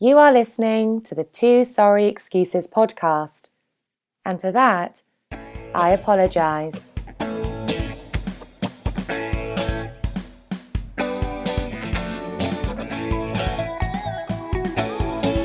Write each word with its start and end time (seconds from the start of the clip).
You 0.00 0.16
are 0.18 0.32
listening 0.32 1.00
to 1.06 1.16
the 1.16 1.24
Two 1.24 1.64
Sorry 1.64 2.06
Excuses 2.06 2.68
podcast. 2.68 3.50
And 4.24 4.40
for 4.40 4.52
that, 4.52 5.02
I 5.74 5.90
apologise. 5.90 6.92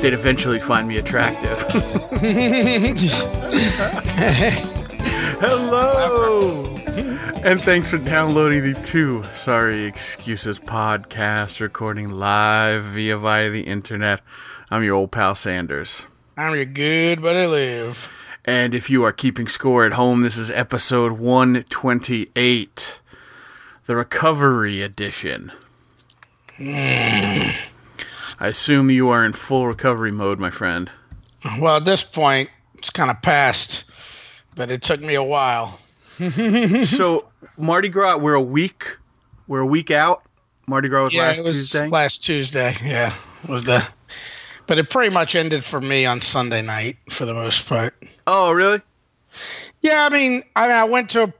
They'd 0.00 0.12
eventually 0.12 0.60
find 0.60 0.86
me 0.86 0.98
attractive. 0.98 1.58
Hello! 5.40 6.73
And 7.44 7.60
thanks 7.60 7.90
for 7.90 7.98
downloading 7.98 8.62
the 8.62 8.80
Two 8.80 9.22
Sorry 9.34 9.84
Excuses 9.84 10.58
podcast, 10.58 11.60
recording 11.60 12.08
live 12.08 12.84
via 12.84 13.18
via 13.18 13.50
the 13.50 13.64
internet. 13.64 14.22
I'm 14.70 14.82
your 14.82 14.94
old 14.94 15.12
pal 15.12 15.34
Sanders. 15.34 16.06
I'm 16.38 16.54
your 16.54 16.64
good 16.64 17.20
buddy 17.20 17.46
Liv. 17.46 18.08
And 18.46 18.72
if 18.72 18.88
you 18.88 19.04
are 19.04 19.12
keeping 19.12 19.46
score 19.46 19.84
at 19.84 19.92
home, 19.92 20.22
this 20.22 20.38
is 20.38 20.50
episode 20.50 21.20
128, 21.20 23.00
the 23.84 23.96
recovery 23.96 24.80
edition. 24.80 25.52
Mm. 26.56 27.54
I 28.40 28.46
assume 28.46 28.90
you 28.90 29.10
are 29.10 29.22
in 29.22 29.34
full 29.34 29.66
recovery 29.66 30.12
mode, 30.12 30.38
my 30.38 30.50
friend. 30.50 30.90
Well, 31.60 31.76
at 31.76 31.84
this 31.84 32.02
point, 32.02 32.48
it's 32.78 32.88
kind 32.88 33.10
of 33.10 33.20
past, 33.20 33.84
but 34.56 34.70
it 34.70 34.80
took 34.80 35.02
me 35.02 35.14
a 35.14 35.22
while. 35.22 35.78
so, 36.84 37.28
Mardi 37.56 37.88
Gras, 37.88 38.18
we're 38.18 38.34
a 38.34 38.42
week, 38.42 38.84
we're 39.48 39.60
a 39.60 39.66
week 39.66 39.90
out. 39.90 40.22
Mardi 40.66 40.88
Gras 40.88 41.04
was 41.04 41.14
yeah, 41.14 41.22
last 41.22 41.38
it 41.38 41.42
was 41.44 41.52
Tuesday. 41.52 41.88
Last 41.88 42.24
Tuesday, 42.24 42.76
yeah, 42.84 43.12
was 43.48 43.64
the. 43.64 43.86
But 44.66 44.78
it 44.78 44.88
pretty 44.88 45.12
much 45.12 45.34
ended 45.34 45.62
for 45.62 45.80
me 45.80 46.06
on 46.06 46.20
Sunday 46.22 46.62
night 46.62 46.96
for 47.10 47.26
the 47.26 47.34
most 47.34 47.68
part. 47.68 47.94
oh, 48.26 48.50
really? 48.52 48.80
Yeah, 49.80 50.08
I 50.10 50.14
mean, 50.14 50.42
I 50.56 50.66
mean, 50.68 50.76
I 50.76 50.84
went 50.84 51.10
to 51.10 51.32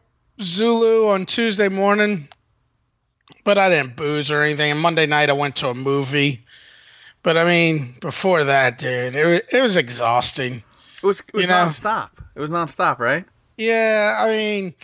Zulu 0.43 1.09
on 1.09 1.25
Tuesday 1.25 1.69
morning, 1.69 2.29
but 3.45 3.57
I 3.57 3.71
didn't 3.71 3.97
booze 3.97 4.31
or 4.31 4.43
anything. 4.43 4.73
And 4.73 4.81
Monday 4.81 5.07
night, 5.07 5.31
I 5.31 5.33
went 5.33 5.57
to 5.57 5.69
a 5.69 5.75
movie. 5.75 6.41
But 7.23 7.39
I 7.39 7.45
mean, 7.45 7.95
before 8.01 8.45
that, 8.45 8.77
dude, 8.77 9.15
it 9.17 9.25
was, 9.25 9.41
it 9.51 9.63
was 9.63 9.77
exhausting. 9.77 10.63
It 11.03 11.07
was, 11.07 11.21
it 11.21 11.33
was 11.33 11.43
You 11.43 11.49
know- 11.49 11.55
nonstop. 11.55 12.11
It 12.35 12.41
was 12.41 12.51
nonstop, 12.51 12.99
right? 12.99 13.25
Yeah, 13.57 14.17
I 14.19 14.29
mean, 14.29 14.75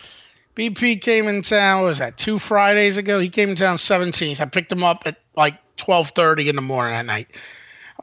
BP 0.55 1.01
came 1.01 1.27
in 1.27 1.41
town. 1.41 1.83
Was 1.83 1.99
that 1.99 2.17
two 2.17 2.39
Fridays 2.39 2.97
ago? 2.97 3.19
He 3.19 3.29
came 3.29 3.49
in 3.49 3.55
town 3.55 3.77
seventeenth. 3.77 4.41
I 4.41 4.45
picked 4.45 4.71
him 4.71 4.83
up 4.83 5.03
at 5.05 5.17
like 5.35 5.55
twelve 5.77 6.09
thirty 6.09 6.49
in 6.49 6.55
the 6.55 6.61
morning 6.61 6.93
that 6.93 7.05
night. 7.05 7.27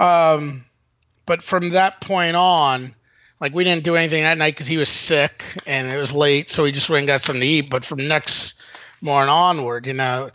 Um, 0.01 0.65
but 1.27 1.43
from 1.43 1.71
that 1.71 2.01
point 2.01 2.37
on, 2.37 2.95
like 3.41 3.55
we 3.55 3.65
didn't 3.65 3.85
do 3.85 3.97
anything 3.97 4.23
that 4.23 4.39
night 4.39 4.55
because 4.55 4.67
he 4.67 4.77
was 4.79 4.89
sick 4.89 5.45
and 5.67 5.89
it 5.89 5.99
was 5.99 6.15
late, 6.15 6.51
so 6.51 6.63
we 6.65 6.73
just 6.73 6.91
went 6.91 7.01
and 7.01 7.07
got 7.09 7.21
something 7.21 7.41
to 7.41 7.47
eat. 7.47 7.71
But 7.71 7.85
from 7.85 8.07
next 8.07 8.55
morning 9.01 9.31
onward, 9.31 9.87
you 9.87 9.95
know, 9.95 10.31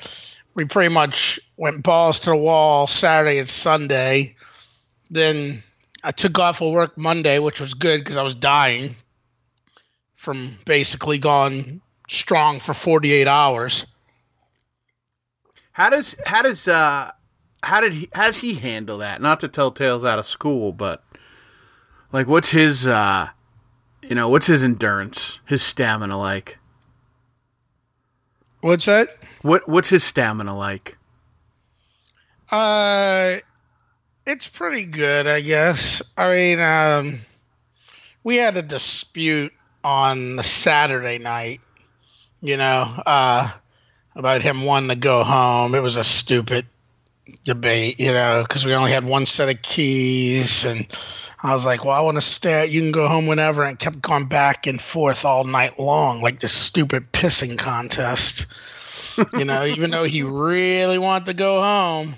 we 0.55 0.65
pretty 0.65 0.93
much 0.93 1.39
went 1.57 1.83
balls 1.83 2.19
to 2.19 2.31
the 2.31 2.35
wall 2.35 2.87
Saturday 2.87 3.39
and 3.39 3.49
Sunday. 3.49 4.35
Then 5.11 5.61
I 6.03 6.11
took 6.11 6.39
off 6.39 6.61
of 6.61 6.73
work 6.73 6.97
Monday, 6.97 7.39
which 7.39 7.61
was 7.61 7.73
good 7.73 7.99
because 7.99 8.17
I 8.17 8.23
was 8.23 8.35
dying 8.35 8.95
from 10.23 10.57
basically 10.63 11.17
gone 11.17 11.81
strong 12.07 12.57
for 12.61 12.73
48 12.73 13.27
hours. 13.27 13.85
How 15.73 15.89
does 15.89 16.16
how 16.25 16.41
does 16.41 16.66
uh 16.66 17.11
how 17.61 17.81
did 17.81 17.93
he 17.93 18.09
has 18.13 18.39
he 18.39 18.53
handle 18.53 18.99
that? 18.99 19.21
Not 19.21 19.41
to 19.41 19.49
tell 19.49 19.69
tales 19.69 20.05
out 20.05 20.19
of 20.19 20.25
school, 20.25 20.71
but 20.71 21.03
like 22.13 22.27
what's 22.27 22.51
his 22.51 22.88
uh 22.88 23.29
you 24.01 24.16
know, 24.16 24.29
what's 24.29 24.47
his 24.47 24.63
endurance, 24.63 25.39
his 25.45 25.61
stamina 25.61 26.17
like? 26.17 26.57
What's 28.61 28.85
that? 28.85 29.09
What 29.41 29.67
what's 29.67 29.90
his 29.90 30.05
stamina 30.05 30.55
like? 30.55 30.97
Uh, 32.50 33.35
it's 34.25 34.47
pretty 34.47 34.85
good, 34.85 35.28
I 35.28 35.41
guess. 35.41 36.01
I 36.16 36.34
mean, 36.34 36.59
um, 36.59 37.19
we 38.23 38.38
had 38.38 38.55
a 38.55 38.61
dispute 38.61 39.51
on 39.83 40.35
the 40.35 40.44
Saturday 40.44 41.17
night, 41.17 41.61
you 42.41 42.57
know, 42.57 42.89
uh, 43.05 43.49
about 44.16 44.41
him 44.41 44.63
wanting 44.66 44.89
to 44.89 44.95
go 44.95 45.23
home. 45.23 45.75
It 45.75 45.81
was 45.81 45.95
a 45.95 46.03
stupid 46.03 46.66
debate, 47.44 47.99
you 47.99 48.11
know, 48.11 48.43
because 48.47 48.66
we 48.66 48.73
only 48.73 48.91
had 48.91 49.05
one 49.05 49.25
set 49.25 49.49
of 49.49 49.61
keys, 49.61 50.66
and 50.66 50.88
I 51.41 51.53
was 51.53 51.66
like, 51.66 51.83
"Well, 51.83 51.95
I 51.95 52.01
want 52.01 52.16
to 52.16 52.22
stay. 52.22 52.66
You 52.67 52.81
can 52.81 52.91
go 52.91 53.07
home 53.07 53.27
whenever," 53.27 53.63
and 53.63 53.79
kept 53.79 54.01
going 54.01 54.25
back 54.25 54.67
and 54.67 54.79
forth 54.79 55.25
all 55.25 55.43
night 55.43 55.79
long, 55.79 56.22
like 56.22 56.39
this 56.39 56.53
stupid 56.53 57.11
pissing 57.11 57.57
contest. 57.57 58.45
you 59.38 59.45
know, 59.45 59.66
even 59.66 59.91
though 59.91 60.03
he 60.03 60.23
really 60.23 60.97
wanted 60.97 61.25
to 61.25 61.33
go 61.33 61.61
home, 61.61 62.16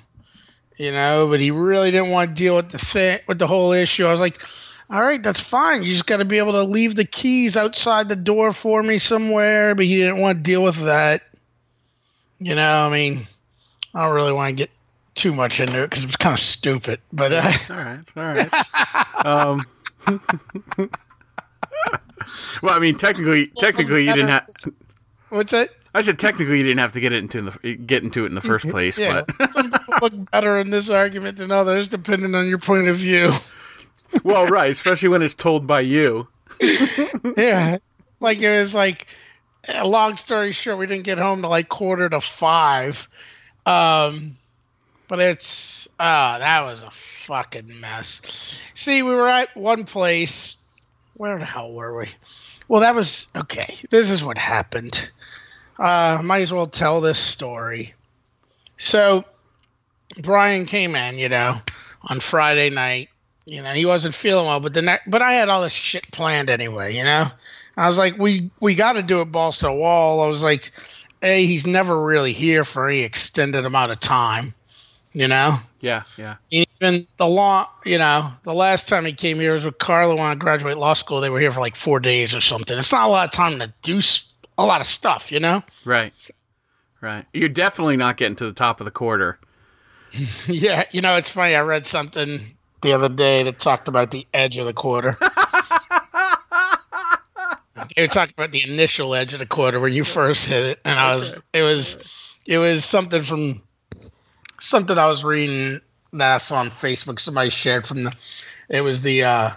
you 0.78 0.92
know, 0.92 1.28
but 1.30 1.40
he 1.40 1.52
really 1.52 1.92
didn't 1.92 2.12
want 2.12 2.30
to 2.30 2.36
deal 2.36 2.56
with 2.56 2.70
the 2.70 2.78
thing 2.78 3.20
with 3.28 3.40
the 3.40 3.48
whole 3.48 3.72
issue. 3.72 4.06
I 4.06 4.12
was 4.12 4.22
like, 4.22 4.42
all 4.90 5.02
right, 5.02 5.22
that's 5.22 5.40
fine. 5.40 5.84
You 5.84 5.92
just 5.94 6.06
got 6.06 6.18
to 6.18 6.26
be 6.26 6.38
able 6.38 6.52
to 6.54 6.64
leave 6.64 6.96
the 6.96 7.06
keys 7.06 7.58
outside 7.58 8.08
the 8.10 8.16
door 8.16 8.52
for 8.52 8.84
me 8.84 8.98
somewhere. 8.98 9.76
But 9.76 9.86
he 9.86 9.98
didn't 9.98 10.20
want 10.22 10.40
to 10.40 10.44
deal 10.44 10.62
with 10.64 10.78
that. 10.86 11.24
You 12.40 12.56
know, 12.56 12.88
I 12.88 12.92
mean, 12.92 13.22
I 13.94 14.06
don't 14.06 14.16
really 14.16 14.34
want 14.34 14.50
to 14.58 14.64
get 14.64 14.70
too 15.16 15.34
much 15.34 15.60
into 15.60 15.82
it 15.82 15.90
because 15.90 16.04
it 16.04 16.08
was 16.08 16.16
kind 16.18 16.34
of 16.34 16.40
stupid. 16.40 17.00
But 17.12 17.32
uh, 17.34 17.52
All 17.70 17.76
right, 17.78 18.00
all 18.16 18.24
right. 18.24 19.26
um, 19.26 19.62
well, 22.62 22.74
I 22.76 22.80
mean, 22.80 22.96
technically, 22.96 23.48
technically, 23.48 24.06
you 24.06 24.14
didn't 24.14 24.30
have. 24.30 24.48
what's 25.30 25.52
that? 25.52 25.70
I 25.94 26.02
said 26.02 26.20
technically, 26.20 26.58
you 26.58 26.64
didn't 26.64 26.80
have 26.80 26.92
to 26.92 27.00
get 27.00 27.14
it 27.14 27.20
into 27.20 27.42
the 27.42 27.76
get 27.76 28.04
into 28.04 28.26
it 28.26 28.28
in 28.28 28.36
the 28.36 28.42
first 28.42 28.66
place, 28.70 28.98
Yeah, 28.98 29.24
but 29.40 29.52
some 29.52 29.72
people 29.72 29.94
look 30.02 30.32
better 30.32 30.58
in 30.60 30.70
this 30.70 30.90
argument 30.90 31.38
than 31.38 31.52
others, 31.52 31.88
depending 31.88 32.36
on 32.36 32.48
your 32.50 32.58
point 32.60 32.90
of 32.90 32.98
view. 32.98 33.32
well, 34.24 34.48
right, 34.48 34.72
especially 34.72 35.10
when 35.10 35.22
it's 35.22 35.34
told 35.34 35.68
by 35.68 35.82
you. 35.82 36.28
yeah. 37.38 37.78
Like 38.20 38.40
it 38.40 38.60
was 38.60 38.74
like 38.74 39.08
a 39.68 39.88
long 39.88 40.18
story 40.18 40.52
short, 40.52 40.78
we 40.78 40.88
didn't 40.88 41.04
get 41.04 41.18
home 41.18 41.42
to 41.42 41.48
like 41.48 41.70
quarter 41.70 42.10
to 42.10 42.22
five. 42.22 43.08
Um 43.66 44.38
but 45.08 45.20
it's 45.20 45.88
ah, 46.00 46.38
that 46.40 46.62
was 46.64 46.82
a 46.82 46.92
fucking 46.92 47.80
mess. 47.80 48.60
See, 48.74 49.04
we 49.04 49.14
were 49.14 49.28
at 49.28 49.56
one 49.56 49.86
place. 49.86 50.56
Where 51.16 51.38
the 51.38 51.46
hell 51.46 51.72
were 51.72 51.98
we? 51.98 52.10
Well, 52.68 52.82
that 52.82 52.96
was 52.96 53.28
okay. 53.36 53.78
This 53.90 54.10
is 54.10 54.24
what 54.24 54.38
happened. 54.38 55.10
Uh 55.80 56.22
might 56.24 56.42
as 56.42 56.54
well 56.54 56.68
tell 56.68 57.02
this 57.02 57.20
story. 57.20 57.94
So 58.78 59.26
Brian 60.22 60.66
came 60.66 60.96
in, 60.96 61.18
you 61.18 61.30
know, 61.30 61.58
on 62.04 62.20
Friday 62.20 62.70
night. 62.70 63.10
You 63.46 63.62
know, 63.62 63.74
he 63.74 63.86
wasn't 63.86 64.16
feeling 64.16 64.46
well, 64.48 64.60
but 64.60 64.74
the 64.74 64.82
next, 64.82 65.10
but 65.10 65.22
I 65.22 65.34
had 65.34 65.50
all 65.50 65.62
this 65.62 65.72
shit 65.74 66.10
planned 66.12 66.50
anyway. 66.50 66.96
You 66.96 67.04
know, 67.04 67.28
I 67.78 67.88
was 67.88 67.98
like, 67.98 68.18
we 68.18 68.50
we 68.60 68.74
got 68.76 68.94
to 68.94 69.04
do 69.04 69.22
it 69.22 69.32
balls 69.32 69.60
to 69.60 69.66
the 69.66 69.74
wall. 69.74 70.22
I 70.22 70.28
was 70.28 70.42
like, 70.42 70.72
a 71.22 71.46
he's 71.46 71.68
never 71.68 72.04
really 72.04 72.34
here 72.34 72.64
for 72.64 72.88
any 72.90 73.02
extended 73.04 73.66
amount 73.66 73.92
of 73.92 74.00
time. 74.00 74.54
You 75.14 75.30
know, 75.30 75.56
Yeah, 75.80 76.04
yeah. 76.18 76.36
even 76.52 77.02
the 77.16 77.26
long, 77.26 77.68
you 77.86 77.98
know, 77.98 78.34
the 78.44 78.54
last 78.54 78.90
time 78.90 79.06
he 79.06 79.14
came 79.14 79.40
here 79.40 79.54
was 79.54 79.64
with 79.64 79.78
Carlo 79.78 80.16
when 80.16 80.26
I 80.26 80.36
graduate 80.36 80.78
law 80.78 80.94
school. 80.94 81.22
They 81.22 81.30
were 81.30 81.40
here 81.40 81.54
for 81.54 81.62
like 81.62 81.78
four 81.78 82.02
days 82.02 82.36
or 82.36 82.42
something. 82.42 82.78
It's 82.78 82.92
not 82.92 83.08
a 83.08 83.12
lot 83.12 83.26
of 83.26 83.32
time 83.32 83.60
to 83.60 83.74
do 83.82 84.02
a 84.58 84.66
lot 84.66 84.82
of 84.82 84.88
stuff. 84.88 85.32
You 85.32 85.40
know. 85.40 85.64
Right. 85.86 86.12
Right. 87.00 87.26
You're 87.34 87.48
definitely 87.48 87.96
not 87.96 88.18
getting 88.18 88.36
to 88.38 88.46
the 88.46 88.52
top 88.54 88.82
of 88.82 88.86
the 88.86 88.92
quarter. 88.92 89.40
Yeah, 90.48 90.84
you 90.92 91.02
know, 91.02 91.16
it's 91.18 91.30
funny. 91.30 91.56
I 91.56 91.62
read 91.62 91.86
something 91.86 92.55
the 92.86 92.94
other 92.94 93.10
day 93.10 93.44
that 93.44 93.60
talked 93.60 93.88
about 93.88 94.12
the 94.12 94.26
edge 94.34 94.58
of 94.58 94.68
the 94.68 94.74
quarter. 94.74 95.18
they 97.96 98.04
were 98.04 98.08
talking 98.08 98.34
about 98.38 98.52
the 98.52 98.64
initial 98.64 99.16
edge 99.16 99.34
of 99.34 99.40
the 99.40 99.46
quarter 99.46 99.80
where 99.80 99.90
you 99.90 100.04
first 100.04 100.46
hit 100.46 100.64
it, 100.64 100.80
and 100.86 101.00
I 101.00 101.16
was, 101.16 101.42
it 101.52 101.64
was, 101.64 101.98
it 102.46 102.60
was 102.60 102.86
something 102.86 103.24
from 103.24 103.62
something 104.60 104.98
I 104.98 105.08
was 105.08 105.24
reading 105.24 105.80
that 106.14 106.32
I 106.32 106.38
saw 106.38 106.60
on 106.60 106.68
Facebook. 106.68 107.20
Somebody 107.20 107.50
shared 107.50 107.88
from 107.88 108.04
the, 108.04 108.14
it 108.70 108.82
was 108.82 109.02
the 109.02 109.24
uh, 109.24 109.50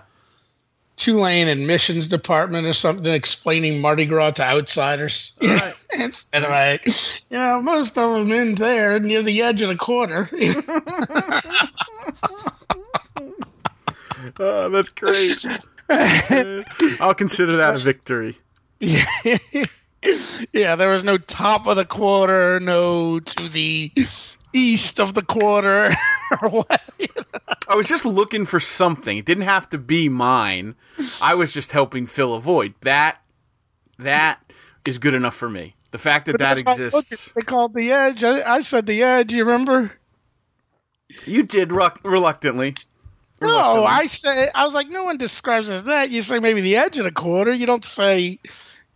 Tulane 0.96 1.48
admissions 1.48 2.08
department 2.08 2.66
or 2.66 2.72
something 2.72 3.12
explaining 3.12 3.80
Mardi 3.80 4.06
Gras 4.06 4.32
to 4.32 4.42
outsiders. 4.42 5.32
Right. 5.42 5.74
Instead 6.00 6.44
of 6.44 6.50
like, 6.50 6.86
you 7.30 7.38
know, 7.38 7.60
most 7.60 7.98
of 7.98 8.12
them 8.12 8.32
in 8.32 8.54
there 8.54 8.98
near 8.98 9.22
the 9.22 9.42
edge 9.42 9.60
of 9.60 9.68
the 9.68 9.76
quarter. 9.76 10.30
Oh, 14.40 14.68
that's 14.70 14.88
great. 14.90 15.44
I'll 17.00 17.14
consider 17.14 17.56
that 17.56 17.76
a 17.76 17.78
victory. 17.78 18.36
yeah, 18.80 19.04
yeah. 20.52 20.76
There 20.76 20.90
was 20.90 21.04
no 21.04 21.18
top 21.18 21.66
of 21.66 21.76
the 21.76 21.84
quarter, 21.84 22.60
no 22.60 23.20
to 23.20 23.48
the 23.48 23.90
east 24.52 25.00
of 25.00 25.14
the 25.14 25.22
quarter, 25.22 25.90
or 26.42 26.48
what? 26.50 26.82
I 27.68 27.74
was 27.74 27.86
just 27.86 28.04
looking 28.04 28.44
for 28.44 28.60
something. 28.60 29.18
It 29.18 29.24
didn't 29.24 29.44
have 29.44 29.68
to 29.70 29.78
be 29.78 30.08
mine. 30.08 30.74
I 31.20 31.34
was 31.34 31.52
just 31.52 31.72
helping 31.72 32.06
fill 32.06 32.34
a 32.34 32.40
void. 32.40 32.74
That 32.82 33.18
that 33.98 34.40
is 34.86 34.98
good 34.98 35.14
enough 35.14 35.34
for 35.34 35.48
me. 35.48 35.74
The 35.90 35.98
fact 35.98 36.26
that 36.26 36.38
that 36.38 36.56
That's 36.56 36.62
why 36.64 36.72
I 36.72 36.74
looked 36.88 37.12
exists. 37.12 37.32
They 37.34 37.42
called 37.42 37.74
the 37.74 37.92
edge. 37.92 38.22
I, 38.22 38.56
I 38.56 38.60
said 38.60 38.86
the 38.86 39.02
edge. 39.02 39.32
You 39.32 39.44
remember? 39.44 39.92
You 41.24 41.42
did 41.42 41.72
reluctantly. 41.72 42.74
No, 43.40 43.84
I 43.84 44.06
say 44.06 44.48
I 44.54 44.64
was 44.64 44.74
like, 44.74 44.88
no 44.88 45.04
one 45.04 45.16
describes 45.16 45.68
it 45.68 45.74
as 45.74 45.84
that. 45.84 46.10
You 46.10 46.22
say 46.22 46.38
maybe 46.40 46.60
the 46.60 46.76
edge 46.76 46.98
of 46.98 47.04
the 47.04 47.12
quarter. 47.12 47.52
You 47.52 47.66
don't 47.66 47.84
say, 47.84 48.38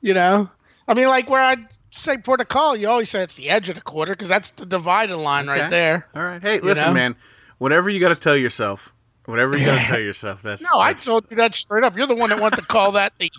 you 0.00 0.14
know. 0.14 0.50
I 0.88 0.94
mean, 0.94 1.06
like 1.06 1.30
where 1.30 1.40
I 1.40 1.56
say 1.90 2.16
protocol, 2.18 2.76
you 2.76 2.88
always 2.88 3.10
say 3.10 3.22
it's 3.22 3.36
the 3.36 3.50
edge 3.50 3.68
of 3.68 3.76
the 3.76 3.80
quarter 3.80 4.14
because 4.14 4.28
that's 4.28 4.50
the 4.50 4.66
dividing 4.66 5.16
line 5.18 5.48
Okay. 5.48 5.60
right 5.60 5.70
there. 5.70 6.08
All 6.14 6.22
right. 6.22 6.42
Hey, 6.42 6.60
listen, 6.60 6.88
know? 6.88 6.92
man. 6.94 7.16
Whatever 7.58 7.88
you 7.90 8.00
got 8.00 8.08
to 8.08 8.16
tell 8.16 8.36
yourself. 8.36 8.92
Whatever 9.26 9.56
you 9.56 9.64
got 9.64 9.78
to 9.78 9.84
tell 9.92 10.00
yourself. 10.00 10.42
That's 10.42 10.62
No, 10.62 10.80
I 10.80 10.94
told 10.94 11.26
you 11.30 11.36
that 11.36 11.54
straight 11.54 11.84
up. 11.84 11.96
You're 11.96 12.08
the 12.08 12.16
one 12.16 12.30
that 12.30 12.40
wanted 12.40 12.56
to 12.56 12.66
call 12.66 12.92
that 12.92 13.12
the 13.18 13.30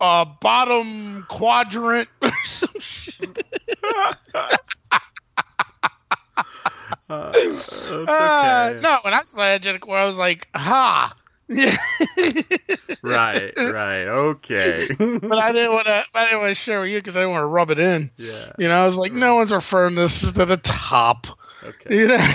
uh, 0.00 0.24
bottom 0.40 1.26
quadrant. 1.28 2.08
some 7.08 7.32
shit. 7.34 7.42
It's 7.42 8.08
Uh, 8.08 8.78
no, 8.82 8.98
when 9.02 9.14
I 9.14 9.22
saw 9.22 9.54
of 9.54 9.62
I 9.88 10.04
was 10.06 10.16
like, 10.16 10.48
ha. 10.54 11.14
Yeah. 11.48 11.76
Right. 13.02 13.52
Right. 13.56 14.06
Okay. 14.06 14.88
but 14.98 15.38
I 15.38 15.52
didn't 15.52 15.72
want 15.72 15.86
to. 15.86 16.02
I 16.14 16.24
didn't 16.24 16.40
want 16.40 16.50
to 16.50 16.54
share 16.56 16.80
with 16.80 16.90
you 16.90 16.98
because 16.98 17.16
I 17.16 17.20
didn't 17.20 17.32
want 17.32 17.42
to 17.42 17.46
rub 17.46 17.70
it 17.70 17.78
in. 17.78 18.10
yeah. 18.16 18.50
You 18.58 18.66
know, 18.66 18.82
I 18.82 18.84
was 18.84 18.96
like, 18.96 19.12
no 19.12 19.36
one's 19.36 19.52
referring 19.52 19.94
this 19.94 20.32
to 20.32 20.44
the 20.44 20.56
top. 20.56 21.28
Okay. 21.62 21.98
You 21.98 22.08
know, 22.08 22.26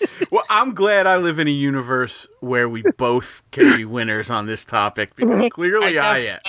Well, 0.30 0.44
I'm 0.48 0.74
glad 0.74 1.06
I 1.06 1.16
live 1.16 1.38
in 1.38 1.48
a 1.48 1.52
universe 1.52 2.26
where 2.40 2.68
we 2.68 2.82
both 2.96 3.42
can 3.50 3.76
be 3.76 3.84
winners 3.84 4.30
on 4.30 4.46
this 4.46 4.64
topic 4.64 5.14
because 5.16 5.48
clearly 5.52 5.98
I, 5.98 6.18
guess 6.20 6.34
am. 6.34 6.40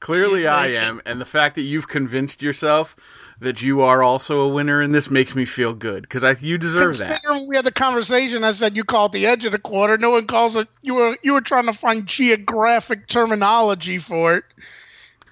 Clearly 0.00 0.46
I 0.46 0.68
am, 0.68 1.02
and 1.04 1.20
the 1.20 1.26
fact 1.26 1.54
that 1.56 1.62
you've 1.62 1.88
convinced 1.88 2.42
yourself 2.42 2.96
that 3.40 3.62
you 3.62 3.80
are 3.80 4.02
also 4.02 4.42
a 4.42 4.48
winner 4.48 4.82
in 4.82 4.92
this 4.92 5.10
makes 5.10 5.34
me 5.34 5.44
feel 5.44 5.74
good 5.74 6.02
because 6.02 6.22
I 6.22 6.36
you 6.40 6.58
deserve 6.58 6.98
that. 6.98 7.20
We 7.48 7.56
had 7.56 7.64
the 7.64 7.72
conversation, 7.72 8.44
I 8.44 8.50
said 8.50 8.76
you 8.76 8.84
call 8.84 9.06
it 9.06 9.12
the 9.12 9.26
edge 9.26 9.44
of 9.44 9.52
the 9.52 9.58
quarter. 9.58 9.96
No 9.98 10.10
one 10.10 10.26
calls 10.26 10.56
it. 10.56 10.68
You 10.82 10.94
were 10.94 11.16
you 11.22 11.32
were 11.32 11.40
trying 11.40 11.66
to 11.66 11.72
find 11.72 12.06
geographic 12.06 13.06
terminology 13.06 13.98
for 13.98 14.36
it, 14.36 14.44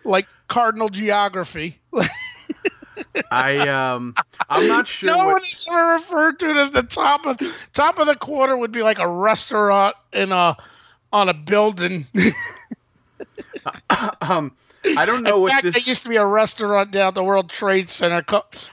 like 0.04 0.26
cardinal 0.48 0.88
geography. 0.88 1.78
I 3.30 3.68
um 3.68 4.14
I'm 4.48 4.66
not 4.66 4.86
sure 4.86 5.10
no 5.10 5.16
what 5.18 5.26
one 5.26 5.42
ever 5.70 5.92
referred 5.92 6.38
to 6.40 6.50
it 6.50 6.56
as 6.56 6.70
the 6.70 6.82
top 6.82 7.26
of 7.26 7.38
top 7.74 7.98
of 7.98 8.06
the 8.06 8.16
quarter 8.16 8.56
would 8.56 8.72
be 8.72 8.82
like 8.82 8.98
a 8.98 9.08
restaurant 9.08 9.94
in 10.12 10.32
a 10.32 10.56
on 11.12 11.28
a 11.28 11.34
building. 11.34 12.06
um 14.22 14.52
I 14.96 15.04
don't 15.06 15.22
know 15.22 15.36
In 15.36 15.42
what 15.42 15.52
fact, 15.52 15.64
this 15.64 15.74
there 15.74 15.82
used 15.82 16.02
to 16.04 16.08
be 16.08 16.16
a 16.16 16.26
restaurant 16.26 16.90
down 16.90 17.08
at 17.08 17.14
the 17.14 17.24
World 17.24 17.50
Trade 17.50 17.88
Center, 17.88 18.24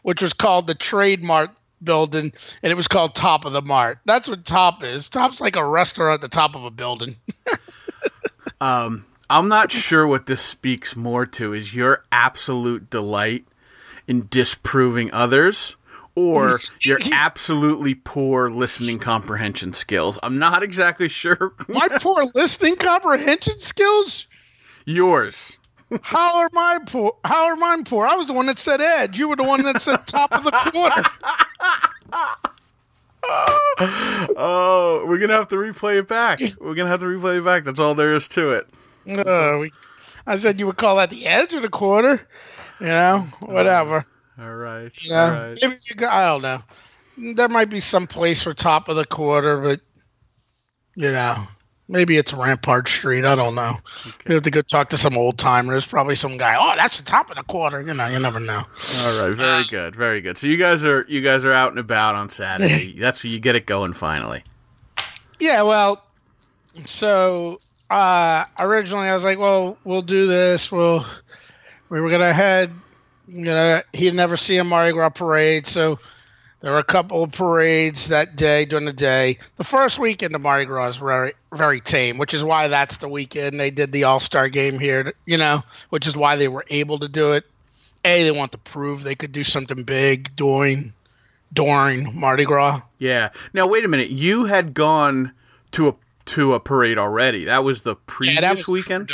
which 0.04 0.22
was 0.22 0.34
called 0.34 0.68
the 0.68 0.76
Trade 0.76 1.24
Mart 1.24 1.52
building, 1.84 2.34
and 2.64 2.72
it 2.72 2.76
was 2.76 2.88
called 2.88 3.16
Top 3.16 3.46
of 3.46 3.54
the 3.54 3.62
Mart. 3.62 4.00
That's 4.06 4.28
what 4.30 4.46
Top 4.46 4.84
is. 4.84 5.10
Top's 5.10 5.42
like 5.42 5.56
a 5.56 5.66
restaurant 5.66 6.16
at 6.16 6.22
the 6.22 6.36
top 6.36 6.56
of 6.56 6.64
a 6.64 6.72
building. 6.72 7.16
Um, 8.62 9.06
I'm 9.30 9.48
not 9.48 9.72
sure 9.72 10.08
what 10.08 10.28
this 10.28 10.42
speaks 10.42 10.96
more 10.96 11.26
to 11.28 11.54
is 11.54 11.74
your 11.74 12.04
absolute 12.12 12.90
delight 12.90 13.46
in 14.08 14.28
disproving 14.30 15.12
others 15.12 15.76
or 16.16 16.60
your 16.82 17.00
absolutely 17.12 17.96
poor 17.96 18.50
listening 18.50 19.00
comprehension 19.00 19.74
skills. 19.74 20.18
I'm 20.24 20.38
not 20.38 20.64
exactly 20.64 21.10
sure. 21.10 21.54
My 21.68 21.88
poor 22.00 22.26
listening 22.34 22.78
comprehension 22.78 23.60
skills. 23.60 24.28
yours. 24.86 25.58
How 26.02 26.42
are 26.42 26.50
my 26.52 26.80
poor? 26.86 27.16
How 27.24 27.46
are 27.46 27.56
mine 27.56 27.84
poor? 27.84 28.08
I 28.08 28.16
was 28.16 28.28
the 28.28 28.34
one 28.34 28.48
that 28.48 28.58
said 28.58 28.82
edge. 28.82 29.18
You 29.20 29.30
were 29.30 29.36
the 29.36 29.44
one 29.44 29.62
that 29.64 29.82
said 29.82 30.06
top 30.08 30.32
of 30.32 30.44
the 30.44 30.52
quarter. 30.72 31.04
Oh, 33.78 35.04
we're 35.08 35.18
gonna 35.18 35.34
have 35.34 35.48
to 35.48 35.56
replay 35.56 35.98
it 35.98 36.08
back. 36.08 36.40
We're 36.62 36.76
gonna 36.76 36.90
have 36.90 37.00
to 37.00 37.08
replay 37.08 37.40
it 37.40 37.44
back. 37.44 37.64
That's 37.64 37.80
all 37.80 37.96
there 37.96 38.14
is 38.14 38.28
to 38.30 38.52
it. 38.52 38.68
Uh, 39.08 39.58
we, 39.60 39.72
I 40.28 40.36
said 40.36 40.60
you 40.60 40.68
would 40.68 40.78
call 40.78 40.98
that 40.98 41.10
the 41.10 41.26
edge 41.26 41.54
of 41.54 41.62
the 41.64 41.70
quarter. 41.70 42.22
You 42.80 42.86
know, 42.88 43.28
whatever. 43.40 44.06
All 44.40 44.54
right. 44.54 44.92
You 45.04 45.14
All 45.16 45.30
right. 45.30 45.58
maybe 45.62 45.76
you 45.90 45.96
go, 45.96 46.08
I 46.08 46.28
don't 46.28 46.42
know. 46.42 46.62
There 47.34 47.50
might 47.50 47.70
be 47.70 47.80
some 47.80 48.08
place 48.08 48.44
for 48.44 48.54
top 48.54 48.90
of 48.90 48.96
the 48.96 49.06
quarter, 49.06 49.60
but 49.60 49.80
you 50.96 51.12
know, 51.12 51.48
maybe 51.88 52.18
it's 52.18 52.34
Rampart 52.34 52.88
Street. 52.88 53.26
I 53.26 53.36
don't 53.36 53.56
know. 53.56 53.76
You 54.28 54.36
have 54.36 54.44
to 54.44 54.52
go 54.52 54.62
talk 54.62 54.90
to 54.90 54.98
some 54.98 55.18
old 55.18 55.38
timers. 55.38 55.86
Probably 55.86 56.16
some 56.16 56.38
guy. 56.38 56.56
Oh, 56.60 56.76
that's 56.76 56.98
the 56.98 57.06
top 57.06 57.30
of 57.30 57.38
the 57.38 57.44
quarter. 57.44 57.82
You 57.82 57.94
know, 57.94 58.08
you 58.08 58.20
never 58.20 58.40
know. 58.40 58.64
All 59.02 59.22
right. 59.22 59.36
Very 59.36 59.64
good. 59.70 59.96
Very 59.96 60.22
good. 60.22 60.38
So 60.38 60.48
you 60.48 60.58
guys 60.58 60.84
are 60.84 61.06
you 61.08 61.22
guys 61.22 61.46
are 61.46 61.54
out 61.54 61.72
and 61.72 61.80
about 61.80 62.16
on 62.16 62.30
Saturday. 62.30 62.94
That's 63.00 63.24
where 63.24 63.32
you 63.32 63.40
get 63.40 63.56
it 63.56 63.66
going 63.66 63.94
finally. 63.94 64.44
Yeah, 65.40 65.64
well, 65.64 66.02
so 66.86 67.60
uh, 67.90 68.46
originally 68.58 69.08
I 69.08 69.14
was 69.14 69.24
like, 69.24 69.38
well, 69.38 69.78
we'll 69.84 70.02
do 70.02 70.28
this. 70.28 70.72
We'll 70.72 71.06
we 71.90 72.02
were 72.02 72.10
gonna 72.10 72.34
head. 72.34 72.72
You 73.28 73.42
know, 73.42 73.82
he'd 73.94 74.14
never 74.14 74.38
see 74.38 74.58
a 74.58 74.64
Mardi 74.64 74.94
Gras 74.94 75.10
parade, 75.10 75.66
so 75.66 75.98
there 76.66 76.74
were 76.74 76.80
a 76.80 76.84
couple 76.84 77.22
of 77.22 77.32
parades 77.32 78.08
that 78.08 78.36
day 78.36 78.66
during 78.66 78.86
the 78.86 78.94
day. 78.94 79.38
The 79.58 79.64
first 79.64 80.00
weekend 80.00 80.34
of 80.34 80.42
Mardi 80.42 80.66
Gras 80.66 80.88
is 80.88 80.96
very 80.98 81.34
very 81.54 81.80
tame, 81.80 82.18
which 82.18 82.34
is 82.34 82.44
why 82.44 82.70
that's 82.70 82.98
the 82.98 83.08
weekend 83.08 83.60
they 83.60 83.70
did 83.70 83.92
the 83.92 84.06
All 84.06 84.20
Star 84.20 84.50
game 84.50 84.80
here. 84.80 85.14
You 85.28 85.38
know, 85.38 85.64
which 85.92 86.08
is 86.08 86.18
why 86.18 86.38
they 86.38 86.48
were 86.48 86.66
able 86.72 86.98
to 86.98 87.08
do 87.08 87.34
it. 87.34 87.44
A, 88.04 88.24
they 88.24 88.32
want 88.32 88.52
to 88.54 88.58
prove 88.58 89.04
they 89.04 89.14
could 89.14 89.32
do 89.32 89.44
something 89.44 89.84
big 89.84 90.36
during 90.36 90.94
during 91.54 92.20
Mardi 92.20 92.46
Gras. 92.46 92.82
Yeah. 92.98 93.30
Now 93.54 93.68
wait 93.68 93.86
a 93.86 93.88
minute. 93.88 94.10
You 94.10 94.46
had 94.46 94.74
gone 94.74 95.34
to 95.74 95.90
a 95.90 95.96
to 96.26 96.56
a 96.56 96.60
parade 96.60 96.98
already. 96.98 97.46
That 97.46 97.64
was 97.64 97.84
the 97.84 97.94
previous 97.94 98.38
Yeah, 98.38 98.42
that 98.42 98.58
was 98.58 98.68
weekend. 98.68 99.12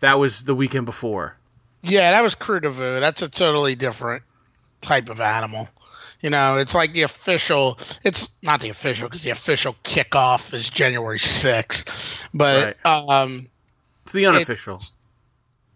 That 0.00 0.18
was 0.18 0.44
the 0.44 0.54
weekend 0.54 0.86
before. 0.86 1.36
Yeah, 1.82 2.12
that 2.12 2.22
was 2.22 2.34
Krewe 2.34 2.62
du 2.62 2.70
Vieux. 2.70 3.00
That's 3.00 3.20
a 3.20 3.28
totally 3.28 3.74
different 3.74 4.22
type 4.80 5.08
of 5.08 5.20
animal. 5.20 5.68
You 6.20 6.30
know, 6.30 6.56
it's 6.56 6.74
like 6.74 6.94
the 6.94 7.02
official. 7.02 7.78
It's 8.02 8.30
not 8.42 8.60
the 8.60 8.70
official 8.70 9.08
because 9.08 9.22
the 9.22 9.30
official 9.30 9.76
kickoff 9.84 10.52
is 10.52 10.68
January 10.68 11.18
6th. 11.20 12.24
But 12.34 12.76
um, 12.84 13.48
It's 14.04 14.12
the 14.12 14.26
unofficial. 14.26 14.74
It's- 14.76 14.98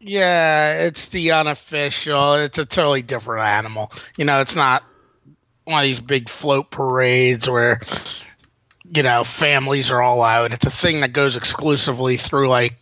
yeah, 0.04 0.82
it's 0.86 1.08
the 1.08 1.30
unofficial. 1.30 2.34
It's 2.34 2.58
a 2.58 2.64
totally 2.66 3.02
different 3.02 3.46
animal. 3.46 3.92
You 4.16 4.24
know, 4.24 4.40
it's 4.40 4.56
not 4.56 4.82
one 5.64 5.78
of 5.80 5.84
these 5.84 6.00
big 6.00 6.28
float 6.28 6.72
parades 6.72 7.48
where 7.48 7.80
you 8.84 9.04
know 9.04 9.22
families 9.22 9.92
are 9.92 10.02
all 10.02 10.22
out. 10.24 10.52
It's 10.52 10.66
a 10.66 10.70
thing 10.70 11.02
that 11.02 11.12
goes 11.12 11.36
exclusively 11.36 12.16
through 12.16 12.48
like 12.48 12.74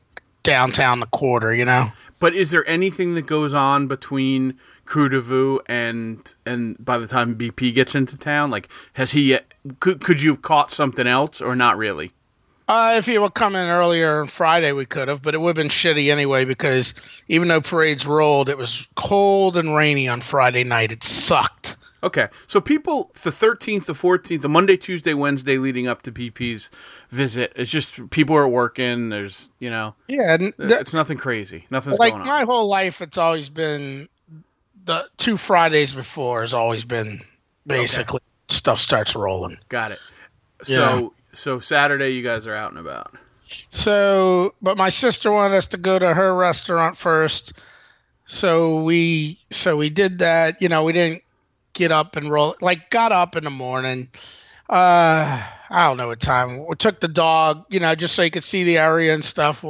downtown 0.42 1.00
the 1.00 1.06
quarter. 1.06 1.52
You 1.54 1.66
know. 1.66 1.88
But 2.20 2.34
is 2.34 2.50
there 2.52 2.66
anything 2.66 3.14
that 3.14 3.26
goes 3.26 3.52
on 3.52 3.86
between 3.86 4.58
Vieux 4.92 5.60
and 5.66 6.34
and 6.44 6.76
by 6.84 6.98
the 6.98 7.06
time 7.06 7.36
BP 7.36 7.74
gets 7.74 7.94
into 7.94 8.16
town? 8.16 8.50
Like, 8.50 8.68
has 8.94 9.12
he 9.12 9.22
yet? 9.22 9.52
Could 9.80 10.00
could 10.02 10.22
you 10.22 10.30
have 10.32 10.42
caught 10.42 10.70
something 10.70 11.06
else 11.06 11.40
or 11.40 11.54
not 11.54 11.76
really? 11.76 12.12
Uh, 12.68 12.94
if 12.96 13.06
he 13.06 13.18
would 13.18 13.34
come 13.34 13.56
in 13.56 13.68
earlier 13.68 14.20
on 14.20 14.28
Friday, 14.28 14.70
we 14.70 14.86
could 14.86 15.08
have, 15.08 15.20
but 15.22 15.34
it 15.34 15.38
would 15.38 15.48
have 15.48 15.56
been 15.56 15.66
shitty 15.68 16.08
anyway 16.08 16.44
because 16.44 16.94
even 17.26 17.48
though 17.48 17.60
parades 17.60 18.06
rolled, 18.06 18.48
it 18.48 18.56
was 18.56 18.86
cold 18.94 19.56
and 19.56 19.74
rainy 19.74 20.06
on 20.06 20.20
Friday 20.20 20.62
night. 20.62 20.92
It 20.92 21.02
sucked. 21.02 21.76
Okay, 22.02 22.28
so 22.46 22.60
people 22.60 23.10
the 23.24 23.32
thirteenth, 23.32 23.86
the 23.86 23.94
fourteenth, 23.94 24.40
the 24.42 24.48
Monday, 24.48 24.76
Tuesday, 24.76 25.14
Wednesday 25.14 25.58
leading 25.58 25.86
up 25.88 26.00
to 26.02 26.12
BP's 26.12 26.70
visit, 27.10 27.52
it's 27.56 27.70
just 27.70 28.08
people 28.10 28.36
are 28.36 28.48
working. 28.48 29.10
There's 29.10 29.50
you 29.58 29.68
know, 29.68 29.94
Yeah, 30.06 30.36
th- 30.38 30.54
it's 30.58 30.94
nothing 30.94 31.18
crazy. 31.18 31.66
Nothing's 31.70 31.98
like 31.98 32.12
going 32.12 32.22
on. 32.22 32.28
my 32.28 32.44
whole 32.44 32.68
life, 32.68 33.00
it's 33.02 33.18
always 33.18 33.48
been 33.50 34.08
the 34.90 35.08
two 35.18 35.36
Fridays 35.36 35.92
before 35.92 36.40
has 36.40 36.52
always 36.52 36.84
been 36.84 37.20
basically 37.64 38.20
stuff 38.48 38.80
starts 38.80 39.14
rolling. 39.14 39.56
Got 39.68 39.92
it. 39.92 40.00
So 40.64 40.98
Yeah. 40.98 41.08
so 41.32 41.60
Saturday, 41.60 42.10
you 42.10 42.22
guys 42.22 42.44
are 42.46 42.54
out 42.54 42.70
and 42.72 42.80
about. 42.80 43.14
So, 43.70 44.54
but 44.60 44.76
my 44.76 44.88
sister 44.88 45.30
wanted 45.30 45.56
us 45.56 45.68
to 45.68 45.76
go 45.76 45.98
to 45.98 46.12
her 46.12 46.34
restaurant 46.34 46.96
first. 46.96 47.52
So 48.26 48.82
we 48.82 49.38
so 49.52 49.76
we 49.76 49.90
did 49.90 50.18
that. 50.18 50.60
You 50.60 50.68
know, 50.68 50.82
we 50.82 50.92
didn't 50.92 51.22
get 51.72 51.92
up 51.92 52.16
and 52.16 52.28
roll 52.28 52.56
like 52.60 52.90
got 52.90 53.12
up 53.12 53.36
in 53.36 53.44
the 53.44 53.50
morning. 53.50 54.08
Uh 54.68 55.40
I 55.70 55.86
don't 55.86 55.98
know 55.98 56.08
what 56.08 56.20
time. 56.20 56.66
We 56.66 56.74
took 56.74 56.98
the 56.98 57.06
dog, 57.06 57.64
you 57.70 57.78
know, 57.78 57.94
just 57.94 58.16
so 58.16 58.22
you 58.22 58.30
could 58.32 58.42
see 58.42 58.64
the 58.64 58.78
area 58.78 59.14
and 59.14 59.24
stuff. 59.24 59.64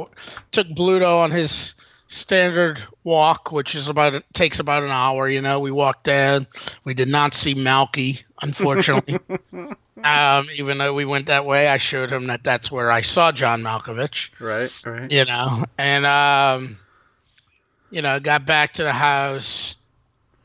Took 0.51 0.67
Bluto 0.69 1.17
on 1.17 1.29
his 1.29 1.75
standard 2.11 2.83
walk, 3.05 3.51
which 3.51 3.73
is 3.73 3.87
about 3.87 4.21
takes 4.33 4.59
about 4.59 4.83
an 4.83 4.89
hour, 4.89 5.27
you 5.27 5.41
know. 5.41 5.59
We 5.59 5.71
walked 5.71 6.03
down. 6.03 6.45
We 6.83 6.93
did 6.93 7.07
not 7.07 7.33
see 7.33 7.55
Malky, 7.55 8.21
unfortunately. 8.41 9.17
um, 10.03 10.47
even 10.55 10.77
though 10.77 10.93
we 10.93 11.05
went 11.05 11.27
that 11.27 11.45
way, 11.45 11.69
I 11.69 11.77
showed 11.77 12.11
him 12.11 12.27
that 12.27 12.43
that's 12.43 12.71
where 12.71 12.91
I 12.91 13.01
saw 13.01 13.31
John 13.31 13.63
Malkovich. 13.63 14.29
right, 14.39 14.71
right. 14.85 15.11
You 15.11 15.25
know, 15.25 15.65
and 15.77 16.05
um, 16.05 16.77
you 17.89 18.01
know, 18.01 18.19
got 18.19 18.45
back 18.45 18.73
to 18.73 18.83
the 18.83 18.93
house, 18.93 19.77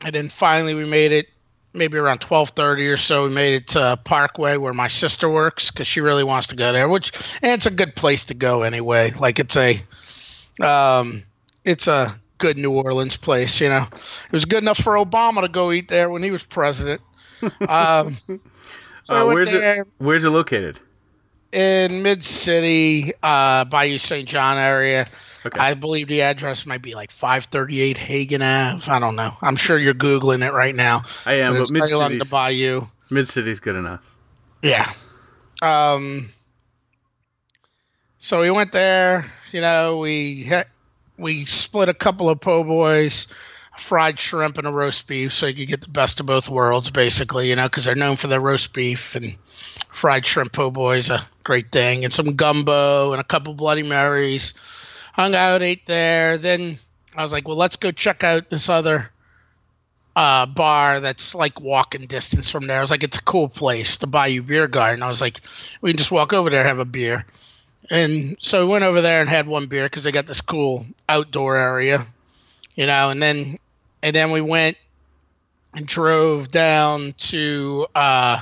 and 0.01 0.15
then 0.15 0.29
finally 0.29 0.73
we 0.73 0.85
made 0.85 1.11
it. 1.11 1.27
Maybe 1.73 1.97
around 1.97 2.21
twelve 2.21 2.51
thirty 2.51 2.87
or 2.87 2.97
so, 2.97 3.25
we 3.25 3.29
made 3.29 3.53
it 3.53 3.67
to 3.69 3.99
Parkway 4.03 4.57
where 4.57 4.73
my 4.73 4.87
sister 4.87 5.29
works 5.29 5.69
because 5.69 5.85
she 5.85 6.01
really 6.01 6.23
wants 6.23 6.47
to 6.47 6.55
go 6.55 6.71
there. 6.71 6.87
Which 6.87 7.11
and 7.43 7.51
it's 7.51 7.67
a 7.67 7.71
good 7.71 7.95
place 7.95 8.25
to 8.25 8.33
go 8.33 8.63
anyway. 8.63 9.11
Like 9.11 9.37
it's 9.37 9.55
a, 9.55 9.79
um, 10.59 11.23
it's 11.67 11.87
a 11.87 12.19
good 12.39 12.57
New 12.57 12.71
Orleans 12.71 13.17
place. 13.17 13.59
You 13.61 13.69
know, 13.69 13.85
it 13.93 14.31
was 14.31 14.45
good 14.45 14.63
enough 14.63 14.77
for 14.79 14.93
Obama 14.95 15.41
to 15.41 15.47
go 15.49 15.71
eat 15.71 15.87
there 15.89 16.09
when 16.09 16.23
he 16.23 16.31
was 16.31 16.43
president. 16.43 17.01
Um, 17.69 18.17
so 19.03 19.29
Uh, 19.29 19.33
where's 19.33 19.51
there 19.51 19.81
it? 19.81 19.87
Where's 19.99 20.23
it 20.23 20.29
located? 20.31 20.79
in 21.51 22.01
Mid 22.03 22.23
City, 22.23 23.13
uh, 23.23 23.63
Bayou 23.65 23.99
St. 23.99 24.27
John 24.27 24.57
area. 24.57 25.07
Okay. 25.45 25.57
I 25.59 25.75
believe 25.75 26.07
the 26.09 26.21
address 26.23 26.65
might 26.65 26.81
be 26.81 26.93
like 26.95 27.09
538 27.11 27.97
Hagan 27.97 28.41
Ave. 28.41 28.91
I 28.91 28.99
don't 28.99 29.15
know. 29.15 29.31
I'm 29.41 29.55
sure 29.55 29.77
you're 29.77 29.93
googling 29.93 30.45
it 30.45 30.51
right 30.51 30.75
now. 30.75 31.03
I 31.25 31.33
am, 31.35 31.53
But 31.53 31.59
but 31.59 31.71
mid 31.71 31.81
right 31.83 31.91
along 31.93 32.09
the 32.09 32.25
city's 32.25 32.31
bayou. 32.31 32.85
mid 33.11 33.29
city's 33.29 33.59
good 33.61 33.75
enough. 33.77 34.01
Yeah. 34.63 34.91
Um. 35.61 36.29
So 38.17 38.41
we 38.41 38.49
went 38.51 38.71
there. 38.71 39.31
You 39.51 39.61
know, 39.61 39.99
we 39.99 40.43
had, 40.43 40.65
we 41.17 41.45
split 41.45 41.89
a 41.89 41.93
couple 41.93 42.29
of 42.29 42.39
po' 42.39 42.63
boys, 42.63 43.27
fried 43.77 44.19
shrimp 44.19 44.57
and 44.57 44.67
a 44.67 44.71
roast 44.71 45.07
beef, 45.07 45.33
so 45.33 45.47
you 45.47 45.53
could 45.55 45.67
get 45.67 45.81
the 45.81 45.89
best 45.89 46.19
of 46.19 46.25
both 46.25 46.49
worlds, 46.49 46.89
basically. 46.89 47.49
You 47.49 47.55
know, 47.55 47.65
because 47.65 47.85
they're 47.85 47.95
known 47.95 48.15
for 48.15 48.27
their 48.27 48.39
roast 48.39 48.73
beef 48.73 49.15
and 49.15 49.37
fried 49.89 50.25
shrimp 50.25 50.53
po' 50.53 50.71
boys, 50.71 51.09
a 51.09 51.25
great 51.43 51.71
thing, 51.71 52.03
and 52.03 52.13
some 52.13 52.35
gumbo 52.35 53.11
and 53.11 53.21
a 53.21 53.25
couple 53.25 53.53
Bloody 53.53 53.83
Marys. 53.83 54.53
Hung 55.13 55.33
out, 55.33 55.63
ate 55.63 55.85
there. 55.87 56.37
Then 56.37 56.77
I 57.15 57.23
was 57.23 57.31
like, 57.31 57.47
well, 57.47 57.57
let's 57.57 57.77
go 57.77 57.91
check 57.91 58.23
out 58.23 58.49
this 58.49 58.69
other 58.69 59.09
uh, 60.15 60.47
bar 60.47 60.99
that's 60.99 61.35
like 61.35 61.61
walking 61.61 62.07
distance 62.07 62.49
from 62.49 62.65
there. 62.67 62.79
I 62.79 62.81
was 62.81 62.89
like, 62.89 63.03
it's 63.03 63.17
a 63.19 63.23
cool 63.23 63.49
place, 63.49 63.97
the 63.97 64.07
Bayou 64.07 64.41
Beer 64.41 64.67
Garden. 64.67 65.03
I 65.03 65.07
was 65.07 65.21
like, 65.21 65.41
we 65.81 65.91
can 65.91 65.97
just 65.97 66.11
walk 66.11 66.33
over 66.33 66.49
there 66.49 66.63
have 66.63 66.79
a 66.79 66.85
beer. 66.85 67.25
And 67.89 68.37
so 68.39 68.65
we 68.65 68.71
went 68.71 68.83
over 68.83 69.01
there 69.01 69.21
and 69.21 69.29
had 69.29 69.47
one 69.47 69.67
beer 69.67 69.85
because 69.85 70.03
they 70.03 70.11
got 70.11 70.27
this 70.27 70.41
cool 70.41 70.85
outdoor 71.07 71.55
area, 71.55 72.05
you 72.75 72.85
know. 72.85 73.09
And 73.09 73.21
then, 73.21 73.59
and 74.01 74.15
then 74.15 74.31
we 74.31 74.41
went 74.41 74.77
and 75.73 75.87
drove 75.87 76.49
down 76.49 77.13
to 77.17 77.87
uh, 77.95 78.41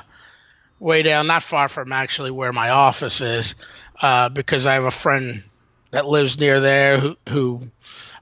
way 0.80 1.04
down, 1.04 1.28
not 1.28 1.44
far 1.44 1.68
from 1.68 1.92
actually 1.92 2.32
where 2.32 2.54
my 2.54 2.70
office 2.70 3.22
is, 3.22 3.56
uh, 4.02 4.30
because 4.30 4.66
I 4.66 4.74
have 4.74 4.86
a 4.86 4.92
friend 4.92 5.44
that 5.92 6.08
lives 6.08 6.40
near 6.40 6.60
there 6.60 6.98
who 6.98 7.16
who 7.30 7.62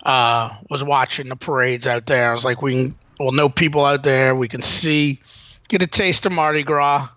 uh, 0.04 0.50
was 0.70 0.84
watching 0.84 1.30
the 1.30 1.36
parades 1.36 1.88
out 1.88 2.06
there. 2.06 2.30
I 2.30 2.34
was 2.34 2.46
like, 2.46 2.62
we 2.62 2.74
can, 2.74 2.96
we'll 3.20 3.32
know 3.32 3.50
people 3.50 3.86
out 3.86 4.04
there. 4.04 4.36
We 4.36 4.48
can 4.48 4.62
see, 4.62 5.22
get 5.70 5.82
a 5.82 5.88
taste 5.88 6.26
of 6.26 6.34
Mardi 6.34 6.64
Gras. 6.64 7.08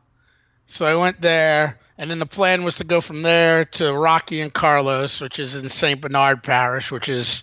So 0.67 0.87
I 0.87 0.95
went 0.95 1.21
there, 1.21 1.79
and 1.99 2.11
then 2.11 2.19
the 2.19 2.27
plan 2.27 2.65
was 2.65 2.77
to 2.77 2.85
go 2.85 3.01
from 3.01 3.23
there 3.23 3.65
to 3.65 3.95
Rocky 3.95 4.41
and 4.41 4.53
Carlo's, 4.53 5.21
which 5.21 5.39
is 5.39 5.55
in 5.55 5.69
St. 5.69 6.01
Bernard 6.01 6.43
Parish, 6.43 6.93
which 6.93 7.09
is, 7.09 7.43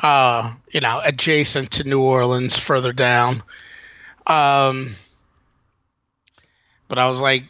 uh, 0.00 0.52
you 0.70 0.80
know, 0.80 1.00
adjacent 1.04 1.70
to 1.72 1.84
New 1.84 2.00
Orleans, 2.00 2.58
further 2.58 2.92
down. 2.92 3.42
Um, 4.26 4.94
but 6.88 6.98
I 6.98 7.06
was 7.06 7.20
like, 7.20 7.44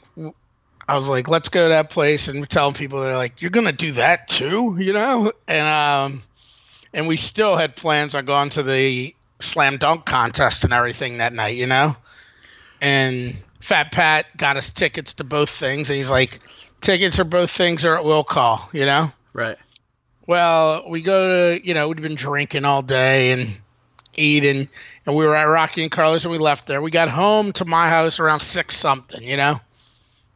I 0.87 0.97
was 0.97 1.09
like, 1.09 1.29
let's 1.29 1.49
go 1.49 1.65
to 1.65 1.69
that 1.71 1.91
place, 1.91 2.29
and 2.29 2.49
telling 2.51 2.75
people 2.75 3.01
they're 3.01 3.17
like, 3.17 3.41
you're 3.41 3.51
gonna 3.51 3.73
do 3.73 3.93
that 3.93 4.29
too, 4.29 4.77
you 4.79 4.93
know, 4.93 5.33
and 5.49 5.67
um, 5.67 6.23
and 6.93 7.07
we 7.07 7.17
still 7.17 7.57
had 7.57 7.77
plans 7.77 8.15
on 8.15 8.25
going 8.27 8.51
to 8.51 8.63
the 8.63 9.15
slam 9.39 9.79
dunk 9.79 10.05
contest 10.05 10.65
and 10.65 10.73
everything 10.73 11.19
that 11.19 11.33
night, 11.33 11.57
you 11.57 11.67
know, 11.67 11.97
and 12.81 13.37
Fat 13.61 13.93
Pat 13.93 14.27
got 14.37 14.57
us 14.57 14.71
tickets 14.71 15.15
to 15.15 15.25
both 15.25 15.51
things, 15.51 15.91
and 15.91 15.97
he's 15.97 16.11
like, 16.11 16.41
tickets 16.81 17.17
for 17.17 17.25
both 17.25 17.51
things 17.51 17.85
are 17.85 17.97
at 17.97 18.05
will 18.05 18.25
call, 18.25 18.69
you 18.73 18.87
know. 18.87 19.13
Right. 19.33 19.57
Well, 20.27 20.89
we 20.89 21.03
go 21.03 21.29
to, 21.59 21.67
you 21.67 21.75
know, 21.75 21.89
we'd 21.89 22.01
been 22.01 22.15
drinking 22.15 22.65
all 22.65 22.83
day 22.83 23.33
and 23.33 23.51
eating, 24.15 24.69
and 25.07 25.17
we 25.17 25.25
were 25.25 25.37
at 25.37 25.45
Rocky 25.45 25.83
and 25.83 25.91
Carlo's, 25.91 26.25
and 26.25 26.33
we 26.33 26.39
left 26.39 26.67
there. 26.67 26.81
We 26.81 26.91
got 26.91 27.09
home 27.09 27.53
to 27.55 27.65
my 27.65 27.89
house 27.89 28.19
around 28.19 28.41
six 28.41 28.77
something, 28.77 29.23
you 29.23 29.37
know, 29.37 29.61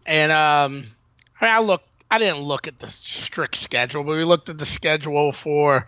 and 0.07 0.31
um, 0.31 0.87
I, 1.41 1.45
mean, 1.45 1.55
I 1.55 1.59
looked, 1.61 1.89
I 2.11 2.19
didn't 2.19 2.41
look 2.41 2.69
at 2.69 2.79
the 2.79 2.89
strict 2.89 3.57
schedule, 3.57 4.05
but 4.05 4.17
we 4.17 4.25
looked 4.25 4.49
at 4.49 4.59
the 4.59 4.67
schedule 4.67 5.33
for 5.33 5.87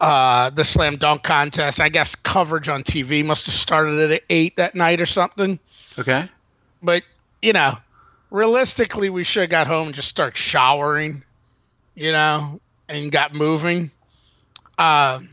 uh 0.00 0.48
the 0.50 0.64
slam 0.64 0.96
dunk 0.96 1.24
contest. 1.24 1.80
I 1.80 1.88
guess 1.88 2.14
coverage 2.14 2.68
on 2.68 2.84
TV 2.84 3.24
must 3.24 3.46
have 3.46 3.54
started 3.54 4.12
at 4.12 4.22
eight 4.30 4.56
that 4.56 4.76
night 4.76 5.00
or 5.00 5.06
something. 5.06 5.58
Okay. 5.98 6.28
But 6.82 7.02
you 7.42 7.52
know, 7.52 7.74
realistically, 8.30 9.10
we 9.10 9.24
should 9.24 9.42
have 9.42 9.50
got 9.50 9.66
home 9.66 9.88
and 9.88 9.94
just 9.94 10.08
start 10.08 10.36
showering, 10.36 11.24
you 11.94 12.12
know, 12.12 12.60
and 12.88 13.10
got 13.12 13.34
moving. 13.34 13.90
Um, 14.78 15.30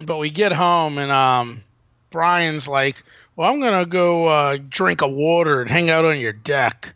but 0.00 0.18
we 0.18 0.30
get 0.30 0.52
home 0.52 0.98
and 0.98 1.10
um, 1.10 1.62
Brian's 2.10 2.66
like, 2.66 2.96
"Well, 3.36 3.50
I'm 3.50 3.60
gonna 3.60 3.86
go 3.86 4.26
uh, 4.26 4.58
drink 4.68 5.02
a 5.02 5.08
water 5.08 5.60
and 5.60 5.70
hang 5.70 5.90
out 5.90 6.04
on 6.04 6.18
your 6.18 6.32
deck," 6.32 6.94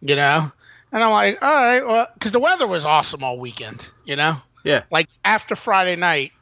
you 0.00 0.16
know. 0.16 0.50
And 0.92 1.02
I'm 1.02 1.10
like, 1.10 1.42
"All 1.42 1.52
right, 1.52 1.84
well, 1.84 2.08
because 2.14 2.32
the 2.32 2.38
weather 2.38 2.66
was 2.66 2.84
awesome 2.84 3.22
all 3.22 3.38
weekend, 3.38 3.88
you 4.04 4.16
know." 4.16 4.36
Yeah. 4.64 4.84
Like 4.90 5.08
after 5.24 5.54
Friday 5.54 5.96
night, 5.96 6.32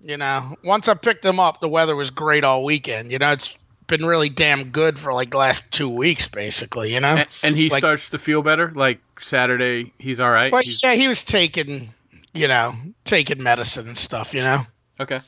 you 0.00 0.16
know, 0.16 0.56
once 0.64 0.88
I 0.88 0.94
picked 0.94 1.24
him 1.24 1.38
up, 1.38 1.60
the 1.60 1.68
weather 1.68 1.94
was 1.94 2.10
great 2.10 2.42
all 2.42 2.64
weekend. 2.64 3.12
You 3.12 3.18
know, 3.18 3.32
it's 3.32 3.54
been 3.90 4.06
really 4.06 4.30
damn 4.30 4.70
good 4.70 4.98
for 4.98 5.12
like 5.12 5.34
last 5.34 5.70
two 5.72 5.88
weeks, 5.88 6.26
basically. 6.26 6.94
You 6.94 7.00
know. 7.00 7.16
And, 7.16 7.28
and 7.42 7.56
he 7.56 7.68
Like- 7.68 7.80
starts 7.80 8.08
to 8.10 8.18
feel 8.18 8.40
better. 8.42 8.72
Like 8.74 9.00
Saturday, 9.18 9.92
he's 9.98 10.18
all 10.20 10.30
right. 10.30 10.54
He's- 10.64 10.80
yeah, 10.82 10.94
he 10.94 11.08
was 11.08 11.22
taking, 11.24 11.92
you 12.32 12.48
know, 12.48 12.74
taking 13.04 13.42
medicine 13.42 13.88
and 13.88 13.98
stuff, 13.98 14.32
you 14.32 14.40
know, 14.42 14.62
okay. 14.98 15.20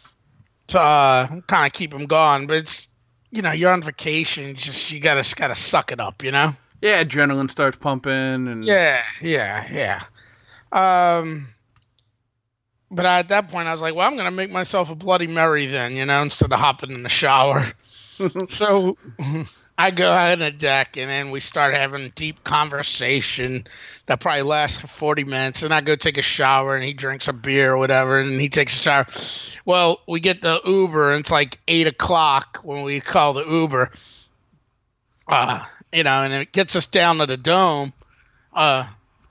to 0.68 0.80
uh, 0.80 1.26
kind 1.48 1.66
of 1.66 1.72
keep 1.74 1.92
him 1.92 2.06
gone. 2.06 2.46
But 2.46 2.56
it's, 2.58 2.88
you 3.30 3.42
know, 3.42 3.52
you're 3.52 3.72
on 3.72 3.82
vacation, 3.82 4.48
you 4.48 4.54
just 4.54 4.90
you 4.92 5.00
gotta 5.00 5.34
gotta 5.34 5.54
suck 5.56 5.92
it 5.92 6.00
up, 6.00 6.22
you 6.24 6.30
know. 6.30 6.52
Yeah, 6.80 7.04
adrenaline 7.04 7.50
starts 7.50 7.76
pumping, 7.76 8.10
and 8.12 8.64
Yeah, 8.64 9.00
yeah, 9.20 9.66
yeah. 9.70 10.00
Um, 10.72 11.48
but 12.90 13.06
at 13.06 13.28
that 13.28 13.48
point, 13.48 13.68
I 13.68 13.72
was 13.72 13.80
like, 13.80 13.94
well, 13.94 14.06
I'm 14.06 14.16
gonna 14.16 14.30
make 14.30 14.50
myself 14.50 14.90
a 14.90 14.94
Bloody 14.94 15.26
Mary 15.26 15.66
then, 15.66 15.92
you 15.96 16.04
know, 16.04 16.22
instead 16.22 16.52
of 16.52 16.58
hopping 16.58 16.90
in 16.90 17.02
the 17.02 17.08
shower. 17.08 17.66
so 18.48 18.96
I 19.78 19.90
go 19.90 20.10
out 20.10 20.32
on 20.32 20.38
the 20.40 20.50
deck, 20.50 20.96
and 20.96 21.08
then 21.08 21.30
we 21.30 21.40
start 21.40 21.74
having 21.74 22.12
deep 22.14 22.44
conversation 22.44 23.66
that 24.06 24.20
probably 24.20 24.42
lasts 24.42 24.78
for 24.78 24.86
40 24.86 25.24
minutes. 25.24 25.62
And 25.62 25.72
I 25.72 25.80
go 25.80 25.96
take 25.96 26.18
a 26.18 26.22
shower, 26.22 26.74
and 26.74 26.84
he 26.84 26.92
drinks 26.92 27.28
a 27.28 27.32
beer 27.32 27.72
or 27.72 27.78
whatever, 27.78 28.18
and 28.18 28.40
he 28.40 28.48
takes 28.48 28.78
a 28.78 28.82
shower. 28.82 29.06
Well, 29.64 30.00
we 30.06 30.20
get 30.20 30.42
the 30.42 30.60
Uber, 30.64 31.10
and 31.10 31.20
it's 31.20 31.30
like 31.30 31.58
eight 31.68 31.86
o'clock 31.86 32.60
when 32.62 32.82
we 32.82 33.00
call 33.00 33.32
the 33.32 33.46
Uber. 33.46 33.90
Uh, 35.26 35.64
you 35.92 36.04
know, 36.04 36.22
and 36.22 36.32
it 36.32 36.52
gets 36.52 36.76
us 36.76 36.86
down 36.86 37.18
to 37.18 37.26
the 37.26 37.36
dome, 37.36 37.92
uh, 38.52 38.84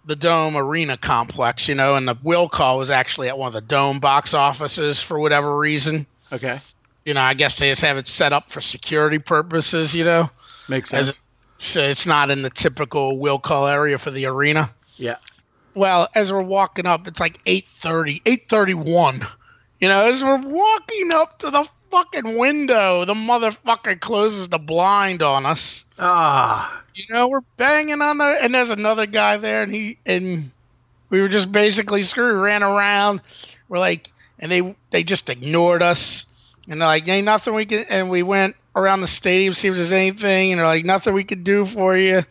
the 0.05 0.15
dome 0.15 0.57
arena 0.57 0.97
complex, 0.97 1.67
you 1.67 1.75
know, 1.75 1.95
and 1.95 2.07
the 2.07 2.17
will 2.23 2.49
call 2.49 2.77
was 2.77 2.89
actually 2.89 3.29
at 3.29 3.37
one 3.37 3.47
of 3.47 3.53
the 3.53 3.61
dome 3.61 3.99
box 3.99 4.33
offices 4.33 5.01
for 5.01 5.19
whatever 5.19 5.55
reason. 5.55 6.07
okay, 6.31 6.61
You 7.05 7.13
know, 7.15 7.21
I 7.21 7.33
guess 7.33 7.57
they 7.57 7.69
just 7.69 7.81
have 7.81 7.97
it 7.97 8.07
set 8.07 8.31
up 8.33 8.49
for 8.49 8.61
security 8.61 9.17
purposes, 9.19 9.95
you 9.95 10.03
know. 10.03 10.29
makes 10.69 10.89
sense. 10.89 11.09
it- 11.09 11.19
So 11.57 11.81
it's 11.81 12.07
not 12.07 12.29
in 12.31 12.41
the 12.41 12.49
typical 12.49 13.19
will 13.19 13.37
call 13.39 13.67
area 13.67 13.97
for 13.97 14.09
the 14.11 14.25
arena. 14.25 14.69
yeah, 14.97 15.17
Well, 15.75 16.07
as 16.15 16.31
we're 16.31 16.41
walking 16.41 16.85
up, 16.85 17.07
it's 17.07 17.19
like 17.19 17.39
8:30, 17.45 18.21
8:31. 18.25 19.25
You 19.79 19.87
know, 19.87 20.01
as 20.07 20.23
we're 20.23 20.37
walking 20.37 21.11
up 21.11 21.39
to 21.39 21.49
the 21.51 21.67
fucking 21.91 22.37
window, 22.37 23.03
the 23.05 23.13
motherfucker 23.13 23.99
closes 23.99 24.49
the 24.49 24.57
blind 24.59 25.21
on 25.23 25.45
us. 25.45 25.85
ah, 25.99 26.81
You 26.95 27.05
know, 27.09 27.27
we're 27.27 27.41
banging 27.57 28.01
on 28.01 28.17
the 28.17 28.37
and 28.43 28.53
there's 28.55 28.69
another 28.69 29.05
guy 29.05 29.37
there 29.37 29.61
and 29.63 29.71
he 29.73 29.97
and 30.05 30.51
we 31.09 31.21
were 31.21 31.29
just 31.29 31.51
basically 31.51 32.01
screwed, 32.01 32.41
ran 32.41 32.63
around. 32.63 33.21
We're 33.69 33.79
like 33.79 34.11
and 34.39 34.51
they 34.51 34.75
they 34.91 35.03
just 35.03 35.29
ignored 35.29 35.81
us. 35.83 36.25
And 36.69 36.79
they're 36.79 36.87
like, 36.87 37.07
ain't 37.07 37.25
nothing 37.25 37.53
we 37.53 37.65
can 37.65 37.85
and 37.89 38.09
we 38.09 38.23
went 38.23 38.55
around 38.75 39.01
the 39.01 39.07
stadium, 39.07 39.53
see 39.53 39.67
if 39.67 39.75
there's 39.75 39.91
anything, 39.91 40.51
and 40.51 40.59
they're 40.59 40.67
like, 40.67 40.85
nothing 40.85 41.13
we 41.13 41.23
can 41.23 41.43
do 41.43 41.65
for 41.65 41.95
you. 41.95 42.23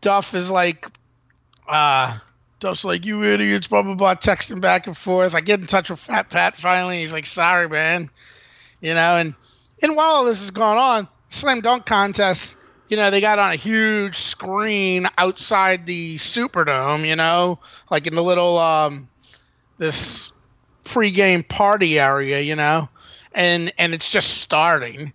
Duff 0.00 0.34
is 0.34 0.50
like 0.50 0.86
uh 1.68 2.18
Duff's 2.60 2.84
like, 2.84 3.06
you 3.06 3.24
idiots, 3.24 3.68
blah 3.68 3.82
blah 3.82 3.94
blah, 3.94 4.14
texting 4.14 4.60
back 4.60 4.86
and 4.86 4.96
forth. 4.96 5.34
I 5.34 5.40
get 5.40 5.60
in 5.60 5.66
touch 5.66 5.90
with 5.90 5.98
Fat 5.98 6.30
Pat 6.30 6.56
finally. 6.56 7.00
He's 7.00 7.12
like, 7.12 7.26
sorry, 7.26 7.68
man. 7.68 8.10
You 8.80 8.94
know, 8.94 9.16
and 9.16 9.34
and 9.82 9.96
while 9.96 10.10
all 10.10 10.24
this 10.24 10.42
is 10.42 10.50
going 10.50 10.78
on, 10.78 11.08
slam 11.28 11.60
dunk 11.60 11.86
contest 11.86 12.56
you 12.90 12.96
know, 12.96 13.10
they 13.10 13.20
got 13.20 13.38
on 13.38 13.52
a 13.52 13.56
huge 13.56 14.16
screen 14.16 15.06
outside 15.16 15.86
the 15.86 16.16
Superdome, 16.16 17.06
you 17.06 17.14
know, 17.14 17.60
like 17.88 18.08
in 18.08 18.16
the 18.16 18.22
little 18.22 18.58
um 18.58 19.08
this 19.78 20.32
pregame 20.84 21.46
party 21.46 22.00
area, 22.00 22.40
you 22.40 22.56
know, 22.56 22.88
and 23.32 23.72
and 23.78 23.94
it's 23.94 24.08
just 24.08 24.38
starting. 24.38 25.12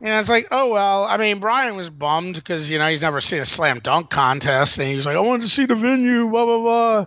And 0.00 0.12
I 0.12 0.18
was 0.18 0.28
like, 0.28 0.48
oh 0.50 0.72
well. 0.72 1.04
I 1.04 1.16
mean, 1.16 1.40
Brian 1.40 1.76
was 1.76 1.90
bummed 1.90 2.34
because 2.34 2.70
you 2.70 2.78
know 2.78 2.88
he's 2.88 3.02
never 3.02 3.20
seen 3.20 3.40
a 3.40 3.44
slam 3.46 3.80
dunk 3.80 4.10
contest, 4.10 4.78
and 4.78 4.88
he 4.88 4.96
was 4.96 5.06
like, 5.06 5.16
I 5.16 5.20
wanted 5.20 5.42
to 5.42 5.48
see 5.48 5.66
the 5.66 5.74
venue, 5.74 6.28
blah 6.28 6.44
blah 6.44 6.58
blah. 6.58 7.06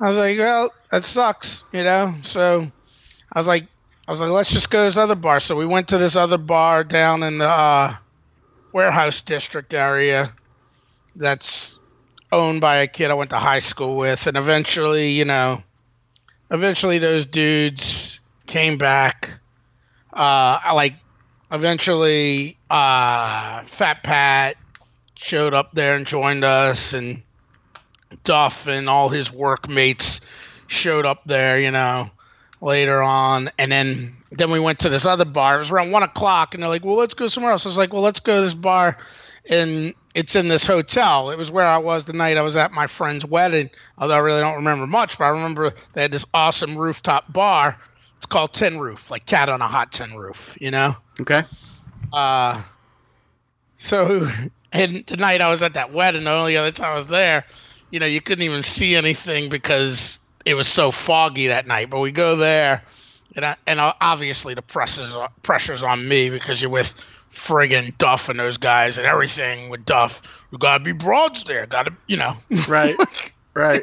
I 0.00 0.08
was 0.08 0.16
like, 0.16 0.38
well, 0.38 0.72
that 0.90 1.04
sucks, 1.04 1.62
you 1.72 1.84
know. 1.84 2.14
So 2.22 2.70
I 3.32 3.38
was 3.38 3.46
like, 3.46 3.66
I 4.08 4.10
was 4.10 4.20
like, 4.20 4.30
let's 4.30 4.50
just 4.50 4.70
go 4.70 4.80
to 4.80 4.84
this 4.84 4.96
other 4.96 5.14
bar. 5.14 5.40
So 5.40 5.56
we 5.56 5.66
went 5.66 5.88
to 5.88 5.98
this 5.98 6.16
other 6.16 6.38
bar 6.38 6.84
down 6.84 7.22
in 7.22 7.38
the 7.38 7.48
uh, 7.48 7.94
warehouse 8.72 9.20
district 9.20 9.74
area 9.74 10.32
that's 11.16 11.78
owned 12.32 12.60
by 12.60 12.78
a 12.78 12.86
kid 12.86 13.10
I 13.10 13.14
went 13.14 13.30
to 13.30 13.36
high 13.36 13.58
school 13.58 13.96
with, 13.96 14.26
and 14.26 14.36
eventually, 14.36 15.10
you 15.10 15.24
know, 15.24 15.62
eventually 16.50 16.98
those 16.98 17.26
dudes 17.26 18.20
came 18.46 18.78
back. 18.78 19.30
Uh, 20.12 20.58
like 20.74 20.94
eventually 21.52 22.56
uh, 22.68 23.62
Fat 23.64 24.02
Pat 24.02 24.56
showed 25.14 25.54
up 25.54 25.72
there 25.72 25.94
and 25.94 26.06
joined 26.06 26.44
us, 26.44 26.92
and 26.92 27.22
Duff 28.24 28.66
and 28.66 28.88
all 28.88 29.08
his 29.08 29.32
workmates 29.32 30.20
showed 30.66 31.06
up 31.06 31.24
there, 31.24 31.58
you 31.58 31.70
know, 31.70 32.10
later 32.60 33.02
on, 33.02 33.50
and 33.58 33.70
then 33.70 34.16
then 34.32 34.50
we 34.50 34.60
went 34.60 34.78
to 34.80 34.88
this 34.88 35.04
other 35.04 35.24
bar. 35.24 35.56
It 35.56 35.58
was 35.58 35.70
around 35.70 35.90
one 35.90 36.02
o'clock, 36.02 36.54
and 36.54 36.62
they're 36.62 36.70
like, 36.70 36.84
"Well, 36.84 36.96
let's 36.96 37.14
go 37.14 37.28
somewhere 37.28 37.52
else." 37.52 37.66
I 37.66 37.68
was 37.68 37.78
like, 37.78 37.92
"Well, 37.92 38.02
let's 38.02 38.20
go 38.20 38.36
to 38.36 38.42
this 38.42 38.54
bar." 38.54 38.96
And 39.48 39.94
it's 40.14 40.36
in 40.36 40.48
this 40.48 40.66
hotel. 40.66 41.30
It 41.30 41.38
was 41.38 41.50
where 41.50 41.66
I 41.66 41.78
was 41.78 42.04
the 42.04 42.12
night 42.12 42.36
I 42.36 42.42
was 42.42 42.56
at 42.56 42.72
my 42.72 42.86
friend's 42.86 43.24
wedding. 43.24 43.70
Although 43.98 44.14
I 44.14 44.18
really 44.18 44.40
don't 44.40 44.56
remember 44.56 44.86
much, 44.86 45.18
but 45.18 45.24
I 45.24 45.28
remember 45.28 45.72
they 45.92 46.02
had 46.02 46.12
this 46.12 46.26
awesome 46.34 46.76
rooftop 46.76 47.32
bar. 47.32 47.76
It's 48.20 48.26
called 48.26 48.52
Tin 48.52 48.78
Roof, 48.78 49.10
like 49.10 49.24
cat 49.24 49.48
on 49.48 49.62
a 49.62 49.66
hot 49.66 49.92
tin 49.92 50.14
roof, 50.14 50.54
you 50.60 50.70
know. 50.70 50.94
Okay. 51.22 51.42
Uh, 52.12 52.62
so 53.78 54.28
and 54.72 55.06
the 55.06 55.16
night 55.16 55.40
I 55.40 55.48
was 55.48 55.62
at 55.62 55.72
that 55.72 55.94
wedding, 55.94 56.24
the 56.24 56.30
only 56.30 56.54
other 56.54 56.70
time 56.70 56.92
I 56.92 56.94
was 56.96 57.06
there, 57.06 57.46
you 57.88 57.98
know, 57.98 58.04
you 58.04 58.20
couldn't 58.20 58.44
even 58.44 58.62
see 58.62 58.94
anything 58.94 59.48
because 59.48 60.18
it 60.44 60.52
was 60.52 60.68
so 60.68 60.90
foggy 60.90 61.46
that 61.46 61.66
night. 61.66 61.88
But 61.88 62.00
we 62.00 62.12
go 62.12 62.36
there, 62.36 62.82
and 63.36 63.46
I, 63.46 63.56
and 63.66 63.80
obviously 63.80 64.52
the 64.52 64.60
pressure's 64.60 65.16
pressure's 65.40 65.82
on 65.82 66.06
me 66.06 66.28
because 66.28 66.60
you're 66.60 66.70
with 66.70 66.94
friggin' 67.32 67.96
Duff 67.96 68.28
and 68.28 68.38
those 68.38 68.58
guys 68.58 68.98
and 68.98 69.06
everything 69.06 69.70
with 69.70 69.86
Duff. 69.86 70.20
We 70.50 70.58
gotta 70.58 70.84
be 70.84 70.92
broads 70.92 71.44
there. 71.44 71.64
Gotta, 71.64 71.94
you 72.06 72.18
know. 72.18 72.34
Right. 72.68 72.96
right. 73.54 73.80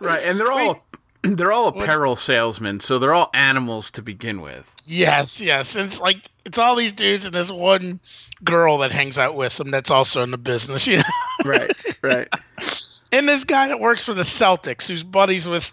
right. 0.00 0.22
And 0.24 0.36
they're 0.40 0.50
all 0.50 0.84
they're 1.36 1.52
all 1.52 1.68
apparel 1.68 2.16
salesmen, 2.16 2.80
so 2.80 2.98
they're 2.98 3.14
all 3.14 3.30
animals 3.34 3.90
to 3.92 4.02
begin 4.02 4.40
with. 4.40 4.74
Yes, 4.84 5.40
yes. 5.40 5.76
It's 5.76 6.00
like 6.00 6.30
it's 6.44 6.58
all 6.58 6.76
these 6.76 6.92
dudes 6.92 7.24
and 7.24 7.34
this 7.34 7.50
one 7.50 8.00
girl 8.42 8.78
that 8.78 8.90
hangs 8.90 9.18
out 9.18 9.34
with 9.36 9.56
them 9.56 9.70
that's 9.70 9.90
also 9.90 10.22
in 10.22 10.30
the 10.30 10.38
business, 10.38 10.86
you 10.86 10.98
know. 10.98 11.02
Right. 11.44 11.72
Right. 12.02 12.28
and 13.12 13.28
this 13.28 13.44
guy 13.44 13.68
that 13.68 13.80
works 13.80 14.04
for 14.04 14.14
the 14.14 14.22
Celtics, 14.22 14.88
who's 14.88 15.04
buddies 15.04 15.48
with 15.48 15.72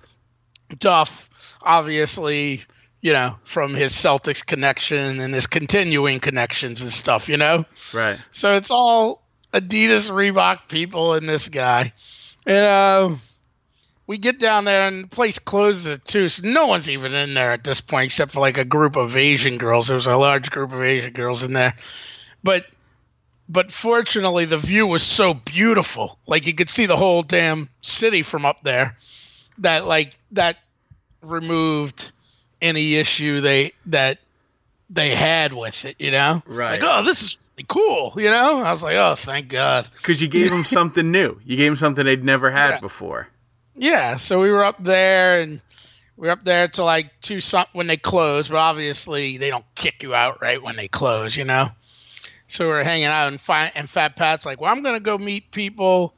Duff, 0.78 1.30
obviously, 1.64 2.64
you 3.02 3.14
know, 3.14 3.36
from 3.44 3.74
his 3.74 3.94
Celtics 3.94 4.46
connection 4.46 5.20
and 5.20 5.34
his 5.34 5.48
continuing 5.48 6.20
connections 6.20 6.82
and 6.82 6.92
stuff, 6.92 7.30
you 7.30 7.38
know? 7.38 7.66
Right. 7.94 8.18
So 8.32 8.56
it's 8.56 8.72
all 8.72 9.24
Adidas, 9.54 10.10
Reebok 10.10 10.68
people 10.68 11.14
and 11.14 11.28
this 11.28 11.48
guy. 11.48 11.94
And 12.46 12.66
uh, 12.66 13.16
we 14.08 14.18
get 14.18 14.40
down 14.40 14.64
there 14.66 14.88
and 14.88 15.04
the 15.04 15.08
place 15.08 15.38
closes 15.38 15.86
at 15.88 16.06
2, 16.06 16.30
so 16.30 16.42
no 16.48 16.66
one's 16.68 16.90
even 16.90 17.14
in 17.14 17.34
there 17.34 17.52
at 17.52 17.64
this 17.64 17.82
point 17.82 18.06
except 18.06 18.32
for 18.32 18.40
like 18.40 18.58
a 18.58 18.66
group 18.66 18.96
of 18.96 19.16
Asian 19.18 19.58
girls. 19.58 19.88
There 19.88 19.96
was 19.96 20.08
a 20.08 20.16
large 20.18 20.50
group 20.50 20.72
of 20.72 20.82
Asian 20.82 21.14
girls 21.14 21.44
in 21.44 21.54
there. 21.54 21.76
But 22.44 22.66
but 23.50 23.72
fortunately 23.72 24.46
the 24.46 24.58
view 24.58 24.86
was 24.88 25.04
so 25.04 25.34
beautiful 25.34 26.18
like 26.28 26.46
you 26.46 26.54
could 26.54 26.70
see 26.70 26.86
the 26.86 26.98
whole 26.98 27.24
damn 27.24 27.70
city 27.82 28.22
from 28.22 28.46
up 28.46 28.62
there 28.64 28.98
that 29.60 29.86
like 29.86 30.18
that 30.32 30.58
removed 31.22 32.12
any 32.62 32.96
issue 32.96 33.40
they 33.42 33.72
that 33.86 34.18
they 34.90 35.12
had 35.16 35.54
with 35.54 35.86
it 35.86 35.96
you 36.00 36.12
know 36.12 36.42
Right. 36.46 36.82
like 36.82 36.90
oh 36.90 37.04
this 37.04 37.22
is 37.22 37.38
cool 37.70 38.14
you 38.18 38.30
know 38.30 38.62
i 38.62 38.70
was 38.72 38.84
like 38.84 38.96
oh 38.98 39.16
thank 39.16 39.48
god 39.50 39.88
Because 39.98 40.22
you 40.22 40.28
gave 40.28 40.50
them 40.52 40.64
something 40.64 41.10
new. 41.12 41.40
You 41.46 41.56
gave 41.58 41.72
them 41.72 41.78
something 41.78 42.06
they'd 42.06 42.24
never 42.24 42.50
had 42.52 42.72
Yeah. 42.76 42.80
before. 42.82 43.28
Yeah 43.78 44.16
so 44.18 44.42
we 44.42 44.52
were 44.52 44.64
up 44.64 44.84
there 44.84 45.40
and 45.42 45.62
we 46.18 46.28
were 46.28 46.32
up 46.34 46.44
there 46.44 46.68
till 46.68 46.86
like 46.86 47.12
two 47.22 47.40
some 47.40 47.66
when 47.74 47.88
they 47.88 47.98
close 47.98 48.48
but 48.48 48.58
obviously 48.58 49.38
they 49.38 49.50
don't 49.50 49.66
kick 49.76 50.04
you 50.04 50.14
out 50.16 50.42
right 50.42 50.62
when 50.62 50.76
they 50.76 50.88
close 50.88 51.38
you 51.38 51.44
know 51.44 51.68
so 52.48 52.66
we 52.66 52.70
we're 52.72 52.84
hanging 52.84 53.06
out 53.06 53.28
and 53.28 53.40
fi- 53.40 53.72
and 53.76 53.90
fat 53.90 54.16
pat's 54.16 54.46
like 54.46 54.60
well 54.60 54.72
i'm 54.72 54.82
gonna 54.84 55.00
go 55.00 55.18
meet 55.18 55.52
people 55.52 56.14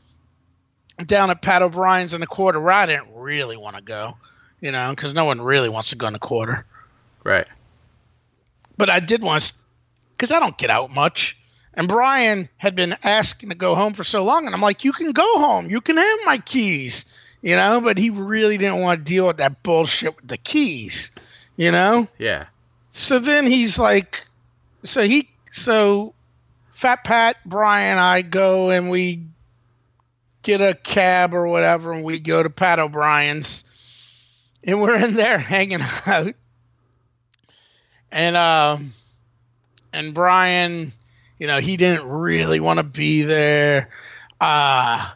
down 1.05 1.29
at 1.29 1.41
pat 1.41 1.61
o'brien's 1.61 2.13
in 2.13 2.21
the 2.21 2.27
quarter 2.27 2.59
where 2.59 2.73
i 2.73 2.85
didn't 2.85 3.13
really 3.13 3.57
want 3.57 3.75
to 3.75 3.81
go 3.81 4.15
you 4.61 4.71
know 4.71 4.89
because 4.91 5.13
no 5.13 5.25
one 5.25 5.41
really 5.41 5.69
wants 5.69 5.89
to 5.89 5.95
go 5.95 6.07
in 6.07 6.13
the 6.13 6.19
quarter 6.19 6.65
Right. 7.23 7.47
but 8.77 8.89
I 8.89 9.01
did 9.01 9.21
want 9.21 9.43
to, 9.43 9.53
because 10.13 10.31
I 10.31 10.39
don't 10.39 10.57
get 10.57 10.69
out 10.69 10.89
much. 10.89 11.37
And 11.73 11.87
Brian 11.87 12.47
had 12.57 12.75
been 12.75 12.95
asking 13.03 13.49
to 13.49 13.55
go 13.55 13.75
home 13.75 13.93
for 13.93 14.05
so 14.05 14.23
long, 14.23 14.45
and 14.45 14.55
I'm 14.55 14.61
like, 14.61 14.85
you 14.85 14.93
can 14.93 15.11
go 15.11 15.37
home, 15.37 15.69
you 15.69 15.81
can 15.81 15.97
have 15.97 16.19
my 16.25 16.37
keys, 16.37 17.03
you 17.41 17.55
know. 17.55 17.81
But 17.81 17.97
he 17.97 18.09
really 18.09 18.57
didn't 18.57 18.79
want 18.79 19.05
to 19.05 19.11
deal 19.11 19.27
with 19.27 19.37
that 19.37 19.63
bullshit 19.63 20.15
with 20.15 20.27
the 20.27 20.37
keys, 20.37 21.11
you 21.57 21.71
know. 21.71 22.07
Yeah. 22.17 22.45
So 22.91 23.19
then 23.19 23.45
he's 23.45 23.77
like, 23.77 24.25
so 24.83 25.01
he, 25.01 25.29
so 25.51 26.13
Fat 26.71 27.03
Pat, 27.03 27.37
Brian, 27.45 27.97
I 27.97 28.21
go 28.21 28.69
and 28.69 28.89
we 28.89 29.25
get 30.41 30.61
a 30.61 30.73
cab 30.73 31.33
or 31.33 31.47
whatever, 31.47 31.91
and 31.91 32.03
we 32.03 32.19
go 32.19 32.41
to 32.41 32.49
Pat 32.49 32.79
O'Brien's, 32.79 33.63
and 34.63 34.81
we're 34.81 34.95
in 34.95 35.13
there 35.13 35.37
hanging 35.37 35.81
out, 36.05 36.33
and 38.11 38.35
um, 38.35 38.91
and 39.93 40.13
Brian, 40.13 40.93
you 41.37 41.47
know, 41.47 41.59
he 41.59 41.77
didn't 41.77 42.07
really 42.07 42.59
want 42.59 42.77
to 42.77 42.83
be 42.83 43.23
there, 43.23 43.89
uh. 44.39 45.11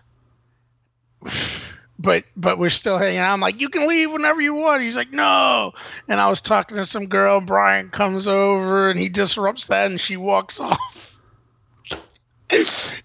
But 2.03 2.25
but 2.35 2.59
we're 2.59 2.69
still 2.69 2.97
hanging 2.97 3.19
out. 3.19 3.31
I'm 3.31 3.39
like, 3.39 3.61
you 3.61 3.69
can 3.69 3.87
leave 3.87 4.11
whenever 4.11 4.41
you 4.41 4.53
want. 4.53 4.83
He's 4.83 4.97
like, 4.97 5.11
no. 5.11 5.71
And 6.09 6.19
I 6.19 6.29
was 6.29 6.41
talking 6.41 6.75
to 6.75 6.85
some 6.85 7.07
girl. 7.07 7.39
Brian 7.39 7.89
comes 7.89 8.27
over 8.27 8.89
and 8.89 8.99
he 8.99 9.07
disrupts 9.07 9.67
that, 9.67 9.89
and 9.89 9.99
she 9.99 10.17
walks 10.17 10.59
off. 10.59 11.17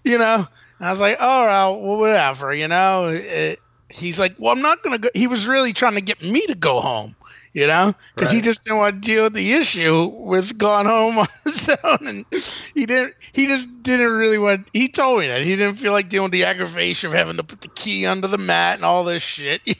you 0.03 0.17
know, 0.17 0.45
and 0.79 0.87
I 0.87 0.91
was 0.91 0.99
like, 0.99 1.19
all 1.19 1.45
right, 1.45 1.69
well, 1.69 1.97
whatever. 1.97 2.53
You 2.53 2.67
know, 2.67 3.07
it, 3.07 3.59
he's 3.87 4.19
like, 4.19 4.35
well, 4.37 4.51
I'm 4.51 4.61
not 4.61 4.83
gonna 4.83 4.97
go. 4.97 5.09
He 5.15 5.27
was 5.27 5.47
really 5.47 5.71
trying 5.71 5.95
to 5.95 6.01
get 6.01 6.21
me 6.21 6.45
to 6.47 6.55
go 6.55 6.81
home. 6.81 7.15
You 7.51 7.65
know, 7.65 7.95
because 8.13 8.31
he 8.31 8.41
just 8.41 8.63
didn't 8.63 8.77
want 8.77 8.95
to 8.95 9.09
deal 9.09 9.23
with 9.23 9.33
the 9.33 9.53
issue 9.53 10.05
with 10.05 10.57
going 10.57 10.85
home 10.85 11.17
on 11.17 11.27
his 11.43 11.69
own, 11.83 11.97
and 12.05 12.25
he 12.73 12.85
didn't. 12.85 13.15
He 13.33 13.47
just 13.47 13.81
didn't 13.81 14.11
really 14.11 14.37
want. 14.37 14.69
He 14.71 14.87
told 14.87 15.19
me 15.19 15.27
that 15.27 15.41
he 15.41 15.55
didn't 15.55 15.75
feel 15.75 15.91
like 15.91 16.09
dealing 16.09 16.25
with 16.25 16.33
the 16.33 16.45
aggravation 16.45 17.07
of 17.07 17.13
having 17.13 17.37
to 17.37 17.43
put 17.43 17.61
the 17.61 17.67
key 17.69 18.05
under 18.05 18.27
the 18.27 18.37
mat 18.37 18.75
and 18.75 18.85
all 18.85 19.03
this 19.03 19.23
shit. 19.23 19.61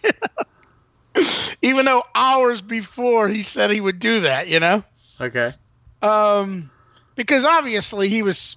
You 1.16 1.24
know? 1.24 1.28
Even 1.62 1.86
though 1.86 2.04
hours 2.16 2.62
before 2.62 3.28
he 3.28 3.42
said 3.42 3.72
he 3.72 3.82
would 3.82 4.00
do 4.00 4.22
that, 4.22 4.48
you 4.48 4.60
know 4.60 4.84
Okay. 5.20 5.54
um, 6.02 6.70
because 7.16 7.44
obviously 7.44 8.08
he 8.10 8.22
was 8.24 8.56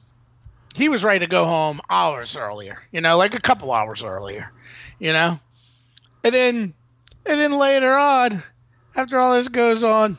he 0.75 0.89
was 0.89 1.03
ready 1.03 1.21
to 1.21 1.27
go 1.27 1.45
home 1.45 1.81
hours 1.91 2.37
earlier, 2.37 2.79
you 2.93 3.01
know, 3.01 3.17
like 3.17 3.35
a 3.35 3.41
couple 3.41 3.73
hours 3.73 4.03
earlier, 4.05 4.53
you 4.99 5.13
know, 5.13 5.39
and 6.25 6.35
then 6.35 6.75
and 7.27 7.41
then 7.41 7.53
later 7.53 7.93
on, 7.95 8.43
after 8.97 9.19
all 9.19 9.35
this 9.35 9.49
goes 9.49 9.83
on, 9.83 10.19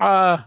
uh, 0.00 0.38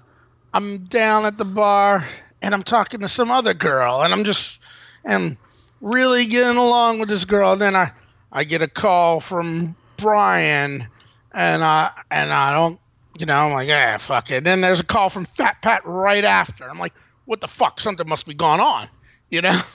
I'm 0.54 0.86
down 0.86 1.26
at 1.26 1.38
the 1.38 1.46
bar 1.46 2.06
and 2.42 2.54
I'm 2.54 2.64
talking 2.64 3.02
to 3.02 3.08
some 3.08 3.32
other 3.32 3.54
girl, 3.54 4.02
and 4.02 4.14
I'm 4.14 4.24
just 4.24 4.60
am 5.06 5.38
really 5.82 6.26
getting 6.26 6.58
along 6.58 7.00
with 7.00 7.10
this 7.10 7.26
girl. 7.26 7.54
And 7.54 7.62
then 7.62 7.76
I 7.76 7.92
I 8.32 8.44
get 8.44 8.62
a 8.62 8.68
call 8.68 9.20
from 9.20 9.76
Brian, 9.98 10.88
and 11.34 11.64
I 11.64 11.92
and 12.10 12.32
I 12.32 12.54
don't 12.54 12.80
you 13.20 13.26
know, 13.26 13.36
I'm 13.36 13.52
like, 13.52 13.70
ah, 13.70 13.98
fuck 13.98 14.32
it. 14.32 14.38
And 14.38 14.46
Then 14.46 14.62
there's 14.62 14.80
a 14.80 14.86
call 14.86 15.10
from 15.10 15.26
Fat 15.26 15.62
Pat 15.62 15.82
right 15.86 16.24
after. 16.24 16.70
I'm 16.70 16.80
like, 16.80 16.94
what 17.26 17.42
the 17.42 17.50
fuck? 17.50 17.82
Something 17.82 18.08
must 18.08 18.26
be 18.26 18.34
going 18.34 18.62
on, 18.62 18.88
you 19.30 19.42
know? 19.42 19.60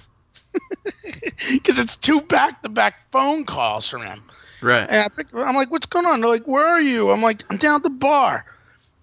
Because 1.50 1.80
it's 1.80 1.96
two 1.96 2.20
back 2.20 2.62
to 2.62 2.68
back 2.68 3.10
phone 3.10 3.44
calls 3.44 3.88
from 3.88 4.02
him. 4.02 4.22
Right. 4.64 4.88
And 4.88 5.00
I 5.02 5.08
pick, 5.08 5.34
I'm 5.34 5.54
like, 5.54 5.70
what's 5.70 5.86
going 5.86 6.06
on? 6.06 6.20
They're 6.20 6.30
like, 6.30 6.48
where 6.48 6.66
are 6.66 6.80
you? 6.80 7.10
I'm 7.10 7.20
like, 7.20 7.44
I'm 7.50 7.58
down 7.58 7.76
at 7.76 7.82
the 7.82 7.90
bar. 7.90 8.46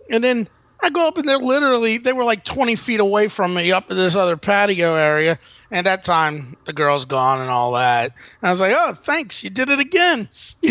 And 0.10 0.24
then 0.24 0.48
I 0.82 0.90
go 0.90 1.08
up 1.08 1.20
and 1.20 1.30
they're 1.30 1.38
literally 1.38 2.00
they 2.00 2.14
were 2.14 2.24
like 2.24 2.44
20 2.44 2.76
feet 2.76 3.00
away 3.00 3.28
from 3.28 3.54
me 3.54 3.72
up 3.72 3.92
in 3.92 3.98
this 3.98 4.16
other 4.16 4.38
patio 4.38 4.96
area. 4.96 5.38
And 5.70 5.86
that 5.86 6.02
time 6.02 6.58
the 6.66 6.74
girl's 6.74 7.06
gone 7.06 7.40
and 7.40 7.52
all 7.52 7.74
that. 7.74 8.12
And 8.42 8.48
I 8.48 8.52
was 8.52 8.60
like, 8.60 8.74
oh, 8.76 8.94
thanks, 8.94 9.44
you 9.44 9.52
did 9.52 9.70
it 9.70 9.80
again. 9.80 10.28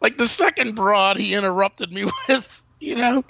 like 0.00 0.18
the 0.18 0.26
second 0.26 0.74
broad 0.74 1.16
he 1.16 1.34
interrupted 1.34 1.92
me 1.92 2.06
with, 2.28 2.62
you 2.80 2.96
know. 2.96 3.24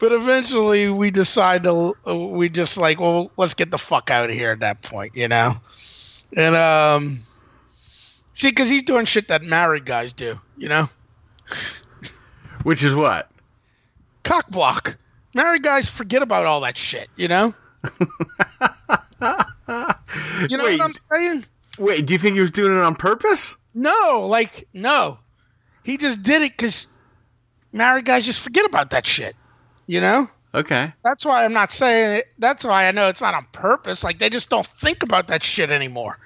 But 0.00 0.12
eventually 0.12 0.90
we 0.90 1.12
decide 1.12 1.62
to 1.62 1.94
we 2.04 2.48
just 2.48 2.76
like, 2.76 2.98
well, 2.98 3.30
let's 3.36 3.54
get 3.54 3.70
the 3.70 3.78
fuck 3.78 4.10
out 4.10 4.28
of 4.28 4.34
here 4.34 4.50
at 4.50 4.60
that 4.60 4.82
point, 4.82 5.14
you 5.14 5.28
know. 5.28 5.54
And 6.36 6.54
um, 6.56 7.20
see, 8.34 8.50
because 8.50 8.68
he's 8.68 8.82
doing 8.82 9.04
shit 9.04 9.28
that 9.28 9.42
married 9.42 9.84
guys 9.84 10.12
do, 10.12 10.38
you 10.56 10.68
know. 10.68 10.88
Which 12.62 12.84
is 12.84 12.94
what? 12.94 13.30
Cock 14.22 14.48
block. 14.50 14.96
Married 15.34 15.62
guys 15.62 15.88
forget 15.88 16.22
about 16.22 16.46
all 16.46 16.60
that 16.60 16.76
shit, 16.76 17.08
you 17.16 17.28
know. 17.28 17.54
you 18.00 18.06
know 20.56 20.64
Wait. 20.64 20.78
what 20.78 20.80
I'm 20.80 20.94
saying? 21.12 21.44
Wait, 21.78 22.06
do 22.06 22.12
you 22.12 22.18
think 22.18 22.34
he 22.34 22.40
was 22.40 22.50
doing 22.50 22.76
it 22.76 22.82
on 22.82 22.94
purpose? 22.94 23.56
No, 23.74 24.26
like 24.28 24.68
no. 24.74 25.18
He 25.84 25.96
just 25.96 26.22
did 26.22 26.42
it 26.42 26.52
because 26.56 26.86
married 27.72 28.04
guys 28.04 28.26
just 28.26 28.40
forget 28.40 28.66
about 28.66 28.90
that 28.90 29.06
shit. 29.06 29.34
You 29.86 30.00
know. 30.00 30.28
Okay. 30.54 30.92
That's 31.04 31.24
why 31.24 31.44
I'm 31.44 31.52
not 31.52 31.70
saying 31.70 32.18
it. 32.18 32.24
That's 32.38 32.64
why 32.64 32.86
I 32.86 32.90
know 32.90 33.08
it's 33.08 33.20
not 33.20 33.34
on 33.34 33.46
purpose. 33.52 34.02
Like 34.02 34.18
they 34.18 34.28
just 34.30 34.50
don't 34.50 34.66
think 34.66 35.02
about 35.02 35.28
that 35.28 35.42
shit 35.42 35.70
anymore. 35.70 36.18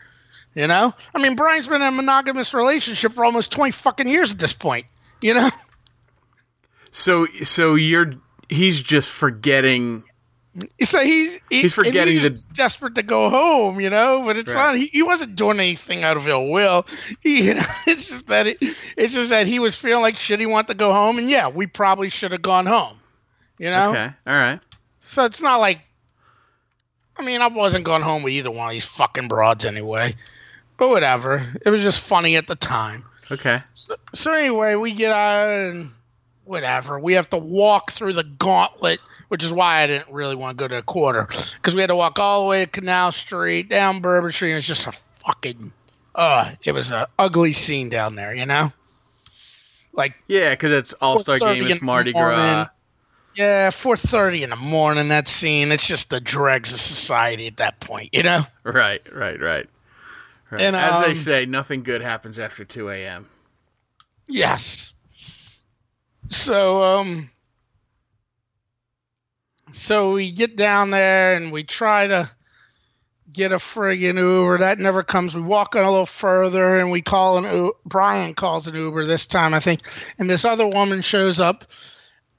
You 0.54 0.66
know? 0.66 0.94
I 1.14 1.20
mean, 1.20 1.34
Brian's 1.37 1.66
been 1.66 1.82
in 1.82 1.88
a 1.88 1.90
monogamous 1.90 2.54
relationship 2.54 3.12
for 3.12 3.24
almost 3.24 3.52
20 3.52 3.72
fucking 3.72 4.08
years 4.08 4.30
at 4.32 4.38
this 4.38 4.52
point. 4.52 4.87
You 5.20 5.34
know? 5.34 5.50
So 6.90 7.26
so 7.44 7.74
you're 7.74 8.14
he's 8.48 8.80
just 8.80 9.10
forgetting 9.10 10.04
So 10.82 11.02
he's 11.04 11.34
he, 11.50 11.62
He's 11.62 11.74
forgetting 11.74 12.20
the- 12.20 12.42
desperate 12.52 12.94
to 12.94 13.02
go 13.02 13.28
home, 13.28 13.80
you 13.80 13.90
know. 13.90 14.22
But 14.24 14.37
it's 14.37 14.54
Right. 14.54 14.68
not. 14.70 14.76
He, 14.76 14.87
he 14.87 15.02
wasn't 15.02 15.34
doing 15.34 15.58
anything 15.58 16.04
out 16.04 16.16
of 16.16 16.28
ill 16.28 16.48
will. 16.48 16.87
He, 17.20 17.42
you 17.48 17.54
know, 17.54 17.62
it's 17.87 18.08
just 18.08 18.28
that 18.28 18.46
it, 18.46 18.58
it's 18.96 19.12
just 19.14 19.30
that 19.30 19.46
he 19.48 19.58
was 19.58 19.74
feeling 19.74 20.02
like 20.02 20.16
shit. 20.16 20.38
He 20.38 20.46
wanted 20.46 20.68
to 20.68 20.74
go 20.74 20.92
home, 20.92 21.18
and 21.18 21.28
yeah, 21.28 21.48
we 21.48 21.66
probably 21.66 22.08
should 22.10 22.30
have 22.32 22.42
gone 22.42 22.66
home. 22.66 22.96
You 23.58 23.70
know. 23.70 23.90
Okay. 23.90 24.10
All 24.26 24.34
right. 24.34 24.60
So 25.00 25.24
it's 25.24 25.42
not 25.42 25.58
like. 25.58 25.80
I 27.16 27.24
mean, 27.24 27.40
I 27.40 27.46
wasn't 27.46 27.84
going 27.84 28.02
home 28.02 28.24
with 28.24 28.32
either 28.32 28.50
one 28.50 28.66
of 28.66 28.72
these 28.72 28.84
fucking 28.84 29.28
broads 29.28 29.64
anyway. 29.64 30.16
But 30.76 30.88
whatever. 30.88 31.54
It 31.64 31.70
was 31.70 31.82
just 31.82 32.00
funny 32.00 32.36
at 32.36 32.48
the 32.48 32.56
time. 32.56 33.04
Okay. 33.30 33.62
So, 33.74 33.94
so 34.12 34.32
anyway, 34.32 34.74
we 34.74 34.92
get 34.92 35.12
out 35.12 35.48
and 35.48 35.90
whatever. 36.44 36.98
We 36.98 37.14
have 37.14 37.30
to 37.30 37.38
walk 37.38 37.92
through 37.92 38.14
the 38.14 38.24
gauntlet, 38.24 39.00
which 39.28 39.44
is 39.44 39.52
why 39.52 39.82
I 39.82 39.86
didn't 39.86 40.12
really 40.12 40.34
want 40.34 40.58
to 40.58 40.62
go 40.62 40.68
to 40.68 40.78
a 40.78 40.82
quarter 40.82 41.28
because 41.54 41.74
we 41.74 41.80
had 41.80 41.88
to 41.88 41.96
walk 41.96 42.18
all 42.18 42.42
the 42.42 42.48
way 42.48 42.64
to 42.64 42.70
Canal 42.70 43.12
Street, 43.12 43.68
down 43.68 44.00
Bourbon 44.00 44.32
Street. 44.32 44.52
It 44.52 44.56
was 44.56 44.66
just 44.66 44.86
a 44.86 44.92
fucking, 44.92 45.72
uh, 46.14 46.50
it 46.64 46.72
was 46.72 46.90
an 46.90 47.06
ugly 47.18 47.52
scene 47.52 47.88
down 47.88 48.14
there, 48.16 48.34
you 48.34 48.46
know. 48.46 48.72
Like 49.92 50.14
Yeah, 50.26 50.50
because 50.50 50.72
it's 50.72 50.92
All 50.94 51.20
Star 51.20 51.38
Game, 51.38 51.66
it's 51.66 51.80
Mardi. 51.80 52.12
Gras. 52.12 52.68
Yeah, 53.35 53.70
four 53.70 53.97
thirty 53.97 54.42
in 54.42 54.51
the 54.51 54.57
morning. 54.57 55.09
That 55.09 55.29
scene, 55.29 55.73
it's 55.73 55.87
just 55.87 56.11
the 56.11 56.20
dregs 56.20 56.73
of 56.73 56.81
society 56.81 57.47
at 57.47 57.57
that 57.59 57.81
point, 57.81 58.11
you 58.12 58.23
know. 58.23 58.42
Right, 58.62 59.03
right, 59.12 59.40
right. 59.40 59.68
right. 60.51 60.61
And, 60.61 60.77
As 60.77 61.05
they 61.05 61.11
um, 61.11 61.16
say, 61.16 61.47
nothing 61.47 61.83
good 61.83 62.03
happens 62.03 62.38
after 62.38 62.64
two 62.64 62.88
a.m. 62.88 63.29
Yes. 64.27 64.92
So 66.31 66.83
um 66.83 67.31
so 69.73 70.12
we 70.12 70.31
get 70.31 70.57
down 70.57 70.90
there 70.90 71.35
and 71.35 71.51
we 71.51 71.64
try 71.64 72.07
to 72.07 72.31
get 73.33 73.53
a 73.53 73.57
friggin' 73.57 74.16
Uber. 74.16 74.59
That 74.59 74.79
never 74.79 75.03
comes. 75.03 75.35
We 75.35 75.42
walk 75.42 75.75
on 75.75 75.83
a 75.83 75.90
little 75.90 76.07
further 76.07 76.79
and 76.79 76.90
we 76.90 77.03
call 77.03 77.38
an 77.38 77.44
U- 77.44 77.77
Brian 77.85 78.35
calls 78.35 78.68
an 78.68 78.77
Uber 78.77 79.05
this 79.05 79.27
time, 79.27 79.53
I 79.53 79.61
think. 79.61 79.81
And 80.18 80.31
this 80.31 80.44
other 80.44 80.66
woman 80.66 81.03
shows 81.03 81.40
up 81.40 81.64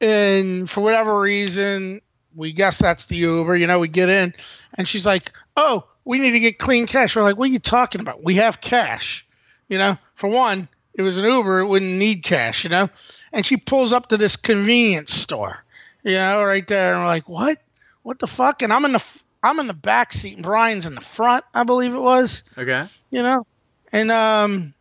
and 0.06 0.70
for 0.70 0.82
whatever 0.82 1.20
reason, 1.20 2.02
we 2.36 2.54
guess 2.54 2.78
that's 2.78 3.06
the 3.06 3.16
Uber. 3.18 3.56
You 3.56 3.68
know, 3.68 3.80
we 3.80 3.88
get 3.88 4.10
in 4.10 4.34
and 4.76 4.88
she's 4.88 5.06
like, 5.06 5.32
"Oh, 5.58 5.88
we 6.04 6.20
need 6.20 6.32
to 6.32 6.40
get 6.40 6.60
clean 6.60 6.88
cash." 6.88 7.16
We're 7.16 7.24
like, 7.24 7.38
"What 7.38 7.50
are 7.50 7.54
you 7.54 7.60
talking 7.60 8.02
about? 8.02 8.24
We 8.24 8.36
have 8.36 8.62
cash." 8.62 9.26
You 9.68 9.78
know, 9.80 9.98
for 10.14 10.28
one, 10.30 10.68
it 10.94 11.02
was 11.02 11.18
an 11.18 11.26
Uber, 11.26 11.60
it 11.60 11.68
wouldn't 11.68 11.92
need 11.98 12.24
cash, 12.24 12.64
you 12.64 12.70
know? 12.70 12.90
And 13.34 13.46
she 13.46 13.58
pulls 13.58 13.92
up 13.92 14.10
to 14.10 14.18
this 14.18 14.36
convenience 14.38 15.14
store, 15.14 15.64
you 16.04 16.14
know, 16.14 16.44
right 16.44 16.66
there. 16.68 16.94
And 16.94 17.02
we're 17.02 17.08
like, 17.08 17.28
what? 17.28 17.58
What 18.04 18.20
the 18.20 18.28
fuck? 18.28 18.62
And 18.62 18.72
I'm 18.72 18.86
in 18.86 18.94
the, 18.94 19.04
I'm 19.44 19.60
in 19.60 19.68
the 19.68 19.74
back 19.74 20.14
seat 20.14 20.36
and 20.36 20.44
Brian's 20.44 20.86
in 20.86 20.94
the 20.96 21.02
front, 21.02 21.44
I 21.54 21.64
believe 21.64 21.94
it 21.96 22.00
was, 22.00 22.44
Okay. 22.58 22.88
you 23.10 23.24
know? 23.24 23.44
And, 23.92 24.12
um, 24.12 24.74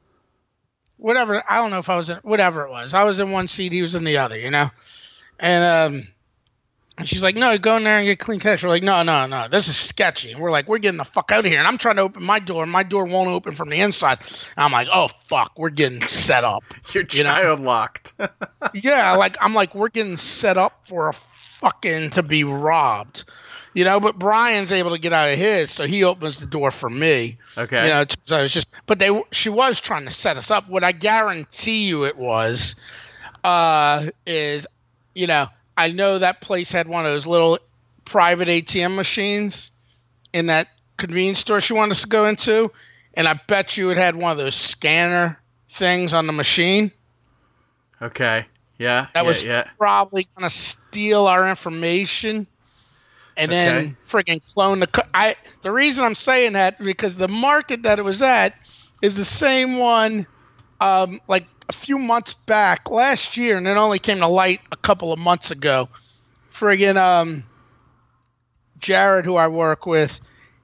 whatever, 0.99 1.43
I 1.49 1.57
don't 1.57 1.71
know 1.71 1.79
if 1.79 1.89
I 1.91 1.97
was 1.97 2.11
in, 2.11 2.19
whatever 2.19 2.65
it 2.67 2.71
was. 2.71 2.95
I 2.95 3.05
was 3.05 3.19
in 3.21 3.31
one 3.31 3.49
seat, 3.49 3.73
he 3.73 3.83
was 3.83 3.95
in 3.95 4.05
the 4.05 4.19
other, 4.19 4.39
you 4.39 4.51
know? 4.51 4.71
And, 5.39 5.65
um, 5.65 6.09
she's 7.03 7.23
like, 7.23 7.37
no, 7.37 7.59
go 7.59 7.77
in 7.77 7.85
there 7.85 7.99
and 7.99 8.07
get 8.07 8.19
clean 8.19 8.39
cash. 8.39 8.63
We're 8.63 8.69
like, 8.69 8.83
no, 8.83 9.03
no, 9.03 9.27
no, 9.27 9.49
this 9.49 9.69
is 9.69 9.77
sketchy. 9.77 10.33
And 10.33 10.41
we're 10.41 10.51
like, 10.51 10.69
we're 10.69 10.79
getting 10.79 10.99
the 10.99 11.05
fuck 11.05 11.33
out 11.33 11.45
of 11.45 11.51
here. 11.51 11.59
And 11.59 11.67
I'm 11.67 11.79
trying 11.79 11.97
to 11.97 12.03
open 12.03 12.23
my 12.23 12.39
door, 12.39 12.63
and 12.63 12.71
my 12.71 12.83
door 12.83 13.05
won't 13.05 13.29
open 13.29 13.55
from 13.55 13.69
the 13.69 13.81
inside. 13.81 14.19
And 14.21 14.65
I'm 14.65 14.73
like, 14.73 14.89
oh, 14.93 15.09
fuck, 15.09 15.53
we're 15.57 15.71
getting 15.71 16.03
set 16.03 16.45
up. 16.45 16.63
You're 16.93 17.05
You 17.11 17.25
know? 17.25 17.31
child 17.31 17.61
locked. 17.61 18.15
yeah, 18.75 19.13
like, 19.17 19.37
I'm 19.41 19.55
like, 19.55 19.75
we're 19.75 19.89
getting 19.89 20.17
set 20.17 20.57
up 20.57 20.87
for 20.87 21.09
a 21.09 21.13
fucking 21.13 22.11
to 22.11 22.23
be 22.23 22.45
robbed. 22.45 23.25
You 23.75 23.83
know, 23.85 23.99
but 23.99 24.17
Brian's 24.17 24.71
able 24.71 24.93
to 24.93 25.01
get 25.01 25.13
out 25.13 25.33
of 25.33 25.39
his, 25.39 25.69
so 25.69 25.85
he 25.85 26.05
opens 26.05 26.39
the 26.39 26.47
door 26.47 26.71
for 26.71 26.89
me. 26.89 27.39
okay. 27.59 27.89
You 27.89 27.93
know, 27.93 28.05
so 28.25 28.45
it's 28.45 28.55
just, 28.55 28.71
but 28.87 29.01
they, 29.01 29.21
she 29.33 29.49
was 29.49 29.81
trying 29.81 30.05
to 30.05 30.13
set 30.13 30.37
us 30.37 30.53
up. 30.53 30.69
What 30.69 30.85
I 30.85 30.93
guarantee 30.93 31.89
you 31.89 32.05
it 32.05 32.17
was, 32.17 32.77
uh, 33.43 34.11
is, 34.27 34.69
you 35.15 35.27
know, 35.27 35.49
I 35.77 35.91
know 35.93 36.19
that 36.19 36.41
place 36.41 36.73
had 36.73 36.89
one 36.89 37.07
of 37.07 37.13
those 37.13 37.27
little 37.27 37.59
private 38.05 38.49
ATM 38.49 38.95
machines 38.97 39.71
in 40.33 40.47
that 40.47 40.69
convenience 40.97 41.41
store 41.41 41.61
she 41.61 41.73
wanted 41.75 41.93
us 41.93 42.03
to 42.03 42.09
go 42.09 42.27
into, 42.27 42.71
and 43.15 43.27
I 43.29 43.35
bet 43.49 43.77
you 43.77 43.91
it 43.91 43.97
had 43.99 44.17
one 44.17 44.33
of 44.33 44.39
those 44.39 44.55
scanner 44.55 45.41
things 45.69 46.13
on 46.13 46.27
the 46.27 46.33
machine 46.33 46.93
okay. 48.03 48.47
Yeah. 48.79 49.07
that 49.15 49.25
yeah, 49.25 49.27
was 49.27 49.45
yeah. 49.45 49.65
probably 49.79 50.27
gonna 50.37 50.51
steal 50.51 51.27
our 51.27 51.49
information 51.49 52.47
and 53.37 53.51
then 53.51 53.75
Okay. 53.75 53.95
friggin' 54.07 54.41
clone 54.53 54.81
the. 54.81 54.87
Co- 54.87 55.03
I 55.15 55.37
the 55.63 55.73
reason 55.73 56.05
I'm 56.05 56.15
saying 56.15 56.53
that 56.55 56.79
because 56.79 57.17
the 57.17 57.29
market 57.29 57.83
that 57.83 57.99
it 57.99 58.03
was 58.03 58.23
at 58.23 58.55
is 59.03 59.17
the 59.17 59.25
same 59.25 59.79
one, 59.79 60.27
um, 60.81 61.21
like 61.29 61.47
a 61.69 61.73
few 61.73 61.99
months 61.99 62.35
back 62.35 62.91
last 62.91 63.37
year, 63.37 63.57
and 63.57 63.67
it 63.67 63.77
only 63.77 63.99
came 63.99 64.19
to 64.19 64.29
light 64.29 64.61
a 64.73 64.77
couple 64.77 65.13
of 65.13 65.19
months 65.19 65.51
ago. 65.51 65.89
Friggin' 66.53 66.97
um, 66.97 67.45
Jared, 68.79 69.25
who 69.25 69.37
I 69.37 69.49
work 69.49 69.87
with, 69.87 70.21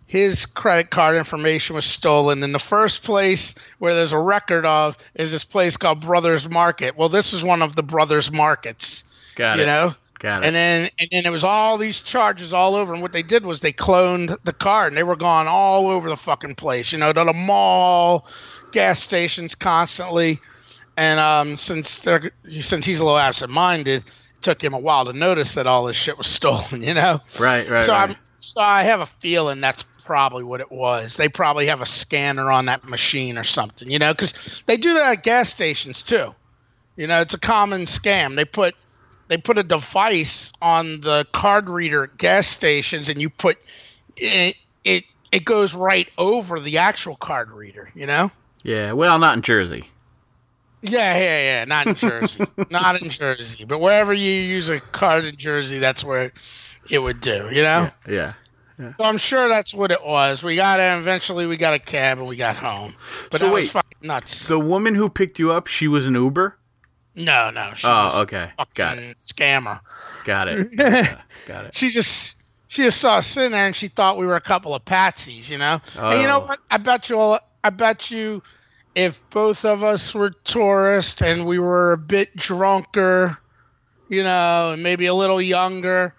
his 0.07 0.45
credit 0.45 0.91
card 0.91 1.17
information 1.17 1.77
was 1.77 1.85
stolen. 1.85 2.43
And 2.43 2.55
the 2.55 2.59
first 2.59 3.03
place 3.03 3.55
where 3.79 3.95
there's 3.95 4.13
a 4.13 4.19
record 4.19 4.67
of 4.67 4.99
is 5.15 5.33
this 5.33 5.45
place 5.45 5.77
called 5.77 6.01
Brothers 6.01 6.51
Market. 6.51 6.97
Well, 6.97 7.09
this 7.09 7.33
is 7.33 7.43
one 7.43 7.63
of 7.63 7.77
the 7.77 7.83
Brothers 7.83 8.33
Markets, 8.33 9.05
Got 9.37 9.57
you 9.57 9.63
it. 9.63 9.67
You 9.67 9.67
know? 9.67 9.95
Got 10.19 10.43
it. 10.43 10.49
And 10.49 10.57
then 10.57 10.91
and 10.99 11.09
then 11.11 11.25
it 11.25 11.31
was 11.31 11.45
all 11.45 11.79
these 11.79 12.01
charges 12.01 12.53
all 12.53 12.75
over. 12.75 12.93
And 12.93 13.01
what 13.01 13.13
they 13.13 13.23
did 13.23 13.47
was 13.47 13.61
they 13.61 13.73
cloned 13.73 14.37
the 14.45 14.53
card 14.53 14.89
and 14.89 14.97
they 14.97 15.03
were 15.03 15.17
gone 15.17 15.47
all 15.47 15.89
over 15.89 16.09
the 16.09 16.17
fucking 16.17 16.57
place, 16.57 16.93
you 16.93 16.99
know, 16.99 17.13
to 17.13 17.25
the 17.25 17.33
mall, 17.33 18.27
gas 18.73 19.01
stations 19.01 19.55
constantly. 19.55 20.41
And 20.97 21.19
um, 21.19 21.57
since 21.57 22.01
they're 22.01 22.31
since 22.61 22.85
he's 22.85 23.01
a 23.01 23.05
little 23.05 23.19
absent 23.19 23.51
minded, 23.51 24.05
it 24.37 24.43
took 24.43 24.63
him 24.63 24.75
a 24.75 24.79
while 24.79 25.05
to 25.07 25.13
notice 25.13 25.55
that 25.55 25.67
all 25.67 25.85
this 25.85 25.97
shit 25.97 26.19
was 26.19 26.27
stolen, 26.39 26.83
you 26.83 26.95
know? 26.95 27.21
right. 27.39 27.69
Right. 27.69 27.81
so 27.81 27.93
right. 27.93 28.11
I'm 28.11 28.17
so 28.41 28.61
I 28.61 28.83
have 28.83 29.01
a 29.01 29.07
feeling 29.07 29.61
that's 29.61 29.85
probably 30.05 30.43
what 30.43 30.61
it 30.61 30.73
was. 30.73 31.17
They 31.17 31.29
probably 31.29 31.67
have 31.67 31.81
a 31.81 31.87
scanner 31.87 32.51
on 32.51 32.67
that 32.67 32.89
machine 32.89 33.39
or 33.39 33.45
something, 33.45 33.91
you 33.91 33.99
know, 33.99 34.13
because 34.13 34.63
they 34.67 34.77
do 34.77 34.95
that 34.95 35.19
at 35.19 35.23
gas 35.23 35.51
stations 35.51 36.03
too. 36.03 36.35
You 36.97 37.07
know, 37.07 37.21
it's 37.21 37.35
a 37.35 37.39
common 37.39 37.83
scam. 37.83 38.37
They 38.37 38.45
put 38.45 38.75
they 39.29 39.37
put 39.37 39.57
a 39.57 39.63
device 39.63 40.53
on 40.61 41.01
the 41.03 41.27
card 41.33 41.69
reader 41.69 42.05
at 42.05 42.19
gas 42.19 42.47
stations, 42.49 43.09
and 43.09 43.21
you 43.21 43.31
put 43.31 43.59
it 44.17 44.57
it 44.85 45.05
it 45.31 45.45
goes 45.45 45.73
right 45.75 46.09
over 46.19 46.59
the 46.59 46.79
actual 46.79 47.17
card 47.17 47.51
reader. 47.51 47.91
You 47.95 48.07
know. 48.07 48.31
Yeah. 48.63 48.93
Well, 48.93 49.19
not 49.19 49.35
in 49.37 49.43
Jersey. 49.43 49.85
Yeah, 50.83 51.17
yeah, 51.19 51.43
yeah. 51.43 51.65
Not 51.67 51.87
in 51.87 51.95
Jersey. 51.95 52.45
not 52.71 53.01
in 53.03 53.11
Jersey. 53.11 53.65
But 53.65 53.81
wherever 53.81 54.13
you 54.15 54.31
use 54.33 54.69
a 54.71 54.81
card 54.81 55.25
in 55.25 55.37
Jersey, 55.37 55.79
that's 55.79 56.03
where 56.03 56.33
it 56.89 56.99
would 56.99 57.21
do, 57.21 57.49
you 57.53 57.63
know? 57.63 57.91
Yeah. 58.09 58.33
So 58.89 59.05
I'm 59.05 59.19
sure 59.19 59.47
that's 59.51 59.75
what 59.75 59.91
it 59.93 60.03
was. 60.03 60.43
We 60.43 60.57
got 60.57 60.81
in, 60.81 60.99
eventually 60.99 61.47
we 61.47 61.59
got 61.59 61.75
a 61.75 61.79
cab 61.79 62.19
and 62.19 62.27
we 62.27 62.37
got 62.37 62.57
home. 62.57 62.95
But 63.31 63.41
So 63.41 63.47
that 63.47 63.53
wait. 63.55 63.61
was 63.65 63.71
fucking 63.73 63.99
nuts. 64.09 64.49
The 64.49 64.59
woman 64.59 64.95
who 64.95 65.11
picked 65.11 65.39
you 65.39 65.53
up, 65.53 65.67
she 65.67 65.87
was 65.87 66.07
an 66.07 66.15
Uber. 66.15 66.57
No, 67.15 67.51
no. 67.51 67.73
She 67.75 67.87
Oh, 67.87 67.91
was 68.05 68.23
okay. 68.23 68.49
a 68.59 68.67
Got 68.75 68.95
fucking 68.97 69.15
Scammer. 69.17 69.81
Got 70.25 70.49
it. 70.49 70.69
Yeah, 70.79 71.21
got 71.47 71.67
it. 71.67 71.75
She 71.75 71.91
just 71.91 72.37
she 72.69 72.83
just 72.85 72.99
saw 73.03 73.17
us 73.17 73.27
sitting 73.27 73.51
there 73.51 73.67
and 73.67 73.77
she 73.77 73.89
thought 73.89 74.17
we 74.17 74.25
were 74.25 74.37
a 74.37 74.41
couple 74.41 74.75
of 74.75 74.83
patsies, 74.87 75.51
you 75.51 75.59
know. 75.59 75.79
And 75.99 76.21
you 76.23 76.27
know 76.27 76.39
Oh. 76.39 76.47
what? 76.47 76.61
I 76.71 76.79
bet 76.79 77.11
you 77.11 77.19
all. 77.19 77.39
I 77.63 77.71
bet 77.71 78.11
you, 78.11 78.43
if 78.95 79.21
both 79.31 79.65
of 79.65 79.83
us 79.83 80.15
were 80.15 80.31
tourists 80.31 81.23
and 81.23 81.47
we 81.47 81.59
were 81.59 81.93
a 81.93 81.99
bit 81.99 82.35
drunker, 82.37 83.39
you 84.09 84.23
know, 84.23 84.73
and 84.73 84.83
maybe 84.83 85.07
a 85.07 85.15
little 85.15 85.41
younger, 85.41 86.15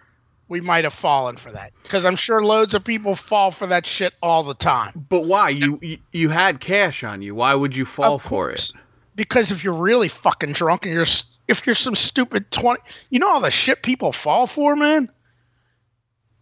we 0.47 0.61
might 0.61 0.83
have 0.83 0.93
fallen 0.93 1.37
for 1.37 1.51
that. 1.51 1.71
Because 1.83 2.05
I'm 2.05 2.15
sure 2.15 2.41
loads 2.41 2.73
of 2.73 2.83
people 2.83 3.15
fall 3.15 3.51
for 3.51 3.67
that 3.67 3.85
shit 3.85 4.13
all 4.21 4.43
the 4.43 4.53
time. 4.53 5.05
But 5.09 5.21
why? 5.21 5.49
You, 5.49 5.79
you 5.81 5.97
you 6.11 6.29
had 6.29 6.59
cash 6.59 7.03
on 7.03 7.21
you. 7.21 7.33
Why 7.35 7.55
would 7.55 7.75
you 7.75 7.85
fall 7.85 8.19
for 8.19 8.51
it? 8.51 8.71
Because 9.15 9.51
if 9.51 9.63
you're 9.63 9.73
really 9.73 10.09
fucking 10.09 10.53
drunk 10.53 10.85
and 10.85 10.93
you're 10.93 11.05
if 11.47 11.65
you're 11.65 11.75
some 11.75 11.95
stupid 11.95 12.51
twenty, 12.51 12.81
you 13.09 13.19
know 13.19 13.29
all 13.29 13.41
the 13.41 13.51
shit 13.51 13.81
people 13.81 14.11
fall 14.11 14.45
for, 14.45 14.75
man. 14.75 15.09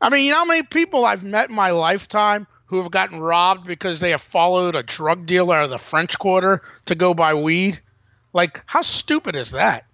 I 0.01 0.09
mean, 0.09 0.23
you 0.23 0.31
know 0.31 0.37
how 0.37 0.45
many 0.45 0.63
people 0.63 1.05
I've 1.05 1.23
met 1.23 1.49
in 1.49 1.55
my 1.55 1.71
lifetime 1.71 2.47
who 2.69 2.77
have 2.81 2.91
gotten 2.91 3.19
robbed 3.19 3.67
because 3.67 3.99
they 3.99 4.11
have 4.11 4.21
followed 4.21 4.75
a 4.75 4.83
drug 4.83 5.25
dealer 5.25 5.55
out 5.57 5.63
of 5.65 5.69
the 5.69 5.77
French 5.77 6.17
Quarter 6.17 6.61
to 6.85 6.95
go 6.95 7.13
buy 7.13 7.33
weed? 7.33 7.81
Like, 8.31 8.63
how 8.67 8.83
stupid 8.83 9.35
is 9.35 9.51
that? 9.51 9.85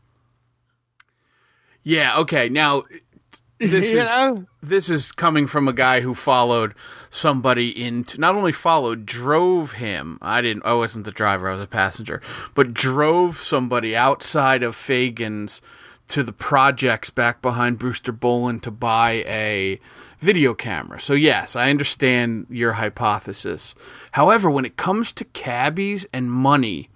Yeah. 1.83 2.17
Okay. 2.19 2.49
Now, 2.49 2.83
this 3.59 3.91
You 3.91 4.01
is 4.01 4.07
know? 4.09 4.45
this 4.61 4.89
is 4.89 5.11
coming 5.13 5.47
from 5.47 5.67
a 5.67 5.73
guy 5.73 6.01
who 6.01 6.13
followed 6.13 6.73
somebody 7.09 7.69
into 7.81 8.19
not 8.19 8.35
only 8.35 8.51
followed, 8.51 9.05
drove 9.05 9.73
him. 9.73 10.17
I 10.21 10.41
didn't. 10.41 10.65
I 10.65 10.73
wasn't 10.73 11.05
the 11.05 11.11
driver. 11.11 11.49
I 11.49 11.53
was 11.53 11.61
a 11.61 11.67
passenger, 11.67 12.21
but 12.53 12.73
drove 12.73 13.39
somebody 13.39 13.95
outside 13.95 14.63
of 14.63 14.75
Faegan's 14.75 15.61
to 16.09 16.21
the 16.21 16.33
projects 16.33 17.09
back 17.09 17.41
behind 17.41 17.79
Brewster 17.79 18.11
Boland 18.11 18.61
to 18.63 18.71
buy 18.71 19.23
a 19.25 19.79
video 20.19 20.53
camera. 20.53 20.99
So 20.99 21.13
yes, 21.13 21.55
I 21.55 21.69
understand 21.69 22.47
your 22.49 22.73
hypothesis. 22.73 23.75
However, 24.11 24.49
when 24.49 24.65
it 24.65 24.77
comes 24.77 25.11
to 25.13 25.25
cabbies 25.25 26.05
and 26.13 26.31
money 26.31 26.89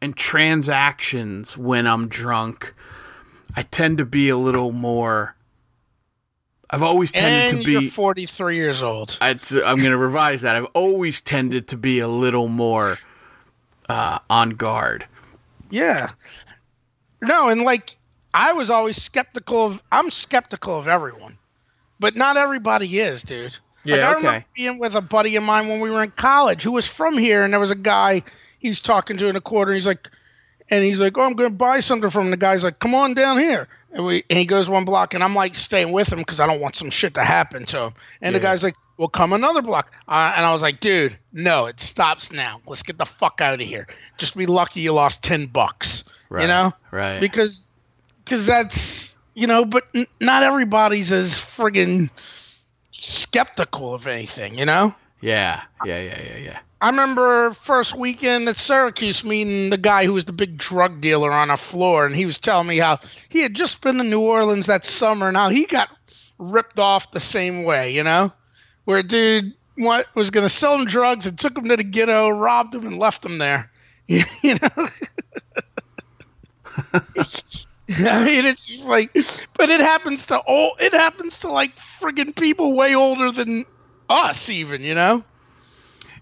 and 0.00 0.16
transactions 0.16 1.56
when 1.56 1.86
I'm 1.86 2.08
drunk, 2.08 2.74
I 3.56 3.62
tend 3.62 3.98
to 3.98 4.04
be 4.04 4.28
a 4.28 4.36
little 4.36 4.72
more. 4.72 5.36
I've 6.68 6.82
always 6.82 7.12
tended 7.12 7.54
And 7.54 7.64
to 7.64 7.70
you're 7.70 7.80
be. 7.82 7.88
43 7.88 8.56
years 8.56 8.82
old. 8.82 9.16
I'd, 9.20 9.40
I'm 9.52 9.76
going 9.76 9.92
to 9.92 9.96
revise 9.96 10.42
that. 10.42 10.56
I've 10.56 10.64
always 10.74 11.20
tended 11.20 11.68
to 11.68 11.76
be 11.76 12.00
a 12.00 12.08
little 12.08 12.48
more 12.48 12.98
uh, 13.88 14.18
on 14.28 14.50
guard. 14.50 15.06
Yeah. 15.70 16.10
No, 17.22 17.48
and 17.48 17.62
like 17.62 17.96
I 18.34 18.52
was 18.52 18.68
always 18.68 19.00
skeptical 19.00 19.64
of 19.66 19.82
I'm 19.90 20.10
skeptical 20.10 20.78
of 20.78 20.88
everyone. 20.88 21.35
But 21.98 22.16
not 22.16 22.36
everybody 22.36 22.98
is, 22.98 23.22
dude. 23.22 23.44
like, 23.44 23.54
Yeah, 23.84 23.94
I 23.94 24.12
remember 24.12 24.28
okay. 24.28 24.46
being 24.54 24.78
with 24.78 24.94
a 24.94 25.00
buddy 25.00 25.36
of 25.36 25.42
mine 25.42 25.68
when 25.68 25.80
we 25.80 25.90
were 25.90 26.02
in 26.02 26.10
college 26.10 26.62
who 26.62 26.72
was 26.72 26.86
from 26.86 27.16
here 27.16 27.42
and 27.42 27.52
there 27.52 27.60
was 27.60 27.70
a 27.70 27.76
guy 27.76 28.22
he 28.58 28.68
was 28.68 28.80
talking 28.80 29.16
to 29.18 29.28
in 29.28 29.36
a 29.36 29.40
quarter 29.40 29.70
and 29.70 29.76
he's 29.76 29.86
like 29.86 30.08
and 30.68 30.82
he's 30.84 31.00
like, 31.00 31.16
Oh, 31.16 31.22
I'm 31.22 31.34
gonna 31.34 31.50
buy 31.50 31.80
something 31.80 32.10
from 32.10 32.24
him. 32.26 32.30
The 32.32 32.36
guy's 32.36 32.64
like, 32.64 32.78
Come 32.80 32.94
on 32.94 33.14
down 33.14 33.38
here. 33.38 33.68
And 33.92 34.04
we 34.04 34.24
and 34.28 34.38
he 34.38 34.44
goes 34.46 34.68
one 34.68 34.84
block 34.84 35.14
and 35.14 35.22
I'm 35.22 35.34
like 35.34 35.54
staying 35.54 35.92
with 35.92 36.12
him 36.12 36.18
because 36.18 36.40
I 36.40 36.46
don't 36.46 36.60
want 36.60 36.74
some 36.76 36.90
shit 36.90 37.14
to 37.14 37.24
happen 37.24 37.64
to 37.66 37.84
him. 37.84 37.94
And 38.20 38.34
the 38.34 38.40
guy's 38.40 38.62
like, 38.64 38.74
Well, 38.98 39.08
come 39.08 39.32
another 39.32 39.62
block. 39.62 39.92
Uh, 40.08 40.32
and 40.36 40.44
I 40.44 40.52
was 40.52 40.60
like, 40.62 40.80
Dude, 40.80 41.16
no, 41.32 41.66
it 41.66 41.80
stops 41.80 42.32
now. 42.32 42.60
Let's 42.66 42.82
get 42.82 42.98
the 42.98 43.06
fuck 43.06 43.40
out 43.40 43.54
of 43.54 43.60
here. 43.60 43.86
Just 44.18 44.36
be 44.36 44.46
lucky 44.46 44.80
you 44.80 44.92
lost 44.92 45.22
ten 45.22 45.46
bucks. 45.46 46.02
Right. 46.28 46.42
You 46.42 46.48
know? 46.48 46.72
Right. 46.90 47.20
because 47.20 47.70
because 48.24 48.46
that's 48.46 49.15
you 49.36 49.46
know 49.46 49.64
but 49.64 49.84
n- 49.94 50.06
not 50.20 50.42
everybody's 50.42 51.12
as 51.12 51.34
friggin 51.34 52.10
skeptical 52.90 53.94
of 53.94 54.08
anything 54.08 54.58
you 54.58 54.64
know 54.64 54.92
yeah. 55.20 55.62
Yeah. 55.84 56.00
Yeah. 56.00 56.22
Yeah. 56.22 56.36
Yeah. 56.38 56.58
i 56.80 56.90
remember 56.90 57.52
first 57.52 57.94
weekend 57.94 58.48
at 58.48 58.56
syracuse 58.56 59.22
meeting 59.22 59.70
the 59.70 59.78
guy 59.78 60.04
who 60.04 60.12
was 60.14 60.24
the 60.24 60.32
big 60.32 60.58
drug 60.58 61.00
dealer 61.00 61.30
on 61.30 61.50
our 61.50 61.56
floor 61.56 62.04
and 62.04 62.16
he 62.16 62.26
was 62.26 62.38
telling 62.38 62.66
me 62.66 62.78
how 62.78 62.98
he 63.28 63.40
had 63.40 63.54
just 63.54 63.80
been 63.82 63.98
to 63.98 64.04
new 64.04 64.20
orleans 64.20 64.66
that 64.66 64.84
summer 64.84 65.28
and 65.28 65.36
how 65.36 65.48
he 65.48 65.66
got 65.66 65.90
ripped 66.38 66.80
off 66.80 67.12
the 67.12 67.20
same 67.20 67.64
way 67.64 67.92
you 67.92 68.02
know 68.02 68.32
where 68.84 68.98
a 68.98 69.02
dude 69.02 69.52
what 69.76 70.06
was 70.14 70.30
going 70.30 70.44
to 70.44 70.48
sell 70.48 70.78
him 70.78 70.86
drugs 70.86 71.26
and 71.26 71.38
took 71.38 71.56
him 71.56 71.64
to 71.64 71.76
the 71.76 71.84
ghetto 71.84 72.30
robbed 72.30 72.74
him 72.74 72.86
and 72.86 72.98
left 72.98 73.24
him 73.24 73.38
there 73.38 73.70
you 74.06 74.24
know 74.42 74.88
I 77.98 78.24
mean, 78.24 78.44
it's 78.44 78.66
just 78.66 78.88
like, 78.88 79.12
but 79.56 79.68
it 79.68 79.80
happens 79.80 80.26
to 80.26 80.38
all. 80.38 80.76
It 80.80 80.92
happens 80.92 81.40
to 81.40 81.48
like 81.48 81.76
friggin' 82.00 82.34
people 82.34 82.72
way 82.72 82.94
older 82.94 83.30
than 83.30 83.64
us, 84.08 84.50
even. 84.50 84.82
You 84.82 84.94
know? 84.94 85.24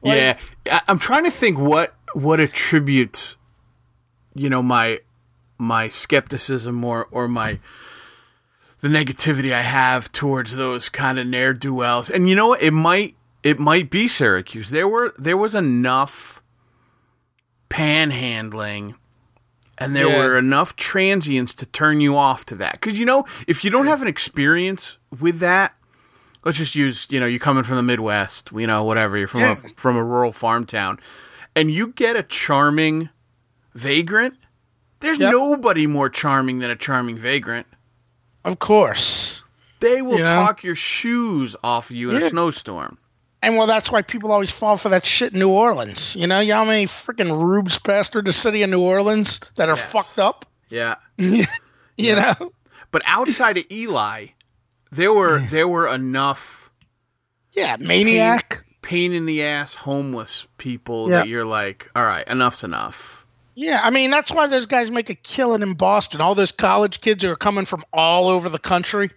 Like- 0.03 0.38
yeah. 0.66 0.81
I'm 0.88 0.98
trying 0.98 1.24
to 1.24 1.31
think 1.31 1.59
what 1.59 1.94
what 2.12 2.40
attributes, 2.40 3.37
you 4.35 4.50
know, 4.50 4.62
my 4.62 5.00
my 5.57 5.88
skepticism 5.88 6.85
or 6.85 7.09
or 7.11 7.29
my 7.29 7.59
the 8.81 8.88
negativity 8.88 9.53
I 9.53 9.62
have 9.62 10.12
towards 10.12 10.57
those 10.57 10.90
kind 10.90 11.18
of 11.18 11.27
ne'er 11.27 11.55
do 11.55 11.72
wells. 11.72 12.11
And 12.11 12.29
you 12.29 12.37
know 12.37 12.48
what? 12.48 12.62
It 12.62 12.72
might 12.72 13.16
it 13.42 13.59
might 13.59 13.88
be 13.90 14.07
Syracuse. 14.07 14.68
There 14.68 14.88
were 14.88 15.14
there 15.18 15.38
was 15.38 15.55
enough 15.55 16.42
panhandling 17.70 18.96
and 19.78 19.94
there 19.96 20.08
Yeah. 20.08 20.18
were 20.18 20.38
enough 20.38 20.76
transients 20.76 21.54
to 21.56 21.66
turn 21.66 22.00
you 22.00 22.16
off 22.16 22.44
to 22.46 22.54
that. 22.56 22.72
Because 22.80 22.98
you 22.98 23.04
know, 23.06 23.24
if 23.46 23.64
you 23.64 23.70
don't 23.70 23.87
have 23.87 24.02
an 24.02 24.08
experience 24.08 24.98
with 25.20 25.38
that, 25.40 25.74
let's 26.44 26.58
just 26.58 26.74
use 26.74 27.06
you 27.10 27.18
know 27.20 27.26
you're 27.26 27.38
coming 27.38 27.64
from 27.64 27.76
the 27.76 27.82
Midwest, 27.82 28.50
you 28.54 28.66
know 28.66 28.84
whatever 28.84 29.16
you're 29.16 29.28
from 29.28 29.40
Yeah. 29.40 29.52
a 29.52 29.56
from 29.76 29.96
a 29.96 30.04
rural 30.04 30.32
farm 30.32 30.66
town, 30.66 30.98
and 31.56 31.70
you 31.70 31.88
get 31.88 32.16
a 32.16 32.22
charming 32.22 33.10
vagrant. 33.74 34.34
There's 35.00 35.18
Yep. 35.18 35.32
nobody 35.32 35.87
more 35.87 36.08
charming 36.08 36.60
than 36.60 36.70
a 36.70 36.76
charming 36.76 37.18
vagrant. 37.18 37.66
Of 38.44 38.58
course. 38.58 39.42
They 39.80 40.00
will 40.00 40.18
Yeah. 40.18 40.26
talk 40.26 40.62
your 40.64 40.76
shoes 40.76 41.56
off 41.62 41.90
of 41.90 41.96
you 41.96 42.10
in 42.10 42.16
Yeah. 42.20 42.26
a 42.26 42.30
snowstorm. 42.30 42.98
And 43.44 43.57
well, 43.57 43.66
that's 43.66 43.90
why 43.92 44.02
people 44.02 44.33
always 44.33 44.50
fall 44.50 44.76
for 44.76 44.88
that 44.90 45.04
shit 45.07 45.33
in 45.33 45.38
New 45.38 45.50
Orleans. 45.50 46.16
You 46.16 46.26
know, 46.26 46.40
you 46.40 46.48
know 46.48 46.57
how 46.57 46.64
many 46.64 46.87
freaking 46.87 47.30
rubes 47.42 47.78
through 47.78 48.22
the 48.22 48.33
city 48.33 48.62
of 48.62 48.70
New 48.70 48.80
Orleans 48.80 49.40
that 49.57 49.68
are 49.68 49.76
Yes. 49.76 49.92
fucked 49.92 50.18
up? 50.18 50.46
Yeah. 50.68 50.96
you 51.18 51.46
know? 52.16 52.35
But 52.90 53.02
outside 53.07 53.59
of 53.59 53.64
Eli, 53.70 54.28
there 54.90 55.12
were 55.12 55.38
there 55.40 55.68
were 55.68 55.88
enough 55.88 56.70
Yeah, 57.52 57.76
maniac. 57.78 58.64
pain 58.83 59.12
in 59.12 59.26
the 59.26 59.42
ass 59.42 59.74
homeless 59.76 60.46
people 60.59 61.11
Yeah. 61.11 61.18
that 61.18 61.28
you're 61.28 61.44
like, 61.44 61.90
all 61.96 62.04
right, 62.04 62.26
enough's 62.28 62.64
enough. 62.64 63.26
Yeah, 63.57 63.80
I 63.83 63.90
mean 63.90 64.11
that's 64.11 64.33
why 64.33 64.46
those 64.48 64.66
guys 64.66 64.90
make 64.90 65.11
a 65.11 65.14
killing 65.14 65.62
in 65.62 65.74
Boston. 65.74 66.20
All 66.20 66.35
those 66.35 66.50
college 66.52 67.00
kids 67.00 67.22
who 67.22 67.30
are 67.30 67.37
coming 67.37 67.66
from 67.66 67.85
all 67.92 68.28
over 68.28 68.48
the 68.48 68.59
country, 68.59 69.11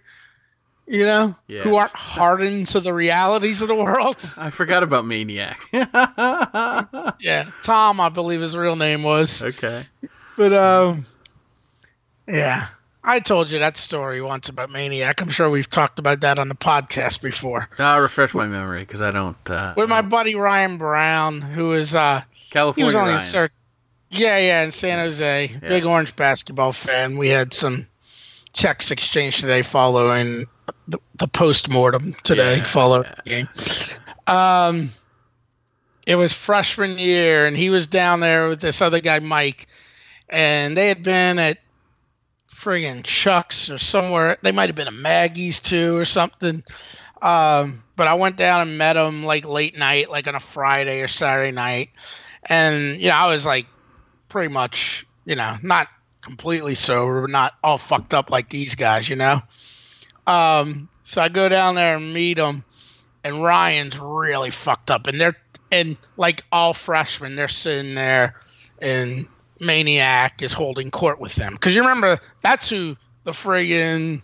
you 0.88 1.04
know, 1.04 1.34
Yeah. 1.46 1.62
who 1.62 1.76
aren't 1.76 1.94
hardened 1.94 2.68
to 2.68 2.80
the 2.80 2.92
realities 2.94 3.60
of 3.62 3.68
the 3.68 3.74
world. 3.74 4.16
I 4.38 4.50
forgot 4.50 4.82
about 4.82 5.04
Maniac. 5.06 5.60
yeah, 5.72 7.44
Tom, 7.62 8.00
I 8.00 8.08
believe 8.08 8.40
his 8.40 8.56
real 8.56 8.76
name 8.76 9.02
was. 9.02 9.42
okay. 9.42 9.84
But 10.36 10.52
um, 10.54 11.06
yeah, 12.26 12.66
I 13.02 13.20
told 13.20 13.50
you 13.50 13.58
that 13.60 13.76
story 13.76 14.20
once 14.22 14.48
about 14.48 14.70
Maniac. 14.70 15.20
I'm 15.20 15.30
sure 15.30 15.50
we've 15.50 15.68
talked 15.68 15.98
about 15.98 16.20
that 16.20 16.38
on 16.38 16.48
the 16.48 16.54
podcast 16.54 17.20
before. 17.22 17.68
I'll 17.78 18.00
refresh 18.00 18.34
my 18.34 18.46
memory 18.46 18.80
because 18.80 19.00
I 19.02 19.10
don't. 19.10 19.50
Uh, 19.50 19.74
With 19.76 19.88
my 19.88 20.02
buddy 20.02 20.34
Ryan 20.36 20.78
Brown, 20.78 21.40
who 21.40 21.72
is 21.72 21.94
uh, 21.94 22.22
California. 22.50 22.82
he 22.82 22.84
was 22.86 22.94
only 22.94 23.08
Ryan. 23.10 23.20
in 23.20 23.26
Cir- 23.26 23.50
yeah, 24.10 24.38
yeah, 24.38 24.62
in 24.64 24.70
San 24.70 24.98
Jose. 25.04 25.50
Big 25.60 25.84
Orange 25.84 26.14
basketball 26.16 26.72
fan. 26.72 27.18
We 27.18 27.28
had 27.28 27.52
some 27.52 27.86
checks 28.54 28.90
exchanged 28.90 29.40
today 29.40 29.62
following 29.62 30.46
the, 30.86 30.98
the 31.16 31.28
post 31.28 31.68
mortem 31.68 32.14
today, 32.22 32.58
Yeah, 32.58 32.64
following 32.64 33.10
the 33.24 33.30
game. 33.30 33.48
Um, 34.26 34.90
it 36.06 36.16
was 36.16 36.32
freshman 36.32 36.98
year, 36.98 37.46
and 37.46 37.56
he 37.56 37.70
was 37.70 37.86
down 37.86 38.20
there 38.20 38.48
with 38.48 38.60
this 38.60 38.80
other 38.80 39.00
guy, 39.00 39.18
Mike, 39.18 39.66
and 40.28 40.76
they 40.76 40.88
had 40.88 41.02
been 41.02 41.38
at 41.38 41.58
friggin' 42.48 43.04
Chuck's 43.04 43.70
or 43.70 43.78
somewhere. 43.78 44.38
They 44.42 44.52
might 44.52 44.68
have 44.68 44.76
been 44.76 44.88
at 44.88 44.94
Maggie's 44.94 45.60
too 45.60 45.96
or 45.96 46.04
something. 46.04 46.64
Um, 47.20 47.82
but 47.96 48.06
I 48.06 48.14
went 48.14 48.36
down 48.36 48.62
and 48.62 48.78
met 48.78 48.96
him 48.96 49.24
like 49.24 49.44
late 49.48 49.76
night, 49.76 50.10
like 50.10 50.26
on 50.26 50.34
a 50.34 50.40
Friday 50.40 51.02
or 51.02 51.08
Saturday 51.08 51.50
night, 51.50 51.90
and 52.44 53.00
you 53.00 53.08
know 53.08 53.16
I 53.16 53.26
was 53.26 53.44
like 53.44 53.66
pretty 54.28 54.52
much, 54.52 55.06
you 55.24 55.34
know, 55.34 55.56
not 55.62 55.88
completely 56.20 56.74
sober, 56.74 57.22
but 57.22 57.30
not 57.30 57.54
all 57.62 57.78
fucked 57.78 58.14
up 58.14 58.30
like 58.30 58.48
these 58.50 58.74
guys, 58.74 59.08
you 59.08 59.16
know. 59.16 59.42
Um, 60.28 60.88
so 61.04 61.20
I 61.22 61.28
go 61.28 61.48
down 61.48 61.74
there 61.74 61.96
and 61.96 62.12
meet 62.12 62.38
him, 62.38 62.64
and 63.24 63.42
Ryan's 63.42 63.98
really 63.98 64.50
fucked 64.50 64.90
up, 64.90 65.06
and 65.06 65.20
they're 65.20 65.36
and 65.70 65.96
like 66.16 66.42
all 66.52 66.72
freshmen, 66.72 67.36
they're 67.36 67.48
sitting 67.48 67.94
there, 67.94 68.34
and 68.80 69.26
Maniac 69.60 70.40
is 70.42 70.52
holding 70.52 70.90
court 70.90 71.20
with 71.20 71.34
them. 71.34 71.52
Because 71.54 71.74
you 71.74 71.82
remember, 71.82 72.18
that's 72.42 72.70
who 72.70 72.96
the 73.24 73.32
friggin' 73.32 74.22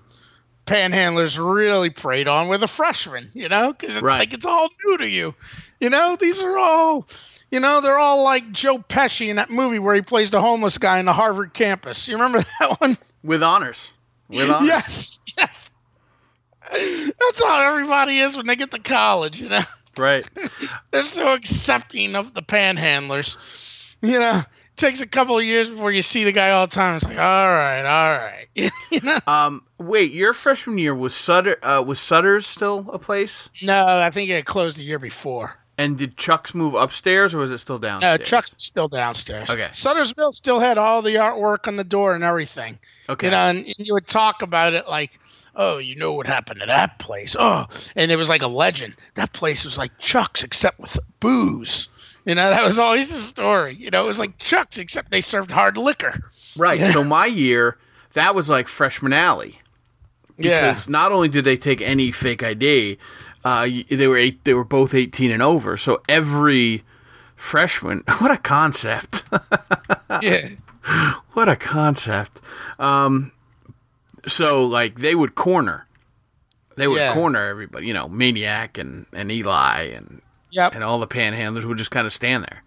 panhandlers 0.66 1.38
really 1.38 1.90
preyed 1.90 2.28
on 2.28 2.48
were 2.48 2.56
the 2.56 2.66
freshmen, 2.68 3.30
you 3.34 3.48
know? 3.48 3.72
Because 3.72 3.96
it's 3.96 4.02
Right. 4.02 4.20
like 4.20 4.32
it's 4.32 4.46
all 4.46 4.68
new 4.86 4.96
to 4.98 5.06
you. 5.08 5.34
You 5.80 5.90
know, 5.90 6.16
these 6.16 6.40
are 6.42 6.56
all, 6.56 7.06
you 7.50 7.60
know, 7.60 7.82
they're 7.82 7.98
all 7.98 8.24
like 8.24 8.50
Joe 8.52 8.78
Pesci 8.78 9.28
in 9.28 9.36
that 9.36 9.50
movie 9.50 9.78
where 9.78 9.94
he 9.94 10.00
plays 10.00 10.30
the 10.30 10.40
homeless 10.40 10.78
guy 10.78 10.98
in 10.98 11.04
the 11.04 11.12
Harvard 11.12 11.52
campus. 11.52 12.08
You 12.08 12.14
remember 12.14 12.38
that 12.60 12.80
one? 12.80 12.96
With 13.22 13.42
honors. 13.42 13.92
With 14.28 14.48
honors. 14.50 14.68
Yes, 14.68 15.22
yes. 15.36 15.70
That's 16.70 17.42
how 17.42 17.70
everybody 17.70 18.18
is 18.18 18.36
when 18.36 18.46
they 18.46 18.56
get 18.56 18.70
to 18.70 18.78
college, 18.78 19.40
you 19.40 19.48
know? 19.48 19.60
Right. 19.96 20.28
They're 20.90 21.04
so 21.04 21.34
accepting 21.34 22.14
of 22.16 22.34
the 22.34 22.42
panhandlers. 22.42 23.36
You 24.02 24.18
know, 24.18 24.38
it 24.38 24.76
takes 24.76 25.00
a 25.00 25.06
couple 25.06 25.38
of 25.38 25.44
years 25.44 25.70
before 25.70 25.92
you 25.92 26.02
see 26.02 26.24
the 26.24 26.32
guy 26.32 26.50
all 26.50 26.66
the 26.66 26.74
time. 26.74 26.96
It's 26.96 27.04
like, 27.04 27.18
all 27.18 27.48
right, 27.48 27.84
all 27.84 28.10
right. 28.18 28.48
you 28.90 29.00
know? 29.02 29.18
Um. 29.26 29.64
Wait. 29.78 30.12
Your 30.12 30.32
freshman 30.32 30.78
year 30.78 30.94
was 30.94 31.14
Sutter. 31.14 31.58
Uh, 31.62 31.82
was 31.82 32.00
Sutter's 32.00 32.46
still 32.46 32.90
a 32.92 32.98
place? 32.98 33.50
No, 33.62 34.00
I 34.00 34.10
think 34.10 34.30
it 34.30 34.46
closed 34.46 34.76
the 34.76 34.82
year 34.82 34.98
before. 34.98 35.56
And 35.76 35.98
did 35.98 36.16
Chuck's 36.16 36.54
move 36.54 36.74
upstairs 36.74 37.34
or 37.34 37.38
was 37.38 37.50
it 37.50 37.58
still 37.58 37.78
downstairs? 37.78 38.20
No? 38.20 38.24
Chuck's 38.24 38.54
still 38.58 38.86
downstairs. 38.88 39.50
Okay. 39.50 39.68
Sutter's 39.72 40.16
Mill 40.16 40.30
still 40.30 40.60
had 40.60 40.78
all 40.78 41.02
the 41.02 41.16
artwork 41.16 41.66
on 41.66 41.74
the 41.76 41.84
door 41.84 42.14
and 42.14 42.22
everything. 42.22 42.78
Okay. 43.08 43.26
You 43.26 43.30
know, 43.32 43.38
and, 43.38 43.58
and 43.58 43.86
you 43.86 43.92
would 43.94 44.06
talk 44.06 44.42
about 44.42 44.72
it 44.72 44.86
like, 44.88 45.18
oh, 45.56 45.78
you 45.78 45.94
know 45.96 46.12
what 46.12 46.26
happened 46.26 46.60
to 46.60 46.66
that 46.66 46.98
place. 46.98 47.34
Oh, 47.38 47.66
and 47.96 48.10
it 48.10 48.16
was 48.16 48.28
like 48.28 48.42
a 48.42 48.46
legend. 48.48 48.94
That 49.14 49.32
place 49.32 49.64
was 49.64 49.78
like 49.78 49.96
Chuck's 49.98 50.42
except 50.44 50.78
with 50.80 50.98
booze. 51.20 51.88
You 52.26 52.34
know, 52.34 52.48
that 52.50 52.64
was 52.64 52.78
always 52.78 53.10
the 53.10 53.16
story. 53.18 53.74
You 53.74 53.90
know, 53.90 54.04
it 54.04 54.08
was 54.08 54.18
like 54.18 54.38
Chuck's 54.38 54.78
except 54.78 55.10
they 55.10 55.20
served 55.20 55.50
hard 55.50 55.76
liquor. 55.76 56.30
right. 56.56 56.80
So 56.92 57.04
my 57.04 57.26
year, 57.26 57.76
that 58.14 58.34
was 58.34 58.48
like 58.48 58.66
freshman 58.68 59.12
alley. 59.12 59.60
Yeah. 60.36 60.68
because 60.68 60.88
not 60.88 61.12
only 61.12 61.28
did 61.28 61.44
they 61.44 61.56
take 61.56 61.80
any 61.80 62.10
fake 62.10 62.42
ID, 62.42 62.98
uh, 63.44 63.68
they 63.90 64.08
were 64.08 64.16
eight, 64.16 64.42
they 64.44 64.54
were 64.54 64.64
both 64.64 64.94
eighteen 64.94 65.30
and 65.30 65.42
over. 65.42 65.76
So 65.76 66.02
every 66.08 66.82
freshman, 67.36 68.02
what 68.18 68.30
a 68.30 68.38
concept! 68.38 69.24
Yeah. 70.22 70.48
what 71.32 71.48
a 71.48 71.56
concept. 71.56 72.40
Um, 72.78 73.32
so 74.26 74.64
like 74.64 74.98
they 75.00 75.14
would 75.14 75.34
corner, 75.34 75.86
they 76.76 76.86
would 76.88 76.98
Yeah. 76.98 77.14
corner 77.14 77.44
everybody. 77.46 77.86
You 77.86 77.94
know, 77.94 78.08
Maniac 78.08 78.78
and 78.78 79.06
and 79.12 79.30
Eli 79.30 79.82
and 79.94 80.20
Yep. 80.50 80.74
and 80.74 80.84
all 80.84 80.98
the 81.00 81.06
panhandlers 81.08 81.64
would 81.64 81.78
just 81.78 81.90
kind 81.90 82.06
of 82.06 82.12
stand 82.12 82.44
there. 82.44 82.62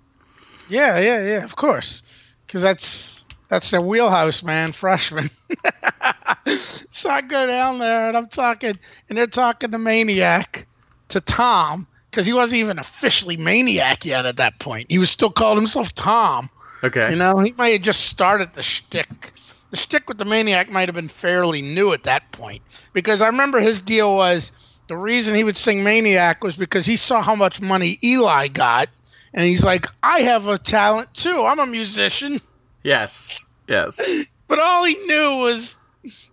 Yeah, 0.70 1.00
yeah, 1.00 1.24
yeah, 1.26 1.43
of 1.46 1.56
course. 1.56 2.02
Because 2.46 2.62
that's 2.62 3.26
that's 3.50 3.72
their 3.72 3.82
wheelhouse, 3.82 4.43
man, 4.43 4.74
freshman. 4.74 5.30
so 6.91 7.10
I 7.10 7.22
go 7.22 7.46
down 7.48 7.80
there 7.80 8.08
and 8.08 8.17
I'm 8.17 8.28
talking, 8.28 8.74
and 9.10 9.17
they're 9.17 9.28
talking 9.28 9.72
to 9.72 9.78
Maniac, 9.78 10.67
to 11.10 11.22
Tom, 11.22 11.88
because 12.12 12.26
he 12.26 12.34
wasn't 12.34 12.60
even 12.60 12.80
officially 12.80 13.38
Maniac 13.38 14.04
yet 14.06 14.26
at 14.26 14.36
that 14.38 14.60
point. 14.60 14.88
He 14.89 14.98
was 14.98 15.10
still 15.10 15.30
called 15.32 15.58
himself 15.58 15.93
Tom. 15.96 16.50
Okay. 16.84 17.12
You 17.12 17.15
know, 17.17 17.39
he 17.39 17.54
might 17.54 17.70
have 17.74 17.82
just 17.82 18.06
started 18.08 18.54
the 18.54 18.63
shtick. 18.63 19.32
The 19.69 19.77
shtick 19.77 20.08
with 20.08 20.17
the 20.17 20.25
Maniac 20.25 20.69
might 20.69 20.88
have 20.88 20.95
been 20.95 21.10
fairly 21.10 21.62
new 21.62 21.91
at 21.93 22.03
that 22.03 22.32
point. 22.32 22.62
Because 22.93 23.21
I 23.21 23.27
remember 23.27 23.60
his 23.60 23.82
deal 23.82 24.15
was 24.15 24.51
the 24.88 24.97
reason 24.97 25.36
he 25.36 25.43
would 25.43 25.58
sing 25.58 25.84
Maniac 25.84 26.43
was 26.43 26.56
because 26.56 26.86
he 26.86 26.95
saw 26.95 27.21
how 27.21 27.36
much 27.36 27.62
money 27.62 27.99
Eli 28.03 28.47
got. 28.47 28.89
And 29.34 29.45
he's 29.45 29.63
like, 29.63 29.86
I 30.01 30.21
have 30.21 30.47
a 30.47 30.58
talent 30.58 31.13
too. 31.13 31.43
I'm 31.45 31.60
a 31.60 31.67
musician. 31.67 32.39
Yes. 32.84 33.38
Yes. 33.67 33.99
But 34.47 34.60
all 34.60 34.86
he 34.86 34.95
knew 35.08 35.39
was 35.39 35.77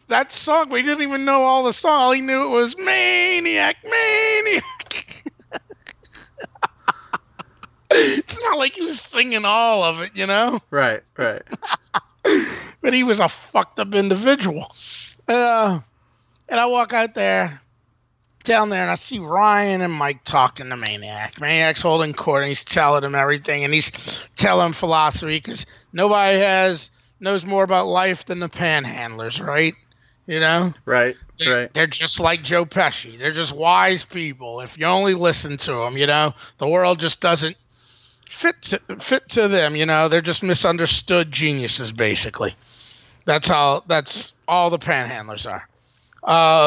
that 0.06 0.30
song. 0.30 0.70
We 0.70 0.82
didn't 0.82 1.02
even 1.02 1.24
know 1.24 1.42
all 1.42 1.64
the 1.64 1.72
song. 1.72 1.90
All 1.90 2.12
he 2.12 2.20
knew 2.20 2.48
was 2.48 2.78
Maniac, 2.78 3.78
Maniac. 3.82 5.24
it's 7.90 8.40
not 8.40 8.56
like 8.56 8.76
he 8.76 8.82
was 8.82 9.00
singing 9.00 9.44
all 9.44 9.82
of 9.82 10.00
it, 10.00 10.12
you 10.14 10.28
know? 10.28 10.60
right. 10.70 11.02
Right. 11.16 11.42
but 12.80 12.94
he 12.94 13.04
was 13.04 13.20
a 13.20 13.28
fucked 13.28 13.78
up 13.80 13.94
individual. 13.94 14.74
Uh, 15.28 15.80
and 16.48 16.60
I 16.60 16.66
walk 16.66 16.92
out 16.92 17.14
there, 17.14 17.60
down 18.42 18.68
there, 18.68 18.82
and 18.82 18.90
I 18.90 18.96
see 18.96 19.18
Ryan 19.18 19.80
and 19.80 19.92
Mike 19.92 20.24
talking 20.24 20.68
to 20.68 20.76
Maniac. 20.76 21.40
Maniac's 21.40 21.82
holding 21.82 22.12
court, 22.12 22.42
and 22.42 22.48
he's 22.48 22.64
telling 22.64 23.04
him 23.04 23.14
everything, 23.14 23.64
and 23.64 23.72
he's 23.72 23.90
telling 24.36 24.66
him 24.66 24.72
philosophy 24.72 25.38
because 25.38 25.66
nobody 25.92 26.38
has 26.38 26.90
knows 27.20 27.46
more 27.46 27.64
about 27.64 27.86
life 27.86 28.26
than 28.26 28.40
the 28.40 28.48
panhandlers, 28.48 29.44
right? 29.44 29.74
You 30.26 30.40
know, 30.40 30.72
Right. 30.84 31.16
they're, 31.38 31.54
Right. 31.56 31.74
they're 31.74 31.86
just 31.86 32.18
like 32.20 32.42
Joe 32.42 32.64
Pesci. 32.64 33.18
They're 33.18 33.32
just 33.32 33.52
wise 33.52 34.04
people. 34.04 34.60
If 34.60 34.78
you 34.78 34.86
only 34.86 35.14
listen 35.14 35.56
to 35.58 35.72
them, 35.72 35.96
you 35.96 36.06
know, 36.06 36.34
the 36.58 36.66
world 36.68 36.98
just 36.98 37.20
doesn't 37.20 37.56
fit 38.34 38.60
to, 38.62 38.78
fit 38.98 39.28
to 39.30 39.48
them. 39.48 39.76
You 39.76 39.86
know, 39.86 40.08
they're 40.08 40.20
just 40.20 40.42
misunderstood 40.42 41.30
geniuses, 41.30 41.92
basically. 41.92 42.54
That's 43.24 43.48
how. 43.48 43.82
That's 43.86 44.32
all 44.46 44.70
the 44.70 44.78
panhandlers 44.78 45.46
are. 45.50 45.68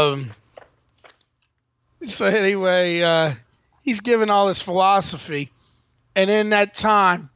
Um. 0.09 0.31
So 2.01 2.25
anyway, 2.25 3.01
uh, 3.01 3.33
he's 3.83 4.01
giving 4.01 4.29
all 4.29 4.47
this 4.47 4.61
philosophy, 4.61 5.51
and 6.15 6.29
in 6.29 6.51
that 6.51 6.73
time, 6.73 7.29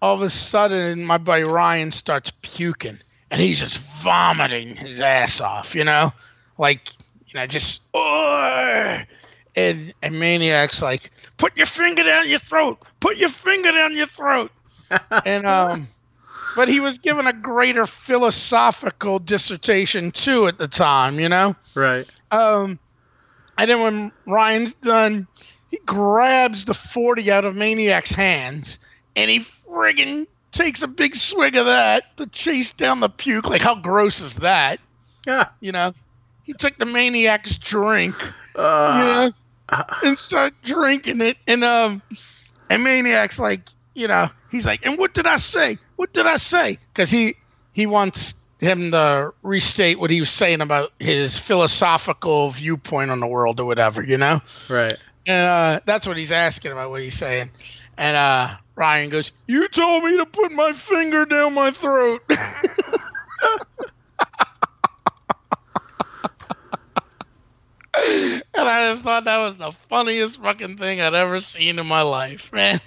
all 0.00 0.14
of 0.14 0.22
a 0.22 0.30
sudden, 0.30 1.04
my 1.04 1.18
buddy 1.18 1.44
Ryan 1.44 1.90
starts 1.90 2.32
puking, 2.42 2.98
and 3.30 3.40
he's 3.40 3.58
just 3.60 3.78
vomiting 3.78 4.76
his 4.76 5.00
ass 5.00 5.40
off. 5.40 5.74
You 5.74 5.84
know, 5.84 6.12
like 6.56 6.92
you 7.26 7.38
know, 7.38 7.46
just 7.46 7.82
oh, 7.94 8.98
and 9.56 9.92
and 10.02 10.18
maniac's 10.20 10.82
like, 10.82 11.10
put 11.38 11.56
your 11.56 11.66
finger 11.66 12.02
down 12.04 12.28
your 12.28 12.38
throat, 12.38 12.78
put 13.00 13.16
your 13.16 13.28
finger 13.28 13.72
down 13.72 13.96
your 13.96 14.06
throat, 14.06 14.50
and 15.24 15.46
um. 15.46 15.88
But 16.54 16.68
he 16.68 16.80
was 16.80 16.96
given 16.96 17.26
a 17.26 17.34
greater 17.34 17.86
philosophical 17.86 19.18
dissertation 19.18 20.10
too 20.10 20.46
at 20.46 20.56
the 20.56 20.66
time, 20.66 21.20
you 21.20 21.28
know. 21.28 21.54
Right. 21.74 22.06
Um, 22.30 22.78
and 23.58 23.70
then 23.70 23.80
when 23.80 24.12
Ryan's 24.26 24.72
done, 24.72 25.26
he 25.70 25.78
grabs 25.84 26.64
the 26.64 26.72
40 26.72 27.30
out 27.30 27.44
of 27.44 27.54
Maniac's 27.54 28.12
hands 28.12 28.78
and 29.16 29.30
he 29.30 29.40
friggin' 29.40 30.26
takes 30.50 30.82
a 30.82 30.88
big 30.88 31.14
swig 31.14 31.56
of 31.56 31.66
that 31.66 32.16
to 32.16 32.26
chase 32.28 32.72
down 32.72 33.00
the 33.00 33.10
puke. 33.10 33.50
Like, 33.50 33.60
how 33.60 33.74
gross 33.74 34.20
is 34.20 34.36
that? 34.36 34.80
Yeah. 35.26 35.48
You 35.60 35.72
know, 35.72 35.92
he 36.44 36.54
took 36.54 36.76
the 36.78 36.86
Maniac's 36.86 37.58
drink, 37.58 38.14
Uh, 38.54 38.98
you 38.98 39.04
know, 39.04 39.32
and 40.04 40.18
start 40.18 40.52
drinking 40.62 41.20
it. 41.20 41.36
And, 41.46 41.64
um, 41.64 42.02
and 42.70 42.82
Maniac's 42.82 43.38
like, 43.38 43.62
you 43.94 44.08
know, 44.08 44.28
he's 44.50 44.66
like, 44.66 44.84
and 44.84 44.98
what 44.98 45.14
did 45.14 45.26
I 45.26 45.36
say? 45.36 45.78
What 45.96 46.12
did 46.12 46.26
I 46.26 46.36
say? 46.36 46.78
Because 46.92 47.10
he, 47.10 47.34
he 47.72 47.86
wants 47.86 48.34
him 48.58 48.90
to 48.90 49.32
restate 49.42 49.98
what 49.98 50.10
he 50.10 50.20
was 50.20 50.30
saying 50.30 50.60
about 50.60 50.92
his 50.98 51.38
philosophical 51.38 52.50
viewpoint 52.50 53.10
on 53.10 53.20
the 53.20 53.26
world 53.26 53.60
or 53.60 53.66
whatever, 53.66 54.02
you 54.02 54.16
know? 54.16 54.40
Right. 54.68 54.94
And 55.26 55.48
uh, 55.48 55.80
that's 55.84 56.06
what 56.06 56.16
he's 56.16 56.32
asking 56.32 56.72
about 56.72 56.90
what 56.90 57.02
he's 57.02 57.18
saying. 57.18 57.50
And 57.98 58.16
uh, 58.16 58.56
Ryan 58.74 59.10
goes, 59.10 59.32
You 59.46 59.68
told 59.68 60.04
me 60.04 60.16
to 60.18 60.26
put 60.26 60.52
my 60.52 60.72
finger 60.72 61.24
down 61.24 61.54
my 61.54 61.70
throat. 61.70 62.22
and 68.56 68.68
I 68.68 68.90
just 68.90 69.02
thought 69.02 69.24
that 69.24 69.38
was 69.38 69.56
the 69.56 69.72
funniest 69.72 70.40
fucking 70.40 70.76
thing 70.78 71.00
I'd 71.00 71.14
ever 71.14 71.40
seen 71.40 71.78
in 71.78 71.86
my 71.86 72.02
life, 72.02 72.52
man. 72.52 72.80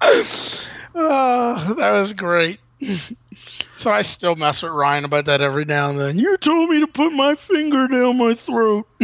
oh, 0.00 1.74
that 1.78 1.90
was 1.92 2.12
great. 2.12 2.58
so 3.76 3.90
I 3.90 4.02
still 4.02 4.34
mess 4.36 4.62
with 4.62 4.72
Ryan 4.72 5.04
about 5.04 5.26
that 5.26 5.40
every 5.40 5.64
now 5.64 5.90
and 5.90 5.98
then. 5.98 6.18
You 6.18 6.36
told 6.38 6.70
me 6.70 6.80
to 6.80 6.86
put 6.86 7.12
my 7.12 7.34
finger 7.34 7.86
down 7.88 8.18
my 8.18 8.34
throat. 8.34 8.86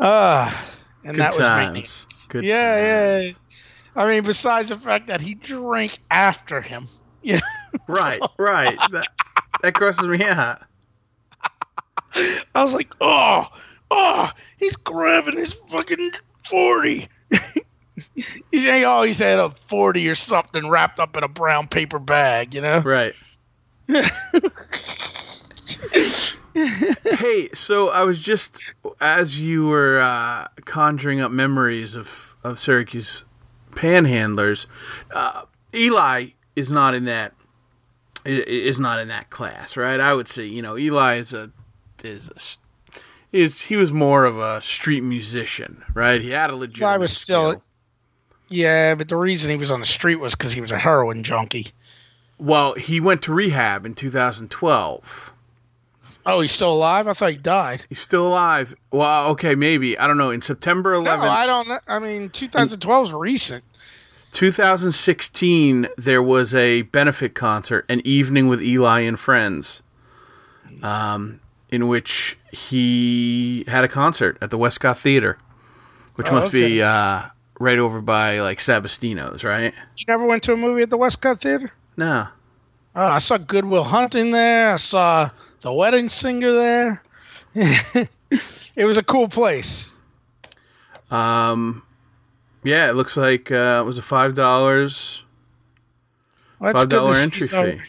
Ah, 0.00 0.74
and 1.04 1.12
Good 1.16 1.20
that 1.20 1.36
was 1.36 1.72
me. 1.72 1.86
Good 2.28 2.44
Yeah, 2.44 3.22
times. 3.22 3.38
yeah. 3.96 4.02
I 4.02 4.08
mean, 4.10 4.24
besides 4.24 4.70
the 4.70 4.76
fact 4.76 5.06
that 5.06 5.20
he 5.20 5.34
drank 5.34 5.98
after 6.10 6.60
him. 6.60 6.88
Yeah. 7.22 7.38
Right. 7.88 8.20
Right. 8.38 8.76
that, 8.90 9.06
that 9.62 9.74
grosses 9.74 10.06
me 10.06 10.24
out. 10.24 10.62
I 12.14 12.62
was 12.62 12.74
like, 12.74 12.92
oh, 13.00 13.48
oh, 13.90 14.30
he's 14.58 14.76
grabbing 14.76 15.36
his 15.36 15.52
fucking 15.52 16.12
40. 16.48 17.08
He's 18.14 18.42
he 18.50 18.84
always 18.84 19.18
had 19.18 19.38
a 19.38 19.50
40 19.68 20.08
or 20.08 20.14
something 20.14 20.68
wrapped 20.68 21.00
up 21.00 21.16
in 21.16 21.24
a 21.24 21.28
brown 21.28 21.68
paper 21.68 21.98
bag, 21.98 22.54
you 22.54 22.60
know? 22.60 22.80
Right. 22.80 23.14
hey, 26.54 27.48
so 27.52 27.90
I 27.90 28.02
was 28.02 28.20
just 28.20 28.58
as 29.00 29.40
you 29.40 29.66
were 29.66 30.00
uh, 30.00 30.48
conjuring 30.64 31.20
up 31.20 31.30
memories 31.30 31.94
of 31.94 32.34
of 32.42 32.58
Syracuse 32.58 33.24
panhandlers. 33.72 34.66
Uh, 35.10 35.44
Eli 35.74 36.28
is 36.56 36.70
not 36.70 36.94
in 36.94 37.04
that 37.04 37.34
is 38.24 38.78
not 38.80 39.00
in 39.00 39.08
that 39.08 39.30
class, 39.30 39.76
right? 39.76 40.00
I 40.00 40.14
would 40.14 40.28
say 40.28 40.46
you 40.46 40.62
know 40.62 40.78
Eli 40.78 41.16
is 41.16 41.32
a 41.32 41.50
is 42.04 42.28
a, 42.28 42.34
s- 42.36 42.58
is 43.32 43.62
he 43.62 43.76
was 43.76 43.92
more 43.92 44.24
of 44.24 44.38
a 44.38 44.60
street 44.60 45.02
musician, 45.02 45.82
right? 45.94 46.20
He 46.20 46.30
had 46.30 46.50
a 46.50 46.56
legit. 46.56 46.82
I 46.84 46.96
was 46.98 47.16
still, 47.16 47.62
yeah, 48.48 48.94
but 48.94 49.08
the 49.08 49.16
reason 49.16 49.50
he 49.50 49.56
was 49.56 49.70
on 49.70 49.80
the 49.80 49.86
street 49.86 50.16
was 50.16 50.34
because 50.34 50.52
he 50.52 50.60
was 50.60 50.70
a 50.72 50.78
heroin 50.78 51.22
junkie. 51.24 51.68
well. 52.38 52.74
He 52.74 53.00
went 53.00 53.22
to 53.22 53.32
rehab 53.32 53.84
in 53.86 53.94
2012. 53.94 55.32
Oh, 56.26 56.40
he's 56.40 56.52
still 56.52 56.72
alive? 56.72 57.06
I 57.06 57.12
thought 57.12 57.30
he 57.32 57.36
died. 57.36 57.84
He's 57.90 57.98
still 58.00 58.26
alive. 58.26 58.74
Well, 58.90 59.28
okay, 59.32 59.54
maybe 59.54 59.98
I 59.98 60.06
don't 60.06 60.16
know. 60.16 60.30
In 60.30 60.40
September 60.40 60.94
11th, 60.94 61.04
No, 61.04 61.28
I 61.28 61.46
don't. 61.46 61.68
know. 61.68 61.78
I 61.86 61.98
mean, 61.98 62.30
2012 62.30 63.06
is 63.08 63.12
recent. 63.12 63.62
2016, 64.32 65.86
there 65.96 66.22
was 66.22 66.54
a 66.54 66.82
benefit 66.82 67.34
concert, 67.34 67.84
an 67.88 68.00
evening 68.04 68.48
with 68.48 68.62
Eli 68.62 69.00
and 69.00 69.18
friends, 69.20 69.82
um, 70.82 71.40
in 71.74 71.88
which 71.88 72.38
he 72.52 73.64
had 73.66 73.84
a 73.84 73.88
concert 73.88 74.38
at 74.40 74.50
the 74.50 74.58
Westcott 74.58 74.96
Theater, 74.98 75.38
which 76.14 76.28
Oh, 76.28 76.32
must 76.32 76.48
okay. 76.48 76.68
be 76.68 76.82
uh, 76.82 77.22
right 77.58 77.78
over 77.78 78.00
by 78.00 78.40
like 78.40 78.58
Sabastino's, 78.58 79.42
right? 79.44 79.74
You 79.96 80.04
never 80.08 80.24
went 80.26 80.42
to 80.44 80.52
a 80.52 80.56
movie 80.56 80.82
at 80.82 80.90
the 80.90 80.96
Westcott 80.96 81.40
Theater? 81.40 81.72
No. 81.96 82.28
Oh, 82.96 83.06
I 83.06 83.18
saw 83.18 83.38
Goodwill 83.38 83.82
Hunting 83.84 84.30
there. 84.30 84.70
I 84.70 84.76
saw 84.76 85.30
The 85.62 85.72
Wedding 85.72 86.08
Singer 86.08 86.52
there. 86.52 87.02
it 87.54 88.84
was 88.84 88.96
a 88.96 89.02
cool 89.02 89.28
place. 89.28 89.90
Um, 91.10 91.82
yeah, 92.62 92.88
it 92.88 92.94
looks 92.94 93.16
like 93.16 93.50
uh, 93.50 93.80
it 93.82 93.86
was 93.86 93.98
a 93.98 94.02
five 94.02 94.34
dollars 94.34 95.22
Well, 96.58 96.72
five 96.72 96.90
see 96.90 97.22
entry 97.22 97.46
fee. 97.46 97.80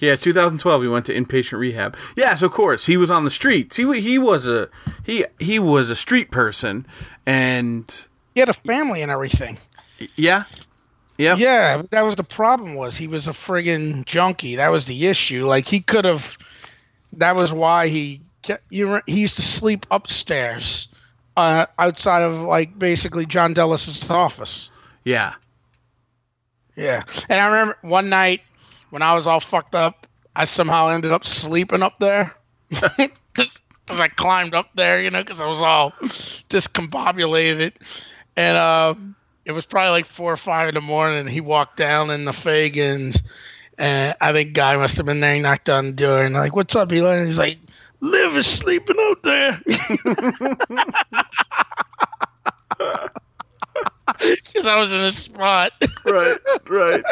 Yeah, 0.00 0.16
2012. 0.16 0.82
He 0.82 0.88
went 0.88 1.06
to 1.06 1.14
inpatient 1.14 1.58
rehab. 1.58 1.96
Yes, 2.16 2.42
of 2.42 2.50
course. 2.52 2.86
He 2.86 2.96
was 2.96 3.10
on 3.10 3.24
the 3.24 3.30
streets. 3.30 3.76
He 3.76 4.00
he 4.00 4.18
was 4.18 4.48
a 4.48 4.68
he 5.04 5.24
he 5.38 5.58
was 5.58 5.90
a 5.90 5.96
street 5.96 6.30
person, 6.30 6.86
and 7.26 8.06
He 8.34 8.40
had 8.40 8.48
a 8.48 8.54
family 8.54 9.02
and 9.02 9.10
everything. 9.12 9.58
yeah, 10.16 10.44
yeah, 11.18 11.36
Yeah, 11.36 11.82
that 11.90 12.02
was 12.02 12.16
the 12.16 12.24
problem. 12.24 12.74
Was 12.76 12.96
he 12.96 13.06
was 13.06 13.28
a 13.28 13.32
friggin' 13.32 14.04
junkie? 14.06 14.56
That 14.56 14.70
was 14.70 14.86
the 14.86 15.06
issue. 15.06 15.44
Like 15.44 15.66
he 15.66 15.80
could 15.80 16.04
have. 16.06 16.36
That 17.14 17.36
was 17.36 17.52
why 17.52 17.88
he 17.88 18.20
kept, 18.42 18.62
you. 18.70 19.00
He 19.06 19.20
used 19.20 19.36
to 19.36 19.42
sleep 19.42 19.84
upstairs, 19.90 20.88
uh, 21.36 21.66
outside 21.78 22.22
of 22.22 22.40
like 22.42 22.78
basically 22.78 23.26
John 23.26 23.52
Dellis's 23.54 24.08
office. 24.10 24.70
yeah. 25.04 25.34
Yeah, 26.76 27.02
and 27.28 27.40
I 27.40 27.46
remember 27.46 27.76
one 27.82 28.08
night 28.08 28.40
when 28.90 29.02
I 29.02 29.14
was 29.14 29.26
all 29.26 29.40
fucked 29.40 29.74
up, 29.74 30.06
I 30.36 30.44
somehow 30.44 30.88
ended 30.90 31.12
up 31.12 31.26
sleeping 31.26 31.82
up 31.82 31.98
there 31.98 32.34
because 33.90 34.00
I 34.00 34.08
climbed 34.08 34.54
up 34.54 34.68
there, 34.74 35.00
you 35.00 35.10
know, 35.10 35.22
because 35.22 35.40
I 35.40 35.46
was 35.46 35.60
all 35.60 35.90
discombobulated, 36.48 37.72
and 38.36 38.56
uh, 38.56 38.94
it 39.44 39.52
was 39.52 39.66
probably 39.66 39.90
like 39.90 40.06
four 40.06 40.32
or 40.32 40.36
five 40.36 40.68
in 40.68 40.74
the 40.74 40.80
morning. 40.80 41.20
And 41.20 41.28
he 41.30 41.40
walked 41.40 41.76
down 41.76 42.10
in 42.10 42.24
the 42.24 42.32
Faegan's, 42.32 43.22
and 43.78 44.14
I 44.20 44.32
think 44.32 44.52
guy 44.52 44.76
must 44.76 44.96
have 44.96 45.06
been 45.06 45.20
there. 45.20 45.34
He 45.34 45.40
knocked 45.40 45.68
on 45.68 45.86
the 45.86 45.92
door 45.92 46.22
and 46.22 46.34
like, 46.34 46.54
"What's 46.54 46.76
up, 46.76 46.92
Eli?" 46.92 47.16
And 47.16 47.26
he's 47.26 47.38
like, 47.38 47.58
"Liv 48.00 48.36
is 48.36 48.46
sleeping 48.46 48.96
out 49.00 49.22
there." 49.22 49.60
Because 54.18 54.66
I 54.66 54.76
was 54.76 54.92
in 54.92 55.00
a 55.00 55.10
spot. 55.10 55.72
Right, 56.04 56.38
right. 56.68 57.02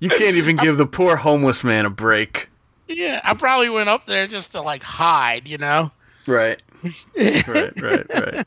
You 0.00 0.08
can't 0.10 0.36
even 0.36 0.56
give 0.56 0.76
the 0.76 0.86
poor 0.86 1.16
homeless 1.16 1.62
man 1.64 1.86
a 1.86 1.90
break. 1.90 2.50
Yeah, 2.88 3.20
I 3.24 3.34
probably 3.34 3.70
went 3.70 3.88
up 3.88 4.06
there 4.06 4.26
just 4.26 4.52
to 4.52 4.60
like 4.60 4.82
hide, 4.82 5.48
you 5.48 5.56
know. 5.58 5.90
Right, 6.26 6.60
right, 7.16 7.80
right, 7.80 8.06
right. 8.14 8.46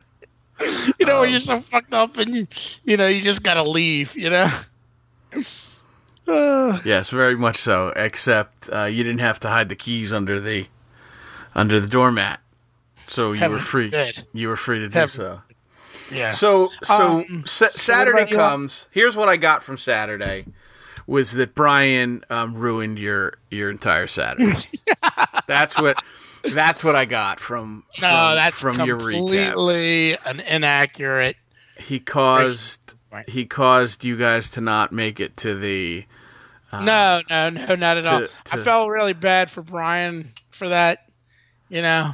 You 1.00 1.06
know, 1.06 1.16
Um, 1.16 1.22
when 1.22 1.30
you're 1.30 1.40
so 1.40 1.62
fucked 1.62 1.94
up 1.94 2.18
and 2.18 2.36
you, 2.36 2.48
you 2.84 2.98
know, 2.98 3.08
you 3.08 3.22
just 3.22 3.44
gotta 3.44 3.64
leave, 3.64 4.16
you 4.16 4.30
know. 4.30 4.48
Uh, 6.28 6.80
Yes, 6.86 7.10
very 7.10 7.36
much 7.36 7.58
so. 7.58 7.94
Except 7.96 8.70
uh, 8.72 8.84
you 8.86 9.04
didn't 9.04 9.20
have 9.22 9.40
to 9.42 9.50
hide 9.50 9.70
the 9.70 9.76
keys 9.76 10.12
under 10.12 10.40
the 10.40 10.68
under 11.56 11.80
the 11.80 11.88
doormat, 11.88 12.40
so 13.08 13.32
you 13.32 13.50
were 13.50 13.60
free. 13.60 13.92
You 14.34 14.48
were 14.50 14.56
free 14.58 14.80
to 14.80 14.90
do 14.90 14.94
Heaven 15.00 15.10
so. 15.16 15.42
yeah. 16.12 16.32
So 16.32 16.70
so 16.84 16.96
Um, 17.28 17.44
sa- 17.48 17.68
Saturday 17.70 18.28
you? 18.30 18.36
comes. 18.36 18.88
Here's 18.92 19.16
what 19.16 19.30
I 19.30 19.38
got 19.38 19.64
from 19.64 19.78
Saturday 19.78 20.46
was 21.08 21.32
that 21.32 21.56
Brian 21.56 22.24
um, 22.30 22.54
ruined 22.54 23.00
your 23.00 23.34
your 23.50 23.72
entire 23.72 24.08
Saturday. 24.08 24.60
that's 25.48 25.80
what 25.80 26.04
that's 26.44 26.84
what 26.84 26.96
I 26.96 27.06
got 27.06 27.40
from 27.40 27.84
no, 28.00 28.08
from, 28.08 28.36
that's 28.36 28.62
from 28.62 28.82
your 28.86 29.00
recap. 29.00 29.18
completely 29.18 30.18
an 30.26 30.40
inaccurate. 30.42 31.36
He 31.78 32.00
caused 32.00 32.94
Right. 33.10 33.28
he 33.30 33.46
caused 33.46 34.04
you 34.04 34.18
guys 34.18 34.52
to 34.52 34.62
not 34.62 34.92
make 34.92 35.20
it 35.22 35.38
to 35.38 35.56
the 35.56 36.06
no, 36.74 37.22
no, 37.30 37.50
no, 37.50 37.76
not 37.76 37.98
at 37.98 38.06
all. 38.06 38.20
to- 38.20 38.30
I 38.52 38.58
felt 38.58 38.90
really 38.90 39.14
bad 39.14 39.50
for 39.50 39.62
Brian 39.62 40.30
for 40.52 40.68
that, 40.68 41.08
you 41.70 41.82
know, 41.82 42.12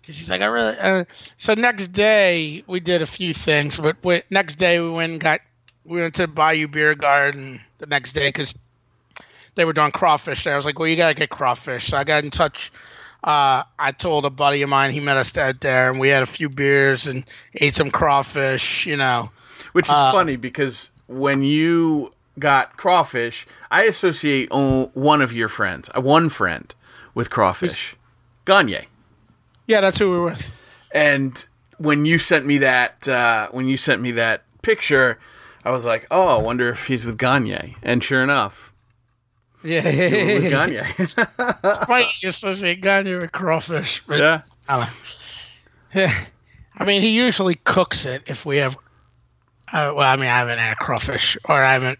because 0.00 0.18
he's 0.18 0.28
like, 0.28 0.42
I 0.42 0.46
really. 0.46 0.76
Uh, 0.78 1.04
so 1.38 1.54
next 1.54 1.88
day 1.88 2.62
we 2.66 2.80
did 2.80 3.00
a 3.00 3.06
few 3.06 3.32
things, 3.32 3.78
but 3.78 3.96
we, 4.04 4.22
next 4.28 4.56
day 4.56 4.78
we 4.80 4.90
went 4.90 5.12
and 5.12 5.20
got 5.20 5.40
we 5.88 6.00
went 6.00 6.14
to 6.16 6.26
Bayou 6.26 6.68
Beer 6.68 6.94
Garden 6.94 7.60
the 7.78 7.86
next 7.86 8.12
day 8.12 8.28
because 8.28 8.54
they 9.54 9.64
were 9.64 9.72
doing 9.72 9.90
crawfish 9.90 10.44
there. 10.44 10.52
I 10.52 10.56
was 10.56 10.64
like, 10.64 10.78
well, 10.78 10.88
you 10.88 10.96
gotta 10.96 11.14
get 11.14 11.30
crawfish. 11.30 11.88
So 11.88 11.96
I 11.96 12.04
got 12.04 12.24
in 12.24 12.30
touch. 12.30 12.70
Uh, 13.24 13.64
I 13.78 13.90
told 13.92 14.24
a 14.24 14.30
buddy 14.30 14.62
of 14.62 14.68
mine 14.68 14.92
he 14.92 15.00
met 15.00 15.16
us 15.16 15.36
out 15.36 15.60
there, 15.60 15.90
and 15.90 15.98
we 15.98 16.08
had 16.08 16.22
a 16.22 16.26
few 16.26 16.48
beers 16.48 17.06
and 17.06 17.24
ate 17.56 17.74
some 17.74 17.90
crawfish. 17.90 18.86
You 18.86 18.96
know, 18.96 19.30
Which 19.72 19.86
is 19.86 19.92
Uh, 19.92 20.12
funny 20.12 20.36
because 20.36 20.92
when 21.08 21.42
you 21.42 22.12
got 22.38 22.76
crawfish, 22.76 23.46
I 23.70 23.82
associate 23.84 24.50
one 24.52 25.20
of 25.22 25.32
your 25.32 25.48
friends, 25.48 25.90
uh, 25.96 26.00
one 26.00 26.28
friend, 26.28 26.72
with 27.14 27.30
crawfish, 27.30 27.96
Gagne. 28.44 28.86
yeah, 29.66 29.80
that's 29.80 29.98
who 29.98 30.10
we 30.12 30.16
were 30.18 30.24
with. 30.26 30.50
And 30.92 31.44
when 31.78 32.04
you 32.04 32.18
sent 32.18 32.46
me 32.46 32.58
that, 32.58 33.08
uh, 33.08 33.48
when 33.50 33.66
you 33.66 33.76
sent 33.76 34.00
me 34.00 34.12
that 34.12 34.44
picture, 34.62 35.18
I 35.68 35.70
was 35.70 35.84
like, 35.84 36.06
"Oh, 36.10 36.28
I 36.28 36.40
wonder 36.40 36.70
if 36.70 36.86
he's 36.86 37.04
with 37.04 37.18
Gagne." 37.18 37.76
And 37.82 38.02
sure 38.02 38.22
enough, 38.22 38.72
Yeah, 39.62 39.84
with 39.84 40.48
Gagne. 40.50 40.78
Funny 41.86 42.06
you 42.22 42.30
associate 42.30 42.80
Gagne 42.80 43.16
with 43.16 43.32
crawfish, 43.32 44.02
but 44.06 44.18
yeah, 44.18 44.42
I 44.66 44.88
don't- 45.94 46.12
I 46.80 46.84
mean, 46.86 47.02
he 47.02 47.10
usually 47.10 47.56
cooks 47.56 48.06
it 48.06 48.22
if 48.26 48.46
we 48.46 48.56
have. 48.58 48.76
Uh, 49.72 49.92
well, 49.94 50.10
I 50.10 50.16
mean, 50.16 50.24
I 50.30 50.38
haven't 50.38 50.58
had 50.58 50.78
crawfish, 50.78 51.36
or 51.44 51.62
I 51.62 51.72
haven't 51.74 51.98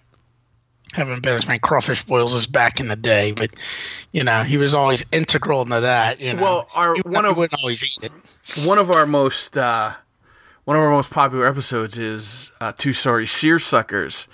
haven't 0.94 1.22
been 1.22 1.34
as 1.34 1.46
many 1.46 1.58
crawfish 1.58 2.02
boils 2.04 2.32
as 2.34 2.46
back 2.46 2.80
in 2.80 2.88
the 2.88 2.96
day. 2.96 3.32
But 3.32 3.50
you 4.12 4.24
know, 4.24 4.44
he 4.44 4.56
was 4.56 4.72
always 4.72 5.04
integral 5.12 5.60
into 5.60 5.80
that. 5.80 6.20
You 6.20 6.32
know, 6.32 6.42
Well, 6.42 6.68
our- 6.74 6.96
one 7.04 7.26
of- 7.26 7.38
always 7.60 7.82
eat 7.84 7.98
it. 8.04 8.12
one 8.66 8.78
of 8.78 8.90
our 8.90 9.04
most 9.04 9.58
uh, 9.58 9.92
one 10.68 10.76
of 10.76 10.82
our 10.82 10.90
most 10.90 11.10
popular 11.10 11.46
episodes 11.46 11.96
is 11.96 12.52
uh, 12.60 12.72
two 12.76 12.92
sorry 12.92 13.24
seersuckers, 13.24 14.26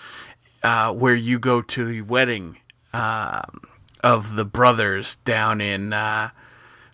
uh, 0.64 0.92
where 0.92 1.14
you 1.14 1.38
go 1.38 1.62
to 1.62 1.84
the 1.84 2.00
wedding 2.00 2.56
um 2.92 3.60
of 4.02 4.34
the 4.34 4.44
brothers 4.44 5.14
down 5.24 5.60
in 5.60 5.92
uh, 5.92 6.30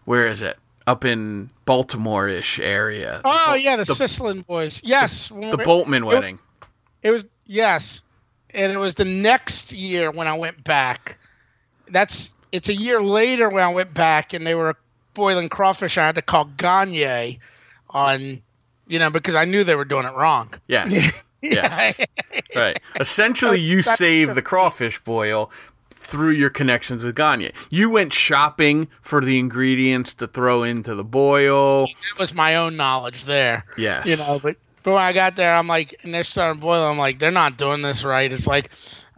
where 0.05 0.27
is 0.27 0.43
it 0.43 0.59
up 0.87 1.07
in 1.07 1.49
Baltimore 1.65 2.29
ish 2.29 2.59
area. 2.59 3.23
Oh 3.25 3.55
yeah, 3.55 3.77
the, 3.77 3.85
the- 3.85 3.95
Sicilian 3.95 4.43
boys. 4.43 4.83
Yes, 4.85 5.31
the 5.31 5.35
we- 5.35 5.65
Boltman 5.65 6.01
it 6.01 6.05
was- 6.05 6.15
wedding. 6.17 6.39
It 7.03 7.11
was 7.11 7.25
yes, 7.47 8.03
and 8.53 8.71
it 8.71 8.77
was 8.77 8.95
the 8.97 9.07
next 9.07 9.73
year 9.73 10.11
when 10.11 10.27
I 10.29 10.35
went 10.37 10.63
back. 10.65 11.17
That's 11.89 12.35
it's 12.53 12.69
a 12.69 12.75
year 12.75 13.01
later 13.01 13.49
when 13.49 13.65
I 13.65 13.73
went 13.73 13.95
back, 13.95 14.35
and 14.35 14.47
they 14.47 14.55
were 14.55 14.77
boiling 15.15 15.49
crawfish. 15.49 15.97
I 15.97 16.05
had 16.05 16.17
to 16.17 16.23
call 16.23 16.45
Gagne 16.45 17.39
on, 17.89 18.43
you 18.91 18.99
know, 18.99 19.09
because 19.11 19.35
I 19.35 19.45
knew 19.45 19.65
they 19.65 19.75
were 19.77 19.85
doing 19.85 20.05
it 20.05 20.15
wrong. 20.15 20.53
Yes, 20.69 21.13
yes, 21.43 21.99
right. 22.57 22.79
Essentially, 22.99 23.61
you 23.71 23.77
That's- 23.83 23.99
saved 23.99 24.35
the 24.35 24.43
crawfish 24.43 24.99
boil 25.05 25.51
through 25.91 26.33
your 26.33 26.51
connections 26.51 27.05
with 27.05 27.15
Gagne. 27.15 27.53
You 27.71 27.89
went 27.89 28.13
shopping 28.13 28.89
for 29.01 29.25
the 29.25 29.39
ingredients 29.39 30.13
to 30.15 30.27
throw 30.27 30.63
into 30.65 30.95
the 30.95 31.05
boil. 31.05 31.87
That 31.87 32.19
was 32.19 32.35
my 32.35 32.57
own 32.57 32.77
knowledge 32.77 33.25
there. 33.25 33.65
Yes, 33.79 34.07
You 34.07 34.17
know, 34.17 34.41
but 34.43 34.57
but 34.83 34.93
when 34.95 35.03
I 35.03 35.13
got 35.13 35.37
there, 35.37 35.55
I'm 35.55 35.67
like, 35.69 35.95
and 36.03 36.13
they're 36.13 36.25
starting 36.25 36.61
boiling. 36.61 36.91
I'm 36.91 36.99
like, 36.99 37.19
they're 37.19 37.31
not 37.31 37.57
doing 37.59 37.83
this 37.83 38.03
right. 38.03 38.33
It's 38.33 38.47
like, 38.47 38.71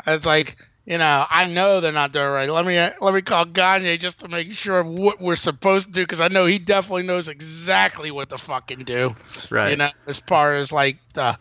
it's 0.07 0.27
like. 0.27 0.57
You 0.85 0.99
know, 0.99 1.24
I 1.30 1.47
know 1.47 1.80
they're 1.80 1.93
not 1.93 2.12
doing 2.12 2.26
it 2.26 2.30
right. 2.30 2.51
Let 2.51 2.66
me 2.66 2.76
let 3.01 3.14
me 3.14 3.22
call 3.22 3.45
Gagne 3.45 3.99
just 3.99 4.18
to 4.20 4.28
make 4.28 4.53
sure 4.53 4.83
what 4.83 5.20
we're 5.20 5.37
supposed 5.37 5.87
to 5.87 5.93
do 5.93 6.03
because 6.03 6.20
I 6.20 6.26
know 6.28 6.45
he 6.47 6.59
definitely 6.59 7.05
knows 7.05 7.28
exactly 7.28 8.11
what 8.11 8.30
to 8.30 8.39
fucking 8.39 8.80
do. 8.80 9.14
right. 9.51 9.70
you 9.70 9.76
know, 9.76 9.91
as 10.09 10.18
far 10.20 10.55
as 10.55 10.72
like 10.72 10.99
the, 11.14 11.39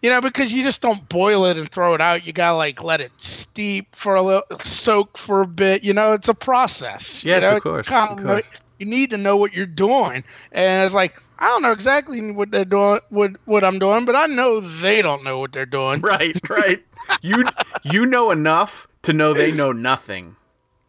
You 0.00 0.10
know, 0.10 0.20
because 0.20 0.52
you 0.52 0.62
just 0.62 0.80
don't 0.80 1.08
boil 1.08 1.46
it 1.46 1.56
and 1.58 1.68
throw 1.68 1.94
it 1.94 2.00
out. 2.00 2.24
You 2.24 2.32
gotta 2.32 2.56
like 2.56 2.84
let 2.84 3.00
it 3.00 3.10
steep 3.16 3.96
for 3.96 4.14
a 4.14 4.22
little, 4.22 4.44
soak 4.62 5.18
for 5.18 5.42
a 5.42 5.46
bit. 5.46 5.82
You 5.82 5.92
know, 5.92 6.12
it's 6.12 6.28
a 6.28 6.34
process. 6.34 7.24
Yes, 7.24 7.42
you 7.42 7.50
know? 7.50 7.56
of 7.56 7.62
course, 7.64 7.88
Kinda 7.88 8.12
of 8.12 8.22
course. 8.22 8.42
you 8.78 8.86
need 8.86 9.10
to 9.10 9.16
know 9.16 9.36
what 9.36 9.54
you're 9.54 9.66
doing, 9.66 10.22
and 10.52 10.84
it's 10.84 10.94
like 10.94 11.20
I 11.44 11.48
don't 11.48 11.60
know 11.60 11.72
exactly 11.72 12.32
what 12.32 12.50
they're 12.50 12.64
doing, 12.64 13.00
what 13.10 13.32
what 13.44 13.64
I'm 13.64 13.78
doing, 13.78 14.06
but 14.06 14.16
I 14.16 14.24
know 14.26 14.60
they 14.60 15.02
don't 15.02 15.24
know 15.24 15.40
what 15.40 15.52
they're 15.52 15.66
doing. 15.66 16.00
Right, 16.04 16.48
right. 16.48 16.82
you 17.20 17.44
you 17.82 18.06
know 18.06 18.30
enough 18.30 18.88
to 19.02 19.12
know 19.12 19.34
they 19.34 19.52
know 19.52 19.70
nothing. 19.70 20.36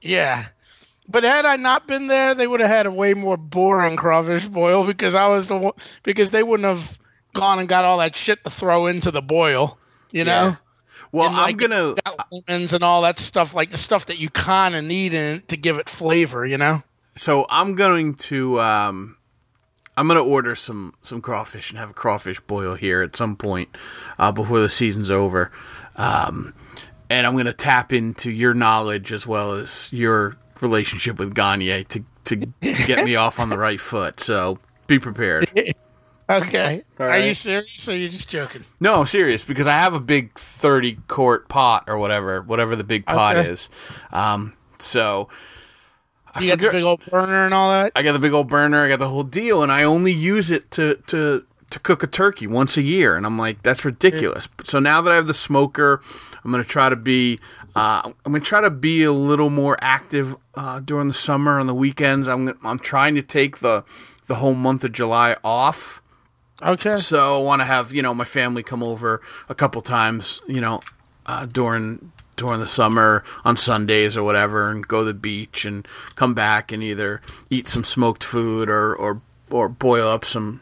Yeah. 0.02 0.46
But 1.10 1.24
had 1.24 1.46
I 1.46 1.58
not 1.58 1.88
been 1.88 2.08
there, 2.08 2.34
they 2.34 2.48
would 2.48 2.62
have 2.62 2.70
had 2.70 2.86
a 2.86 2.92
way 2.92 3.14
more 3.14 3.36
boring 3.36 3.98
crawfish 3.98 4.46
boil 4.46 4.86
because 4.86 5.14
I 5.14 5.28
was 5.28 5.50
the 5.50 5.58
one 5.58 5.74
because 6.04 6.30
they 6.30 6.42
wouldn't 6.42 6.66
have 6.68 7.00
gone 7.34 7.60
and 7.60 7.68
got 7.68 7.84
all 7.84 7.98
that 7.98 8.16
shit 8.16 8.42
to 8.46 8.50
throw 8.50 8.88
into 8.88 9.12
the 9.12 9.22
boil, 9.22 9.78
you 10.12 10.24
know? 10.24 10.32
Yeah. 10.32 10.56
Well, 11.12 11.28
And, 11.28 11.36
I'm 11.36 11.58
gonna. 11.58 11.96
Lemons 12.48 12.72
and 12.72 12.82
all 12.82 13.02
that 13.02 13.20
stuff, 13.20 13.54
like 13.54 13.72
the 13.72 13.78
stuff 13.78 14.06
that 14.06 14.20
you 14.20 14.30
kind 14.30 14.74
of 14.74 14.86
need 14.86 15.14
in 15.14 15.44
to 15.50 15.58
give 15.58 15.80
it 15.80 15.90
flavor, 15.90 16.46
you 16.46 16.58
know? 16.58 16.82
So 17.18 17.46
I'm 17.50 17.76
going 17.76 18.16
to. 18.16 18.62
Um, 18.62 19.18
I'm 19.98 20.08
gonna 20.08 20.24
order 20.24 20.56
some 20.56 20.94
some 21.02 21.22
crawfish 21.22 21.70
and 21.70 21.80
have 21.80 21.92
a 21.92 21.94
crawfish 21.94 22.40
boil 22.42 22.76
here 22.76 23.02
at 23.02 23.16
some 23.16 23.36
point 23.36 23.70
uh, 24.20 24.32
before 24.32 24.60
the 24.60 24.70
season's 24.70 25.10
over, 25.10 25.52
um, 25.96 26.54
and 27.10 27.26
I'm 27.26 27.38
gonna 27.38 27.54
tap 27.54 27.94
into 27.94 28.32
your 28.32 28.54
knowledge 28.54 29.14
as 29.14 29.26
well 29.26 29.54
as 29.54 29.90
your 29.94 30.36
relationship 30.62 31.18
with 31.20 31.34
Gagne 31.34 31.84
to 31.86 32.04
to, 32.26 32.36
to 32.38 32.84
get 32.86 33.06
me 33.06 33.16
off 33.16 33.40
on 33.40 33.50
the 33.50 33.58
right 33.58 33.80
foot. 33.92 34.20
So 34.20 34.60
be 34.88 35.00
prepared. 35.00 35.50
Okay. 36.28 36.84
All 37.00 37.06
Are 37.06 37.20
you 37.20 37.36
serious 37.36 37.88
or 37.88 37.92
are 37.92 37.96
you 37.96 38.10
just 38.10 38.28
joking? 38.30 38.64
No, 38.80 38.96
I'm 39.02 39.06
serious 39.06 39.44
because 39.44 39.68
I 39.68 39.74
have 39.74 39.94
a 39.94 40.00
big 40.00 40.34
30 40.34 40.98
quart 41.08 41.48
pot 41.50 41.84
or 41.86 42.00
whatever, 42.00 42.42
whatever 42.42 42.76
the 42.76 42.84
big 42.84 43.06
pot 43.06 43.36
Okay. 43.36 43.48
is. 43.50 43.70
Um, 44.12 44.54
so 44.80 45.30
I 46.36 46.42
You 46.42 46.50
got 46.50 46.60
the 46.60 46.70
big 46.72 46.84
old 46.84 47.06
burner 47.10 47.46
and 47.46 47.54
all 47.54 47.72
that? 47.72 47.92
I 47.96 48.04
got 48.04 48.12
the 48.14 48.20
big 48.20 48.34
old 48.34 48.50
burner, 48.50 48.84
I 48.84 48.90
got 48.90 49.00
the 49.00 49.10
whole 49.10 49.24
deal, 49.24 49.64
and 49.64 49.72
I 49.72 49.84
only 49.84 50.12
use 50.12 50.52
it 50.52 50.70
to 50.72 50.96
to 51.08 51.44
to 51.72 51.80
cook 51.80 52.04
a 52.04 52.08
turkey 52.08 52.46
once 52.48 52.78
a 52.78 52.82
year, 52.84 53.16
and 53.16 53.26
I'm 53.26 53.38
like, 53.40 53.64
that's 53.64 53.84
ridiculous. 53.84 54.48
So 54.64 54.80
now 54.80 55.02
that 55.02 55.12
I 55.12 55.16
have 55.16 55.28
the 55.28 55.34
smoker, 55.34 56.02
I'm 56.44 56.52
gonna 56.52 56.64
try 56.64 56.90
to 56.90 56.96
be. 56.96 57.40
Uh, 57.76 58.02
I'm 58.26 58.32
gonna 58.32 58.40
try 58.40 58.62
to 58.62 58.70
be 58.70 59.04
a 59.04 59.12
little 59.12 59.50
more 59.50 59.78
active 59.82 60.38
uh, 60.56 60.80
during 60.80 61.08
the 61.10 61.14
summer 61.14 61.60
on 61.60 61.68
the 61.68 61.74
weekends. 61.74 62.28
I'm 62.28 62.46
gonna- 62.46 62.58
I'm 62.64 62.80
trying 62.80 63.16
to 63.16 63.22
take 63.22 63.58
the 63.60 63.84
the 64.28 64.36
whole 64.36 64.54
month 64.54 64.84
of 64.84 64.92
July 64.92 65.36
off. 65.44 66.02
Okay. 66.62 66.96
So 66.96 67.40
I 67.40 67.44
want 67.44 67.60
to 67.62 67.66
have 67.66 67.94
you 67.94 68.02
know 68.02 68.14
my 68.14 68.24
family 68.26 68.64
come 68.64 68.82
over 68.84 69.22
a 69.50 69.56
couple 69.56 69.82
times, 69.82 70.42
you 70.48 70.62
know, 70.62 70.80
uh, 71.26 71.46
during 71.48 72.12
during 72.36 72.60
the 72.60 72.68
summer 72.68 73.24
on 73.44 73.58
Sundays 73.58 74.18
or 74.18 74.24
whatever, 74.24 74.70
and 74.70 74.88
go 74.88 75.00
to 75.00 75.06
the 75.06 75.14
beach 75.14 75.66
and 75.66 75.88
come 76.16 76.34
back 76.34 76.72
and 76.72 76.84
either 76.84 77.22
eat 77.50 77.68
some 77.68 77.84
smoked 77.84 78.24
food 78.24 78.70
or 78.70 78.96
or 78.96 79.22
or 79.50 79.70
boil 79.70 80.08
up 80.08 80.26
some 80.26 80.62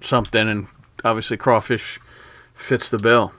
something, 0.00 0.48
and 0.48 0.66
obviously 1.04 1.36
crawfish 1.36 1.98
fits 2.54 2.88
the 2.88 2.98
bill. 2.98 3.32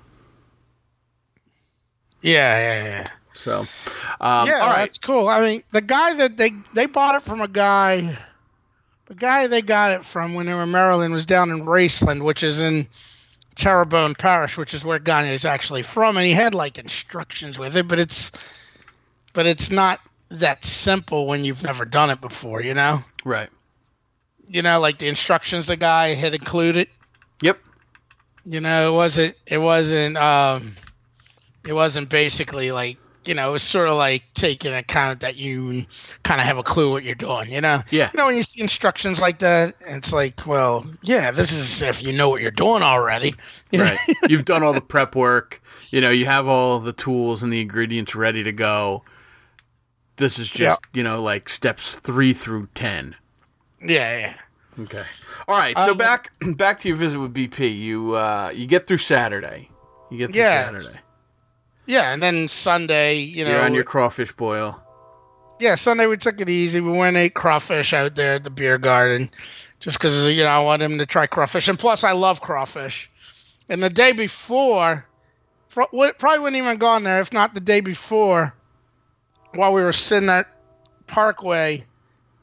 Yeah, 2.21 2.57
yeah, 2.57 2.83
yeah. 2.83 3.07
So, 3.33 3.59
um, 4.19 4.47
yeah, 4.47 4.59
all 4.61 4.69
right, 4.69 4.77
that's 4.79 4.97
cool. 4.97 5.27
I 5.27 5.39
mean, 5.41 5.63
the 5.71 5.81
guy 5.81 6.13
that 6.15 6.37
they 6.37 6.51
they 6.73 6.87
bought 6.87 7.15
it 7.15 7.21
from 7.21 7.41
a 7.41 7.47
guy, 7.47 8.17
the 9.05 9.15
guy 9.15 9.45
they 9.47 9.61
got 9.61 9.91
it 9.91 10.03
from 10.03 10.33
when 10.33 10.47
they 10.47 10.53
were 10.53 10.63
in 10.63 10.71
Maryland 10.71 11.13
was 11.13 11.27
down 11.27 11.51
in 11.51 11.61
Raceland, 11.61 12.23
which 12.23 12.41
is 12.41 12.59
in 12.59 12.87
Terrebonne 13.57 14.15
Parish, 14.15 14.57
which 14.57 14.73
is 14.73 14.85
where 14.85 14.99
Gagne 14.99 15.33
is 15.33 15.45
actually 15.45 15.83
from, 15.83 16.15
and 16.17 16.25
he 16.25 16.31
had 16.31 16.53
like 16.53 16.77
instructions 16.77 17.57
with 17.59 17.75
it, 17.75 17.87
but 17.87 17.99
it's 17.99 18.31
but 19.33 19.45
it's 19.45 19.69
not 19.71 19.99
that 20.29 20.63
simple 20.63 21.25
when 21.27 21.43
you've 21.45 21.63
never 21.63 21.85
done 21.85 22.09
it 22.09 22.21
before, 22.21 22.61
you 22.61 22.73
know. 22.73 22.99
right, 23.25 23.49
You 24.47 24.61
know, 24.61 24.79
like 24.79 24.97
the 24.99 25.07
instructions 25.07 25.67
the 25.67 25.77
guy 25.77 26.13
had 26.15 26.33
included. 26.33 26.87
yep, 27.41 27.57
You 28.45 28.59
know, 28.61 28.91
it 28.93 28.95
wasn't 28.95 29.35
it 29.45 29.57
wasn't 29.57 30.17
um 30.17 30.73
it 31.67 31.73
wasn't 31.73 32.09
basically 32.09 32.71
like 32.71 32.97
you 33.27 33.33
know, 33.33 33.53
it's 33.55 33.63
sort 33.63 33.87
of 33.89 33.95
like 33.95 34.23
taking 34.33 34.73
account 34.73 35.19
that 35.21 35.35
you 35.37 35.85
kind 36.23 36.39
of 36.39 36.47
have 36.47 36.57
a 36.57 36.63
clue 36.63 36.91
what 36.91 37.03
you're 37.03 37.15
doing, 37.15 37.51
you 37.51 37.61
know? 37.61 37.81
Yeah. 37.89 38.09
You 38.13 38.17
know, 38.17 38.25
when 38.27 38.35
you 38.37 38.43
see 38.43 38.61
instructions 38.61 39.19
like 39.19 39.39
that, 39.39 39.75
it's 39.81 40.13
like, 40.13 40.45
well, 40.45 40.85
yeah, 41.03 41.31
this 41.31 41.51
is 41.51 41.81
if 41.81 42.01
you 42.01 42.13
know 42.13 42.29
what 42.29 42.41
you're 42.41 42.51
doing 42.51 42.83
already. 42.83 43.35
You 43.71 43.81
right. 43.83 43.99
You've 44.29 44.45
done 44.45 44.63
all 44.63 44.73
the 44.73 44.81
prep 44.81 45.15
work. 45.15 45.61
You 45.89 46.01
know, 46.01 46.09
you 46.09 46.25
have 46.25 46.47
all 46.47 46.79
the 46.79 46.93
tools 46.93 47.43
and 47.43 47.51
the 47.51 47.61
ingredients 47.61 48.15
ready 48.15 48.43
to 48.43 48.51
go. 48.51 49.03
This 50.17 50.39
is 50.39 50.49
just, 50.49 50.79
you 50.93 51.03
know, 51.03 51.21
like 51.21 51.47
steps 51.49 51.95
three 51.95 52.33
through 52.33 52.69
ten. 52.73 53.15
Yeah, 53.81 54.17
yeah. 54.17 54.33
Okay. 54.83 55.03
All 55.47 55.57
right. 55.57 55.77
So 55.79 55.91
Um, 55.91 55.97
back 55.97 56.31
back 56.55 56.79
to 56.81 56.87
your 56.87 56.97
visit 56.97 57.19
with 57.19 57.33
BP. 57.33 57.77
You 57.77 58.15
uh, 58.15 58.51
you 58.53 58.65
get 58.67 58.87
through 58.87 58.97
Saturday. 58.97 59.69
You 60.09 60.17
get 60.17 60.31
through 60.31 60.41
Yeah. 60.41 60.65
Saturday. 60.65 60.99
Yeah, 61.87 62.13
and 62.13 62.21
then 62.21 62.47
Sunday, 62.47 63.15
you 63.19 63.43
know, 63.45 63.51
You're 63.51 63.61
on 63.61 63.73
your 63.73 63.83
crawfish 63.85 64.31
boil. 64.33 64.79
yeah, 65.59 65.75
Sunday 65.75 66.05
we 66.05 66.17
took 66.17 66.39
it 66.41 66.49
easy. 66.49 66.81
We 66.81 66.91
went 66.91 67.15
and 67.15 67.23
ate 67.25 67.33
crawfish 67.33 67.93
out 67.93 68.15
there 68.15 68.33
at 68.35 68.43
the 68.43 68.49
beer 68.49 68.77
garden, 68.77 69.31
just 69.79 69.97
because 69.97 70.27
you 70.27 70.43
know 70.43 70.49
I 70.49 70.59
wanted 70.59 70.85
him 70.91 70.97
to 70.99 71.05
try 71.05 71.25
crawfish, 71.27 71.67
and 71.67 71.79
plus 71.79 72.03
I 72.03 72.11
love 72.11 72.41
crawfish. 72.41 73.09
And 73.69 73.81
the 73.81 73.89
day 73.89 74.11
before, 74.11 75.05
probably 75.69 76.13
wouldn't 76.39 76.55
even 76.55 76.77
gone 76.77 77.03
there 77.03 77.19
if 77.21 77.31
not 77.33 77.53
the 77.53 77.59
day 77.59 77.79
before, 77.79 78.53
while 79.53 79.73
we 79.73 79.81
were 79.81 79.93
sitting 79.93 80.29
at 80.29 80.45
Parkway. 81.07 81.85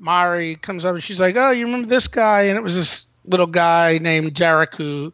Mari 0.01 0.57
comes 0.57 0.85
up 0.85 0.95
and 0.95 1.03
she's 1.03 1.21
like, 1.21 1.37
"Oh, 1.37 1.51
you 1.51 1.67
remember 1.67 1.87
this 1.89 2.09
guy?" 2.09 2.43
And 2.43 2.57
it 2.59 2.63
was 2.63 2.75
this 2.75 3.05
little 3.25 3.47
guy 3.47 3.99
named 3.99 4.35
Derek 4.35 4.75
who, 4.75 5.13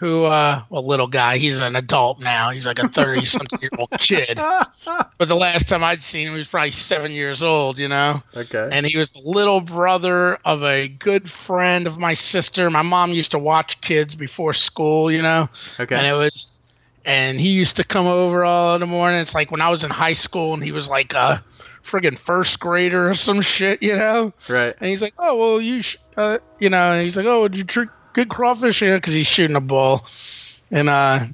who, 0.00 0.24
uh, 0.24 0.62
well, 0.70 0.82
little 0.82 1.06
guy. 1.06 1.36
He's 1.36 1.60
an 1.60 1.76
adult 1.76 2.20
now. 2.20 2.48
He's 2.48 2.64
like 2.64 2.78
a 2.78 2.88
thirty-something-year-old 2.88 3.90
kid. 3.98 4.38
But 4.38 5.28
the 5.28 5.36
last 5.36 5.68
time 5.68 5.84
I'd 5.84 6.02
seen 6.02 6.26
him, 6.26 6.32
he 6.32 6.38
was 6.38 6.48
probably 6.48 6.70
seven 6.70 7.12
years 7.12 7.42
old, 7.42 7.78
you 7.78 7.86
know? 7.86 8.22
Okay. 8.34 8.70
And 8.72 8.86
he 8.86 8.96
was 8.96 9.10
the 9.10 9.20
little 9.22 9.60
brother 9.60 10.36
of 10.46 10.64
a 10.64 10.88
good 10.88 11.30
friend 11.30 11.86
of 11.86 11.98
my 11.98 12.14
sister. 12.14 12.70
My 12.70 12.80
mom 12.80 13.12
used 13.12 13.32
to 13.32 13.38
watch 13.38 13.78
kids 13.82 14.16
before 14.16 14.54
school, 14.54 15.12
you 15.12 15.20
know? 15.20 15.50
okay. 15.78 15.94
And 15.94 16.06
it 16.06 16.14
was, 16.14 16.60
and 17.04 17.38
he 17.38 17.50
used 17.50 17.76
to 17.76 17.84
come 17.84 18.06
over 18.06 18.42
all 18.42 18.74
in 18.76 18.80
the 18.80 18.86
morning. 18.86 19.20
It's 19.20 19.34
like 19.34 19.50
when 19.50 19.60
I 19.60 19.68
was 19.68 19.84
in 19.84 19.90
high 19.90 20.14
school 20.14 20.54
and 20.54 20.64
he 20.64 20.72
was 20.72 20.88
like 20.88 21.12
a 21.12 21.44
friggin' 21.84 22.18
first 22.18 22.58
grader 22.58 23.10
or 23.10 23.14
some 23.14 23.42
shit, 23.42 23.82
you 23.82 23.96
know? 23.96 24.32
right. 24.48 24.74
And 24.80 24.88
he's 24.88 25.02
like, 25.02 25.12
oh, 25.18 25.36
well, 25.36 25.60
you, 25.60 25.82
sh-, 25.82 25.98
uh, 26.16 26.38
you 26.58 26.70
know, 26.70 26.92
and 26.92 27.02
he's 27.02 27.18
like, 27.18 27.26
oh, 27.26 27.46
did 27.48 27.58
you 27.58 27.64
drink 27.64 27.90
good 28.12 28.28
crawfish? 28.28 28.82
You 28.82 28.88
know, 28.88 28.96
because 28.96 29.14
he's 29.14 29.26
shooting 29.26 29.56
a 29.56 29.60
bull. 29.60 30.06
And 30.70 30.88
uh, 30.88 31.26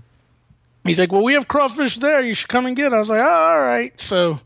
he's 0.84 0.98
like, 0.98 1.12
well, 1.12 1.22
we 1.22 1.34
have 1.34 1.48
crawfish 1.48 1.96
there. 1.96 2.20
You 2.20 2.34
should 2.34 2.48
come 2.48 2.66
and 2.66 2.74
get 2.74 2.86
it. 2.86 2.92
I 2.94 2.98
was 2.98 3.10
like, 3.10 3.20
oh, 3.20 3.28
all 3.28 3.60
right. 3.60 3.98
So 4.00 4.40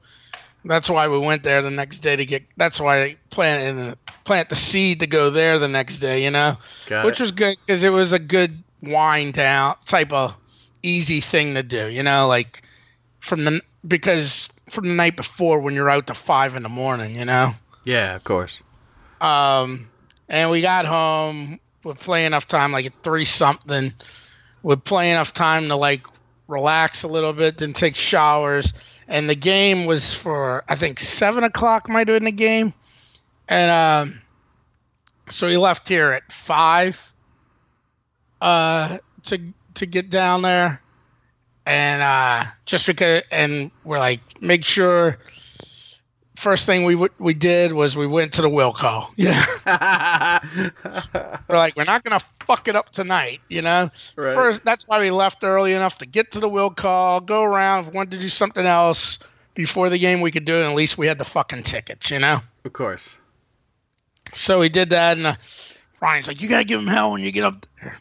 that's 0.64 0.90
why 0.90 1.08
we 1.08 1.18
went 1.18 1.42
there 1.42 1.62
the 1.62 1.70
next 1.70 2.00
day 2.00 2.16
to 2.16 2.24
get, 2.24 2.42
that's 2.56 2.80
why 2.80 3.02
I 3.02 3.16
planted, 3.30 3.96
plant 4.24 4.48
the 4.48 4.56
seed 4.56 5.00
to 5.00 5.06
go 5.06 5.30
there 5.30 5.58
the 5.58 5.68
next 5.68 5.98
day, 5.98 6.24
you 6.24 6.30
know? 6.30 6.56
Got 6.86 7.06
Which 7.06 7.20
it. 7.20 7.22
was 7.22 7.32
good 7.32 7.56
because 7.60 7.82
it 7.82 7.90
was 7.90 8.12
a 8.12 8.18
good 8.18 8.62
wind 8.82 9.34
down 9.34 9.76
type 9.86 10.12
of 10.12 10.36
easy 10.82 11.20
thing 11.20 11.54
to 11.54 11.62
do, 11.62 11.88
you 11.88 12.02
know, 12.02 12.26
like 12.26 12.62
from 13.20 13.44
the, 13.44 13.60
because 13.86 14.48
from 14.68 14.88
the 14.88 14.94
night 14.94 15.16
before 15.16 15.60
when 15.60 15.74
you're 15.74 15.90
out 15.90 16.06
to 16.08 16.14
five 16.14 16.56
in 16.56 16.62
the 16.62 16.68
morning, 16.68 17.14
you 17.14 17.24
know? 17.24 17.52
yeah, 17.84 18.16
of 18.16 18.24
course. 18.24 18.60
Um, 19.20 19.88
and 20.28 20.50
we 20.50 20.62
got 20.62 20.84
home 20.86 21.60
with 21.84 21.98
play 21.98 22.26
enough 22.26 22.46
time, 22.46 22.72
like 22.72 22.86
at 22.86 23.02
three 23.02 23.24
something, 23.24 23.92
with 24.62 24.84
play 24.84 25.10
enough 25.10 25.32
time 25.32 25.68
to 25.68 25.76
like 25.76 26.06
relax 26.48 27.02
a 27.02 27.08
little 27.08 27.32
bit, 27.32 27.58
then 27.58 27.72
take 27.72 27.96
showers. 27.96 28.72
And 29.08 29.28
the 29.28 29.34
game 29.34 29.86
was 29.86 30.14
for 30.14 30.64
I 30.68 30.76
think 30.76 31.00
seven 31.00 31.44
o'clock 31.44 31.88
might 31.88 32.08
have 32.08 32.16
been 32.16 32.24
the 32.24 32.32
game, 32.32 32.72
and 33.48 33.70
um, 33.70 34.22
so 35.28 35.48
we 35.48 35.56
left 35.56 35.88
here 35.88 36.12
at 36.12 36.30
five, 36.30 37.12
uh, 38.40 38.98
to 39.24 39.52
to 39.74 39.86
get 39.86 40.10
down 40.10 40.42
there, 40.42 40.80
and 41.66 42.02
uh, 42.02 42.44
just 42.66 42.86
because, 42.86 43.22
and 43.32 43.72
we're 43.82 43.98
like, 43.98 44.20
make 44.40 44.64
sure 44.64 45.18
first 46.40 46.66
thing 46.66 46.84
we 46.84 46.94
w- 46.94 47.12
we 47.18 47.34
did 47.34 47.72
was 47.72 47.96
we 47.96 48.06
went 48.06 48.32
to 48.34 48.42
the 48.42 48.48
will 48.48 48.72
call. 48.72 49.10
Yeah, 49.16 49.44
we're 51.48 51.56
like, 51.56 51.76
we're 51.76 51.84
not 51.84 52.02
gonna 52.04 52.20
fuck 52.46 52.68
it 52.68 52.76
up 52.76 52.90
tonight. 52.90 53.40
You 53.48 53.62
know, 53.62 53.90
Right. 54.16 54.34
first 54.34 54.64
that's 54.64 54.88
why 54.88 54.98
we 55.00 55.10
left 55.10 55.44
early 55.44 55.72
enough 55.72 55.96
to 55.98 56.06
get 56.06 56.32
to 56.32 56.40
the 56.40 56.48
will 56.48 56.70
call, 56.70 57.20
go 57.20 57.42
around. 57.42 57.80
If 57.80 57.86
we 57.92 57.96
wanted 57.96 58.12
to 58.12 58.18
do 58.18 58.28
something 58.28 58.64
else 58.66 59.18
before 59.54 59.88
the 59.90 59.98
game, 59.98 60.20
we 60.20 60.30
could 60.30 60.44
do 60.44 60.54
it. 60.54 60.60
And 60.62 60.70
at 60.70 60.74
least 60.76 60.96
we 60.98 61.06
had 61.06 61.18
the 61.18 61.24
fucking 61.24 61.62
tickets. 61.64 62.10
You 62.10 62.18
know. 62.18 62.40
of 62.64 62.72
course. 62.72 63.14
So 64.32 64.60
we 64.60 64.68
did 64.68 64.90
that, 64.90 65.16
and 65.16 65.26
uh, 65.26 65.34
Ryan's 66.00 66.28
like, 66.28 66.40
"You 66.40 66.48
gotta 66.48 66.64
give 66.64 66.80
him 66.80 66.86
hell 66.86 67.12
when 67.12 67.22
you 67.22 67.32
get 67.32 67.44
up 67.44 67.66
there." 67.82 67.96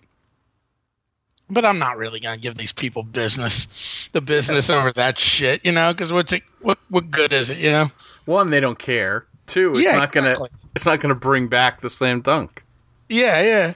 But 1.50 1.66
I'm 1.66 1.80
not 1.80 1.98
really 1.98 2.20
gonna 2.20 2.38
give 2.38 2.56
these 2.56 2.72
people 2.72 3.04
business, 3.04 4.10
the 4.14 4.22
business 4.22 4.70
over 4.70 4.92
that 4.94 5.20
shit, 5.20 5.66
you 5.66 5.72
know? 5.72 5.94
Because 5.94 6.14
what's 6.14 6.32
it? 6.32 6.44
What 6.62 6.78
what 6.90 7.12
good 7.12 7.34
is 7.34 7.50
it, 7.50 7.58
you 7.58 7.72
know? 7.72 7.88
One, 8.26 8.50
they 8.50 8.60
don't 8.60 8.80
care. 8.80 9.26
Two, 9.48 9.72
it's 9.76 9.84
Yeah, 9.84 9.98
not 9.98 10.12
gonna 10.12 10.38
it's 10.76 10.86
not 10.86 11.00
gonna 11.00 11.16
bring 11.16 11.48
back 11.48 11.82
the 11.82 11.90
slam 11.90 12.22
dunk. 12.22 12.64
Yeah, 13.10 13.42
yeah. 13.42 13.74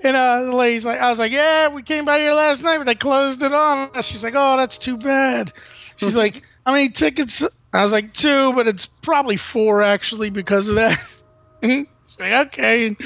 And 0.00 0.16
uh, 0.16 0.42
the 0.42 0.56
lady's 0.56 0.84
like, 0.84 0.98
I 0.98 1.08
was 1.08 1.20
like, 1.20 1.30
yeah, 1.30 1.68
we 1.68 1.82
came 1.82 2.04
by 2.04 2.18
here 2.18 2.32
last 2.32 2.64
night, 2.64 2.78
but 2.78 2.86
they 2.88 2.96
closed 2.96 3.40
it 3.40 3.52
on 3.52 3.90
us. 3.94 4.04
She's 4.04 4.24
like, 4.24 4.34
oh, 4.36 4.56
that's 4.56 4.76
too 4.76 4.96
bad. 4.98 5.52
She's 5.96 6.16
like, 6.16 6.42
how 6.66 6.72
many 6.72 6.88
tickets? 6.88 7.46
I 7.72 7.84
was 7.84 7.92
like, 7.92 8.12
two, 8.12 8.52
but 8.54 8.66
it's 8.66 8.86
probably 8.86 9.36
four 9.36 9.82
actually 9.82 10.30
because 10.30 10.68
of 10.68 10.74
that. 10.74 10.98
She's 11.62 11.86
like, 12.18 12.48
okay. 12.48 12.88
And 12.88 12.96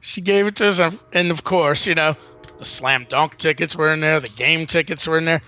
she 0.00 0.20
gave 0.20 0.46
it 0.48 0.56
to 0.56 0.66
us, 0.66 0.80
and 1.12 1.30
of 1.30 1.44
course, 1.44 1.86
you 1.86 1.94
know, 1.94 2.16
the 2.60 2.66
slam 2.66 3.06
dunk 3.08 3.38
tickets 3.38 3.74
were 3.74 3.92
in 3.92 4.00
there, 4.00 4.20
the 4.20 4.28
game 4.28 4.66
tickets 4.66 5.06
were 5.08 5.18
in 5.18 5.24
there. 5.24 5.42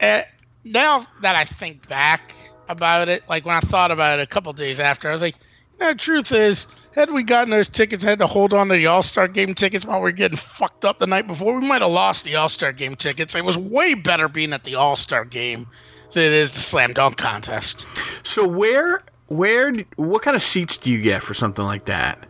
And 0.00 0.24
now 0.64 1.06
that 1.20 1.36
I 1.36 1.44
think 1.44 1.86
back 1.86 2.34
about 2.68 3.08
it, 3.08 3.22
like 3.28 3.44
when 3.44 3.54
I 3.54 3.60
thought 3.60 3.92
about 3.92 4.18
it 4.18 4.22
a 4.22 4.26
couple 4.26 4.52
days 4.54 4.80
after, 4.80 5.08
I 5.08 5.12
was 5.12 5.22
like, 5.22 5.36
you 5.78 5.84
know, 5.84 5.92
the 5.92 5.98
truth 5.98 6.32
is, 6.32 6.66
had 6.92 7.12
we 7.12 7.22
gotten 7.22 7.50
those 7.50 7.68
tickets, 7.68 8.02
had 8.02 8.18
to 8.20 8.26
hold 8.26 8.54
on 8.54 8.68
to 8.68 8.74
the 8.74 8.86
All 8.86 9.02
Star 9.02 9.28
Game 9.28 9.54
tickets 9.54 9.84
while 9.84 9.98
we 9.98 10.04
were 10.04 10.12
getting 10.12 10.38
fucked 10.38 10.86
up 10.86 10.98
the 10.98 11.06
night 11.06 11.26
before, 11.26 11.60
we 11.60 11.66
might 11.66 11.82
have 11.82 11.90
lost 11.90 12.24
the 12.24 12.34
All 12.36 12.48
Star 12.48 12.72
Game 12.72 12.96
tickets. 12.96 13.34
It 13.34 13.44
was 13.44 13.58
way 13.58 13.92
better 13.92 14.26
being 14.26 14.54
at 14.54 14.64
the 14.64 14.76
All 14.76 14.96
Star 14.96 15.26
Game 15.26 15.66
than 16.12 16.24
it 16.24 16.32
is 16.32 16.54
the 16.54 16.60
slam 16.60 16.94
dunk 16.94 17.18
contest. 17.18 17.84
So 18.22 18.48
where 18.48 19.02
where 19.26 19.74
what 19.96 20.22
kind 20.22 20.34
of 20.34 20.42
seats 20.42 20.78
do 20.78 20.90
you 20.90 21.02
get 21.02 21.22
for 21.22 21.34
something 21.34 21.64
like 21.66 21.84
that? 21.84 22.26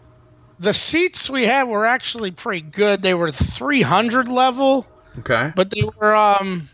The 0.59 0.72
seats 0.74 1.28
we 1.28 1.44
had 1.44 1.64
were 1.64 1.84
actually 1.86 2.30
pretty 2.30 2.62
good. 2.62 3.02
They 3.02 3.14
were 3.14 3.30
300 3.30 4.28
level. 4.28 4.86
Okay. 5.20 5.50
but 5.57 5.70
they 5.70 5.82
were 5.98 6.14
um 6.14 6.68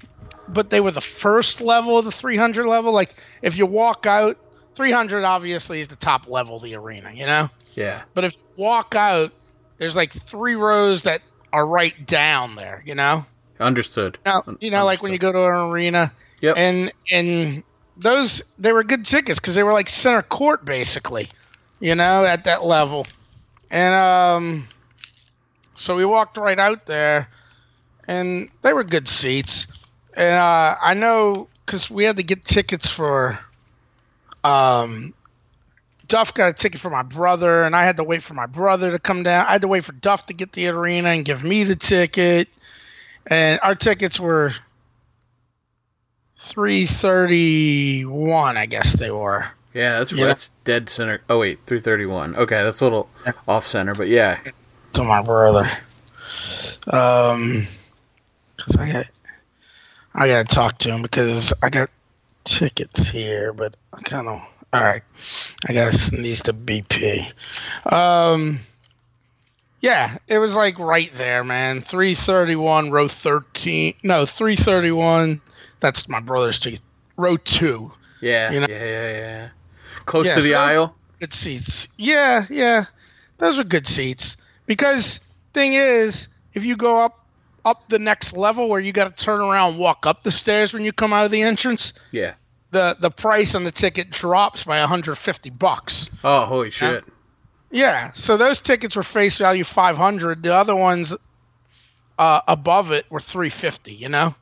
but 0.49 0.69
they 0.71 0.81
were 0.81 0.91
the 0.91 1.01
first 1.01 1.61
level 1.61 1.97
of 1.97 2.05
the 2.05 2.11
300 2.11 2.67
level 2.67 2.93
like 2.93 3.15
if 3.41 3.57
you 3.57 3.65
walk 3.67 4.05
out 4.05 4.37
300 4.75 5.23
obviously 5.23 5.79
is 5.81 5.87
the 5.87 5.95
top 5.95 6.27
level 6.27 6.57
of 6.57 6.63
the 6.65 6.75
arena 6.75 7.13
you 7.15 7.25
know 7.25 7.49
Yeah. 7.75 8.03
but 8.15 8.25
if 8.25 8.35
you 8.37 8.43
walk 8.65 8.97
out 8.97 9.31
there's 9.79 9.95
like 9.95 10.11
three 10.13 10.57
rows 10.57 11.05
that 11.05 11.23
are 11.53 11.65
right 11.65 11.95
down 12.05 12.57
there 12.57 12.83
you 12.85 12.97
know 12.97 13.25
Understood. 13.61 14.19
now 14.27 14.43
you 14.61 14.73
know 14.73 14.85
like 14.85 15.05
when 15.05 15.13
you 15.13 15.19
go 15.19 15.31
to 15.31 15.39
an 15.47 15.71
arena 15.71 16.13
Yep. 16.41 16.57
and 16.59 16.93
and 17.13 17.63
those 17.97 18.43
they 18.59 18.73
were 18.73 18.83
good 18.83 19.07
tickets 19.07 19.39
because 19.39 19.55
they 19.55 19.63
were 19.63 19.73
like 19.73 19.89
center 19.89 20.23
court 20.23 20.65
basically 20.65 21.29
you 21.79 21.95
know 21.95 22.25
at 22.25 22.43
that 22.43 22.65
level 22.65 23.07
and 23.73 23.95
um 23.95 24.69
so 25.75 25.97
we 25.97 26.05
walked 26.05 26.37
right 26.37 26.59
out 26.59 26.87
there 26.87 27.27
and 28.07 28.49
they 28.61 28.73
were 28.73 28.85
good 28.85 29.09
seats 29.09 29.67
and 30.15 30.37
uh 30.37 30.77
i 30.81 30.95
know 30.95 31.49
because 31.67 31.91
we 31.91 32.05
had 32.05 32.17
to 32.17 32.23
get 32.23 32.45
tickets 32.45 32.87
for 32.87 33.39
um 34.45 35.13
Duff 36.09 36.35
got 36.35 36.51
a 36.51 36.53
ticket 36.53 36.79
for 36.79 36.91
my 36.91 37.03
brother, 37.03 37.63
and 37.63 37.75
I 37.75 37.87
had 37.87 37.97
to 37.97 38.05
wait 38.05 38.23
for 38.23 38.35
my 38.35 38.45
brother 38.45 38.91
to 38.91 38.99
come 38.99 39.23
down. 39.23 39.47
I 39.47 39.53
had 39.53 39.63
to 39.63 39.69
wait 39.69 39.83
for 39.83 39.93
Duff 39.93 40.27
to 40.27 40.35
get 40.35 40.53
the 40.53 40.69
arena 40.69 41.09
and 41.09 41.25
give 41.25 41.43
me 41.43 41.65
the 41.65 41.75
ticket. 41.75 42.49
And 43.27 43.59
our 43.63 43.75
tickets 43.75 44.21
were 44.21 44.53
three 46.37 46.85
thirty 46.85 48.05
one, 48.05 48.59
I 48.59 48.67
guess 48.67 48.93
they 48.93 49.11
were. 49.11 49.47
Yeah, 49.75 49.99
that's 49.99 50.13
Yeah. 50.13 50.27
that's 50.27 50.51
dead 50.65 50.89
center. 50.91 51.23
Oh 51.29 51.39
wait, 51.41 51.61
331. 51.67 52.37
Okay, 52.37 52.63
that's 52.63 52.81
a 52.81 52.85
little 52.85 53.09
off 53.49 53.67
center, 53.67 53.95
but 53.95 54.09
yeah. 54.09 54.39
To 54.95 55.05
my 55.05 55.23
brother. 55.23 55.71
Um, 56.89 57.67
cause 58.59 58.77
I 58.79 58.91
got, 58.93 59.07
I 60.15 60.29
gotta 60.29 60.45
talk 60.45 60.79
to 60.79 60.91
him 60.93 61.03
because 61.03 61.53
I 61.63 61.71
got 61.71 61.91
tickets 62.45 63.09
here, 63.09 63.53
but 63.53 63.75
I 63.93 64.03
kind 64.03 64.29
of. 64.29 64.43
All 64.75 64.83
right, 64.83 65.03
I 65.69 65.75
gotta 65.75 66.11
these 66.13 66.43
to 66.45 66.55
BP. 66.55 67.31
Um, 67.93 68.59
yeah, 69.81 70.17
it 70.29 70.39
was 70.39 70.57
like 70.57 70.79
right 70.79 71.11
there, 71.17 71.45
man. 71.45 71.83
Three 71.83 72.15
thirty 72.15 72.57
one, 72.57 72.91
row 72.91 73.07
thirteen. 73.07 73.93
No, 74.03 74.25
three 74.25 74.57
thirty 74.57 74.91
one. 74.91 75.43
That's 75.81 76.09
my 76.09 76.21
brother's 76.21 76.59
ticket. 76.59 76.81
Row 77.19 77.37
two. 77.37 77.93
Yeah. 78.23 78.51
You 78.53 78.61
know- 78.61 78.67
yeah, 78.71 78.85
yeah, 78.85 79.11
yeah. 79.19 79.49
Close 80.07 80.27
Yeah, 80.27 80.35
to 80.37 80.41
the 80.41 80.55
aisle. 80.55 80.95
good 81.21 81.33
seats. 81.33 81.89
Yeah, 81.97 82.47
yeah, 82.51 82.85
those 83.39 83.59
are 83.59 83.65
good 83.65 83.87
seats. 83.87 84.37
Because 84.67 85.21
thing 85.55 85.75
is, 85.75 86.29
if 86.55 86.65
you 86.65 86.77
go 86.77 86.99
up 87.01 87.19
up 87.65 87.89
the 87.89 87.99
next 87.99 88.37
level 88.37 88.69
where 88.69 88.81
you 88.81 88.93
got 88.93 89.17
to 89.17 89.25
turn 89.25 89.41
around, 89.41 89.73
and 89.73 89.79
walk 89.79 90.05
up 90.07 90.25
the 90.25 90.33
stairs 90.33 90.73
when 90.75 90.85
you 90.85 90.93
come 90.93 91.13
out 91.13 91.25
of 91.25 91.31
the 91.31 91.43
entrance, 91.43 91.93
Yeah. 92.11 92.35
the 92.73 92.97
the 92.99 93.11
price 93.11 93.55
on 93.55 93.63
the 93.65 93.71
ticket 93.71 94.11
drops 94.11 94.65
by 94.65 94.81
150 94.81 95.51
bucks. 95.51 96.09
Oh, 96.25 96.45
holy 96.47 96.71
shit. 96.71 97.05
Yeah, 97.71 98.11
so 98.15 98.37
those 98.37 98.61
tickets 98.61 98.97
were 98.97 99.03
face 99.05 99.39
value 99.39 99.65
500. 99.65 100.43
The 100.43 100.55
other 100.55 100.75
ones 100.77 101.15
uh, 102.19 102.41
above 102.49 102.91
it 102.93 103.07
were 103.11 103.21
350. 103.21 103.93
You 103.95 104.09
know, 104.09 104.35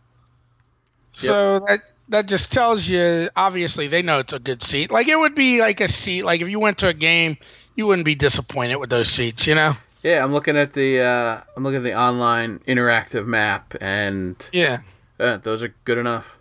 so 1.13 1.61
that 1.61 1.81
that 2.11 2.27
just 2.27 2.53
tells 2.53 2.89
you 2.89 3.29
obviously 3.37 3.87
they 3.89 4.03
know 4.03 4.19
it's 4.19 4.33
a 4.33 4.39
good 4.39 4.63
seat. 4.63 4.91
Like 4.91 5.09
it 5.09 5.19
would 5.19 5.35
be 5.35 5.61
like 5.61 5.81
a 5.81 5.89
seat. 5.89 6.25
Like 6.25 6.41
if 6.43 6.49
you 6.51 6.59
went 6.61 6.79
to 6.79 6.89
a 6.89 6.95
game, 6.95 7.37
you 7.77 7.87
wouldn't 7.87 8.05
be 8.05 8.15
disappointed 8.15 8.77
with 8.77 8.91
those 8.91 9.09
seats. 9.09 9.47
You 9.47 9.55
know. 9.55 9.73
Yeah, 10.03 10.23
I'm 10.25 10.33
looking 10.33 10.57
at 10.57 10.73
the 10.73 11.01
uh 11.01 11.41
I'm 11.57 11.63
looking 11.63 11.79
at 11.79 11.83
the 11.85 11.99
online 11.99 12.59
interactive 12.61 13.27
map 13.27 13.75
and 13.81 14.37
Yeah. 14.53 14.81
uh, 15.19 15.39
those 15.39 15.63
are 15.63 15.75
good 15.85 15.99
enough. 15.99 16.37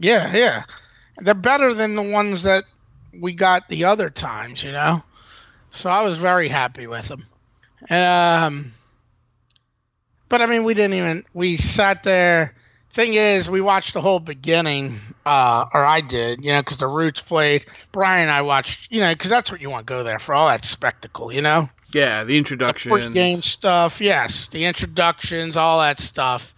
Yeah, 0.00 0.34
yeah. 0.34 0.64
They're 1.18 1.34
better 1.34 1.72
than 1.72 1.94
the 1.94 2.02
ones 2.02 2.42
that 2.42 2.64
we 3.20 3.32
got 3.34 3.68
the 3.68 3.84
other 3.84 4.10
times, 4.10 4.64
you 4.64 4.72
know. 4.72 5.02
So 5.70 5.88
I 5.90 6.02
was 6.02 6.16
very 6.16 6.48
happy 6.48 6.86
with 6.86 7.08
them. 7.08 7.24
Um, 7.90 8.72
but 10.28 10.40
I 10.40 10.46
mean, 10.46 10.64
we 10.64 10.74
didn't 10.74 10.94
even. 10.94 11.24
We 11.34 11.56
sat 11.56 12.02
there. 12.04 12.54
Thing 12.94 13.14
is, 13.14 13.50
we 13.50 13.60
watched 13.60 13.92
the 13.92 14.00
whole 14.00 14.20
beginning, 14.20 15.00
uh, 15.26 15.64
or 15.74 15.84
I 15.84 16.00
did, 16.00 16.44
you 16.44 16.52
know, 16.52 16.60
because 16.60 16.78
the 16.78 16.86
Roots 16.86 17.20
played. 17.20 17.66
Brian 17.90 18.22
and 18.22 18.30
I 18.30 18.42
watched, 18.42 18.92
you 18.92 19.00
know, 19.00 19.12
because 19.12 19.30
that's 19.30 19.50
what 19.50 19.60
you 19.60 19.68
want 19.68 19.84
to 19.84 19.90
go 19.90 20.04
there 20.04 20.20
for 20.20 20.32
all 20.32 20.46
that 20.46 20.64
spectacle, 20.64 21.32
you 21.32 21.42
know. 21.42 21.68
Yeah, 21.92 22.22
the 22.22 22.38
introduction. 22.38 23.12
game 23.12 23.40
stuff, 23.40 24.00
yes, 24.00 24.46
the 24.46 24.66
introductions, 24.66 25.56
all 25.56 25.80
that 25.80 25.98
stuff. 25.98 26.54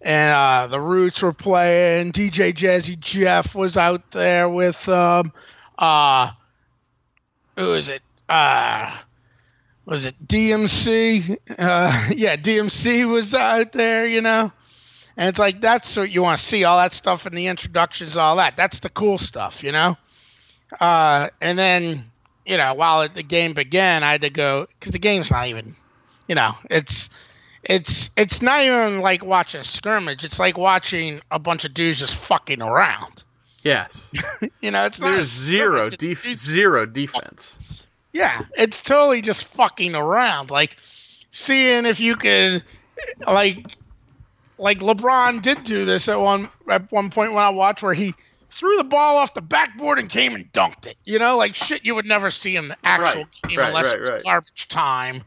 And 0.00 0.30
uh, 0.30 0.68
the 0.68 0.80
Roots 0.80 1.20
were 1.22 1.32
playing. 1.32 2.12
DJ 2.12 2.52
Jazzy 2.52 2.96
Jeff 2.96 3.56
was 3.56 3.76
out 3.76 4.12
there 4.12 4.48
with 4.48 4.88
um, 4.88 5.32
uh, 5.76 6.30
who 7.56 7.72
is 7.72 7.88
it? 7.88 8.02
Uh, 8.28 8.96
was 9.86 10.04
it 10.04 10.14
DMC? 10.24 11.36
Uh, 11.58 12.10
yeah, 12.14 12.36
DMC 12.36 13.10
was 13.10 13.34
out 13.34 13.72
there, 13.72 14.06
you 14.06 14.20
know. 14.20 14.52
And 15.16 15.28
it's 15.28 15.38
like 15.38 15.60
that's 15.60 15.96
what 15.96 16.10
you 16.10 16.22
want 16.22 16.38
to 16.38 16.44
see, 16.44 16.64
all 16.64 16.78
that 16.78 16.92
stuff 16.94 17.26
in 17.26 17.34
the 17.34 17.46
introductions, 17.46 18.16
all 18.16 18.36
that. 18.36 18.56
That's 18.56 18.80
the 18.80 18.88
cool 18.88 19.18
stuff, 19.18 19.62
you 19.62 19.72
know. 19.72 19.96
Uh, 20.80 21.28
and 21.40 21.58
then 21.58 22.10
you 22.44 22.56
know, 22.56 22.74
while 22.74 23.08
the 23.08 23.22
game 23.22 23.54
began, 23.54 24.02
I 24.02 24.12
had 24.12 24.22
to 24.22 24.30
go 24.30 24.66
because 24.78 24.92
the 24.92 24.98
game's 24.98 25.30
not 25.30 25.48
even, 25.48 25.74
you 26.28 26.34
know, 26.34 26.52
it's 26.70 27.10
it's 27.62 28.10
it's 28.16 28.42
not 28.42 28.62
even 28.62 29.00
like 29.00 29.24
watching 29.24 29.60
a 29.60 29.64
scrimmage. 29.64 30.24
It's 30.24 30.38
like 30.38 30.58
watching 30.58 31.20
a 31.30 31.38
bunch 31.38 31.64
of 31.64 31.74
dudes 31.74 32.00
just 32.00 32.16
fucking 32.16 32.62
around. 32.62 33.24
Yes. 33.62 34.12
You 34.60 34.70
know, 34.70 34.84
it's 34.86 34.98
not 34.98 35.10
There's 35.10 35.28
zero 35.30 35.90
def- 35.90 36.36
zero 36.36 36.86
defense. 36.86 37.58
Yeah, 38.12 38.44
it's 38.56 38.82
totally 38.82 39.20
just 39.20 39.44
fucking 39.44 39.94
around, 39.94 40.50
like 40.50 40.76
seeing 41.30 41.84
if 41.84 42.00
you 42.00 42.16
could, 42.16 42.64
like, 43.26 43.66
like 44.58 44.78
LeBron 44.78 45.42
did 45.42 45.64
do 45.64 45.84
this 45.84 46.08
at 46.08 46.20
one 46.20 46.48
at 46.68 46.90
one 46.90 47.10
point 47.10 47.32
when 47.32 47.42
I 47.42 47.50
watched 47.50 47.82
where 47.82 47.94
he 47.94 48.14
threw 48.50 48.76
the 48.76 48.84
ball 48.84 49.16
off 49.16 49.34
the 49.34 49.42
backboard 49.42 49.98
and 49.98 50.08
came 50.08 50.34
and 50.34 50.50
dunked 50.52 50.86
it. 50.86 50.96
You 51.04 51.18
know, 51.18 51.36
like 51.36 51.54
shit 51.54 51.84
you 51.84 51.94
would 51.94 52.06
never 52.06 52.30
see 52.30 52.56
in 52.56 52.68
the 52.68 52.76
actual 52.84 53.22
Right, 53.22 53.48
game 53.48 53.58
right, 53.58 53.68
unless 53.68 53.92
right, 53.92 54.00
it's 54.00 54.24
garbage 54.24 54.68
time. 54.68 55.22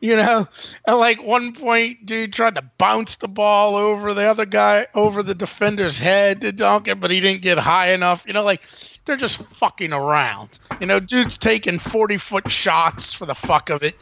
You 0.00 0.16
know, 0.16 0.48
and 0.84 0.98
like 0.98 1.22
one 1.22 1.52
point, 1.52 2.04
dude 2.06 2.32
tried 2.32 2.56
to 2.56 2.62
bounce 2.76 3.16
the 3.16 3.28
ball 3.28 3.76
over 3.76 4.12
the 4.12 4.24
other 4.24 4.46
guy, 4.46 4.88
over 4.96 5.22
the 5.22 5.34
defender's 5.34 5.96
head 5.96 6.40
to 6.40 6.50
dunk 6.50 6.88
it, 6.88 6.98
but 6.98 7.12
he 7.12 7.20
didn't 7.20 7.42
get 7.42 7.56
high 7.56 7.92
enough. 7.92 8.24
You 8.26 8.32
know, 8.32 8.42
like 8.42 8.62
they're 9.04 9.16
just 9.16 9.36
fucking 9.36 9.92
around. 9.92 10.58
You 10.80 10.86
know, 10.86 11.00
dude's 11.00 11.38
taking 11.38 11.78
40 11.78 12.16
foot 12.16 12.50
shots 12.50 13.12
for 13.12 13.26
the 13.26 13.34
fuck 13.34 13.70
of 13.70 13.82
it. 13.82 13.96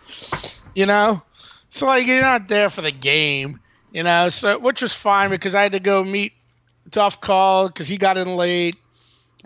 You 0.75 0.87
know? 0.87 1.23
So, 1.69 1.87
like, 1.87 2.07
you're 2.07 2.21
not 2.21 2.49
there 2.49 2.69
for 2.69 2.83
the 2.83 2.91
game, 2.91 3.61
you 3.93 4.03
know? 4.03 4.29
So, 4.29 4.59
which 4.59 4.83
was 4.83 4.95
fine 4.95 5.31
because 5.31 5.55
I 5.55 5.63
had 5.63 5.73
to 5.73 5.81
go 5.81 6.03
meet 6.05 6.33
Tough 6.91 7.21
Call 7.21 7.69
because 7.69 7.89
he 7.89 7.97
got 7.97 8.17
in 8.17 8.37
late. 8.37 8.77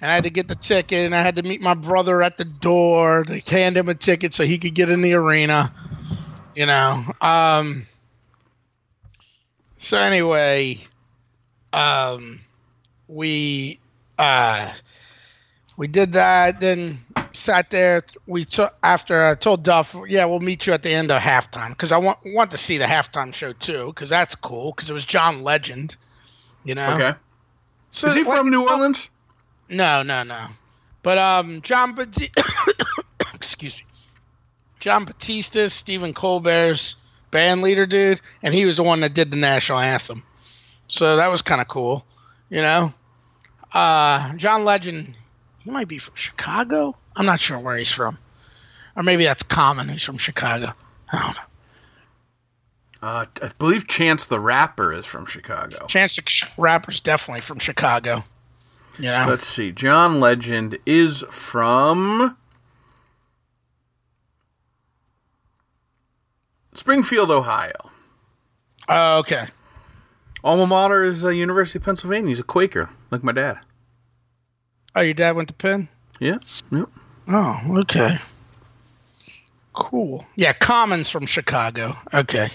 And 0.00 0.10
I 0.10 0.14
had 0.14 0.24
to 0.24 0.30
get 0.30 0.48
the 0.48 0.56
ticket, 0.56 1.06
and 1.06 1.14
I 1.14 1.22
had 1.22 1.36
to 1.36 1.44
meet 1.44 1.60
my 1.60 1.74
brother 1.74 2.20
at 2.20 2.36
the 2.36 2.44
door 2.44 3.22
to 3.24 3.38
hand 3.38 3.76
him 3.76 3.88
a 3.88 3.94
ticket 3.94 4.34
so 4.34 4.44
he 4.44 4.58
could 4.58 4.74
get 4.74 4.90
in 4.90 5.02
the 5.02 5.14
arena. 5.14 5.72
You 6.56 6.66
know, 6.66 7.04
um, 7.20 7.86
so 9.76 9.98
anyway, 10.00 10.78
um, 11.72 12.40
we 13.06 13.78
uh, 14.18 14.72
we 15.76 15.86
did 15.86 16.12
that. 16.14 16.58
Then 16.58 16.98
sat 17.34 17.70
there. 17.70 18.02
We 18.26 18.44
took 18.44 18.74
after 18.82 19.24
I 19.26 19.34
told 19.34 19.62
Duff, 19.62 19.94
yeah, 20.08 20.24
we'll 20.24 20.40
meet 20.40 20.66
you 20.66 20.72
at 20.72 20.82
the 20.82 20.90
end 20.90 21.10
of 21.10 21.20
halftime 21.20 21.70
because 21.70 21.92
I 21.92 21.98
want 21.98 22.18
want 22.26 22.50
to 22.52 22.58
see 22.58 22.78
the 22.78 22.84
halftime 22.84 23.34
show 23.34 23.52
too 23.52 23.88
because 23.88 24.08
that's 24.08 24.34
cool 24.34 24.72
because 24.72 24.88
it 24.88 24.92
was 24.92 25.04
John 25.04 25.42
Legend. 25.42 25.96
You 26.64 26.74
know. 26.74 26.94
Okay. 26.94 27.18
So, 27.90 28.08
Is 28.08 28.14
he 28.14 28.24
from 28.24 28.50
New 28.50 28.68
Orleans? 28.68 29.08
No, 29.68 30.02
no, 30.02 30.22
no. 30.22 30.46
But 31.02 31.18
um, 31.18 31.60
Jon 31.62 31.94
Batiste, 31.94 32.30
excuse 33.34 33.76
me, 33.76 33.84
Jon 34.80 35.04
Batiste, 35.04 35.70
Stephen 35.70 36.12
Colbert's 36.12 36.96
band 37.30 37.62
leader, 37.62 37.86
dude, 37.86 38.20
and 38.42 38.54
he 38.54 38.64
was 38.64 38.78
the 38.78 38.82
one 38.82 39.00
that 39.00 39.14
did 39.14 39.30
the 39.30 39.36
national 39.36 39.78
anthem. 39.78 40.22
So 40.88 41.16
that 41.16 41.28
was 41.28 41.42
kind 41.42 41.60
of 41.60 41.68
cool, 41.68 42.04
you 42.50 42.62
know. 42.62 42.92
Uh, 43.72 44.34
John 44.34 44.64
Legend, 44.64 45.14
he 45.62 45.70
might 45.70 45.88
be 45.88 45.98
from 45.98 46.14
Chicago. 46.14 46.96
I'm 47.16 47.26
not 47.26 47.40
sure 47.40 47.58
where 47.58 47.76
he's 47.76 47.92
from, 47.92 48.18
or 48.96 49.02
maybe 49.02 49.24
that's 49.24 49.42
Common. 49.42 49.88
He's 49.88 50.02
from 50.02 50.18
Chicago. 50.18 50.72
I 51.12 51.18
don't 51.18 51.34
know. 51.34 51.42
Uh, 53.02 53.26
I 53.42 53.50
believe 53.58 53.86
Chance 53.86 54.26
the 54.26 54.40
Rapper 54.40 54.92
is 54.92 55.04
from 55.04 55.26
Chicago. 55.26 55.86
Chance 55.86 56.16
the 56.16 56.46
Rapper's 56.56 57.00
definitely 57.00 57.42
from 57.42 57.58
Chicago. 57.58 58.24
Yeah. 58.98 59.26
Let's 59.26 59.46
see. 59.46 59.72
John 59.72 60.20
Legend 60.20 60.78
is 60.86 61.22
from 61.30 62.36
Springfield, 66.72 67.30
Ohio. 67.30 67.90
Oh, 68.88 69.18
okay. 69.18 69.46
Alma 70.42 70.66
mater 70.66 71.04
is 71.04 71.24
uh, 71.24 71.28
University 71.28 71.78
of 71.78 71.84
Pennsylvania. 71.84 72.28
He's 72.28 72.40
a 72.40 72.44
Quaker, 72.44 72.90
like 73.10 73.22
my 73.22 73.32
dad. 73.32 73.58
Oh, 74.94 75.00
your 75.00 75.14
dad 75.14 75.36
went 75.36 75.48
to 75.48 75.54
Penn. 75.54 75.88
Yeah. 76.20 76.38
Yep. 76.70 76.88
Oh, 77.28 77.60
okay. 77.80 78.18
Cool. 79.72 80.24
Yeah, 80.36 80.52
Common's 80.52 81.10
from 81.10 81.26
Chicago. 81.26 81.96
Okay. 82.12 82.50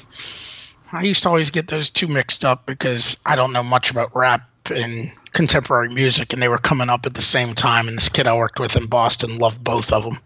I 0.91 1.03
used 1.03 1.23
to 1.23 1.29
always 1.29 1.51
get 1.51 1.67
those 1.67 1.89
two 1.89 2.07
mixed 2.07 2.45
up 2.45 2.65
because 2.65 3.17
I 3.25 3.35
don't 3.35 3.53
know 3.53 3.63
much 3.63 3.91
about 3.91 4.15
rap 4.15 4.41
and 4.71 5.11
contemporary 5.33 5.89
music, 5.89 6.33
and 6.33 6.41
they 6.41 6.47
were 6.47 6.57
coming 6.57 6.89
up 6.89 7.05
at 7.05 7.13
the 7.13 7.21
same 7.21 7.55
time. 7.55 7.87
And 7.87 7.97
this 7.97 8.09
kid 8.09 8.27
I 8.27 8.35
worked 8.35 8.59
with 8.59 8.75
in 8.75 8.87
Boston 8.87 9.37
loved 9.37 9.63
both 9.63 9.91
of 9.91 10.03
them. 10.03 10.19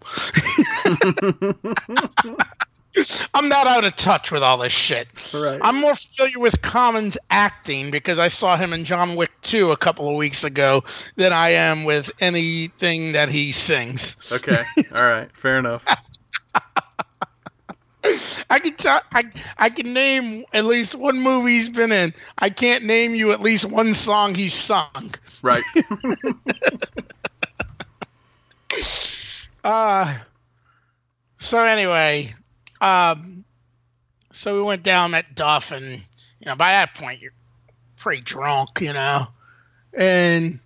I'm 3.34 3.48
not 3.48 3.66
out 3.66 3.84
of 3.84 3.96
touch 3.96 4.30
with 4.30 4.42
all 4.42 4.58
this 4.58 4.72
shit. 4.72 5.08
Right. 5.34 5.60
I'm 5.62 5.80
more 5.80 5.94
familiar 5.94 6.38
with 6.38 6.62
Common's 6.62 7.18
acting 7.30 7.90
because 7.90 8.18
I 8.18 8.28
saw 8.28 8.56
him 8.56 8.72
in 8.72 8.84
John 8.84 9.16
Wick 9.16 9.32
2 9.42 9.72
a 9.72 9.76
couple 9.76 10.08
of 10.08 10.16
weeks 10.16 10.44
ago 10.44 10.84
than 11.16 11.32
I 11.32 11.50
am 11.50 11.84
with 11.84 12.12
anything 12.20 13.12
that 13.12 13.28
he 13.28 13.52
sings. 13.52 14.16
Okay. 14.30 14.62
All 14.94 15.02
right. 15.02 15.28
Fair 15.34 15.58
enough. 15.58 15.84
I 18.50 18.58
can 18.58 18.74
tell 18.74 19.00
I 19.12 19.24
I 19.56 19.70
can 19.70 19.94
name 19.94 20.44
at 20.52 20.66
least 20.66 20.94
one 20.94 21.18
movie 21.20 21.52
he's 21.52 21.70
been 21.70 21.90
in. 21.90 22.12
I 22.36 22.50
can't 22.50 22.84
name 22.84 23.14
you 23.14 23.32
at 23.32 23.40
least 23.40 23.64
one 23.64 23.94
song 23.94 24.34
he's 24.34 24.52
sung. 24.54 25.14
Right. 25.42 25.64
Uh 29.64 30.18
so 31.38 31.62
anyway, 31.62 32.34
um 32.84 33.44
so 34.32 34.56
we 34.56 34.62
went 34.62 34.82
down 34.82 35.14
at 35.14 35.34
Duff 35.34 35.72
and 35.72 35.92
you 35.92 36.46
know, 36.46 36.56
by 36.56 36.72
that 36.72 36.94
point 36.94 37.20
you're 37.20 37.32
pretty 37.96 38.22
drunk, 38.22 38.80
you 38.80 38.92
know. 38.92 39.26
And 39.94 40.58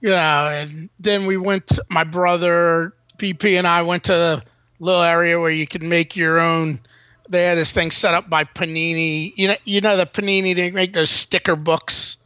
you 0.00 0.10
know, 0.10 0.48
and 0.48 0.90
then 1.00 1.26
we 1.26 1.36
went 1.36 1.78
my 1.88 2.04
brother 2.04 2.92
PP 3.18 3.56
and 3.56 3.66
I 3.66 3.82
went 3.82 4.04
to 4.04 4.12
the 4.12 4.42
little 4.78 5.02
area 5.02 5.40
where 5.40 5.50
you 5.50 5.66
can 5.66 5.88
make 5.88 6.16
your 6.16 6.38
own 6.38 6.80
they 7.28 7.44
had 7.44 7.58
this 7.58 7.72
thing 7.72 7.90
set 7.90 8.14
up 8.14 8.28
by 8.28 8.44
Panini. 8.44 9.32
You 9.36 9.48
know 9.48 9.56
you 9.64 9.80
know 9.80 9.96
the 9.96 10.06
Panini 10.06 10.54
they 10.54 10.70
make 10.70 10.92
those 10.92 11.10
sticker 11.10 11.56
books. 11.56 12.16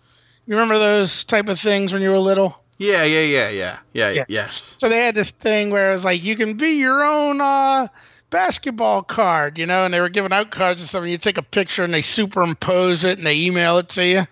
You 0.46 0.54
remember 0.54 0.78
those 0.78 1.24
type 1.24 1.48
of 1.48 1.60
things 1.60 1.92
when 1.92 2.02
you 2.02 2.10
were 2.10 2.18
little? 2.18 2.56
Yeah. 2.78 3.04
Yeah. 3.04 3.20
Yeah. 3.20 3.50
Yeah. 3.50 3.78
Yeah. 3.92 4.10
Yeah. 4.10 4.24
Yes. 4.28 4.74
So 4.78 4.88
they 4.88 5.04
had 5.04 5.14
this 5.14 5.30
thing 5.30 5.70
where 5.70 5.90
it 5.90 5.92
was 5.92 6.04
like 6.04 6.24
you 6.24 6.34
can 6.34 6.56
be 6.56 6.80
your 6.80 7.04
own 7.04 7.40
uh, 7.40 7.88
basketball 8.30 9.02
card, 9.02 9.58
you 9.58 9.66
know, 9.66 9.84
and 9.84 9.92
they 9.92 10.00
were 10.00 10.08
giving 10.08 10.32
out 10.32 10.50
cards 10.50 10.80
and 10.80 10.88
stuff. 10.88 11.02
And 11.02 11.10
you 11.10 11.18
take 11.18 11.38
a 11.38 11.42
picture 11.42 11.84
and 11.84 11.92
they 11.92 12.02
superimpose 12.02 13.04
it 13.04 13.18
and 13.18 13.26
they 13.26 13.36
email 13.36 13.78
it 13.78 13.88
to 13.90 14.06
you. 14.06 14.22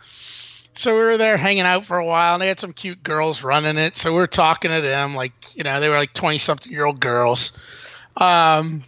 So 0.74 0.94
we 0.94 1.00
were 1.00 1.16
there 1.16 1.36
hanging 1.36 1.62
out 1.62 1.84
for 1.84 1.98
a 1.98 2.06
while, 2.06 2.34
and 2.34 2.42
they 2.42 2.46
had 2.46 2.60
some 2.60 2.72
cute 2.72 3.02
girls 3.02 3.42
running 3.42 3.76
it. 3.76 3.96
So 3.96 4.12
we 4.12 4.18
were 4.18 4.28
talking 4.28 4.70
to 4.70 4.80
them, 4.80 5.16
like 5.16 5.32
you 5.56 5.64
know, 5.64 5.80
they 5.80 5.88
were 5.88 5.96
like 5.96 6.12
twenty 6.12 6.38
something 6.38 6.70
year 6.70 6.84
old 6.84 7.00
girls. 7.00 7.52
Um, 8.16 8.84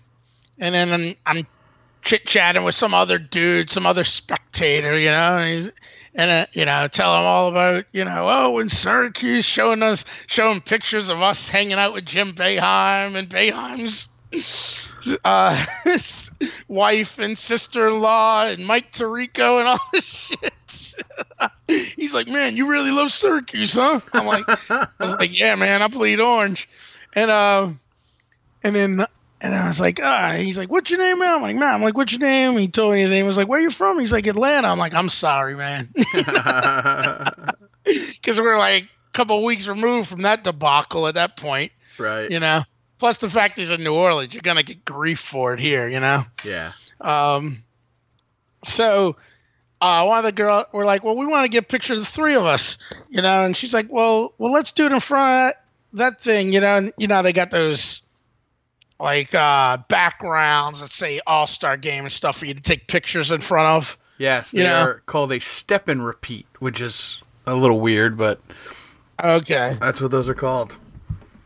and 0.58 0.74
then 0.74 1.16
I'm, 1.26 1.46
chit 2.02 2.26
chatting 2.26 2.64
with 2.64 2.74
some 2.74 2.94
other 2.94 3.18
dude, 3.18 3.70
some 3.70 3.86
other 3.86 4.04
spectator, 4.04 4.98
you 4.98 5.10
know, 5.10 5.36
and, 5.36 5.72
and 6.14 6.30
uh, 6.30 6.46
you 6.52 6.64
know, 6.64 6.88
tell 6.88 7.16
him 7.16 7.24
all 7.24 7.48
about, 7.48 7.84
you 7.92 8.04
know, 8.04 8.28
oh, 8.30 8.58
in 8.58 8.68
Syracuse, 8.68 9.44
showing 9.44 9.82
us, 9.82 10.04
showing 10.26 10.60
pictures 10.60 11.08
of 11.08 11.20
us 11.20 11.48
hanging 11.48 11.74
out 11.74 11.92
with 11.92 12.06
Jim 12.06 12.32
Boeheim 12.32 13.16
and 13.16 13.28
Boeheim's 13.28 14.08
uh, 15.24 15.64
his 15.84 16.30
wife 16.68 17.18
and 17.18 17.36
sister-in-law 17.36 18.46
and 18.46 18.66
Mike 18.66 18.92
Tirico 18.92 19.58
and 19.58 19.68
all 19.68 19.78
this 19.92 20.04
shit. 20.04 20.94
He's 21.96 22.14
like, 22.14 22.28
man, 22.28 22.56
you 22.56 22.66
really 22.68 22.90
love 22.90 23.10
Syracuse, 23.10 23.74
huh? 23.74 24.00
I'm 24.12 24.26
like, 24.26 24.44
I 24.70 24.86
was 24.98 25.14
like, 25.14 25.36
yeah, 25.36 25.54
man, 25.56 25.82
I 25.82 25.88
played 25.88 26.20
Orange, 26.20 26.68
and 27.12 27.30
uh, 27.30 27.68
and 28.62 28.76
then 28.76 29.04
and 29.40 29.54
I 29.54 29.66
was 29.66 29.80
like, 29.80 30.00
ah, 30.02 30.34
he's 30.34 30.58
like, 30.58 30.70
what's 30.70 30.90
your 30.90 31.00
name, 31.00 31.18
man? 31.20 31.34
I'm 31.34 31.42
like, 31.42 31.56
man, 31.56 31.74
I'm 31.74 31.82
like, 31.82 31.96
what's 31.96 32.12
your 32.12 32.20
name? 32.20 32.58
He 32.58 32.68
told 32.68 32.92
me 32.92 33.00
his 33.00 33.10
name. 33.10 33.24
I 33.24 33.26
was 33.26 33.38
like, 33.38 33.48
where 33.48 33.60
you 33.60 33.70
from? 33.70 33.98
He's 33.98 34.12
like, 34.12 34.26
Atlanta. 34.26 34.68
I'm 34.68 34.78
like, 34.78 34.94
I'm 34.94 35.08
sorry, 35.08 35.56
man, 35.56 35.88
because 37.84 38.40
we're 38.40 38.58
like 38.58 38.84
a 38.84 39.12
couple 39.12 39.38
of 39.38 39.44
weeks 39.44 39.66
removed 39.66 40.08
from 40.08 40.22
that 40.22 40.44
debacle 40.44 41.08
at 41.08 41.14
that 41.14 41.36
point, 41.36 41.72
right. 41.98 42.30
you 42.30 42.38
know. 42.38 42.62
Plus 43.00 43.16
the 43.18 43.30
fact 43.30 43.58
he's 43.58 43.70
in 43.70 43.82
New 43.82 43.94
Orleans, 43.94 44.34
you're 44.34 44.42
gonna 44.42 44.62
get 44.62 44.84
grief 44.84 45.18
for 45.18 45.54
it 45.54 45.58
here, 45.60 45.88
you 45.88 45.98
know. 46.00 46.22
Yeah. 46.44 46.72
Um, 47.00 47.56
so 48.62 49.16
uh, 49.80 50.04
one 50.04 50.18
of 50.18 50.24
the 50.24 50.32
girls 50.32 50.66
were 50.72 50.84
like, 50.84 51.02
"Well, 51.02 51.16
we 51.16 51.24
want 51.26 51.44
to 51.44 51.48
get 51.48 51.64
a 51.64 51.66
picture 51.66 51.94
of 51.94 52.00
the 52.00 52.04
three 52.06 52.34
of 52.34 52.44
us," 52.44 52.76
you 53.08 53.22
know, 53.22 53.44
and 53.46 53.56
she's 53.56 53.72
like, 53.72 53.86
"Well, 53.90 54.34
well, 54.36 54.52
let's 54.52 54.70
do 54.72 54.84
it 54.84 54.92
in 54.92 55.00
front 55.00 55.54
of 55.56 55.98
that 55.98 56.20
thing," 56.20 56.52
you 56.52 56.60
know, 56.60 56.76
and 56.76 56.92
you 56.98 57.08
know 57.08 57.22
they 57.22 57.32
got 57.32 57.50
those 57.50 58.02
like 59.00 59.34
uh, 59.34 59.78
backgrounds 59.88 60.82
that 60.82 60.88
say 60.90 61.20
All 61.26 61.46
Star 61.46 61.78
Game 61.78 62.04
and 62.04 62.12
stuff 62.12 62.36
for 62.38 62.44
you 62.44 62.52
to 62.52 62.60
take 62.60 62.86
pictures 62.86 63.30
in 63.30 63.40
front 63.40 63.66
of. 63.82 63.96
Yes. 64.18 64.52
You 64.52 64.62
They 64.62 64.68
know? 64.68 64.82
are 64.82 64.94
called 65.06 65.32
a 65.32 65.40
step 65.40 65.88
and 65.88 66.04
repeat, 66.04 66.44
which 66.58 66.82
is 66.82 67.22
a 67.46 67.54
little 67.54 67.80
weird, 67.80 68.18
but 68.18 68.42
Okay. 69.24 69.72
that's 69.80 70.02
what 70.02 70.10
those 70.10 70.28
are 70.28 70.34
called. 70.34 70.76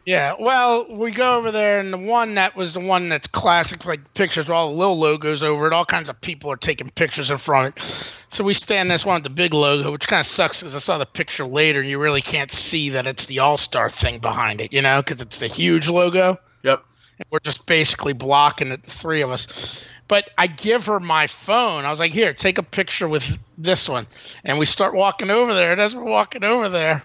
Yeah, 0.07 0.35
well, 0.39 0.87
we 0.95 1.13
go 1.13 1.39
over 1.39 1.51
there, 1.51 1.79
and 1.79 1.91
the 1.91 1.99
one 1.99 2.35
that 2.35 2.55
was 2.55 2.75
the 2.75 2.81
one 2.81 3.09
that's 3.09 3.27
classic, 3.27 3.87
like 3.87 4.13
pictures 4.13 4.47
with 4.47 4.55
all 4.55 4.71
the 4.71 4.77
little 4.77 4.99
logos 4.99 5.43
over 5.43 5.67
it. 5.67 5.73
All 5.73 5.87
kinds 5.87 6.11
of 6.11 6.21
people 6.21 6.53
are 6.53 6.59
taking 6.59 6.91
pictures 6.91 7.31
in 7.31 7.39
front 7.39 7.69
of 7.69 7.77
it. 7.77 8.17
So 8.29 8.45
we 8.45 8.53
stand 8.53 8.91
this 8.91 9.07
one 9.07 9.15
with 9.15 9.25
the 9.25 9.31
big 9.31 9.55
logo, 9.55 9.91
which 9.93 10.07
kind 10.07 10.21
of 10.21 10.27
sucks 10.27 10.61
because 10.61 10.75
I 10.75 10.79
saw 10.79 10.99
the 10.99 11.07
picture 11.07 11.47
later, 11.47 11.81
and 11.81 11.89
you 11.89 11.99
really 11.99 12.21
can't 12.21 12.51
see 12.51 12.91
that 12.91 13.07
it's 13.07 13.25
the 13.27 13.39
All 13.39 13.57
Star 13.57 13.89
thing 13.89 14.19
behind 14.19 14.61
it, 14.61 14.75
you 14.75 14.83
know, 14.83 15.01
because 15.01 15.23
it's 15.23 15.39
the 15.39 15.47
huge 15.47 15.89
logo. 15.89 16.39
Yep. 16.65 16.85
And 17.19 17.27
we're 17.31 17.39
just 17.41 17.65
basically 17.65 18.13
blocking 18.13 18.69
it, 18.73 18.83
the 18.83 18.91
three 18.91 19.23
of 19.23 19.31
us. 19.31 19.89
But 20.07 20.29
I 20.37 20.49
give 20.49 20.85
her 20.87 21.01
my 21.01 21.27
phone. 21.29 21.87
I 21.87 21.91
was 21.91 21.99
like, 21.99 22.13
here, 22.13 22.35
take 22.35 22.59
a 22.59 22.63
picture 22.63 23.09
with 23.09 23.39
this 23.57 23.89
one. 23.89 24.07
And 24.45 24.59
we 24.59 24.67
start 24.67 24.95
walking 24.95 25.31
over 25.31 25.55
there. 25.55 25.73
And 25.73 25.81
as 25.81 25.97
we're 25.97 26.05
walking 26.05 26.45
over 26.45 26.69
there, 26.69 27.03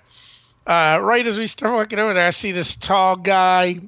uh, 0.69 0.99
right 1.01 1.25
as 1.25 1.39
we 1.39 1.47
start 1.47 1.73
walking 1.73 1.97
over 1.97 2.13
there, 2.13 2.27
I 2.27 2.29
see 2.29 2.51
this 2.51 2.75
tall 2.75 3.15
guy, 3.15 3.79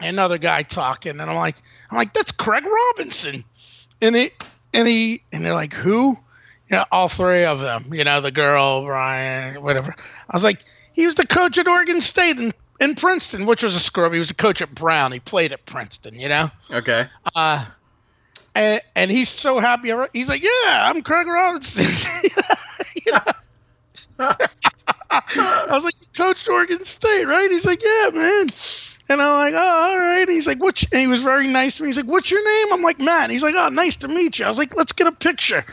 another 0.00 0.38
guy 0.38 0.64
talking, 0.64 1.12
and 1.12 1.22
I'm 1.22 1.36
like, 1.36 1.54
I'm 1.88 1.96
like, 1.96 2.12
that's 2.12 2.32
Craig 2.32 2.64
Robinson, 2.64 3.44
and 4.02 4.16
it, 4.16 4.44
and 4.74 4.88
he, 4.88 5.22
and 5.30 5.46
they're 5.46 5.54
like, 5.54 5.72
who? 5.72 6.18
You 6.68 6.76
know, 6.76 6.84
all 6.90 7.08
three 7.08 7.44
of 7.44 7.60
them. 7.60 7.92
You 7.92 8.02
know, 8.02 8.20
the 8.20 8.32
girl, 8.32 8.86
Ryan, 8.86 9.62
whatever. 9.62 9.94
I 9.96 10.36
was 10.36 10.42
like, 10.42 10.64
he 10.92 11.06
was 11.06 11.14
the 11.14 11.26
coach 11.26 11.58
at 11.58 11.68
Oregon 11.68 12.00
State 12.00 12.38
and 12.38 12.52
in 12.80 12.94
Princeton, 12.96 13.46
which 13.46 13.62
was 13.62 13.76
a 13.76 13.80
scrub. 13.80 14.12
He 14.12 14.18
was 14.18 14.30
a 14.30 14.34
coach 14.34 14.60
at 14.60 14.74
Brown. 14.74 15.12
He 15.12 15.20
played 15.20 15.52
at 15.52 15.64
Princeton. 15.66 16.18
You 16.18 16.28
know. 16.28 16.50
Okay. 16.72 17.06
Uh, 17.34 17.64
and 18.54 18.80
and 18.96 19.10
he's 19.10 19.28
so 19.28 19.60
happy. 19.60 19.92
He's 20.12 20.28
like, 20.28 20.42
yeah, 20.42 20.90
I'm 20.90 21.02
Craig 21.02 21.28
Robinson. 21.28 21.86
You 23.06 23.12
know? 23.12 24.30
I 25.10 25.66
was 25.70 25.84
like, 25.84 25.94
you 26.00 26.06
coached 26.16 26.48
Oregon 26.48 26.84
State, 26.84 27.24
right? 27.24 27.50
He's 27.50 27.66
like, 27.66 27.82
yeah, 27.82 28.10
man. 28.12 28.48
And 29.08 29.20
I'm 29.20 29.52
like, 29.52 29.54
oh, 29.54 29.58
all 29.58 29.98
right. 29.98 30.20
And 30.20 30.30
he's 30.30 30.46
like, 30.46 30.62
what's? 30.62 30.84
And 30.92 31.00
he 31.00 31.08
was 31.08 31.20
very 31.20 31.48
nice 31.48 31.76
to 31.76 31.82
me. 31.82 31.88
He's 31.88 31.96
like, 31.96 32.06
what's 32.06 32.30
your 32.30 32.44
name? 32.44 32.72
I'm 32.72 32.82
like, 32.82 33.00
Matt. 33.00 33.30
He's 33.30 33.42
like, 33.42 33.56
oh, 33.58 33.68
nice 33.68 33.96
to 33.96 34.08
meet 34.08 34.38
you. 34.38 34.44
I 34.44 34.48
was 34.48 34.58
like, 34.58 34.76
let's 34.76 34.92
get 34.92 35.08
a 35.08 35.12
picture. 35.12 35.64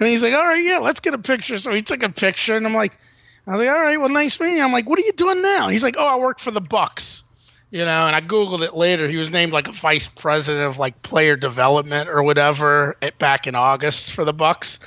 And 0.00 0.08
he's 0.08 0.22
like, 0.22 0.34
all 0.34 0.42
right, 0.42 0.64
yeah, 0.64 0.78
let's 0.78 0.98
get 0.98 1.14
a 1.14 1.18
picture. 1.18 1.58
So 1.58 1.72
he 1.72 1.82
took 1.82 2.02
a 2.02 2.08
picture, 2.08 2.56
and 2.56 2.66
I'm 2.66 2.74
like, 2.74 2.98
I 3.46 3.52
was 3.52 3.60
like, 3.60 3.68
all 3.68 3.80
right, 3.80 3.98
well, 4.00 4.08
nice 4.08 4.40
meeting 4.40 4.56
you. 4.56 4.64
I'm 4.64 4.72
like, 4.72 4.88
what 4.88 4.98
are 4.98 5.02
you 5.02 5.12
doing 5.12 5.42
now? 5.42 5.68
He's 5.68 5.84
like, 5.84 5.94
oh, 5.96 6.06
I 6.06 6.18
work 6.18 6.40
for 6.40 6.50
the 6.50 6.60
Bucks. 6.60 7.22
You 7.70 7.84
know, 7.84 8.06
and 8.06 8.14
I 8.14 8.20
googled 8.20 8.62
it 8.62 8.74
later. 8.74 9.08
He 9.08 9.16
was 9.16 9.30
named 9.30 9.52
like 9.52 9.68
a 9.68 9.72
vice 9.72 10.06
president 10.06 10.66
of 10.66 10.78
like 10.78 11.02
player 11.02 11.36
development 11.36 12.08
or 12.08 12.22
whatever 12.22 12.96
at, 13.00 13.18
back 13.18 13.46
in 13.46 13.54
August 13.54 14.12
for 14.12 14.24
the 14.24 14.32
Bucks. 14.34 14.78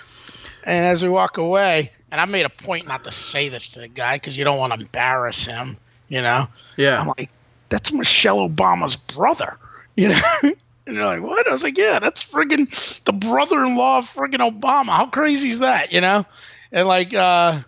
And 0.66 0.86
as 0.86 1.02
we 1.02 1.10
walk 1.10 1.38
away, 1.38 1.93
and 2.16 2.22
I 2.22 2.26
made 2.26 2.45
a 2.45 2.49
point 2.49 2.88
not 2.88 3.03
to 3.03 3.11
say 3.11 3.49
this 3.49 3.72
to 3.72 3.82
the 3.82 3.89
guy 3.89 4.16
because 4.16 4.38
you 4.38 4.45
don't 4.45 4.57
want 4.57 4.72
to 4.72 4.80
embarrass 4.80 5.45
him. 5.45 5.76
You 6.07 6.22
know, 6.22 6.47
Yeah. 6.78 7.01
I'm 7.01 7.07
like, 7.18 7.30
that's 7.68 7.91
Michelle 7.91 8.47
Obama's 8.47 8.95
brother. 8.95 9.57
You 9.97 10.09
know? 10.09 10.22
and 10.43 10.97
they're 10.97 11.05
like, 11.05 11.22
what? 11.22 11.47
I 11.47 11.51
was 11.51 11.63
like, 11.63 11.78
yeah, 11.78 11.99
that's 11.99 12.22
friggin' 12.24 13.03
the 13.05 13.13
brother 13.13 13.63
in 13.63 13.76
law 13.78 13.99
of 13.99 14.05
friggin' 14.13 14.39
Obama. 14.39 14.95
How 14.95 15.05
crazy 15.07 15.49
is 15.49 15.59
that? 15.59 15.91
You 15.93 16.01
know? 16.01 16.26
And 16.72 16.88
like, 16.88 17.13
uh, 17.13 17.61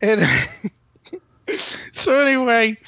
and 0.00 0.22
so 1.92 2.20
anyway, 2.20 2.78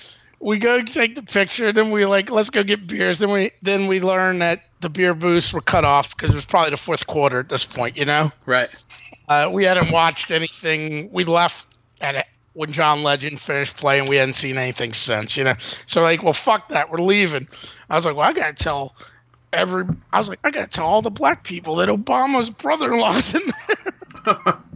we 0.41 0.59
go 0.59 0.81
take 0.81 1.14
the 1.14 1.23
picture. 1.23 1.69
and 1.69 1.77
Then 1.77 1.91
we 1.91 2.07
like, 2.07 2.31
let's 2.31 2.51
go 2.51 2.62
get 2.62 2.87
beers. 2.87 3.19
Then 3.19 3.31
we 3.33 3.51
then 3.62 3.87
we 3.87 4.01
learn 4.01 4.39
that 4.41 4.62
the 4.81 4.89
beer 4.89 5.12
booths 5.14 5.53
were 5.53 5.61
cut 5.61 5.85
off 5.85 6.16
because 6.16 6.31
it 6.31 6.35
was 6.35 6.45
probably 6.47 6.71
the 6.71 6.77
fourth 6.77 7.07
quarter 7.07 7.39
at 7.41 7.49
this 7.49 7.64
point. 7.64 7.97
You 7.97 8.05
know? 8.07 8.33
Right. 8.47 8.69
Uh, 9.29 9.49
we 9.53 9.64
hadn't 9.64 9.91
watched 9.91 10.31
anything. 10.31 11.11
We 11.12 11.24
left 11.24 11.66
at 12.01 12.14
it 12.14 12.26
when 12.55 12.72
John 12.72 13.03
Legend 13.03 13.41
finished 13.41 13.76
playing. 13.76 14.09
We 14.09 14.16
hadn't 14.16 14.35
seen 14.35 14.57
anything 14.57 14.95
since, 14.95 15.37
you 15.37 15.45
know. 15.45 15.55
So 15.87 16.03
like, 16.03 16.22
well, 16.22 16.33
fuck 16.33 16.70
that. 16.70 16.91
We're 16.91 16.99
leaving. 16.99 17.47
I 17.91 17.97
was 17.97 18.07
like, 18.07 18.16
well, 18.16 18.29
I 18.29 18.33
gotta 18.33 18.55
tell 18.55 18.97
every. 19.53 19.85
I 20.12 20.18
was 20.18 20.29
like, 20.29 20.41
I 20.45 20.51
gotta 20.51 20.68
tell 20.68 20.87
all 20.87 21.03
the 21.03 21.11
black 21.11 21.45
people 21.45 21.76
that 21.76 21.89
Obama's 21.89 22.51
brother-in-law's 22.51 23.35
in 23.35 23.43
there. 24.24 24.59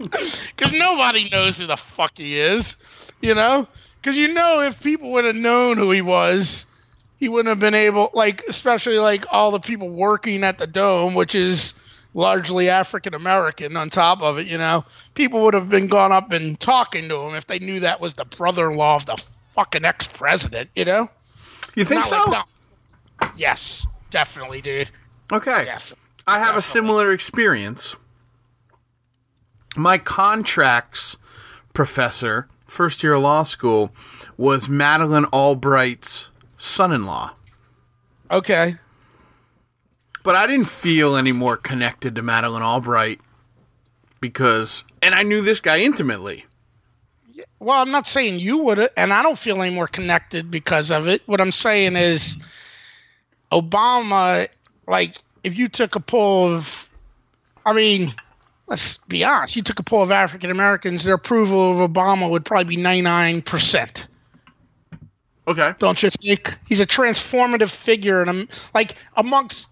Because 0.00 0.72
nobody 0.72 1.28
knows 1.28 1.58
who 1.58 1.66
the 1.66 1.76
fuck 1.76 2.16
he 2.16 2.38
is, 2.38 2.76
you 3.20 3.34
know. 3.34 3.68
Because 4.00 4.16
you 4.16 4.32
know, 4.32 4.60
if 4.60 4.82
people 4.82 5.12
would 5.12 5.26
have 5.26 5.36
known 5.36 5.76
who 5.76 5.90
he 5.90 6.00
was, 6.00 6.64
he 7.20 7.28
wouldn't 7.28 7.48
have 7.48 7.60
been 7.60 7.74
able 7.74 8.10
like 8.14 8.42
especially 8.48 8.98
like 8.98 9.24
all 9.32 9.50
the 9.52 9.60
people 9.60 9.88
working 9.88 10.42
at 10.42 10.58
the 10.58 10.66
dome 10.66 11.14
which 11.14 11.34
is 11.34 11.74
largely 12.14 12.68
african 12.68 13.14
american 13.14 13.76
on 13.76 13.88
top 13.88 14.20
of 14.20 14.38
it 14.38 14.46
you 14.46 14.58
know 14.58 14.84
people 15.14 15.42
would 15.42 15.54
have 15.54 15.68
been 15.68 15.86
gone 15.86 16.10
up 16.10 16.32
and 16.32 16.58
talking 16.58 17.08
to 17.08 17.20
him 17.20 17.34
if 17.36 17.46
they 17.46 17.60
knew 17.60 17.78
that 17.78 18.00
was 18.00 18.14
the 18.14 18.24
brother-in-law 18.24 18.96
of 18.96 19.06
the 19.06 19.16
fucking 19.52 19.84
ex-president 19.84 20.68
you 20.74 20.84
know 20.84 21.08
You 21.76 21.84
think 21.84 22.00
Not 22.00 22.24
so? 22.26 22.30
like 22.30 23.36
yes 23.36 23.86
definitely 24.10 24.60
dude 24.60 24.90
okay. 25.30 25.64
definitely 25.64 26.00
I 26.26 26.38
have 26.38 26.56
a 26.56 26.62
similar 26.62 27.12
experience. 27.12 27.96
My 29.76 29.98
contracts 29.98 31.16
professor, 31.72 32.46
first 32.66 33.02
year 33.02 33.14
of 33.14 33.22
law 33.22 33.42
school, 33.42 33.92
was 34.36 34.68
Madeleine 34.68 35.26
Albright's 35.32 36.29
son 36.60 36.92
in 36.92 37.04
law. 37.06 37.32
okay 38.30 38.76
But 40.22 40.36
I 40.36 40.46
didn't 40.46 40.66
feel 40.68 41.16
any 41.16 41.32
more 41.32 41.56
connected 41.56 42.14
to 42.14 42.22
Madeleine 42.22 42.62
Albright 42.62 43.20
because, 44.20 44.84
and 45.02 45.14
I 45.14 45.22
knew 45.22 45.40
this 45.40 45.60
guy 45.60 45.78
intimately. 45.80 46.44
well 47.58 47.80
i'm 47.80 47.90
not 47.90 48.06
saying 48.06 48.38
you 48.38 48.58
would 48.58 48.78
and 48.96 49.12
i 49.12 49.22
don't 49.22 49.38
feel 49.38 49.60
any 49.62 49.74
more 49.74 49.86
connected 49.88 50.50
because 50.50 50.90
of 50.90 51.08
it 51.08 51.22
what 51.26 51.40
i'm 51.40 51.52
saying 51.52 51.96
is 51.96 52.36
obama 53.50 54.46
like 54.86 55.16
if 55.42 55.56
you 55.58 55.68
took 55.68 55.94
a 55.96 56.00
poll 56.00 56.54
of 56.54 56.88
i 57.64 57.72
mean 57.72 58.12
let's 58.66 58.98
be 59.08 59.24
honest 59.24 59.56
you 59.56 59.62
took 59.62 59.78
a 59.78 59.82
poll 59.82 60.02
of 60.02 60.10
african 60.10 60.50
americans 60.50 61.04
their 61.04 61.14
approval 61.14 61.72
of 61.82 61.90
obama 61.90 62.28
would 62.30 62.44
probably 62.44 62.76
be 62.76 62.82
99% 62.82 64.06
Okay. 65.50 65.74
don't 65.78 66.02
you 66.02 66.10
think 66.10 66.56
he's 66.66 66.80
a 66.80 66.86
transformative 66.86 67.70
figure 67.70 68.20
and 68.20 68.30
I'm 68.30 68.48
like 68.74 68.94
amongst 69.16 69.68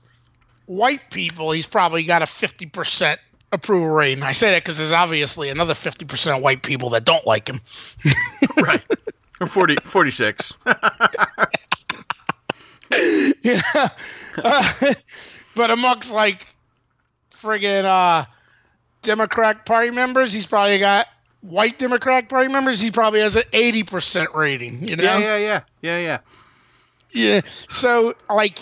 white 0.66 1.02
people 1.10 1.52
he's 1.52 1.66
probably 1.66 2.02
got 2.02 2.22
a 2.22 2.26
50% 2.26 3.16
approval 3.52 3.88
rating 3.88 4.22
i 4.22 4.32
say 4.32 4.50
that 4.50 4.62
because 4.62 4.76
there's 4.76 4.92
obviously 4.92 5.48
another 5.48 5.72
50% 5.72 6.36
of 6.36 6.42
white 6.42 6.62
people 6.62 6.90
that 6.90 7.04
don't 7.04 7.26
like 7.26 7.48
him 7.48 7.60
right. 8.58 8.82
Or 9.40 9.46
40, 9.46 9.76
46. 9.84 10.54
yeah. 13.42 13.88
Uh, 14.36 14.72
but 15.54 15.70
amongst 15.70 16.12
like 16.12 16.44
friggin' 17.32 17.84
uh, 17.84 18.24
Democrat 19.02 19.64
Party 19.64 19.90
members, 19.90 20.32
he's 20.32 20.46
probably 20.46 20.78
got 20.78 21.06
white 21.42 21.78
Democrat 21.78 22.28
Party 22.28 22.48
members. 22.50 22.80
He 22.80 22.90
probably 22.90 23.20
has 23.20 23.36
an 23.36 23.44
eighty 23.52 23.82
percent 23.84 24.30
rating. 24.34 24.86
You 24.86 24.96
know. 24.96 25.02
yeah, 25.04 25.18
yeah, 25.18 25.36
yeah. 25.36 25.60
Yeah, 25.82 25.98
yeah. 25.98 26.18
Yeah. 27.12 27.40
So 27.68 28.14
like. 28.30 28.58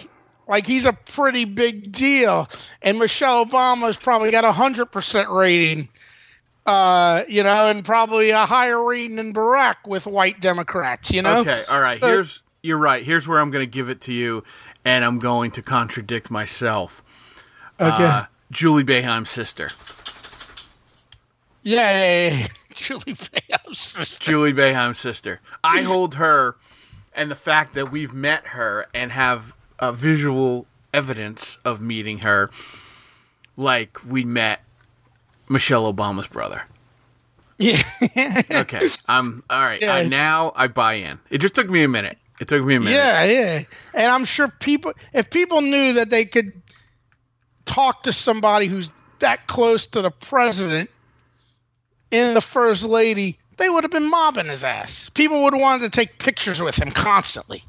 Like 0.49 0.65
he's 0.65 0.85
a 0.87 0.93
pretty 0.93 1.45
big 1.45 1.91
deal, 1.91 2.49
and 2.81 3.01
Michelle 3.01 3.45
Obama's 3.45 3.97
probably 3.97 4.31
got 4.31 4.45
a 4.45 4.53
hundred 4.53 4.93
percent 4.93 5.29
rating, 5.29 5.89
uh, 6.67 7.25
you 7.27 7.43
know, 7.43 7.67
and 7.67 7.85
probably 7.85 8.31
a 8.31 8.47
higher 8.47 8.81
rating 8.81 9.17
than 9.17 9.35
Barack 9.35 9.75
with 9.89 10.07
white 10.07 10.39
Democrats, 10.39 11.11
you 11.11 11.21
know. 11.21 11.39
Okay, 11.41 11.65
all 11.69 11.81
right. 11.81 11.99
So- 11.99 12.07
Here's 12.07 12.43
you're 12.63 12.79
right. 12.79 13.03
Here's 13.05 13.27
where 13.27 13.41
I'm 13.41 13.51
going 13.51 13.65
to 13.65 13.67
give 13.69 13.89
it 13.89 14.01
to 14.03 14.13
you, 14.13 14.45
and 14.85 15.05
I'm 15.05 15.19
going 15.19 15.51
to 15.51 15.63
contradict 15.63 16.31
myself. 16.31 17.03
Okay. 17.81 18.05
Uh, 18.05 18.25
Julie 18.53 18.85
Boeheim's 18.85 19.31
sister. 19.31 19.71
yeah. 21.63 22.47
Julie 22.83 23.15
Boeheim's 23.15 23.79
sister. 23.79 24.25
Julie 24.25 24.53
Boeheim's 24.53 24.99
sister. 24.99 25.41
I 25.65 25.83
hold 25.83 26.17
her, 26.17 26.57
and 27.15 27.31
the 27.31 27.37
fact 27.37 27.75
that 27.75 27.91
we've 27.91 28.13
met 28.13 28.49
her 28.49 28.87
and 28.95 29.13
have 29.13 29.55
a 29.79 29.93
visual 29.93 30.67
evidence 30.93 31.59
of 31.65 31.81
meeting 31.81 32.19
her, 32.19 32.51
like 33.57 33.99
we 34.07 34.25
met 34.25 34.61
Michelle 35.49 35.93
Obama's 35.93 36.29
brother. 36.29 36.65
Yeah. 37.59 37.83
Okay, 38.51 38.89
I'm 39.09 39.43
all 39.49 39.61
right. 39.61 39.81
Yeah. 39.81 39.95
I, 39.95 40.07
now 40.07 40.53
I 40.55 40.69
buy 40.69 40.95
in. 40.95 41.19
It 41.31 41.39
just 41.39 41.55
took 41.55 41.71
me 41.71 41.83
a 41.83 41.89
minute. 41.89 42.19
It 42.39 42.49
took 42.49 42.63
me 42.65 42.75
a 42.75 42.81
minute. 42.81 42.95
Yeah, 42.95 43.25
yeah. 43.25 43.63
And 43.95 44.07
I'm 44.07 44.27
sure 44.27 44.49
people, 44.49 44.93
if 45.15 45.31
people 45.31 45.63
knew 45.63 45.95
that 45.95 46.11
they 46.11 46.27
could 46.27 46.53
talk 47.65 48.03
to 48.03 48.13
somebody 48.13 48.67
who's 48.67 48.91
that 49.21 49.47
close 49.47 49.87
to 49.87 50.03
the 50.03 50.11
president 50.11 50.91
and 52.13 52.37
the 52.37 52.41
first 52.41 52.85
lady, 52.85 53.39
they 53.57 53.69
would 53.69 53.85
have 53.85 53.91
been 53.91 54.09
mobbing 54.11 54.47
his 54.47 54.65
ass. 54.65 55.09
People 55.15 55.43
would 55.43 55.53
have 55.55 55.63
wanted 55.63 55.91
to 55.93 55.99
take 55.99 56.19
pictures 56.19 56.61
with 56.61 56.77
him 56.77 56.91
constantly. 56.91 57.65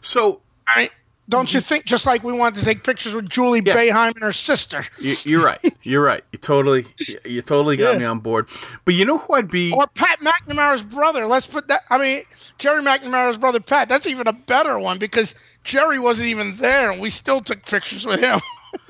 So 0.00 0.40
I 0.66 0.90
don't 1.28 1.52
you 1.54 1.60
think? 1.60 1.84
Just 1.86 2.04
like 2.04 2.22
we 2.22 2.32
wanted 2.32 2.58
to 2.58 2.64
take 2.66 2.84
pictures 2.84 3.14
with 3.14 3.28
Julie 3.30 3.62
Yeah. 3.64 3.74
Boeheim 3.76 4.08
and 4.14 4.22
her 4.22 4.32
sister, 4.32 4.84
You, 4.98 5.14
you're 5.24 5.44
right. 5.44 5.74
You're 5.82 6.02
right. 6.02 6.22
You 6.32 6.38
totally, 6.38 6.86
you, 7.08 7.18
you 7.24 7.42
totally 7.42 7.76
got 7.76 7.94
Yeah. 7.94 7.98
me 8.00 8.04
on 8.04 8.18
board. 8.18 8.48
But 8.84 8.94
you 8.94 9.04
know 9.06 9.18
who 9.18 9.34
I'd 9.34 9.50
be? 9.50 9.72
or 9.72 9.86
Pat 9.86 10.20
McNamara's 10.20 10.82
brother. 10.82 11.26
Let's 11.26 11.46
put 11.46 11.68
that. 11.68 11.80
I 11.90 11.98
mean, 11.98 12.22
Jerry 12.58 12.82
McNamara's 12.82 13.38
brother 13.38 13.60
Pat. 13.60 13.88
That's 13.88 14.06
even 14.06 14.26
a 14.26 14.32
better 14.34 14.78
one 14.78 14.98
because 14.98 15.34
Jerry 15.64 15.98
wasn't 15.98 16.28
even 16.28 16.56
there, 16.56 16.90
and 16.90 17.00
we 17.00 17.08
still 17.08 17.40
took 17.40 17.64
pictures 17.64 18.04
with 18.06 18.20
him. 18.20 18.40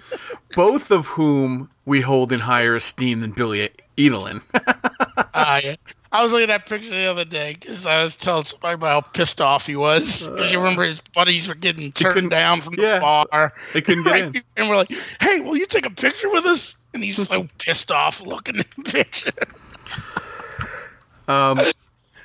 both 0.57 0.91
of 0.91 1.07
whom 1.07 1.71
we 1.85 2.01
hold 2.01 2.33
in 2.33 2.41
higher 2.41 2.75
esteem 2.77 3.21
than 3.21 3.31
Billy 3.33 3.61
Edelin. 3.97 4.43
Uh, 5.33 5.61
yeah. 5.65 5.75
I 6.13 6.23
was 6.23 6.31
looking 6.31 6.49
at 6.49 6.61
that 6.61 6.69
picture 6.69 6.91
the 6.91 7.07
other 7.07 7.25
day 7.25 7.55
because 7.55 7.87
I 7.87 8.05
was 8.05 8.15
telling 8.15 8.45
somebody 8.45 8.75
about 8.75 8.89
how 9.05 9.11
pissed 9.11 9.41
off 9.41 9.67
he 9.67 9.75
was. 9.75 10.29
Because 10.29 10.53
you 10.53 10.59
remember 10.59 10.85
his 10.85 11.01
buddies 11.01 11.49
were 11.49 11.57
getting 11.57 11.91
turned 11.91 12.31
down 12.31 12.61
from 12.61 12.75
the 12.77 12.83
yeah. 12.83 13.01
bar. 13.01 13.53
They 13.73 13.81
couldn't 13.81 14.05
get 14.05 14.13
Right? 14.13 14.25
in. 14.37 14.43
And 14.57 14.69
we're 14.69 14.77
like, 14.77 14.93
hey, 15.21 15.41
will 15.41 15.57
you 15.57 15.67
take 15.67 15.87
a 15.87 15.91
picture 15.91 16.31
with 16.31 16.47
us? 16.47 16.77
And 16.95 17.03
he's 17.03 17.27
so 17.27 17.49
pissed 17.59 17.91
off 17.91 18.21
looking 18.23 18.59
at 18.59 18.67
the 18.77 18.83
picture. 18.85 19.33
um, 21.27 21.61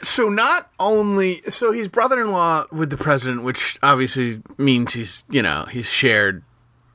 so 0.03 0.29
not 0.29 0.69
only 0.79 1.41
so 1.49 1.71
he's 1.71 1.87
brother-in-law 1.87 2.65
with 2.71 2.91
the 2.91 2.97
president, 2.97 3.43
which 3.43 3.79
obviously 3.81 4.41
means 4.57 4.93
he's 4.93 5.23
you 5.29 5.41
know 5.41 5.65
he's 5.69 5.89
shared 5.89 6.43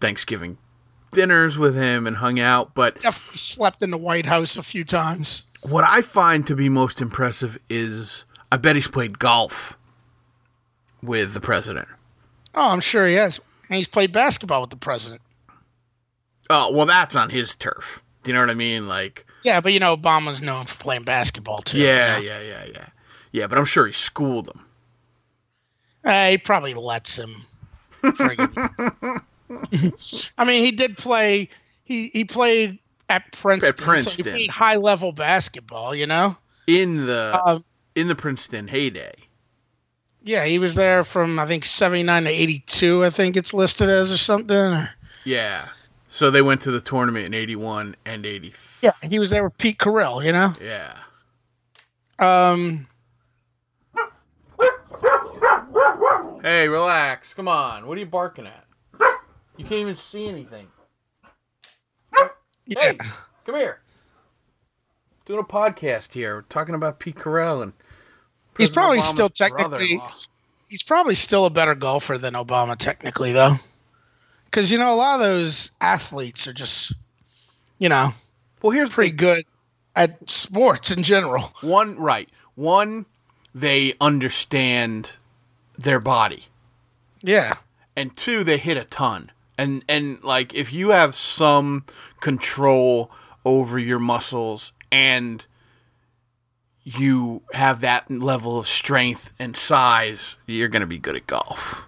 Thanksgiving 0.00 0.58
dinners 1.14 1.56
with 1.58 1.74
him 1.76 2.06
and 2.06 2.16
hung 2.18 2.38
out. 2.38 2.74
But 2.74 3.00
Definitely 3.00 3.38
slept 3.38 3.82
in 3.82 3.90
the 3.90 3.98
White 3.98 4.26
House 4.26 4.56
a 4.56 4.62
few 4.62 4.84
times. 4.84 5.44
what 5.62 5.84
I 5.84 6.02
find 6.02 6.46
to 6.46 6.54
be 6.56 6.68
most 6.68 7.00
impressive 7.00 7.56
is 7.70 8.24
I 8.52 8.56
bet 8.58 8.76
he's 8.76 8.88
played 8.88 9.18
golf 9.18 9.76
with 11.02 11.32
the 11.34 11.40
president. 11.40 11.88
Oh, 12.54 12.68
I'm 12.70 12.80
sure 12.80 13.06
he 13.06 13.14
has. 13.14 13.40
And 13.68 13.76
he's 13.78 13.88
played 13.88 14.12
basketball 14.12 14.60
with 14.60 14.70
the 14.70 14.76
president. 14.76 15.22
Oh 16.50 16.72
well, 16.74 16.86
that's 16.86 17.16
on 17.16 17.30
his 17.30 17.54
turf. 17.54 18.02
Do 18.22 18.30
you 18.30 18.34
know 18.34 18.40
what 18.40 18.50
I 18.50 18.54
mean? 18.54 18.86
Like. 18.86 19.26
Yeah, 19.42 19.60
but 19.60 19.72
you 19.72 19.80
know, 19.80 19.96
Obama's 19.96 20.40
known 20.42 20.66
for 20.66 20.76
playing 20.78 21.04
basketball 21.04 21.58
too. 21.58 21.78
Yeah, 21.78 22.18
you 22.18 22.28
know? 22.28 22.34
yeah, 22.34 22.42
yeah, 22.42 22.64
yeah. 22.72 22.86
Yeah, 23.32 23.46
but 23.46 23.58
I'm 23.58 23.64
sure 23.64 23.86
he 23.86 23.92
schooled 23.92 24.48
him. 24.48 24.60
Uh, 26.04 26.30
he 26.30 26.38
probably 26.38 26.74
lets 26.74 27.18
him. 27.18 27.34
I 30.38 30.44
mean, 30.44 30.64
he 30.64 30.70
did 30.70 30.96
play. 30.96 31.48
He 31.84 32.08
he 32.08 32.24
played 32.24 32.78
at 33.08 33.30
Princeton. 33.32 33.68
At 33.68 33.76
Princeton. 33.76 34.24
So 34.24 34.30
he 34.32 34.36
played 34.46 34.50
high 34.50 34.76
level 34.76 35.12
basketball. 35.12 35.94
You 35.94 36.06
know. 36.06 36.36
in 36.66 37.06
the 37.06 37.40
Um, 37.44 37.64
in 37.94 38.08
the 38.08 38.14
Princeton 38.14 38.68
heyday. 38.68 39.12
yeah, 40.22 40.44
he 40.44 40.58
was 40.58 40.74
there 40.74 41.04
from 41.04 41.38
I 41.38 41.46
think 41.46 41.64
seventy 41.64 42.02
nine 42.02 42.24
to 42.24 42.30
eighty 42.30 42.60
two. 42.66 43.04
I 43.04 43.10
think 43.10 43.36
it's 43.36 43.52
listed 43.54 43.88
as 43.90 44.10
or 44.10 44.16
something. 44.16 44.56
Or, 44.56 44.90
Yeah. 45.24 45.68
So 46.08 46.30
they 46.30 46.42
went 46.42 46.60
to 46.62 46.70
the 46.70 46.80
tournament 46.80 47.26
in 47.26 47.34
81 47.34 47.96
and 48.06 48.24
80. 48.24 48.54
yeah, 48.82 48.92
he 49.02 49.18
was 49.18 49.30
there 49.30 49.42
with 49.42 49.58
Pete 49.58 49.78
Carril. 49.78 50.24
You 50.24 50.30
know. 50.32 50.52
Yeah. 50.62 50.96
Um. 52.20 52.86
Hey, 56.42 56.68
relax. 56.68 57.32
Come 57.34 57.48
on. 57.48 57.86
What 57.86 57.96
are 57.96 58.00
you 58.00 58.06
barking 58.06 58.46
at? 58.46 58.63
You 59.56 59.64
can't 59.64 59.80
even 59.80 59.96
see 59.96 60.26
anything. 60.28 60.66
Yeah. 62.66 62.78
Hey, 62.80 62.98
come 63.44 63.54
here. 63.54 63.80
Doing 65.26 65.40
a 65.40 65.44
podcast 65.44 66.12
here. 66.12 66.36
We're 66.36 66.42
talking 66.42 66.74
about 66.74 66.98
Pete 66.98 67.16
Carril 67.16 67.62
and 67.62 67.72
He's 68.56 68.70
probably 68.70 68.98
Obama's 68.98 69.08
still 69.08 69.28
technically 69.28 70.00
he's 70.68 70.82
probably 70.82 71.14
still 71.14 71.44
a 71.44 71.50
better 71.50 71.74
golfer 71.74 72.18
than 72.18 72.34
Obama 72.34 72.76
technically 72.78 73.32
though. 73.32 73.54
Cuz 74.50 74.70
you 74.70 74.78
know 74.78 74.92
a 74.92 74.96
lot 74.96 75.20
of 75.20 75.26
those 75.26 75.72
athletes 75.80 76.46
are 76.46 76.52
just 76.52 76.92
you 77.78 77.88
know, 77.88 78.10
Well, 78.62 78.70
here's 78.70 78.90
the 78.90 78.94
pretty 78.94 79.12
good 79.12 79.44
at 79.96 80.30
sports 80.30 80.90
in 80.90 81.02
general. 81.02 81.52
One, 81.60 81.96
right. 81.96 82.28
One, 82.54 83.06
they 83.54 83.94
understand 84.00 85.10
their 85.76 86.00
body. 86.00 86.44
Yeah. 87.22 87.54
and 87.96 88.16
two 88.16 88.44
they 88.44 88.58
hit 88.58 88.76
a 88.76 88.84
ton 88.84 89.30
and 89.58 89.84
and 89.88 90.22
like 90.24 90.54
if 90.54 90.72
you 90.72 90.90
have 90.90 91.14
some 91.14 91.84
control 92.20 93.10
over 93.44 93.78
your 93.78 93.98
muscles 93.98 94.72
and 94.90 95.46
you 96.82 97.42
have 97.52 97.80
that 97.80 98.10
level 98.10 98.58
of 98.58 98.68
strength 98.68 99.32
and 99.38 99.56
size 99.56 100.38
you're 100.46 100.68
going 100.68 100.80
to 100.80 100.86
be 100.86 100.98
good 100.98 101.16
at 101.16 101.26
golf 101.26 101.84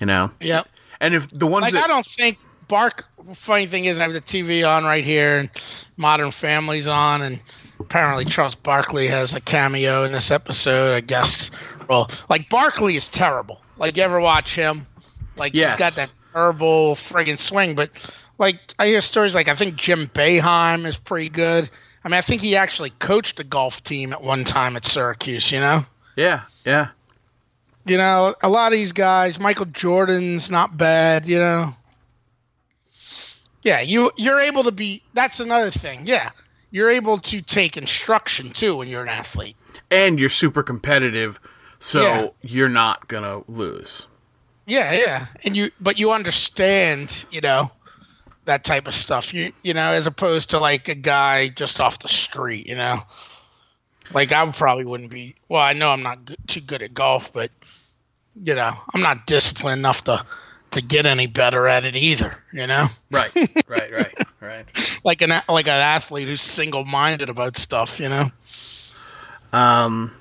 you 0.00 0.06
know 0.06 0.30
Yep. 0.40 0.68
and 1.00 1.14
if 1.14 1.28
the 1.30 1.46
ones 1.46 1.62
Like 1.64 1.74
that 1.74 1.84
I 1.84 1.86
don't 1.86 2.06
think 2.06 2.38
Bark 2.66 3.04
funny 3.34 3.66
thing 3.66 3.84
is 3.84 3.98
I 3.98 4.02
have 4.04 4.12
the 4.12 4.20
TV 4.20 4.66
on 4.68 4.84
right 4.84 5.04
here 5.04 5.38
and 5.38 5.50
Modern 5.96 6.30
Family's 6.30 6.86
on 6.86 7.22
and 7.22 7.40
apparently 7.78 8.24
Charles 8.24 8.54
Barkley 8.54 9.06
has 9.08 9.32
a 9.34 9.40
cameo 9.40 10.04
in 10.04 10.12
this 10.12 10.30
episode, 10.30 10.94
I 10.94 11.00
guess. 11.00 11.50
Well, 11.88 12.10
like 12.30 12.48
Barkley 12.48 12.96
is 12.96 13.08
terrible. 13.10 13.60
Like 13.76 13.96
you 13.98 14.02
ever 14.02 14.18
watch 14.18 14.54
him? 14.54 14.86
Like 15.36 15.52
Yes. 15.54 15.72
he's 15.72 15.78
got 15.78 15.92
that 15.94 16.12
terrible 16.34 16.96
friggin' 16.96 17.38
swing, 17.38 17.74
but 17.76 17.90
like 18.38 18.58
I 18.78 18.88
hear 18.88 19.00
stories 19.00 19.34
like 19.34 19.48
I 19.48 19.54
think 19.54 19.76
Jim 19.76 20.08
Boeheim 20.08 20.84
is 20.86 20.96
pretty 20.98 21.28
good. 21.28 21.70
I 22.04 22.08
mean, 22.08 22.14
I 22.14 22.20
think 22.20 22.42
he 22.42 22.56
actually 22.56 22.90
coached 22.98 23.38
a 23.40 23.44
golf 23.44 23.82
team 23.82 24.12
at 24.12 24.22
one 24.22 24.44
time 24.44 24.76
at 24.76 24.84
Syracuse, 24.84 25.50
you 25.52 25.60
know? 25.60 25.80
yeah 26.16 26.42
yeah 26.64 26.88
You 27.86 27.96
know, 27.96 28.34
a 28.42 28.48
lot 28.48 28.72
of 28.72 28.78
these 28.78 28.92
guys, 28.92 29.40
Michael 29.40 29.64
Jordan's 29.66 30.50
not 30.50 30.76
bad, 30.76 31.26
you 31.26 31.38
know. 31.38 31.70
Yeah, 33.62 33.80
you 33.80 34.10
you're 34.16 34.40
able 34.40 34.62
to 34.64 34.72
be 34.72 35.02
that's 35.14 35.40
another 35.40 35.70
thing. 35.70 36.02
Yeah. 36.04 36.30
You're 36.70 36.90
able 36.90 37.18
to 37.18 37.40
take 37.40 37.76
instruction 37.76 38.50
too 38.50 38.76
when 38.76 38.88
you're 38.88 39.02
an 39.02 39.08
athlete. 39.08 39.56
and 39.90 40.18
you're 40.18 40.28
super 40.28 40.62
competitive 40.62 41.38
so 41.78 42.00
Yeah. 42.02 42.28
you're 42.42 42.68
not 42.68 43.06
going 43.08 43.22
to 43.22 43.50
lose 43.50 44.06
Yeah, 44.66 44.92
yeah. 44.92 45.26
And 45.44 45.56
you 45.56 45.70
but 45.80 45.98
you 45.98 46.12
understand, 46.12 47.26
you 47.30 47.40
know, 47.40 47.70
that 48.46 48.64
type 48.64 48.86
of 48.86 48.94
stuff. 48.94 49.34
You 49.34 49.50
you 49.62 49.74
know, 49.74 49.92
as 49.92 50.06
opposed 50.06 50.50
to 50.50 50.58
like 50.58 50.88
a 50.88 50.94
guy 50.94 51.48
just 51.48 51.80
off 51.80 51.98
the 51.98 52.08
street, 52.08 52.66
you 52.66 52.74
know. 52.74 53.00
Like 54.12 54.32
I 54.32 54.50
probably 54.50 54.84
wouldn't 54.84 55.10
be 55.10 55.34
well, 55.48 55.62
I 55.62 55.72
know 55.72 55.90
I'm 55.90 56.02
not 56.02 56.24
good, 56.24 56.36
too 56.46 56.60
good 56.60 56.82
at 56.82 56.94
golf, 56.94 57.32
but 57.32 57.50
you 58.42 58.54
know, 58.54 58.72
I'm 58.92 59.02
not 59.02 59.26
disciplined 59.26 59.80
enough 59.80 60.04
to 60.04 60.24
to 60.72 60.82
get 60.82 61.06
any 61.06 61.26
better 61.26 61.68
at 61.68 61.84
it 61.84 61.94
either, 61.94 62.34
you 62.52 62.66
know? 62.66 62.86
right 63.10 63.30
right 63.68 63.92
right 63.92 64.14
right 64.40 64.98
like 65.04 65.22
an 65.22 65.32
like 65.48 65.68
an 65.68 65.80
athlete 65.80 66.28
who's 66.28 66.42
single 66.42 66.84
minded 66.84 67.28
about 67.28 67.56
stuff, 67.56 68.00
you 68.00 68.08
know. 68.08 68.30
Um. 69.52 70.12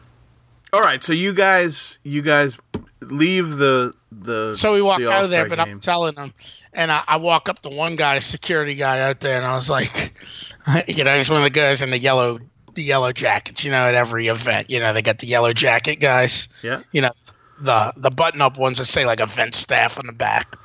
All 0.71 0.81
right, 0.81 1.03
so 1.03 1.13
you 1.13 1.33
guys, 1.33 1.99
you 2.01 2.23
guys 2.23 2.57
leave 2.99 3.57
the 3.57 3.93
the. 4.22 4.53
So 4.53 4.74
we 4.74 4.82
walk 4.82 4.99
the 4.99 5.09
out 5.09 5.26
of 5.26 5.30
there, 5.30 5.41
All-Star 5.41 5.57
but. 5.57 5.70
I'm 5.70 5.80
telling 5.80 6.16
them, 6.16 6.34
and 6.74 6.91
I, 6.91 7.03
I 7.07 7.18
walk 7.18 7.49
up 7.49 7.61
to 7.61 7.70
one 7.70 7.95
guy, 7.95 8.20
security 8.20 8.76
guy 8.76 9.01
out 9.01 9.20
there, 9.20 9.38
and 9.38 9.45
I 9.45 9.55
was 9.55 9.70
like, 9.70 10.14
you 10.88 11.03
know, 11.03 11.16
he's 11.16 11.30
one 11.30 11.38
of 11.38 11.43
the 11.43 11.49
guys 11.49 11.82
in 11.82 11.89
the 11.89 11.99
yellow 11.99 12.39
the 12.74 12.84
yellow 12.84 13.11
jackets, 13.11 13.64
you 13.64 13.72
know, 13.72 13.88
at 13.88 13.93
every 13.93 14.28
event, 14.28 14.70
you 14.70 14.80
know, 14.80 14.93
they 14.93 15.01
got 15.01 15.20
the 15.20 15.28
yellow 15.28 15.53
jacket 15.53 15.97
guys, 15.97 16.47
yeah, 16.64 16.82
you 16.91 17.01
know, 17.01 17.11
the 17.59 17.93
the 17.97 18.11
button 18.11 18.41
up 18.41 18.57
ones 18.57 18.78
that 18.78 18.86
say 18.86 19.05
like 19.05 19.20
event 19.20 19.55
staff 19.55 19.99
on 19.99 20.07
the 20.07 20.14
back. 20.14 20.57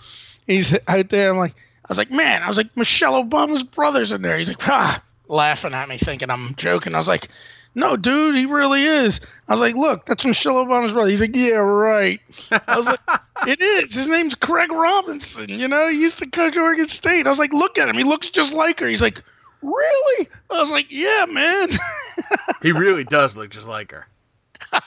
He's 0.46 0.76
out 0.88 1.10
there. 1.10 1.30
I'm 1.30 1.36
like, 1.36 1.54
I 1.84 1.88
was 1.88 1.98
like, 1.98 2.10
man, 2.10 2.42
I 2.42 2.48
was 2.48 2.56
like, 2.56 2.74
Michelle 2.76 3.22
Obama's 3.22 3.62
brother's 3.62 4.12
in 4.12 4.22
there. 4.22 4.38
He's 4.38 4.48
like, 4.48 4.66
ah, 4.68 5.02
laughing 5.28 5.74
at 5.74 5.88
me, 5.88 5.98
thinking 5.98 6.30
I'm 6.30 6.54
joking. 6.56 6.94
I 6.94 6.98
was 6.98 7.08
like, 7.08 7.28
no, 7.74 7.96
dude, 7.96 8.36
he 8.36 8.46
really 8.46 8.84
is. 8.84 9.20
I 9.46 9.52
was 9.52 9.60
like, 9.60 9.74
look, 9.74 10.06
that's 10.06 10.24
Michelle 10.24 10.64
Obama's 10.64 10.92
brother. 10.92 11.10
He's 11.10 11.20
like, 11.20 11.36
yeah, 11.36 11.56
right. 11.56 12.20
I 12.50 12.76
was 12.76 12.86
like, 12.86 13.00
it 13.46 13.60
is. 13.60 13.94
His 13.94 14.08
name's 14.08 14.34
Craig 14.34 14.72
Robinson. 14.72 15.48
You 15.48 15.68
know, 15.68 15.88
he 15.88 16.00
used 16.00 16.18
to 16.18 16.28
coach 16.28 16.56
Oregon 16.56 16.88
State. 16.88 17.26
I 17.26 17.30
was 17.30 17.38
like, 17.38 17.52
look 17.52 17.78
at 17.78 17.88
him. 17.88 17.96
He 17.96 18.04
looks 18.04 18.28
just 18.28 18.54
like 18.54 18.80
her. 18.80 18.86
He's 18.86 19.02
like, 19.02 19.22
really? 19.62 20.28
I 20.50 20.60
was 20.60 20.70
like, 20.70 20.86
yeah, 20.90 21.26
man. 21.28 21.68
he 22.62 22.72
really 22.72 23.04
does 23.04 23.36
look 23.36 23.50
just 23.50 23.68
like 23.68 23.92
her. 23.92 24.06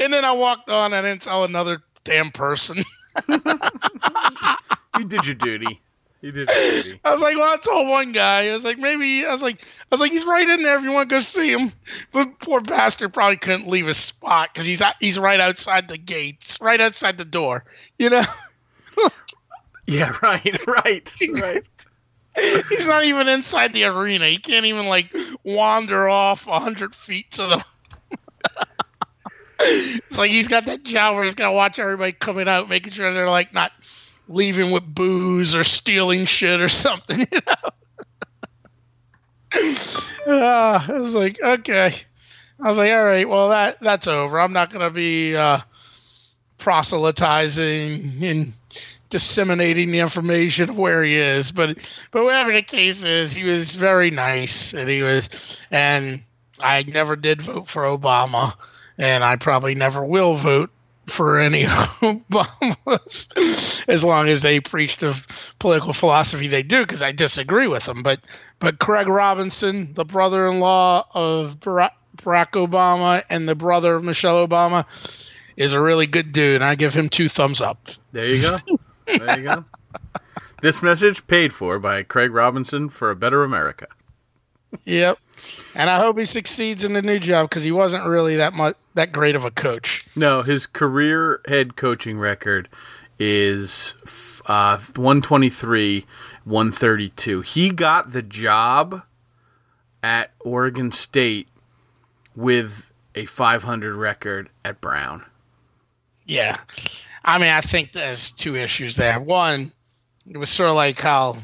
and 0.00 0.12
then 0.12 0.24
I 0.24 0.32
walked 0.32 0.70
on 0.70 0.92
and 0.92 1.04
didn't 1.04 1.22
tell 1.22 1.44
another 1.44 1.82
damn 2.04 2.30
person. 2.30 2.82
You 3.28 5.04
did 5.06 5.26
your 5.26 5.34
duty. 5.34 5.80
You 6.22 6.32
did. 6.32 6.48
I 7.04 7.12
was 7.12 7.20
like, 7.20 7.36
well, 7.36 7.54
I 7.54 7.56
told 7.56 7.88
one 7.88 8.12
guy. 8.12 8.48
I 8.48 8.52
was 8.52 8.64
like, 8.64 8.78
maybe. 8.78 9.24
I 9.24 9.32
was 9.32 9.42
like, 9.42 9.62
I 9.62 9.86
was 9.90 10.00
like, 10.00 10.12
he's 10.12 10.26
right 10.26 10.48
in 10.48 10.62
there 10.62 10.76
if 10.76 10.82
you 10.82 10.92
want 10.92 11.08
to 11.08 11.14
go 11.16 11.20
see 11.20 11.52
him. 11.52 11.72
But 12.12 12.38
poor 12.38 12.60
bastard 12.60 13.12
probably 13.14 13.38
couldn't 13.38 13.68
leave 13.68 13.86
his 13.86 13.96
spot 13.96 14.50
because 14.52 14.66
he's 14.66 14.82
he's 15.00 15.18
right 15.18 15.40
outside 15.40 15.88
the 15.88 15.98
gates, 15.98 16.60
right 16.60 16.80
outside 16.80 17.16
the 17.16 17.24
door. 17.24 17.64
You 17.98 18.10
know, 18.10 18.24
Yeah, 19.90 20.16
right, 20.22 20.66
right, 20.68 21.14
right. 21.42 21.64
he's 22.68 22.86
not 22.86 23.04
even 23.04 23.26
inside 23.26 23.72
the 23.72 23.84
arena. 23.84 24.28
He 24.28 24.38
can't 24.38 24.66
even 24.66 24.86
like 24.86 25.12
wander 25.42 26.08
off 26.08 26.46
a 26.46 26.60
hundred 26.60 26.94
feet 26.94 27.28
to 27.32 27.42
the. 27.42 27.64
it's 29.58 30.16
like 30.16 30.30
he's 30.30 30.46
got 30.46 30.66
that 30.66 30.84
job 30.84 31.16
where 31.16 31.24
he's 31.24 31.34
got 31.34 31.48
to 31.48 31.54
watch 31.54 31.80
everybody 31.80 32.12
coming 32.12 32.46
out, 32.46 32.68
making 32.68 32.92
sure 32.92 33.12
they're 33.12 33.28
like 33.28 33.52
not 33.52 33.72
leaving 34.30 34.70
with 34.70 34.84
booze 34.94 35.54
or 35.54 35.64
stealing 35.64 36.24
shit 36.24 36.60
or 36.60 36.68
something. 36.68 37.26
You 39.52 39.62
know. 39.62 39.74
Ah, 40.28 40.86
I 40.88 40.92
was 40.92 41.16
like, 41.16 41.42
okay. 41.42 41.92
I 42.60 42.68
was 42.68 42.78
like, 42.78 42.92
all 42.92 43.04
right, 43.04 43.28
well 43.28 43.48
that 43.48 43.80
that's 43.80 44.06
over. 44.06 44.38
I'm 44.38 44.52
not 44.52 44.70
gonna 44.70 44.90
be 44.90 45.34
uh, 45.34 45.58
proselytizing 46.58 48.12
and 48.22 48.52
disseminating 49.08 49.90
the 49.90 49.98
information 49.98 50.70
of 50.70 50.78
where 50.78 51.02
he 51.02 51.16
is. 51.16 51.50
But 51.50 51.78
but 52.12 52.22
whatever 52.22 52.52
the 52.52 52.62
case 52.62 53.02
is, 53.02 53.32
he 53.32 53.42
was 53.42 53.74
very 53.74 54.12
nice, 54.12 54.72
and 54.72 54.88
he 54.88 55.02
was, 55.02 55.28
and 55.72 56.22
I 56.60 56.84
never 56.84 57.16
did 57.16 57.42
vote 57.42 57.66
for 57.66 57.82
Obama, 57.82 58.54
and 58.98 59.24
I 59.24 59.34
probably 59.34 59.74
never 59.74 60.04
will 60.04 60.36
vote 60.36 60.70
for 61.06 61.38
any 61.38 61.64
Obamas 62.02 63.28
as 63.88 64.04
long 64.04 64.28
as 64.28 64.42
they 64.42 64.60
preach 64.60 64.96
the 64.96 65.20
political 65.58 65.92
philosophy 65.92 66.46
they 66.46 66.62
do, 66.62 66.80
because 66.80 67.02
I 67.02 67.12
disagree 67.12 67.66
with 67.66 67.84
them. 67.84 68.02
But 68.02 68.20
but 68.58 68.78
Craig 68.78 69.08
Robinson, 69.08 69.92
the 69.94 70.04
brother-in-law 70.04 71.06
of 71.12 71.58
Barack, 71.60 71.92
Barack 72.16 72.52
Obama 72.52 73.22
and 73.30 73.48
the 73.48 73.54
brother 73.54 73.94
of 73.94 74.04
Michelle 74.04 74.46
Obama, 74.46 74.84
is 75.56 75.72
a 75.72 75.80
really 75.80 76.06
good 76.06 76.32
dude. 76.32 76.56
And 76.56 76.64
I 76.64 76.74
give 76.74 76.94
him 76.94 77.08
two 77.08 77.28
thumbs 77.28 77.60
up. 77.60 77.88
There 78.12 78.26
you 78.26 78.42
go. 78.42 78.56
There 79.06 79.40
you 79.40 79.48
go. 79.48 79.64
This 80.62 80.82
message 80.82 81.26
paid 81.26 81.54
for 81.54 81.78
by 81.78 82.02
Craig 82.02 82.32
Robinson 82.32 82.90
for 82.90 83.10
a 83.10 83.16
better 83.16 83.44
America. 83.44 83.86
Yep. 84.84 85.18
And 85.74 85.88
I 85.88 85.96
hope 85.98 86.18
he 86.18 86.24
succeeds 86.24 86.84
in 86.84 86.92
the 86.92 87.02
new 87.02 87.18
job 87.18 87.48
because 87.48 87.62
he 87.62 87.72
wasn't 87.72 88.06
really 88.06 88.36
that 88.36 88.54
much 88.54 88.76
that 88.94 89.12
great 89.12 89.36
of 89.36 89.44
a 89.44 89.50
coach. 89.50 90.04
No, 90.16 90.42
his 90.42 90.66
career 90.66 91.40
head 91.46 91.76
coaching 91.76 92.18
record 92.18 92.68
is 93.18 93.94
uh, 94.46 94.78
123, 94.78 96.06
132. 96.44 97.40
He 97.42 97.70
got 97.70 98.12
the 98.12 98.22
job 98.22 99.02
at 100.02 100.32
Oregon 100.40 100.90
State 100.92 101.48
with 102.34 102.90
a 103.14 103.26
500 103.26 103.94
record 103.94 104.48
at 104.64 104.80
Brown. 104.80 105.24
Yeah. 106.24 106.58
I 107.24 107.38
mean, 107.38 107.50
I 107.50 107.60
think 107.60 107.92
there's 107.92 108.32
two 108.32 108.56
issues 108.56 108.96
there. 108.96 109.20
One, 109.20 109.72
it 110.26 110.38
was 110.38 110.48
sort 110.48 110.70
of 110.70 110.76
like 110.76 110.98
how 110.98 111.36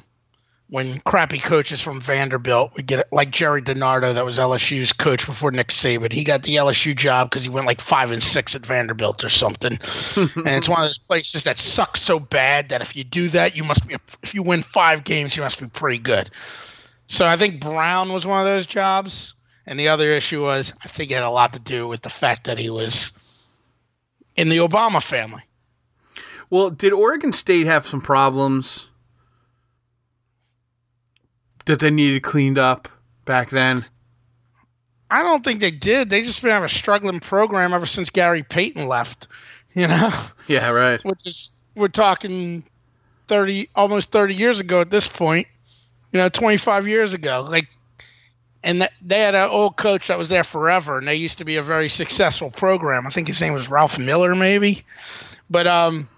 when 0.69 0.99
crappy 1.01 1.39
coaches 1.39 1.81
from 1.81 2.01
Vanderbilt 2.01 2.75
would 2.75 2.87
get 2.87 2.99
it, 2.99 3.09
like 3.13 3.31
Gerry 3.31 3.63
DiNardo, 3.63 4.13
that 4.15 4.25
was 4.25 4.39
LSU's 4.39 4.93
coach 4.93 5.25
before 5.25 5.53
Nick 5.53 5.69
Saban. 5.69 6.13
He 6.13 6.25
got 6.25 6.43
the 6.43 6.57
LSU 6.57 6.97
job 6.97 7.31
because 7.31 7.45
he 7.45 7.49
went 7.49 7.67
like 7.67 7.81
five 7.81 8.11
and 8.11 8.23
six 8.23 8.57
at 8.57 8.67
Vanderbilt 8.67 9.23
or 9.23 9.29
something. 9.29 9.73
and 10.17 10.47
it's 10.47 10.69
one 10.69 10.81
of 10.81 10.89
those 10.89 10.99
places 10.99 11.45
that 11.45 11.59
sucks 11.59 12.01
so 12.03 12.19
bad 12.19 12.71
that 12.71 12.83
if 12.83 12.97
you 12.97 13.05
do 13.05 13.29
that, 13.29 13.57
you 13.57 13.63
must 13.63 13.87
be 13.87 13.97
if 14.23 14.35
you 14.35 14.43
win 14.43 14.63
five 14.63 15.05
games, 15.05 15.37
you 15.37 15.43
must 15.43 15.61
be 15.61 15.69
pretty 15.69 15.99
good. 15.99 16.31
So 17.07 17.25
I 17.25 17.37
think 17.37 17.61
Brown 17.61 18.13
was 18.13 18.27
one 18.27 18.41
of 18.41 18.47
those 18.47 18.67
jobs, 18.67 19.35
and 19.67 19.79
the 19.79 19.89
other 19.89 20.09
issue 20.09 20.43
was 20.43 20.73
I 20.85 20.89
think 20.89 21.13
it 21.13 21.15
had 21.15 21.23
a 21.23 21.31
lot 21.31 21.53
to 21.53 21.61
do 21.61 21.87
with 21.87 22.03
the 22.03 22.11
fact 22.11 22.45
that 22.45 22.59
he 22.59 22.71
was 22.71 23.13
in 24.35 24.49
the 24.49 24.57
Obama 24.57 25.01
family. 25.01 25.43
Well, 26.51 26.71
did 26.71 26.93
Oregon 26.93 27.33
State 27.33 27.67
have 27.67 27.87
some 27.87 28.01
problems 28.01 28.89
that 31.67 31.81
they 31.81 31.91
needed 31.91 32.23
cleaned 32.23 32.59
up 32.59 32.89
back 33.25 33.51
then? 33.51 33.85
I 35.11 35.23
don't 35.23 35.45
think 35.45 35.61
they 35.61 35.71
did. 35.71 36.11
They 36.11 36.23
just 36.23 36.43
been 36.43 36.51
having 36.51 36.67
a 36.67 36.69
struggling 36.69 37.21
program 37.21 37.73
ever 37.73 37.87
since 37.87 38.11
Gary 38.11 38.43
Payton 38.43 38.89
left. 38.89 39.29
You 39.75 39.87
know, 39.87 40.11
Yeah, 40.47 40.71
right. 40.71 41.05
which 41.05 41.27
is 41.27 41.53
we're 41.75 41.89
talking 41.89 42.65
thirty, 43.29 43.69
almost 43.77 44.11
thirty 44.11 44.35
years 44.35 44.59
ago 44.59 44.81
at 44.81 44.89
this 44.91 45.07
point. 45.07 45.47
You 46.13 46.19
know, 46.19 46.29
twenty 46.31 46.57
five 46.57 46.89
years 46.89 47.13
ago. 47.13 47.47
Like, 47.47 47.69
and 48.65 48.81
that, 48.81 48.93
they 49.03 49.21
had 49.21 49.35
an 49.35 49.51
old 49.51 49.77
coach 49.77 50.09
that 50.09 50.17
was 50.17 50.31
there 50.31 50.45
forever, 50.45 50.97
and 50.99 51.07
they 51.07 51.15
used 51.15 51.37
to 51.39 51.45
be 51.45 51.57
a 51.57 51.63
very 51.63 51.91
successful 51.91 52.51
program. 52.51 53.07
I 53.07 53.11
think 53.11 53.29
his 53.29 53.41
name 53.41 53.53
was 53.53 53.69
Ralph 53.69 53.99
Miller, 53.99 54.35
maybe. 54.35 54.83
But 55.51 55.67
um, 55.67 56.09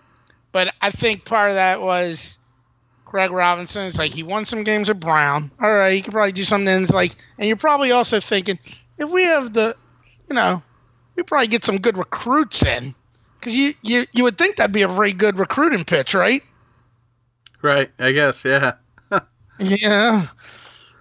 but 0.52 0.72
I 0.80 0.90
think 0.92 1.24
part 1.24 1.50
of 1.50 1.56
that 1.56 1.82
was 1.82 2.37
Craig 3.08 3.30
Robinson. 3.30 3.86
It's 3.86 3.98
like 3.98 4.12
he 4.12 4.22
won 4.22 4.44
some 4.44 4.64
games 4.64 4.90
at 4.90 5.00
Brown. 5.00 5.50
All 5.60 5.74
right, 5.74 5.94
he 5.94 6.02
could 6.02 6.12
probably 6.12 6.32
do 6.32 6.44
something. 6.44 6.68
And 6.68 6.84
it's 6.84 6.92
like, 6.92 7.14
and 7.38 7.48
you're 7.48 7.56
probably 7.56 7.90
also 7.90 8.20
thinking 8.20 8.58
if 8.98 9.08
we 9.08 9.24
have 9.24 9.54
the, 9.54 9.74
you 10.28 10.34
know, 10.34 10.62
we 11.16 11.22
probably 11.22 11.48
get 11.48 11.64
some 11.64 11.78
good 11.78 11.96
recruits 11.96 12.62
in 12.62 12.94
because 13.40 13.56
you, 13.56 13.74
you 13.82 14.06
you 14.12 14.24
would 14.24 14.36
think 14.36 14.56
that'd 14.56 14.72
be 14.72 14.82
a 14.82 14.88
very 14.88 15.12
good 15.12 15.38
recruiting 15.38 15.84
pitch, 15.84 16.12
right? 16.14 16.42
Right, 17.62 17.90
I 17.98 18.12
guess, 18.12 18.44
yeah. 18.44 18.74
Yeah. 19.58 20.26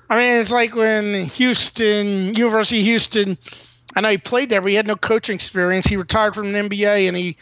I 0.10 0.18
mean, 0.18 0.42
it's 0.42 0.52
like 0.52 0.74
when 0.74 1.26
Houston, 1.26 2.34
University 2.34 2.80
of 2.80 2.86
Houston, 2.86 3.38
I 3.96 4.02
know 4.02 4.10
he 4.10 4.18
played 4.18 4.50
there, 4.50 4.62
but 4.62 4.70
he 4.70 4.76
had 4.76 4.88
no 4.88 4.96
coaching 4.96 5.36
experience. 5.36 5.86
He 5.86 5.96
retired 5.96 6.34
from 6.34 6.52
the 6.52 6.58
NBA 6.58 7.08
and 7.08 7.16
he 7.16 7.38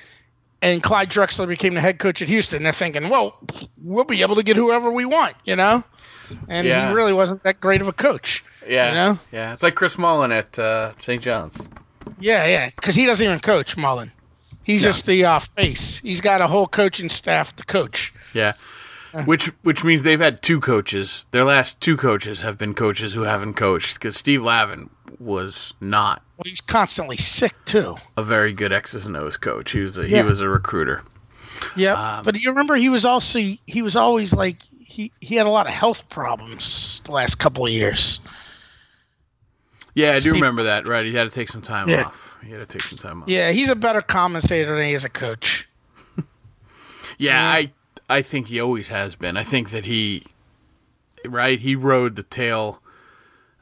and 0.66 0.82
Clyde 0.82 1.10
Drexler 1.10 1.48
became 1.48 1.76
the 1.76 1.82
head 1.82 2.00
coach 2.00 2.22
at 2.22 2.28
Houston. 2.28 2.64
They're 2.64 2.72
thinking, 2.74 3.08
well, 3.10 3.38
we'll 3.78 4.04
be 4.04 4.22
able 4.24 4.36
to 4.36 4.44
get 4.44 4.58
whoever 4.58 4.90
we 4.92 5.06
want, 5.06 5.36
you 5.46 5.56
know? 5.56 5.84
And 6.50 6.66
Yeah. 6.68 6.90
he 6.90 6.96
really 6.96 7.14
wasn't 7.14 7.44
that 7.44 7.62
great 7.62 7.82
of 7.82 7.88
a 7.88 7.94
coach. 7.94 8.44
Yeah. 8.68 8.90
You 8.90 8.96
know? 8.96 9.20
Yeah. 9.32 9.54
It's 9.54 9.62
like 9.64 9.76
Chris 9.76 9.98
Mullin 9.98 10.32
at 10.32 10.58
uh, 10.58 10.94
St. 11.00 11.22
John's. 11.22 11.68
Yeah, 12.20 12.46
yeah, 12.48 12.70
because 12.76 12.96
he 12.96 13.06
doesn't 13.06 13.26
even 13.26 13.40
coach 13.40 13.78
Mullin. 13.78 14.12
He's 14.64 14.82
No. 14.82 14.90
just 14.90 15.06
the 15.06 15.26
uh, 15.26 15.40
face. 15.40 16.00
He's 16.00 16.22
got 16.22 16.42
a 16.42 16.48
whole 16.48 16.68
coaching 16.68 17.10
staff 17.10 17.56
to 17.58 17.64
coach. 17.66 18.12
Yeah. 18.34 18.54
Which 19.26 19.46
which 19.62 19.84
means 19.84 20.04
they've 20.04 20.20
had 20.20 20.42
two 20.42 20.60
coaches. 20.60 21.26
Their 21.32 21.46
last 21.46 21.80
two 21.80 21.96
coaches 21.96 22.42
have 22.42 22.58
been 22.58 22.74
coaches 22.74 23.14
who 23.14 23.22
haven't 23.22 23.54
coached 23.54 23.94
because 23.94 24.18
Steve 24.18 24.42
Lavin 24.42 24.90
was 25.20 25.74
not 25.82 26.22
Well, 26.38 26.50
was 26.52 26.62
constantly 26.62 27.18
sick 27.18 27.54
too. 27.66 27.96
a 28.18 28.24
very 28.24 28.54
good 28.54 28.72
X's 28.72 29.06
and 29.06 29.16
O's 29.18 29.38
coach. 29.38 29.72
He 29.72 29.80
was 29.82 29.98
a, 29.98 30.08
Yeah. 30.08 30.22
he 30.24 30.28
was 30.28 30.40
a 30.42 30.50
recruiter. 30.50 31.04
Yeah, 31.76 31.94
Um, 32.18 32.24
but 32.26 32.40
you 32.40 32.50
remember 32.50 32.76
he 32.76 32.90
was 32.90 33.06
also 33.06 33.40
he 33.40 33.82
was 33.82 33.96
always 33.96 34.34
like 34.34 34.62
he 34.64 35.12
he 35.22 35.36
had 35.36 35.46
a 35.48 35.50
lot 35.50 35.68
of 35.68 35.74
health 35.74 36.08
problems 36.10 37.02
the 37.06 37.12
last 37.12 37.36
couple 37.40 37.66
of 37.66 37.72
years. 37.72 38.20
Yeah, 39.94 40.12
I 40.14 40.20
do 40.20 40.32
remember 40.32 40.64
that. 40.64 40.86
Right, 40.86 41.06
he 41.06 41.14
had 41.14 41.24
to 41.24 41.30
take 41.30 41.48
some 41.50 41.62
time 41.62 41.88
Yeah. 41.90 42.04
off. 42.06 42.36
He 42.44 42.52
had 42.52 42.60
to 42.60 42.66
take 42.66 42.84
some 42.84 42.98
time 42.98 43.22
off. 43.24 43.30
Yeah, 43.30 43.52
he's 43.52 43.70
a 43.70 43.76
better 43.76 44.02
commentator 44.02 44.76
than 44.76 44.86
he 44.86 44.94
is 44.94 45.06
a 45.06 45.10
coach. 45.10 45.68
Yeah, 47.18 47.42
I 47.50 47.72
I 48.10 48.22
think 48.22 48.48
he 48.48 48.60
always 48.60 48.90
has 48.90 49.16
been. 49.16 49.38
I 49.38 49.44
think 49.44 49.70
that 49.70 49.86
he 49.86 50.24
right, 51.26 51.60
he 51.60 51.76
rode 51.76 52.16
the 52.18 52.24
tail 52.24 52.82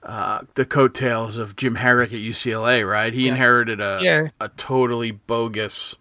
uh, 0.04 0.42
the 0.56 0.66
coattails 0.66 1.38
of 1.38 1.56
Jim 1.56 1.76
Harrick 1.78 2.08
at 2.14 2.20
UCLA, 2.20 2.88
right? 2.90 3.14
He 3.14 3.26
Yeah. 3.26 3.32
inherited 3.34 3.80
a 3.80 4.00
Yeah. 4.02 4.28
a 4.40 4.50
totally 4.50 5.12
bogus 5.12 5.96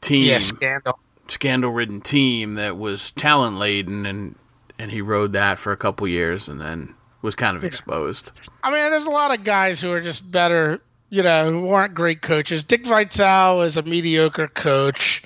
team, 0.00 0.26
Yeah, 0.26 0.38
scandal. 0.38 0.98
scandal 1.28 1.72
ridden 1.72 2.00
team 2.00 2.54
that 2.54 2.76
was 2.76 3.10
talent 3.12 3.58
laden 3.58 4.06
and 4.06 4.36
and 4.78 4.92
he 4.92 5.00
rode 5.02 5.32
that 5.32 5.58
for 5.58 5.72
a 5.72 5.76
couple 5.76 6.06
years 6.06 6.46
and 6.46 6.60
then 6.60 6.94
was 7.20 7.34
kind 7.34 7.56
of 7.56 7.64
exposed. 7.64 8.30
I 8.62 8.70
mean, 8.70 8.90
there's 8.92 9.06
a 9.06 9.10
lot 9.10 9.36
of 9.36 9.42
guys 9.42 9.80
who 9.80 9.90
are 9.90 10.00
just 10.00 10.30
better, 10.30 10.80
you 11.10 11.24
know, 11.24 11.50
who 11.50 11.68
aren't 11.70 11.94
great 11.94 12.22
coaches. 12.22 12.62
Dick 12.62 12.86
Vitale 12.86 13.62
is 13.62 13.76
a 13.76 13.82
mediocre 13.82 14.46
coach, 14.46 15.22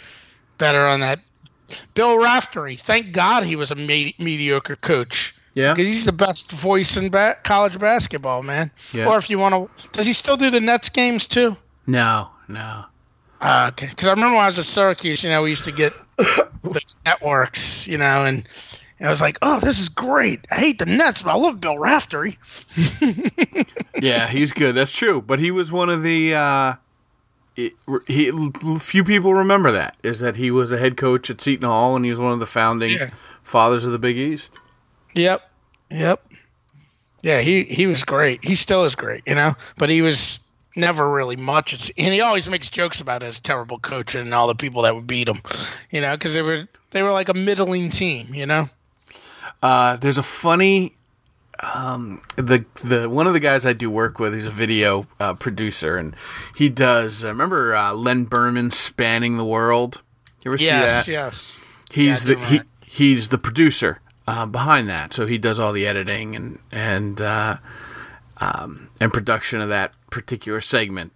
better 0.56 0.86
on 0.86 1.00
that. 1.00 1.20
Bill 1.92 2.16
Raftery, 2.18 2.76
thank 2.78 3.12
God 3.12 3.44
he 3.44 3.56
was 3.56 3.70
a 3.70 3.74
me- 3.74 4.14
mediocre 4.18 4.76
coach. 4.76 5.34
Yeah. 5.54 5.74
Because 5.74 5.86
he's 5.86 6.04
the 6.04 6.12
best 6.12 6.50
voice 6.52 6.96
in 6.96 7.10
ba- 7.10 7.36
college 7.42 7.78
basketball, 7.78 8.42
man. 8.42 8.70
Yeah. 8.92 9.06
Or 9.08 9.18
if 9.18 9.28
you 9.28 9.38
want 9.38 9.54
to, 9.54 9.88
does 9.90 10.06
he 10.06 10.12
still 10.12 10.36
do 10.36 10.50
the 10.50 10.60
Nets 10.60 10.88
games 10.88 11.26
too? 11.26 11.56
No, 11.86 12.28
no. 12.48 12.84
Uh, 13.40 13.70
okay. 13.72 13.88
Because 13.88 14.08
I 14.08 14.12
remember 14.12 14.36
when 14.36 14.44
I 14.44 14.46
was 14.46 14.58
at 14.58 14.64
Syracuse, 14.64 15.22
you 15.24 15.30
know, 15.30 15.42
we 15.42 15.50
used 15.50 15.64
to 15.64 15.72
get 15.72 15.92
those 16.62 16.96
networks, 17.04 17.86
you 17.86 17.98
know, 17.98 18.24
and, 18.24 18.46
and 18.98 19.08
I 19.08 19.10
was 19.10 19.20
like, 19.20 19.36
oh, 19.42 19.58
this 19.60 19.80
is 19.80 19.88
great. 19.88 20.46
I 20.50 20.54
hate 20.54 20.78
the 20.78 20.86
Nets, 20.86 21.22
but 21.22 21.32
I 21.32 21.34
love 21.36 21.60
Bill 21.60 21.76
Raftery. 21.78 22.38
yeah, 24.00 24.28
he's 24.28 24.52
good. 24.52 24.74
That's 24.74 24.92
true. 24.92 25.20
But 25.22 25.38
he 25.38 25.50
was 25.50 25.70
one 25.72 25.90
of 25.90 26.02
the. 26.02 26.34
Uh, 26.34 26.74
it, 27.56 27.74
he 28.06 28.32
few 28.80 29.04
people 29.04 29.34
remember 29.34 29.70
that 29.72 29.96
is 30.02 30.20
that 30.20 30.36
he 30.36 30.50
was 30.50 30.72
a 30.72 30.78
head 30.78 30.96
coach 30.96 31.28
at 31.28 31.38
Seton 31.40 31.68
Hall 31.68 31.94
and 31.96 32.02
he 32.04 32.10
was 32.10 32.18
one 32.18 32.32
of 32.32 32.40
the 32.40 32.46
founding 32.46 32.92
Yeah. 32.92 33.10
fathers 33.42 33.84
of 33.84 33.92
the 33.92 33.98
Big 33.98 34.16
East. 34.16 34.58
Yep. 35.14 35.42
Yep. 35.90 36.26
Yeah, 37.22 37.40
he 37.40 37.62
he 37.64 37.86
was 37.86 38.02
great. 38.04 38.44
He 38.44 38.54
still 38.54 38.84
is 38.84 38.94
great, 38.94 39.22
you 39.26 39.34
know. 39.34 39.54
But 39.78 39.90
he 39.90 40.02
was 40.02 40.40
never 40.74 41.08
really 41.10 41.36
much. 41.36 41.72
It's, 41.72 41.90
and 41.96 42.12
he 42.12 42.20
always 42.20 42.48
makes 42.48 42.68
jokes 42.68 43.00
about 43.00 43.22
his 43.22 43.38
terrible 43.38 43.78
coach 43.78 44.14
and 44.14 44.34
all 44.34 44.48
the 44.48 44.54
people 44.54 44.82
that 44.82 44.94
would 44.94 45.06
beat 45.06 45.28
him, 45.28 45.40
you 45.90 46.00
know, 46.00 46.14
because 46.16 46.34
they 46.34 46.42
were 46.42 46.66
they 46.90 47.02
were 47.02 47.12
like 47.12 47.28
a 47.28 47.34
middling 47.34 47.90
team, 47.90 48.34
you 48.34 48.46
know. 48.46 48.66
Uh, 49.62 49.96
there's 49.96 50.18
a 50.18 50.22
funny. 50.22 50.96
Um, 51.74 52.20
the 52.36 52.64
the 52.82 53.08
one 53.08 53.28
of 53.28 53.34
the 53.34 53.40
guys 53.40 53.64
I 53.64 53.72
do 53.72 53.88
work 53.88 54.18
with, 54.18 54.34
he's 54.34 54.46
a 54.46 54.50
video 54.50 55.06
uh, 55.20 55.34
producer, 55.34 55.96
and 55.96 56.16
he 56.56 56.68
does. 56.68 57.24
Uh, 57.24 57.28
remember 57.28 57.74
uh, 57.76 57.92
Len 57.92 58.24
Berman 58.24 58.70
spanning 58.72 59.36
the 59.36 59.44
world? 59.44 60.02
You 60.42 60.50
ever 60.50 60.58
see 60.58 60.64
Yes, 60.64 61.06
that? 61.06 61.12
yes. 61.12 61.60
He's 61.90 62.24
Yeah, 62.26 62.34
the 62.34 62.44
he, 62.46 62.60
he's 62.84 63.28
the 63.28 63.38
producer 63.38 64.00
uh, 64.26 64.46
behind 64.46 64.88
that, 64.88 65.12
so 65.12 65.26
he 65.26 65.38
does 65.38 65.58
all 65.58 65.72
the 65.72 65.86
editing 65.86 66.34
and 66.36 66.58
and 66.70 67.20
uh, 67.20 67.56
um, 68.40 68.88
and 69.00 69.12
production 69.12 69.60
of 69.60 69.68
that 69.68 69.92
particular 70.10 70.60
segment. 70.60 71.12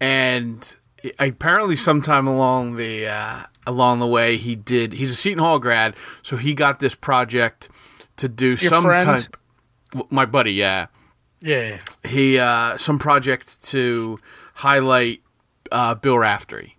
And 0.00 0.74
apparently, 1.18 1.76
sometime 1.76 2.26
along 2.26 2.76
the 2.76 3.06
uh, 3.06 3.42
along 3.66 4.00
the 4.00 4.06
way, 4.06 4.36
he 4.36 4.54
did. 4.56 4.94
He's 4.94 5.10
a 5.10 5.14
Seton 5.14 5.38
Hall 5.38 5.58
grad, 5.58 5.94
so 6.22 6.36
he 6.36 6.54
got 6.54 6.80
this 6.80 6.94
project 6.94 7.68
to 8.16 8.28
do 8.28 8.56
some 8.56 8.84
friend? 8.84 9.06
type. 9.06 9.36
My 10.10 10.26
buddy, 10.26 10.52
yeah, 10.52 10.86
Yeah. 11.40 11.78
he 12.06 12.38
uh, 12.38 12.76
some 12.76 12.98
project 12.98 13.62
to 13.70 14.18
highlight 14.54 15.22
uh, 15.72 15.94
Bill 15.94 16.18
Raftery 16.18 16.76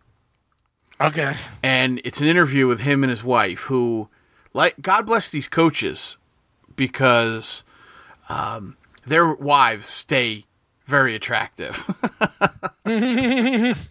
Okay. 1.02 1.34
and 1.64 2.02
it's 2.03 2.20
an 2.22 2.28
interview 2.28 2.68
with 2.68 2.82
him 2.82 3.03
and 3.03 3.10
his 3.10 3.24
wife 3.24 3.61
who 3.61 4.10
like 4.53 4.81
god 4.81 5.05
bless 5.05 5.30
these 5.30 5.47
coaches 5.47 6.17
because 6.76 7.63
um, 8.30 8.77
their 9.05 9.34
wives 9.34 9.88
stay 9.88 10.45
very 10.85 11.13
attractive. 11.15 11.85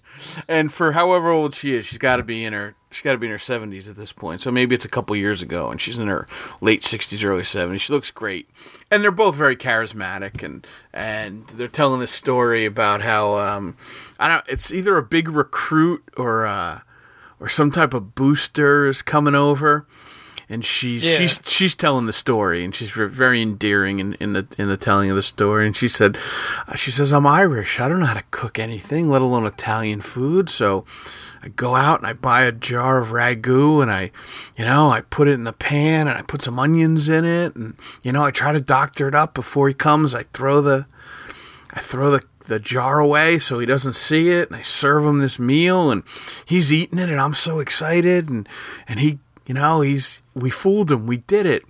And 0.48 0.72
for 0.72 0.92
however 0.92 1.30
old 1.30 1.54
she 1.54 1.74
is 1.74 1.86
she's 1.86 1.98
got 1.98 2.16
to 2.16 2.24
be 2.24 2.44
in 2.44 2.52
her 2.52 2.74
she's 2.90 3.02
got 3.02 3.12
to 3.12 3.18
be 3.18 3.26
in 3.26 3.30
her 3.30 3.38
70s 3.38 3.88
at 3.88 3.96
this 3.96 4.12
point. 4.12 4.40
So 4.40 4.50
maybe 4.50 4.74
it's 4.74 4.84
a 4.84 4.88
couple 4.88 5.14
years 5.14 5.42
ago 5.42 5.70
and 5.70 5.80
she's 5.80 5.98
in 5.98 6.08
her 6.08 6.26
late 6.60 6.82
60s 6.82 7.24
early 7.24 7.42
70s 7.42 7.80
she 7.80 7.92
looks 7.92 8.10
great. 8.10 8.48
And 8.90 9.02
they're 9.02 9.10
both 9.10 9.36
very 9.36 9.56
charismatic 9.56 10.42
and 10.42 10.66
and 10.92 11.46
they're 11.48 11.68
telling 11.68 12.00
this 12.00 12.10
story 12.10 12.64
about 12.64 13.02
how 13.02 13.36
um 13.36 13.76
i 14.18 14.28
don't 14.28 14.48
it's 14.48 14.72
either 14.72 14.96
a 14.96 15.02
big 15.02 15.28
recruit 15.28 16.02
or 16.16 16.46
uh 16.46 16.80
or 17.40 17.48
some 17.48 17.70
type 17.70 17.94
of 17.94 18.16
booster 18.16 18.86
is 18.86 19.02
coming 19.02 19.34
over 19.36 19.86
and 20.48 20.64
she's 20.64 21.04
Yeah. 21.04 21.16
she's 21.16 21.40
she's 21.44 21.74
telling 21.74 22.06
the 22.06 22.12
story 22.12 22.64
and 22.64 22.74
she's 22.74 22.90
very 22.90 23.42
endearing 23.42 23.98
in, 24.00 24.14
in 24.14 24.32
the 24.32 24.46
in 24.56 24.68
the 24.68 24.76
telling 24.76 25.10
of 25.10 25.16
the 25.16 25.22
story. 25.22 25.66
And 25.66 25.76
she 25.76 25.88
said 25.88 26.16
uh, 26.66 26.74
she 26.74 26.90
says 26.90 27.12
I'm 27.12 27.26
Irish. 27.26 27.80
I 27.80 27.88
don't 27.88 28.00
know 28.00 28.06
how 28.06 28.14
to 28.14 28.24
cook 28.30 28.58
anything 28.58 29.08
let 29.10 29.22
alone 29.22 29.46
Italian 29.46 30.00
food. 30.00 30.48
So 30.48 30.84
I 31.42 31.48
go 31.48 31.76
out 31.76 31.98
and 32.00 32.06
I 32.06 32.14
buy 32.14 32.42
a 32.42 32.52
jar 32.52 32.98
of 32.98 33.08
ragu 33.08 33.80
and 33.80 33.92
I, 33.92 34.10
you 34.56 34.64
know, 34.64 34.90
I 34.90 35.02
put 35.02 35.28
it 35.28 35.32
in 35.32 35.44
the 35.44 35.52
pan 35.52 36.08
and 36.08 36.18
I 36.18 36.22
put 36.22 36.42
some 36.42 36.58
onions 36.58 37.08
in 37.08 37.24
it. 37.24 37.54
And 37.54 37.76
you 38.02 38.10
know 38.12 38.24
I 38.24 38.30
try 38.30 38.52
to 38.52 38.60
doctor 38.60 39.06
it 39.06 39.14
up 39.14 39.34
before 39.34 39.68
he 39.68 39.74
comes. 39.74 40.14
I 40.14 40.24
throw 40.32 40.60
the, 40.60 40.86
I 41.72 41.80
throw 41.80 42.10
the 42.10 42.22
the 42.46 42.58
jar 42.58 42.98
away 42.98 43.38
so 43.38 43.58
he 43.58 43.66
doesn't 43.66 43.92
see 43.92 44.30
it. 44.30 44.48
And 44.48 44.56
I 44.58 44.62
serve 44.62 45.04
him 45.04 45.18
this 45.18 45.38
meal 45.38 45.90
and 45.90 46.02
he's 46.46 46.72
eating 46.72 46.98
it 46.98 47.10
and 47.10 47.20
I'm 47.20 47.34
so 47.34 47.58
excited. 47.60 48.30
And 48.30 48.48
and 48.88 48.98
he 48.98 49.18
you 49.46 49.54
know 49.54 49.82
he's 49.82 50.20
we 50.40 50.50
fooled 50.50 50.88
them. 50.88 51.06
we 51.06 51.18
did 51.18 51.46
it 51.46 51.62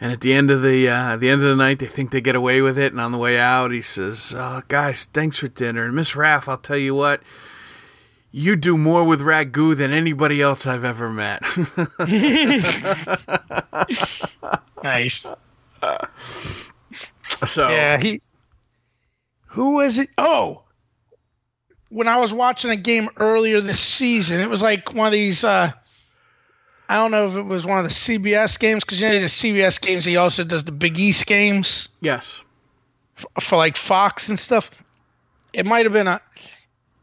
and 0.00 0.12
at 0.12 0.20
the 0.22 0.32
end 0.32 0.50
of 0.50 0.62
the 0.62 0.88
uh, 0.88 1.16
the 1.16 1.28
end 1.30 1.42
of 1.42 1.48
the 1.48 1.56
night 1.56 1.78
they 1.78 1.86
think 1.86 2.10
they 2.10 2.20
get 2.20 2.34
away 2.34 2.60
with 2.62 2.78
it 2.78 2.92
and 2.92 3.00
on 3.00 3.12
the 3.12 3.18
way 3.18 3.38
out 3.38 3.70
he 3.70 3.82
says 3.82 4.32
oh, 4.36 4.62
guys 4.68 5.04
thanks 5.06 5.38
for 5.38 5.48
dinner 5.48 5.84
and 5.84 5.94
Miss 5.94 6.14
Raff 6.16 6.48
I'll 6.48 6.56
tell 6.58 6.76
you 6.78 6.94
what 6.94 7.22
you 8.32 8.54
do 8.56 8.76
more 8.78 9.04
with 9.04 9.20
ragu 9.20 9.76
than 9.76 9.92
anybody 9.92 10.40
else 10.40 10.66
I've 10.66 10.84
ever 10.84 11.10
met 11.10 11.42
Nice. 14.82 15.26
so 17.44 17.68
Yeah, 17.68 17.98
he. 18.00 18.20
Who 19.48 19.74
was 19.74 19.98
it? 19.98 20.08
Oh, 20.16 20.62
when 21.88 22.06
I 22.08 22.18
was 22.18 22.32
watching 22.32 22.70
a 22.70 22.76
game 22.76 23.08
earlier 23.16 23.60
this 23.60 23.80
season, 23.80 24.40
it 24.40 24.48
was 24.48 24.62
like 24.62 24.94
one 24.94 25.06
of 25.06 25.12
these. 25.12 25.44
uh 25.44 25.72
I 26.90 26.96
don't 26.96 27.12
know 27.12 27.28
if 27.28 27.36
it 27.36 27.44
was 27.44 27.64
one 27.64 27.78
of 27.78 27.84
the 27.84 27.90
CBS 27.90 28.58
games 28.58 28.82
because 28.82 29.00
you 29.00 29.06
know 29.06 29.20
the 29.20 29.26
CBS 29.26 29.80
games. 29.80 30.04
He 30.04 30.16
also 30.16 30.42
does 30.42 30.64
the 30.64 30.72
Big 30.72 30.98
East 30.98 31.24
games 31.24 31.88
yes 32.00 32.40
f- 33.16 33.44
for 33.44 33.54
like 33.54 33.76
Fox 33.76 34.28
and 34.28 34.36
stuff. 34.36 34.72
It 35.52 35.66
might 35.66 35.86
have 35.86 35.92
been 35.92 36.08
a. 36.08 36.20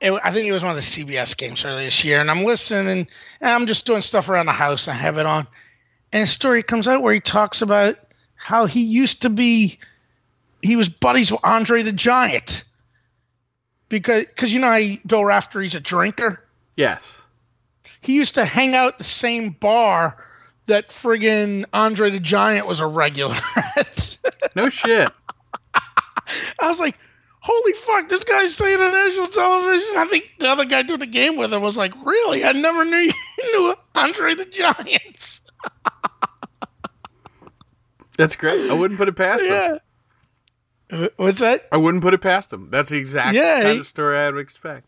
It, 0.01 0.11
I 0.11 0.31
think 0.33 0.45
it 0.45 0.51
was 0.51 0.61
one 0.61 0.71
of 0.71 0.75
the 0.75 0.81
CBS 0.81 1.37
games 1.37 1.63
earlier 1.63 1.85
this 1.85 2.03
year, 2.03 2.19
and 2.19 2.29
I'm 2.29 2.43
listening 2.43 2.89
and, 2.89 3.07
and 3.39 3.49
I'm 3.49 3.65
just 3.65 3.85
doing 3.85 4.01
stuff 4.01 4.27
around 4.27 4.47
the 4.47 4.51
house. 4.51 4.87
And 4.87 4.93
I 4.93 4.97
have 4.99 5.17
it 5.19 5.25
on, 5.25 5.47
and 6.11 6.23
a 6.25 6.27
story 6.27 6.63
comes 6.63 6.89
out 6.89 7.01
where 7.01 7.13
he 7.13 7.21
talks 7.21 7.61
about 7.61 7.95
how 8.35 8.65
he 8.65 8.81
used 8.81 9.21
to 9.21 9.29
be 9.29 9.79
he 10.61 10.75
was 10.75 10.89
buddies 10.89 11.31
with 11.31 11.39
Andre 11.45 11.81
the 11.83 11.93
Giant. 11.93 12.65
Because 13.87 14.25
cause 14.35 14.51
you 14.51 14.59
know 14.59 14.67
how 14.67 14.79
he, 14.79 14.99
Bill 15.05 15.23
Raftery's 15.23 15.75
a 15.75 15.79
drinker? 15.79 16.43
yes 16.75 17.25
He 18.07 18.13
used 18.15 18.35
to 18.35 18.45
hang 18.45 18.73
out 18.73 18.97
the 18.97 19.03
same 19.03 19.49
bar 19.49 20.15
that 20.67 20.89
friggin' 20.89 21.65
Andre 21.73 22.09
the 22.09 22.21
Giant 22.21 22.65
was 22.65 22.79
a 22.79 22.87
regular 22.87 23.35
at. 23.75 24.17
no 24.55 24.69
shit 24.69 25.11
I 25.75 26.67
was 26.67 26.79
like, 26.79 26.97
holy 27.41 27.73
fuck, 27.73 28.07
this 28.09 28.23
guy's 28.23 28.55
saying 28.55 28.79
on 28.79 28.91
national 28.91 29.27
television. 29.27 29.93
I 29.97 30.05
think 30.09 30.29
the 30.39 30.49
other 30.49 30.63
guy 30.65 30.83
doing 30.83 30.99
the 31.01 31.05
game 31.05 31.35
with 31.35 31.53
him 31.53 31.61
was 31.61 31.75
like, 31.77 31.93
really? 32.05 32.43
I 32.45 32.53
never 32.53 32.83
knew 32.85 32.95
you 32.97 33.13
knew 33.59 33.75
Andre 33.95 34.35
the 34.35 34.45
Giant. 34.45 35.39
that's 38.17 38.35
great 38.35 38.69
I 38.69 38.73
wouldn't 38.73 38.97
put 38.97 39.07
it 39.09 39.15
past 39.15 39.43
him 39.43 39.49
yeah. 39.51 39.77
Wh- 41.07 41.19
What's 41.19 41.39
that? 41.39 41.67
I 41.71 41.77
wouldn't 41.77 42.03
put 42.03 42.13
it 42.13 42.21
past 42.21 42.51
him 42.53 42.69
that's 42.69 42.89
the 42.89 42.97
exact 42.97 43.35
Yeah, 43.35 43.61
kind 43.63 43.73
he- 43.75 43.79
of 43.81 43.87
story 43.87 44.17
I'd 44.17 44.37
expect 44.37 44.87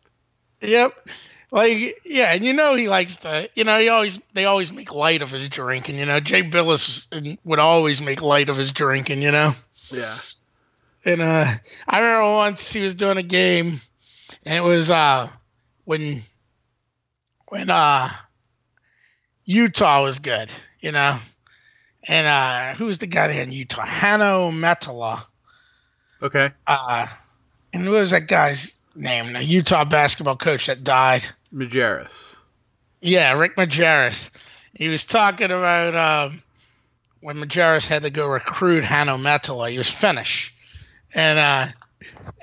Yep. 0.62 1.08
Like 1.52 2.02
yeah, 2.06 2.34
and 2.34 2.46
you 2.46 2.54
know 2.54 2.76
he 2.76 2.88
likes 2.88 3.18
to. 3.18 3.50
You 3.56 3.64
know 3.64 3.80
he 3.80 3.90
always 3.90 4.20
they 4.34 4.46
always 4.46 4.72
make 4.72 4.94
light 4.94 5.22
of 5.22 5.32
his 5.32 5.48
drinking. 5.50 5.98
You 5.98 6.06
know 6.06 6.20
Jay 6.20 6.44
Bilas 6.44 7.38
would 7.44 7.60
always 7.60 8.02
make 8.02 8.22
light 8.22 8.50
of 8.50 8.58
his 8.58 8.72
drinking. 8.72 9.22
You 9.22 9.32
know, 9.32 9.54
yeah 9.92 10.16
and 11.06 11.22
uh, 11.22 11.46
I 11.88 12.00
remember 12.00 12.34
once 12.34 12.72
he 12.72 12.82
was 12.82 12.96
doing 12.96 13.18
a 13.18 13.24
game, 13.24 13.80
and 14.44 14.56
it 14.56 14.64
was 14.64 14.90
uh 14.90 15.28
when 15.86 16.22
when 17.48 17.70
uh 17.70 18.10
Utah 19.46 20.04
was 20.04 20.20
good. 20.20 20.52
You 20.82 20.92
know, 20.92 21.18
and 22.08 22.28
uh 22.28 22.76
who 22.76 22.86
was 22.86 23.00
the 23.00 23.08
guy 23.08 23.28
there 23.28 23.44
in 23.44 23.52
Utah? 23.52 23.86
Hanno 23.86 24.52
Mottola. 24.52 25.24
okay 26.22 26.52
Uh, 26.68 27.08
and 27.74 27.86
what 27.86 28.02
was 28.02 28.12
that 28.12 28.28
guy's 28.28 28.78
name? 28.96 29.34
The 29.34 29.44
Utah 29.44 29.86
basketball 29.86 30.38
coach 30.38 30.68
that 30.68 30.84
died. 30.84 31.26
Majerus 31.54 32.38
Yeah, 33.02 33.34
Rick 33.34 33.56
Majerus. 33.56 34.30
He 34.74 34.88
was 34.88 35.06
talking 35.06 35.52
about 35.52 35.96
um, 35.96 36.42
when 37.22 37.38
Majerus 37.38 37.86
had 37.86 38.04
to 38.04 38.10
go 38.10 38.28
recruit 38.28 38.84
Hanno 38.84 39.18
Mottola. 39.18 39.72
He 39.72 39.78
was 39.78 39.90
Finnish. 39.90 40.54
And, 41.14 41.40
uh, 41.40 41.68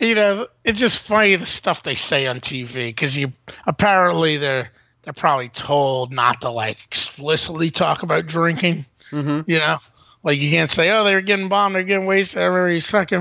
you 0.01 0.15
know, 0.15 0.47
it's 0.65 0.81
just 0.81 0.99
funny 0.99 1.37
the 1.37 1.47
stuff 1.47 1.83
they 1.83 1.95
say 1.95 2.27
on 2.27 2.41
TV 2.41 2.89
because 2.89 3.17
you 3.17 3.33
apparently 3.67 4.37
they're 4.37 4.71
they're 5.03 5.13
probably 5.13 5.49
told 5.49 6.13
not 6.13 6.41
to 6.41 6.51
like 6.51 6.85
explicitly 6.85 7.71
talk 7.71 8.03
about 8.03 8.27
drinking. 8.27 8.85
mm-hmm 9.11 9.49
You 9.49 9.59
know, 9.61 9.77
like 10.25 10.41
you 10.41 10.51
can't 10.51 10.71
say, 10.71 10.91
"Oh, 10.91 11.05
they 11.05 11.15
were 11.15 11.21
getting 11.21 11.49
bombed, 11.49 11.77
they're 11.77 11.85
getting 11.85 12.07
wasted." 12.07 12.43
I 12.43 12.47
remember 12.47 12.69
he's 12.71 12.93
like, 12.93 13.13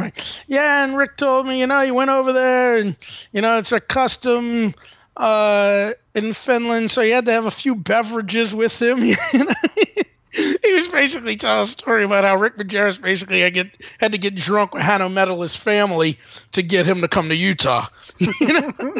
"Yeah," 0.47 0.83
and 0.83 0.97
Rick 0.97 1.17
told 1.17 1.47
me, 1.47 1.59
you 1.59 1.67
know, 1.67 1.81
he 1.81 1.91
went 1.91 2.09
over 2.09 2.33
there, 2.33 2.77
and 2.77 2.97
you 3.31 3.41
know, 3.41 3.59
it's 3.59 3.71
a 3.71 3.79
custom 3.79 4.73
uh, 5.17 5.91
in 6.13 6.33
Finland, 6.33 6.91
so 6.91 7.01
he 7.01 7.09
had 7.09 7.25
to 7.25 7.31
have 7.31 7.45
a 7.45 7.51
few 7.51 7.75
beverages 7.75 8.53
with 8.53 8.81
him. 8.81 8.99
You 9.33 9.45
know? 9.45 9.53
he 10.35 10.73
was 10.73 10.89
basically 10.89 11.37
telling 11.37 11.63
a 11.63 11.65
story 11.65 12.03
about 12.03 12.25
how 12.25 12.35
Rick 12.35 12.57
Majerus 12.57 13.01
basically 13.01 13.39
had, 13.39 13.53
get, 13.53 13.67
had 13.99 14.11
to 14.11 14.17
get 14.17 14.35
drunk 14.35 14.73
with 14.73 14.83
Hanno 14.83 15.07
Mottola's 15.07 15.55
family 15.55 16.19
to 16.51 16.61
get 16.61 16.85
him 16.85 16.99
to 17.01 17.07
come 17.07 17.29
to 17.29 17.35
Utah. 17.35 17.85
You 18.41 18.47
know? 18.47 18.73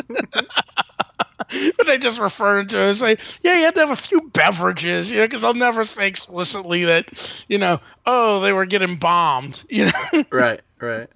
but 1.78 1.88
they 1.88 1.98
just 1.98 2.20
refer 2.20 2.64
to 2.64 2.78
it 2.78 2.80
as 2.80 3.02
like, 3.02 3.20
yeah, 3.44 3.58
you 3.58 3.66
had 3.66 3.76
to 3.76 3.82
have 3.82 3.92
a 3.92 3.98
few 3.98 4.30
beverages, 4.30 5.12
you 5.12 5.18
know, 5.18 5.26
because 5.26 5.42
they'll 5.42 5.54
never 5.54 5.84
say 5.84 6.08
explicitly 6.08 6.86
that, 6.86 7.44
you 7.50 7.58
know, 7.58 7.82
oh, 8.06 8.40
they 8.40 8.54
were 8.54 8.66
getting 8.66 8.96
bombed, 8.96 9.62
you 9.70 9.86
know. 9.86 10.24
right 10.32 10.62
right 10.80 11.10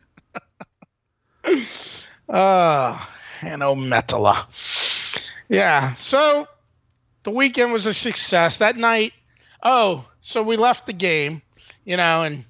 uh, 2.28 3.06
and 3.42 3.64
oh, 3.64 3.76
Mottola. 3.76 4.48
Yeah, 5.48 5.96
so 5.96 6.48
the 7.24 7.32
weekend 7.32 7.74
was 7.74 7.86
a 7.86 7.94
success. 7.94 8.58
That 8.58 8.78
night, 8.78 9.14
oh, 9.64 10.06
so 10.22 10.44
we 10.44 10.58
left 10.58 10.86
the 10.86 10.94
game, 10.94 11.42
you 11.86 11.98
know, 11.98 12.24
and 12.24 12.46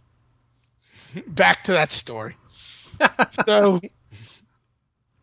back 1.28 1.64
to 1.66 1.72
that 1.74 1.92
story. 1.92 2.36
so 3.46 3.80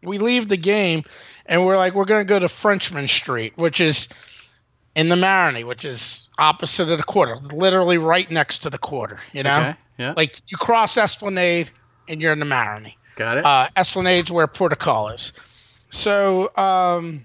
we 0.02 0.18
leave 0.18 0.48
the 0.48 0.56
game 0.56 1.02
and 1.44 1.64
we're 1.64 1.76
like, 1.76 1.94
we're 1.94 2.04
going 2.06 2.24
to 2.24 2.28
go 2.28 2.38
to 2.38 2.48
Frenchmen 2.48 3.08
Street, 3.08 3.52
which 3.56 3.80
is 3.80 4.08
in 4.94 5.08
the 5.10 5.16
Marigny, 5.16 5.64
which 5.64 5.84
is 5.84 6.28
opposite 6.38 6.90
of 6.90 6.96
the 6.98 7.04
quarter, 7.04 7.36
literally 7.52 7.98
right 7.98 8.30
next 8.30 8.60
to 8.60 8.70
the 8.70 8.78
quarter, 8.78 9.18
you 9.32 9.42
know? 9.42 9.58
okay 9.60 9.76
yeah 9.98 10.14
Like 10.16 10.40
you 10.48 10.56
cross 10.56 10.96
Esplanade 10.96 11.70
and 12.08 12.20
you're 12.20 12.32
in 12.32 12.38
the 12.38 12.46
Marigny. 12.46 12.94
got 13.16 13.38
it 13.38 13.44
Uh, 13.44 13.68
Esplanade's 13.76 14.30
where 14.30 14.46
Port 14.46 14.72
of 14.72 14.78
Call 14.78 15.10
is. 15.10 15.32
So, 15.90 16.54
um, 16.56 17.24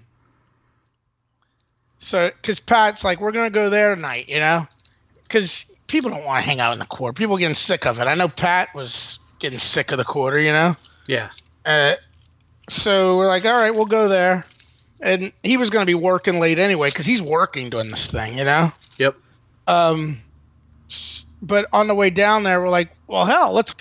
so 1.98 2.30
because 2.30 2.60
Pat's 2.60 3.04
like, 3.04 3.20
we're 3.20 3.32
gonna 3.32 3.50
go 3.50 3.70
there 3.70 3.94
tonight, 3.94 4.28
you 4.28 4.40
know, 4.40 4.66
because 5.24 5.66
people 5.86 6.10
don't 6.10 6.24
want 6.24 6.42
to 6.42 6.48
hang 6.48 6.58
out 6.58 6.72
in 6.72 6.78
the 6.78 6.86
quarter. 6.86 7.12
People 7.12 7.36
getting 7.36 7.54
sick 7.54 7.86
of 7.86 8.00
it. 8.00 8.04
I 8.04 8.14
know 8.14 8.28
Pat 8.28 8.74
was 8.74 9.18
getting 9.38 9.58
sick 9.58 9.92
of 9.92 9.98
the 9.98 10.04
quarter, 10.04 10.38
you 10.38 10.52
know. 10.52 10.76
yeah 11.06 11.30
Uh, 11.66 11.96
so 12.68 13.18
we're 13.18 13.26
like, 13.26 13.44
all 13.44 13.56
right, 13.56 13.74
we'll 13.74 13.84
go 13.84 14.08
there. 14.08 14.44
And 15.00 15.32
he 15.42 15.56
was 15.56 15.68
to 15.68 15.84
be 15.84 15.94
working 15.94 16.38
late 16.38 16.58
anyway 16.58 16.88
because 16.88 17.06
he's 17.06 17.20
working 17.20 17.70
doing 17.70 17.90
this 17.90 18.10
thing, 18.10 18.38
you 18.38 18.44
know. 18.44 18.72
yep 18.98 19.16
Um, 19.66 20.18
but 21.42 21.66
on 21.72 21.88
the 21.88 21.94
way 21.94 22.08
down 22.08 22.44
there, 22.44 22.60
we're 22.60 22.68
like, 22.68 22.96
well, 23.08 23.24
hell, 23.24 23.52
let's, 23.52 23.74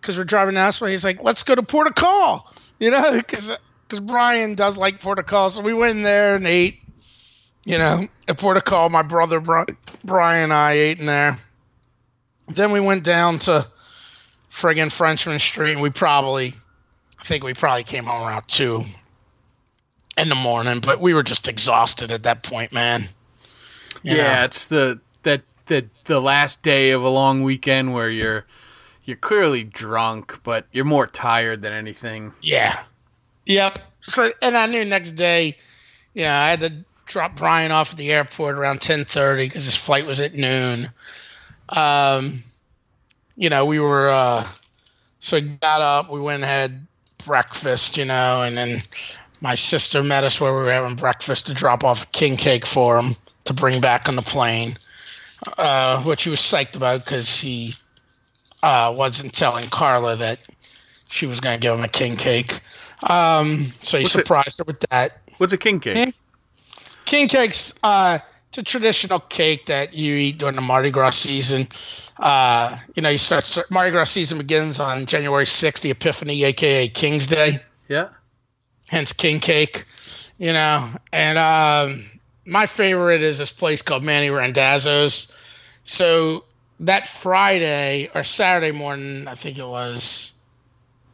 because 0.00 0.18
we're 0.18 0.24
driving 0.24 0.54
down 0.54 0.68
this 0.68 0.80
way. 0.80 0.90
He's 0.90 1.04
like, 1.04 1.22
let's 1.22 1.42
go 1.42 1.54
to 1.54 1.62
Port 1.62 1.86
of 1.86 1.94
Call, 1.94 2.52
you 2.80 2.90
know, 2.90 3.12
because 3.16 3.56
because 3.86 4.00
Brian 4.00 4.54
does 4.54 4.76
like 4.76 5.00
Port 5.00 5.18
of 5.18 5.26
Call. 5.26 5.50
So 5.50 5.62
we 5.62 5.74
went 5.74 5.96
in 5.96 6.02
there 6.02 6.36
and 6.36 6.46
ate, 6.46 6.78
you 7.64 7.78
know, 7.78 8.06
at 8.28 8.38
Port 8.38 8.56
of 8.56 8.64
Call. 8.64 8.88
My 8.90 9.02
brother 9.02 9.40
Bri- 9.40 9.64
Brian 10.04 10.44
and 10.44 10.52
I 10.52 10.72
ate 10.72 10.98
in 10.98 11.06
there. 11.06 11.36
Then 12.48 12.72
we 12.72 12.80
went 12.80 13.02
down 13.04 13.38
to 13.40 13.66
friggin' 14.52 14.90
Frenchmen 14.92 15.38
Street, 15.38 15.72
and 15.72 15.82
we 15.82 15.90
probably, 15.90 16.54
I 17.20 17.24
think 17.24 17.44
we 17.44 17.54
probably 17.54 17.84
came 17.84 18.04
home 18.04 18.26
around 18.26 18.46
two 18.48 18.82
in 20.16 20.28
the 20.28 20.34
morning, 20.34 20.80
but 20.80 21.00
we 21.00 21.12
were 21.12 21.22
just 21.22 21.48
exhausted 21.48 22.10
at 22.10 22.22
that 22.22 22.42
point, 22.42 22.72
man. 22.72 23.04
You 24.02 24.16
yeah 24.16 24.38
know? 24.38 24.44
it's 24.44 24.66
the 24.66 25.00
that 25.24 25.42
the 25.66 25.88
the 26.04 26.20
last 26.20 26.62
day 26.62 26.92
of 26.92 27.02
a 27.02 27.08
long 27.08 27.42
weekend 27.42 27.92
where 27.92 28.08
you're 28.08 28.46
you're 29.04 29.16
clearly 29.16 29.64
drunk 29.64 30.40
but 30.44 30.66
you're 30.70 30.84
more 30.84 31.06
tired 31.06 31.62
than 31.62 31.72
anything 31.72 32.32
Yeah. 32.42 32.78
Yep. 33.46 33.78
So, 34.02 34.30
and 34.42 34.56
I 34.56 34.66
knew 34.66 34.84
next 34.84 35.12
day, 35.12 35.56
you 36.14 36.24
know, 36.24 36.32
I 36.32 36.50
had 36.50 36.60
to 36.60 36.72
drop 37.06 37.36
Brian 37.36 37.72
off 37.72 37.92
at 37.92 37.96
the 37.96 38.12
airport 38.12 38.56
around 38.56 38.80
ten 38.80 39.04
thirty 39.04 39.46
because 39.46 39.64
his 39.64 39.76
flight 39.76 40.06
was 40.06 40.20
at 40.20 40.34
noon. 40.34 40.88
Um, 41.68 42.42
you 43.36 43.48
know, 43.48 43.64
we 43.64 43.80
were 43.80 44.08
uh, 44.08 44.46
so 45.20 45.40
got 45.40 45.80
up, 45.80 46.10
we 46.10 46.20
went 46.20 46.42
and 46.42 46.50
had 46.50 46.86
breakfast, 47.24 47.96
you 47.96 48.04
know, 48.04 48.42
and 48.42 48.56
then 48.56 48.80
my 49.40 49.54
sister 49.54 50.02
met 50.02 50.24
us 50.24 50.40
where 50.40 50.54
we 50.54 50.60
were 50.60 50.72
having 50.72 50.96
breakfast 50.96 51.46
to 51.46 51.54
drop 51.54 51.84
off 51.84 52.04
a 52.04 52.06
king 52.06 52.36
cake 52.36 52.66
for 52.66 52.98
him 52.98 53.14
to 53.44 53.52
bring 53.52 53.80
back 53.80 54.08
on 54.08 54.16
the 54.16 54.22
plane, 54.22 54.74
uh, 55.58 56.02
which 56.02 56.24
he 56.24 56.30
was 56.30 56.40
psyched 56.40 56.76
about 56.76 57.04
because 57.04 57.38
he 57.38 57.74
uh, 58.62 58.92
wasn't 58.96 59.32
telling 59.34 59.68
Carla 59.68 60.16
that 60.16 60.38
she 61.08 61.26
was 61.26 61.40
going 61.40 61.54
to 61.54 61.60
give 61.60 61.76
him 61.76 61.84
a 61.84 61.88
king 61.88 62.16
cake. 62.16 62.60
Um, 63.04 63.64
so 63.82 63.98
he 63.98 64.04
What's 64.04 64.14
it- 64.14 64.18
surprised 64.20 64.58
her 64.58 64.64
with 64.64 64.80
that. 64.90 65.20
What's 65.38 65.52
a 65.52 65.58
king 65.58 65.80
cake? 65.80 66.14
King 67.04 67.28
cake's 67.28 67.74
uh, 67.82 68.18
it's 68.48 68.58
a 68.58 68.62
traditional 68.62 69.20
cake 69.20 69.66
that 69.66 69.92
you 69.94 70.14
eat 70.14 70.38
during 70.38 70.54
the 70.56 70.60
Mardi 70.62 70.90
Gras 70.90 71.10
season. 71.16 71.68
Uh, 72.18 72.76
you 72.94 73.02
know, 73.02 73.10
you 73.10 73.18
start 73.18 73.56
Mardi 73.70 73.90
Gras 73.90 74.04
season 74.10 74.38
begins 74.38 74.80
on 74.80 75.04
January 75.06 75.44
6th, 75.44 75.80
the 75.82 75.90
Epiphany, 75.90 76.42
aka 76.44 76.88
King's 76.88 77.26
Day 77.26 77.60
Yeah. 77.88 78.08
hence 78.88 79.12
king 79.12 79.40
cake 79.40 79.84
you 80.38 80.52
know 80.52 80.88
and 81.12 81.38
um, 81.38 82.04
my 82.46 82.66
favorite 82.66 83.20
is 83.22 83.38
this 83.38 83.50
place 83.50 83.82
called 83.82 84.04
manny 84.04 84.30
randazzo's 84.30 85.26
so 85.84 86.44
that 86.80 87.06
friday 87.08 88.08
or 88.14 88.22
saturday 88.22 88.70
morning 88.72 89.26
i 89.28 89.34
think 89.34 89.58
it 89.58 89.66
was 89.66 90.32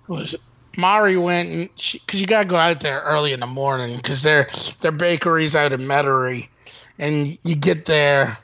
was 0.08 0.34
it 0.34 0.40
mari 0.76 1.16
went 1.16 1.48
and 1.48 1.70
because 1.92 2.20
you 2.20 2.26
gotta 2.26 2.48
go 2.48 2.56
out 2.56 2.80
there 2.80 3.00
early 3.00 3.32
in 3.32 3.40
the 3.40 3.46
morning 3.46 3.96
because 3.96 4.22
their 4.22 4.48
their 4.80 4.92
bakery's 4.92 5.54
out 5.54 5.72
in 5.72 5.80
metairie 5.80 6.48
and 6.98 7.38
you 7.42 7.54
get 7.54 7.84
there 7.86 8.38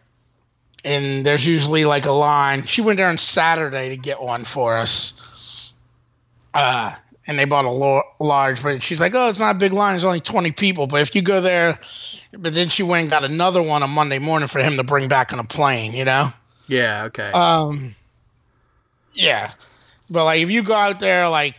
and 0.84 1.24
there's 1.24 1.46
usually 1.46 1.84
like 1.84 2.06
a 2.06 2.12
line 2.12 2.64
she 2.64 2.80
went 2.80 2.96
there 2.96 3.08
on 3.08 3.18
saturday 3.18 3.88
to 3.88 3.96
get 3.96 4.22
one 4.22 4.44
for 4.44 4.76
us 4.76 5.72
uh 6.54 6.94
and 7.28 7.38
they 7.38 7.44
bought 7.44 7.66
a 7.66 7.70
lo- 7.70 8.02
large, 8.18 8.62
but 8.62 8.82
she's 8.82 9.00
like, 9.00 9.14
"Oh, 9.14 9.28
it's 9.28 9.38
not 9.38 9.54
a 9.54 9.58
big 9.58 9.72
line. 9.72 9.94
It's 9.94 10.02
only 10.02 10.20
twenty 10.20 10.50
people." 10.50 10.86
But 10.86 11.02
if 11.02 11.14
you 11.14 11.20
go 11.20 11.42
there, 11.42 11.78
but 12.32 12.54
then 12.54 12.68
she 12.68 12.82
went 12.82 13.02
and 13.02 13.10
got 13.10 13.22
another 13.22 13.62
one 13.62 13.82
on 13.82 13.90
Monday 13.90 14.18
morning 14.18 14.48
for 14.48 14.60
him 14.60 14.76
to 14.78 14.82
bring 14.82 15.08
back 15.08 15.32
on 15.32 15.38
a 15.38 15.44
plane. 15.44 15.92
You 15.92 16.06
know? 16.06 16.32
Yeah. 16.66 17.04
Okay. 17.06 17.30
Um, 17.32 17.94
yeah. 19.12 19.52
But 20.10 20.24
like, 20.24 20.40
if 20.40 20.50
you 20.50 20.62
go 20.62 20.72
out 20.72 21.00
there 21.00 21.28
like 21.28 21.56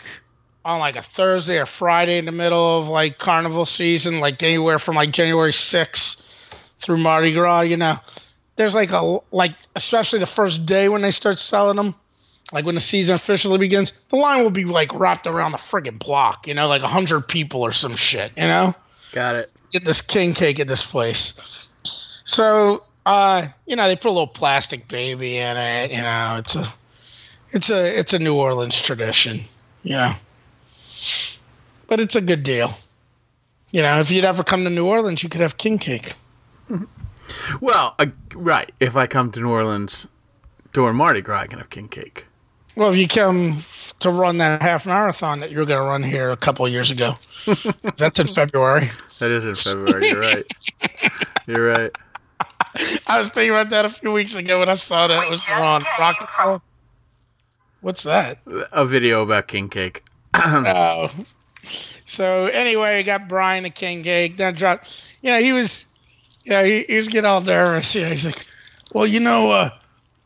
on 0.69 0.79
like 0.79 0.95
a 0.95 1.01
Thursday 1.01 1.59
or 1.59 1.65
Friday 1.65 2.17
in 2.17 2.25
the 2.25 2.31
middle 2.31 2.79
of 2.79 2.87
like 2.87 3.17
carnival 3.17 3.65
season, 3.65 4.19
like 4.19 4.41
anywhere 4.43 4.79
from 4.79 4.95
like 4.95 5.11
January 5.11 5.53
sixth 5.53 6.25
through 6.79 6.97
Mardi 6.97 7.33
Gras, 7.33 7.61
you 7.61 7.77
know, 7.77 7.97
there's 8.55 8.75
like 8.75 8.91
a 8.91 9.19
like 9.31 9.53
especially 9.75 10.19
the 10.19 10.25
first 10.25 10.65
day 10.65 10.89
when 10.89 11.01
they 11.01 11.11
start 11.11 11.39
selling 11.39 11.75
them 11.75 11.95
like 12.51 12.65
when 12.65 12.75
the 12.75 12.81
season 12.81 13.15
officially 13.15 13.59
begins, 13.59 13.93
the 14.09 14.15
line 14.15 14.41
will 14.41 14.49
be 14.49 14.65
like 14.65 14.93
wrapped 14.93 15.27
around 15.27 15.51
the 15.51 15.57
friggin' 15.57 15.99
block, 15.99 16.47
you 16.47 16.53
know, 16.53 16.67
like 16.67 16.81
a 16.81 16.87
hundred 16.87 17.27
people 17.27 17.61
or 17.61 17.71
some 17.71 17.95
shit, 17.95 18.31
you 18.35 18.43
know? 18.43 18.73
Got 19.11 19.35
it. 19.35 19.51
Get 19.71 19.85
this 19.85 20.01
king 20.01 20.33
cake 20.33 20.59
at 20.59 20.67
this 20.67 20.83
place. 20.83 21.33
So, 22.23 22.83
uh, 23.05 23.47
you 23.67 23.75
know, 23.75 23.87
they 23.87 23.95
put 23.95 24.05
a 24.05 24.13
little 24.13 24.27
plastic 24.27 24.87
baby 24.87 25.37
in 25.37 25.57
it, 25.57 25.91
you 25.91 26.01
know, 26.01 26.37
it's 26.39 26.55
a 26.55 26.67
it's 27.51 27.69
a 27.69 27.99
it's 27.99 28.13
a 28.13 28.19
New 28.19 28.35
Orleans 28.35 28.79
tradition, 28.79 29.41
you 29.83 29.93
know. 29.93 30.13
But 31.87 31.99
it's 31.99 32.15
a 32.15 32.21
good 32.21 32.43
deal. 32.43 32.71
You 33.71 33.81
know, 33.81 33.99
if 33.99 34.11
you'd 34.11 34.25
ever 34.25 34.43
come 34.43 34.63
to 34.63 34.69
New 34.69 34.85
Orleans, 34.85 35.21
you 35.21 35.29
could 35.29 35.41
have 35.41 35.57
king 35.57 35.77
cake. 35.77 36.13
Well, 37.61 37.95
uh, 37.99 38.07
right. 38.33 38.71
If 38.79 38.95
I 38.95 39.07
come 39.07 39.31
to 39.31 39.39
New 39.39 39.49
Orleans 39.49 40.07
during 40.73 40.95
Mardi 40.95 41.21
Gras, 41.21 41.41
I 41.41 41.47
can 41.47 41.59
have 41.59 41.69
king 41.69 41.87
cake. 41.87 42.25
Well, 42.75 42.91
if 42.91 42.97
you 42.97 43.07
come 43.07 43.61
to 43.99 44.09
run 44.09 44.37
that 44.37 44.61
half 44.61 44.85
marathon 44.85 45.39
that 45.41 45.51
you 45.51 45.59
were 45.59 45.65
going 45.65 45.81
to 45.81 45.85
run 45.85 46.03
here 46.03 46.31
a 46.31 46.37
couple 46.37 46.65
of 46.65 46.71
years 46.71 46.91
ago, 46.91 47.13
that's 47.97 48.19
in 48.19 48.27
February. 48.27 48.89
That 49.19 49.31
is 49.31 49.45
in 49.45 49.55
February. 49.55 50.07
You're 50.07 50.19
right. 50.19 50.45
You're 51.47 51.67
right. 51.67 51.91
I 53.07 53.17
was 53.17 53.29
thinking 53.29 53.51
about 53.51 53.71
that 53.71 53.85
a 53.85 53.89
few 53.89 54.11
weeks 54.11 54.35
ago 54.35 54.59
when 54.59 54.69
I 54.69 54.75
saw 54.75 55.07
that 55.07 55.25
it 55.25 55.29
was 55.29 55.45
on 55.49 55.83
Rockefeller. 55.99 56.61
What's 57.81 58.03
that? 58.03 58.39
A 58.71 58.85
video 58.85 59.23
about 59.23 59.47
king 59.47 59.69
cake. 59.69 60.03
Oh. 60.35 61.11
So 62.05 62.45
anyway, 62.47 63.03
got 63.03 63.27
Brian 63.27 63.63
the 63.63 63.69
king 63.69 64.01
cake. 64.01 64.37
Then 64.37 64.55
drop. 64.55 64.83
You 65.21 65.31
know, 65.31 65.39
he 65.39 65.53
was, 65.53 65.85
you 66.43 66.51
know, 66.51 66.63
he, 66.63 66.83
he 66.83 66.97
was 66.97 67.07
getting 67.07 67.29
all 67.29 67.41
nervous. 67.41 67.95
Know, 67.99 68.05
he's 68.05 68.25
like, 68.25 68.47
"Well, 68.93 69.05
you 69.05 69.19
know, 69.19 69.51
uh, 69.51 69.69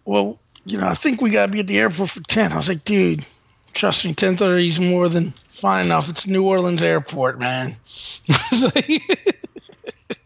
well, 0.05 0.39
you 0.65 0.77
know, 0.77 0.87
I 0.87 0.93
think 0.93 1.21
we 1.21 1.29
got 1.29 1.47
to 1.47 1.51
be 1.51 1.59
at 1.59 1.67
the 1.67 1.79
airport 1.79 2.09
for 2.09 2.21
10. 2.21 2.53
I 2.53 2.57
was 2.57 2.69
like, 2.69 2.85
"Dude, 2.85 3.25
trust 3.73 4.05
me, 4.05 4.13
ten 4.13 4.37
thirty 4.37 4.67
is 4.67 4.79
more 4.79 5.09
than 5.09 5.31
fine 5.31 5.85
enough. 5.85 6.09
It's 6.09 6.25
New 6.25 6.45
Orleans 6.47 6.81
Airport, 6.81 7.37
man." 7.39 7.75
I 8.29 8.47
was 8.51 8.75
like, 8.75 9.01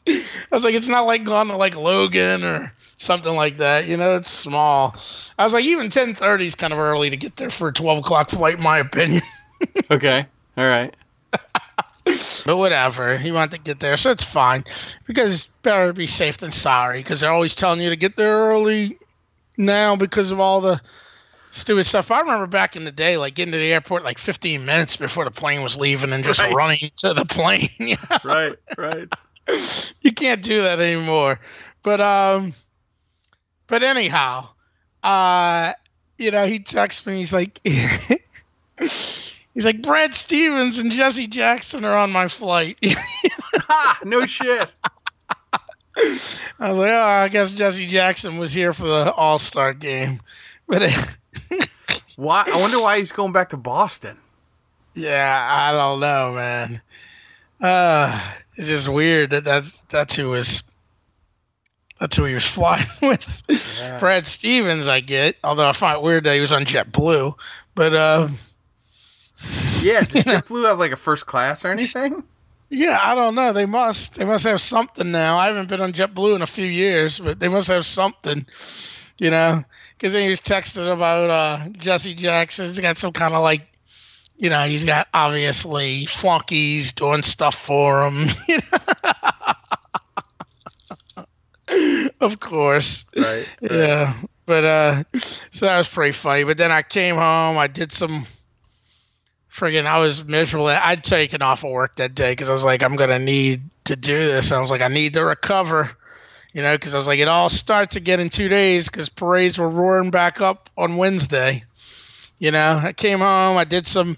I 0.08 0.24
was 0.52 0.64
like, 0.64 0.76
it's 0.76 0.88
not 0.88 1.08
like 1.08 1.24
going 1.24 1.48
to 1.48 1.58
like 1.58 1.76
Logan 1.76 2.44
or 2.44 2.72
something 2.98 3.36
like 3.36 3.58
that. 3.58 3.88
You 3.88 3.98
know, 3.98 4.14
it's 4.14 4.30
small. 4.30 4.96
I 5.40 5.44
was 5.44 5.54
like, 5.54 5.66
even 5.66 5.90
ten 5.90 6.14
thirty 6.14 6.46
is 6.46 6.54
kind 6.54 6.72
of 6.72 6.78
early 6.78 7.10
to 7.10 7.18
get 7.18 7.36
there 7.38 7.50
for 7.50 7.70
a 7.70 7.74
twelve 7.74 7.98
o'clock 8.00 8.30
flight, 8.30 8.58
in 8.58 8.64
my 8.64 8.78
opinion. 8.78 9.24
Okay. 9.92 10.26
All 10.58 10.66
right. 10.66 10.96
But 12.46 12.56
whatever, 12.56 13.18
he 13.18 13.34
wanted 13.34 13.58
to 13.58 13.62
get 13.62 13.82
there, 13.82 13.98
so 13.98 14.12
it's 14.12 14.24
fine. 14.24 14.64
Because 15.06 15.34
it's 15.34 15.46
better 15.62 15.88
to 15.88 15.94
be 15.94 16.08
safe 16.08 16.38
than 16.38 16.52
sorry. 16.52 17.00
Because 17.00 17.20
they're 17.20 17.32
always 17.34 17.54
telling 17.54 17.82
you 17.82 17.90
to 17.90 17.98
get 17.98 18.16
there 18.16 18.34
early 18.34 18.98
now 19.58 19.98
because 19.98 20.32
of 20.32 20.40
all 20.40 20.62
the 20.62 20.80
stupid 21.52 21.84
stuff. 21.84 22.10
I 22.10 22.22
remember 22.22 22.48
back 22.48 22.78
in 22.78 22.86
the 22.86 22.94
day, 22.94 23.18
like 23.18 23.36
getting 23.36 23.52
to 23.52 23.58
the 23.58 23.74
airport 23.74 24.06
like 24.06 24.20
15 24.20 24.66
minutes 24.66 24.96
before 24.96 25.26
the 25.26 25.32
plane 25.32 25.62
was 25.64 25.76
leaving 25.78 26.14
and 26.14 26.24
just 26.24 26.40
Right. 26.40 26.54
running 26.54 26.92
to 26.98 27.14
the 27.14 27.26
plane. 27.26 27.68
you 27.78 27.98
know? 28.10 28.18
Right. 28.24 28.56
Right. 28.78 29.14
you 30.02 30.14
can't 30.14 30.42
do 30.42 30.62
that 30.62 30.80
anymore. 30.80 31.42
But 31.84 32.00
um, 32.00 32.54
but 33.68 33.84
anyhow, 33.84 34.48
uh, 35.04 35.74
you 36.18 36.32
know, 36.32 36.46
he 36.46 36.60
texts 36.60 37.06
me. 37.06 37.18
He's 37.18 37.34
like, 37.34 37.60
he's 39.58 39.66
like, 39.66 39.82
Brad 39.82 40.14
Stevens 40.14 40.78
and 40.78 40.92
Jesse 40.92 41.26
Jackson 41.26 41.84
are 41.84 41.98
on 41.98 42.12
my 42.12 42.28
flight. 42.28 42.80
Ha! 43.60 44.00
No 44.04 44.26
shit. 44.28 44.70
I 46.60 46.70
was 46.70 46.78
like, 46.78 46.92
oh, 46.92 47.08
I 47.08 47.28
guess 47.28 47.54
Jesse 47.56 47.88
Jackson 47.88 48.38
was 48.38 48.54
here 48.54 48.72
for 48.72 48.84
the 48.84 49.12
All 49.12 49.40
Star 49.40 49.74
game, 49.74 50.22
but 50.68 50.84
Why? 52.16 52.44
I 52.48 52.58
wonder 52.62 52.80
why 52.80 53.00
he's 53.00 53.12
going 53.12 53.32
back 53.32 53.50
to 53.50 53.58
Boston. 53.58 54.18
yeah, 54.94 55.48
I 55.52 55.72
don't 55.74 56.00
know, 56.00 56.32
man. 56.34 56.82
Uh, 57.60 58.34
it's 58.56 58.68
just 58.68 58.88
weird 58.88 59.32
that 59.32 59.44
that's 59.44 59.80
that's 59.90 60.16
who 60.16 60.30
was 60.30 60.62
that's 62.00 62.16
who 62.16 62.26
he 62.26 62.36
was 62.36 62.46
flying 62.48 62.86
with. 63.02 63.44
Yeah. 63.50 64.00
Brad 64.00 64.28
Stevens, 64.28 64.88
I 64.88 65.00
get, 65.00 65.36
although 65.44 65.68
I 65.68 65.74
find 65.74 65.98
it 65.98 66.04
weird 66.04 66.24
that 66.26 66.36
he 66.36 66.42
was 66.42 66.54
on 66.54 66.64
JetBlue, 66.66 67.34
but 67.76 67.94
uh, 67.94 68.28
Yeah. 69.82 70.02
Does 70.04 70.24
JetBlue 70.24 70.66
have 70.68 70.80
like 70.80 70.92
a 70.92 70.98
first 70.98 71.26
class 71.26 71.64
or 71.66 71.72
anything? 71.72 72.24
yeah, 72.70 72.98
I 73.02 73.16
don't 73.16 73.36
know. 73.36 73.54
They 73.54 73.66
must 73.66 74.16
they 74.16 74.26
must 74.26 74.46
have 74.46 74.62
something 74.62 75.12
now. 75.12 75.38
I 75.38 75.48
haven't 75.48 75.70
been 75.70 75.82
on 75.82 75.94
JetBlue 75.94 76.36
in 76.36 76.42
a 76.42 76.48
few 76.48 76.66
years, 76.66 77.20
but 77.20 77.40
they 77.40 77.48
must 77.48 77.68
have 77.70 77.86
something, 77.86 78.46
you 79.18 79.30
know. 79.30 79.64
Because 79.98 80.14
then 80.14 80.24
he 80.24 80.30
was 80.30 80.42
texting 80.42 80.92
about 80.92 81.30
uh, 81.30 81.70
Jesse 81.70 82.14
Jackson. 82.14 82.66
He's 82.66 82.80
got 82.80 82.98
some 82.98 83.14
kind 83.14 83.34
of 83.34 83.42
like, 83.42 83.68
you 84.38 84.50
know, 84.50 84.66
he's 84.68 84.84
got 84.84 85.08
obviously 85.14 86.06
flunkies 86.06 86.94
doing 86.94 87.24
stuff 87.24 87.56
for 87.56 88.08
him. 88.08 88.28
You 88.48 88.58
know? 88.58 88.78
of 92.22 92.40
course. 92.40 93.06
Right. 93.16 93.48
right. 93.62 93.72
Yeah. 93.72 94.14
But 94.46 94.64
uh 94.64 95.04
so 95.52 95.66
that 95.66 95.78
was 95.78 95.88
pretty 95.90 96.14
funny. 96.14 96.46
But 96.46 96.58
then 96.58 96.72
I 96.72 96.82
came 96.82 97.16
home, 97.16 97.58
I 97.58 97.68
did 97.68 97.92
some 97.92 98.26
friggin' 99.58 99.86
I 99.86 100.00
was 100.00 100.24
miserable. 100.24 100.68
I'd 100.68 101.04
taken 101.04 101.42
off 101.42 101.64
of 101.64 101.72
work 101.72 101.96
that 101.96 102.14
day 102.14 102.32
because 102.32 102.50
I 102.50 102.54
was 102.54 102.64
like, 102.64 102.84
I'm 102.84 102.96
gonna 102.96 103.20
need 103.20 103.62
to 103.86 103.96
do 103.96 104.18
this. 104.18 104.52
I 104.52 104.60
was 104.60 104.70
like, 104.70 104.82
I 104.82 104.88
need 104.88 105.14
to 105.14 105.26
recover. 105.26 105.92
You 106.54 106.62
know, 106.64 106.76
because 106.76 106.94
I 106.94 106.98
was 106.98 107.08
like, 107.08 107.20
it 107.20 107.28
all 107.28 107.50
starts 107.50 107.96
again 107.96 108.20
in 108.20 108.30
two 108.30 108.50
days 108.50 108.90
because 108.90 109.10
parades 109.10 109.60
were 109.60 109.70
roaring 109.70 110.12
back 110.12 110.42
up 110.42 110.70
on 110.78 110.98
Wednesday. 110.98 111.64
You 112.40 112.52
know, 112.52 112.80
I 112.84 112.94
came 112.94 113.20
home, 113.20 113.58
I 113.58 113.64
did 113.64 113.86
some 113.86 114.18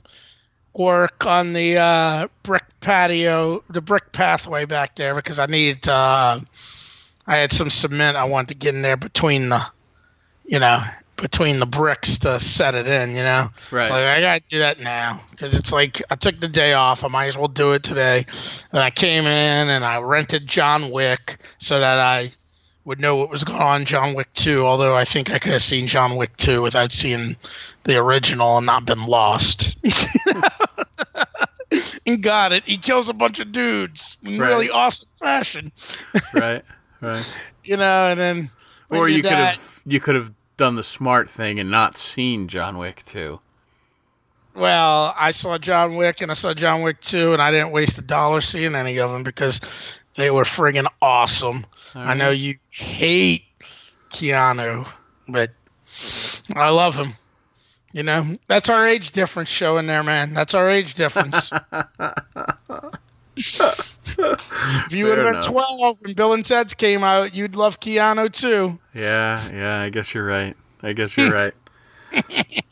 work 0.74 1.26
on 1.26 1.54
the 1.54 1.78
uh, 1.78 2.28
brick 2.44 2.64
patio, 2.82 3.64
the 3.70 3.82
brick 3.82 4.12
pathway 4.12 4.66
back 4.66 4.96
there 4.96 5.16
because 5.16 5.40
I 5.40 5.48
needed. 5.48 5.88
Uh, 5.88 6.40
I 7.28 7.38
had 7.38 7.52
some 7.52 7.70
cement 7.70 8.18
I 8.18 8.24
wanted 8.24 8.50
to 8.50 8.56
get 8.56 8.76
in 8.76 8.82
there 8.82 8.98
between 8.98 9.50
the, 9.50 9.64
you 10.46 10.60
know, 10.60 10.84
between 11.22 11.60
the 11.60 11.66
bricks 11.66 12.18
to 12.20 12.40
set 12.40 12.76
it 12.76 12.88
in. 12.88 13.12
You 13.16 13.24
know, 13.24 13.48
Right. 13.72 13.86
so 13.86 13.94
like, 13.94 14.04
I 14.04 14.22
gotta 14.22 14.44
do 14.50 14.60
that 14.60 14.80
now 14.80 15.22
because 15.32 15.56
it's 15.56 15.72
like 15.72 16.02
I 16.12 16.16
took 16.16 16.40
the 16.40 16.48
day 16.48 16.74
off. 16.74 17.04
I 17.04 17.08
might 17.08 17.28
as 17.28 17.38
well 17.38 17.48
do 17.48 17.74
it 17.74 17.84
today. 17.84 18.26
And 18.72 18.82
I 18.82 18.90
came 18.92 19.26
in 19.26 19.70
and 19.70 19.84
I 19.86 20.00
rented 20.00 20.48
John 20.48 20.92
Wick 20.92 21.38
so 21.60 21.80
that 21.80 22.00
I 22.00 22.32
would 22.86 23.00
know 23.00 23.16
what 23.18 23.30
was 23.30 23.44
going 23.44 23.60
on 23.62 23.86
John 23.86 24.14
Wick 24.16 24.32
2. 24.34 24.66
Although 24.66 24.96
I 24.96 25.06
think 25.06 25.32
I 25.32 25.40
could 25.40 25.52
have 25.52 25.62
seen 25.62 25.88
John 25.88 26.16
Wick 26.16 26.36
2 26.38 26.62
without 26.62 26.92
seeing 26.92 27.36
the 27.84 27.98
original 27.98 28.58
and 28.58 28.66
not 28.66 28.86
been 28.86 29.06
lost. 29.06 29.78
and 32.06 32.24
got 32.24 32.52
it. 32.52 32.64
He 32.66 32.78
kills 32.78 33.10
a 33.10 33.14
bunch 33.14 33.40
of 33.40 33.52
dudes 33.52 34.18
in 34.26 34.40
Right. 34.40 34.48
really 34.48 34.70
awesome 34.70 35.10
fashion, 35.20 35.72
right, 36.34 36.64
right. 37.02 37.38
you 37.64 37.78
know. 37.78 38.08
And 38.08 38.20
then 38.20 38.50
Or 38.90 39.08
you 39.10 39.22
could 39.22 39.32
have 39.32 39.82
you 39.86 40.00
could 40.00 40.16
have 40.16 40.32
done 40.60 40.76
the 40.76 40.84
smart 40.84 41.30
thing 41.30 41.60
and 41.60 41.72
not 41.72 41.98
seen 41.98 42.48
John 42.50 42.78
Wick 42.78 43.02
too. 43.04 43.40
Well, 44.54 45.16
I 45.18 45.32
saw 45.32 45.58
John 45.58 45.96
Wick 45.96 46.22
and 46.22 46.30
I 46.30 46.34
saw 46.34 46.54
John 46.54 46.82
Wick 46.82 47.00
2, 47.00 47.32
and 47.32 47.42
I 47.42 47.50
didn't 47.50 47.72
waste 47.72 47.98
a 47.98 48.02
dollar 48.02 48.42
seeing 48.42 48.76
any 48.76 49.00
of 49.00 49.10
them 49.10 49.24
because 49.24 49.62
they 50.16 50.30
were 50.30 50.44
friggin' 50.44 50.88
awesome. 51.02 51.66
I 51.96 52.14
know 52.14 52.32
you 52.32 52.56
hate 52.70 53.44
Keanu, 54.10 54.86
but 55.30 55.50
I 56.56 56.70
love 56.72 56.96
him. 56.96 57.14
You 57.94 58.04
know, 58.04 58.34
that's 58.48 58.70
our 58.70 58.86
age 58.86 59.12
difference 59.12 59.50
showing 59.50 59.88
there, 59.88 60.04
man. 60.04 60.34
That's 60.34 60.54
our 60.54 60.70
age 60.70 60.94
difference. 60.94 61.50
if 63.40 64.94
you 64.94 65.06
Fair 65.06 65.16
would 65.16 65.26
have 65.26 65.42
been 65.42 65.52
12 65.52 66.02
when 66.02 66.14
Bill 66.14 66.34
and 66.34 66.46
Ted's 66.46 66.74
came 66.74 67.04
out, 67.04 67.34
you'd 67.34 67.56
love 67.56 67.80
Keanu 67.80 68.32
too. 68.32 68.80
Yeah, 68.94 69.42
yeah. 69.52 69.82
I 69.82 69.90
guess 69.90 70.14
you're 70.14 70.26
right. 70.26 70.56
I 70.84 70.94
guess 70.94 71.16
you're 71.18 71.32
right. 71.32 71.54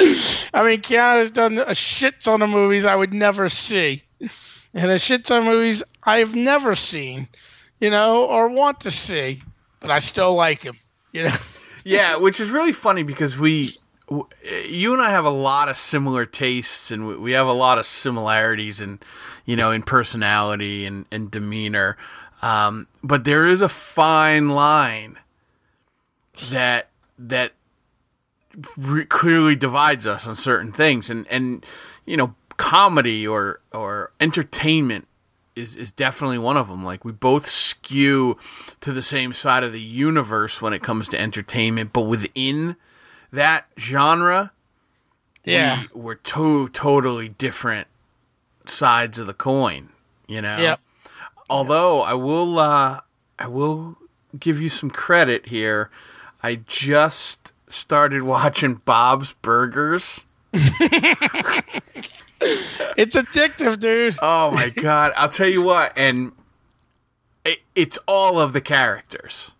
I 0.54 0.64
mean, 0.64 0.80
Keanu 0.80 1.18
has 1.18 1.30
done 1.30 1.58
a 1.58 1.74
shit 1.74 2.20
ton 2.20 2.42
of 2.42 2.48
movies 2.50 2.84
I 2.84 2.96
would 2.96 3.12
never 3.12 3.48
see, 3.50 4.02
and 4.72 4.90
a 4.90 4.98
shit 4.98 5.26
ton 5.26 5.46
of 5.46 5.52
movies 5.52 5.82
I've 6.02 6.34
never 6.34 6.74
seen, 6.74 7.28
you 7.80 7.90
know, 7.90 8.24
or 8.24 8.48
want 8.48 8.80
to 8.82 8.90
see, 8.90 9.42
but 9.80 9.90
I 9.90 9.98
still 9.98 10.34
like 10.34 10.62
him, 10.62 10.76
you 11.12 11.24
know. 11.24 11.34
yeah, 11.84 12.16
which 12.16 12.40
is 12.40 12.50
really 12.50 12.72
funny 12.72 13.02
because 13.02 13.38
we, 13.38 13.70
you 14.10 14.92
and 14.92 15.00
I 15.00 15.10
have 15.10 15.24
a 15.24 15.30
lot 15.30 15.68
of 15.68 15.76
similar 15.76 16.26
tastes, 16.26 16.90
and 16.90 17.06
we- 17.20 17.32
have 17.32 17.46
a 17.46 17.52
lot 17.52 17.78
of 17.78 17.86
similarities 17.86 18.80
in, 18.80 18.98
you 19.44 19.56
know, 19.56 19.70
in 19.70 19.82
personality 19.82 20.84
and, 20.84 21.06
and 21.12 21.30
demeanor. 21.30 21.96
Um, 22.42 22.88
but 23.02 23.24
there 23.24 23.46
is 23.46 23.62
a 23.62 23.68
fine 23.68 24.48
line 24.48 25.18
that 26.50 26.88
that 27.18 27.52
re- 28.76 29.04
clearly 29.04 29.54
divides 29.54 30.06
us 30.06 30.26
on 30.26 30.36
certain 30.36 30.72
things, 30.72 31.10
and 31.10 31.26
and 31.28 31.64
you 32.06 32.16
know, 32.16 32.34
comedy 32.56 33.26
or 33.26 33.60
or 33.72 34.12
entertainment 34.20 35.06
is 35.54 35.76
is 35.76 35.92
definitely 35.92 36.38
one 36.38 36.56
of 36.56 36.68
them. 36.68 36.82
Like 36.84 37.04
we 37.04 37.12
both 37.12 37.46
skew 37.46 38.38
to 38.80 38.92
the 38.92 39.02
same 39.02 39.32
side 39.34 39.62
of 39.62 39.72
the 39.72 39.80
universe 39.80 40.62
when 40.62 40.72
it 40.72 40.82
comes 40.82 41.08
to 41.08 41.20
entertainment, 41.20 41.92
but 41.92 42.02
within 42.02 42.76
that 43.32 43.66
genre, 43.78 44.52
Yeah. 45.44 45.84
we, 45.94 46.00
we're 46.00 46.14
to- 46.16 46.68
totally 46.70 47.28
different 47.28 47.88
sides 48.66 49.18
of 49.18 49.26
the 49.26 49.34
coin. 49.34 49.90
You 50.26 50.42
know. 50.42 50.58
Yep. 50.58 50.80
Although 51.48 52.02
I 52.02 52.14
will, 52.14 52.58
uh, 52.58 53.00
I 53.38 53.46
will 53.48 53.96
give 54.38 54.60
you 54.60 54.68
some 54.68 54.90
credit 54.90 55.46
here. 55.48 55.90
I 56.42 56.56
just 56.66 57.52
started 57.66 58.22
watching 58.22 58.74
Bob's 58.84 59.32
Burgers. 59.34 60.20
It's 62.42 63.16
addictive, 63.16 63.78
dude. 63.78 64.16
Oh 64.22 64.50
my 64.52 64.70
god! 64.70 65.12
I'll 65.16 65.28
tell 65.28 65.48
you 65.48 65.62
what, 65.62 65.92
and 65.96 66.32
it, 67.44 67.58
it's 67.74 67.98
all 68.08 68.40
of 68.40 68.52
the 68.52 68.60
characters. 68.62 69.52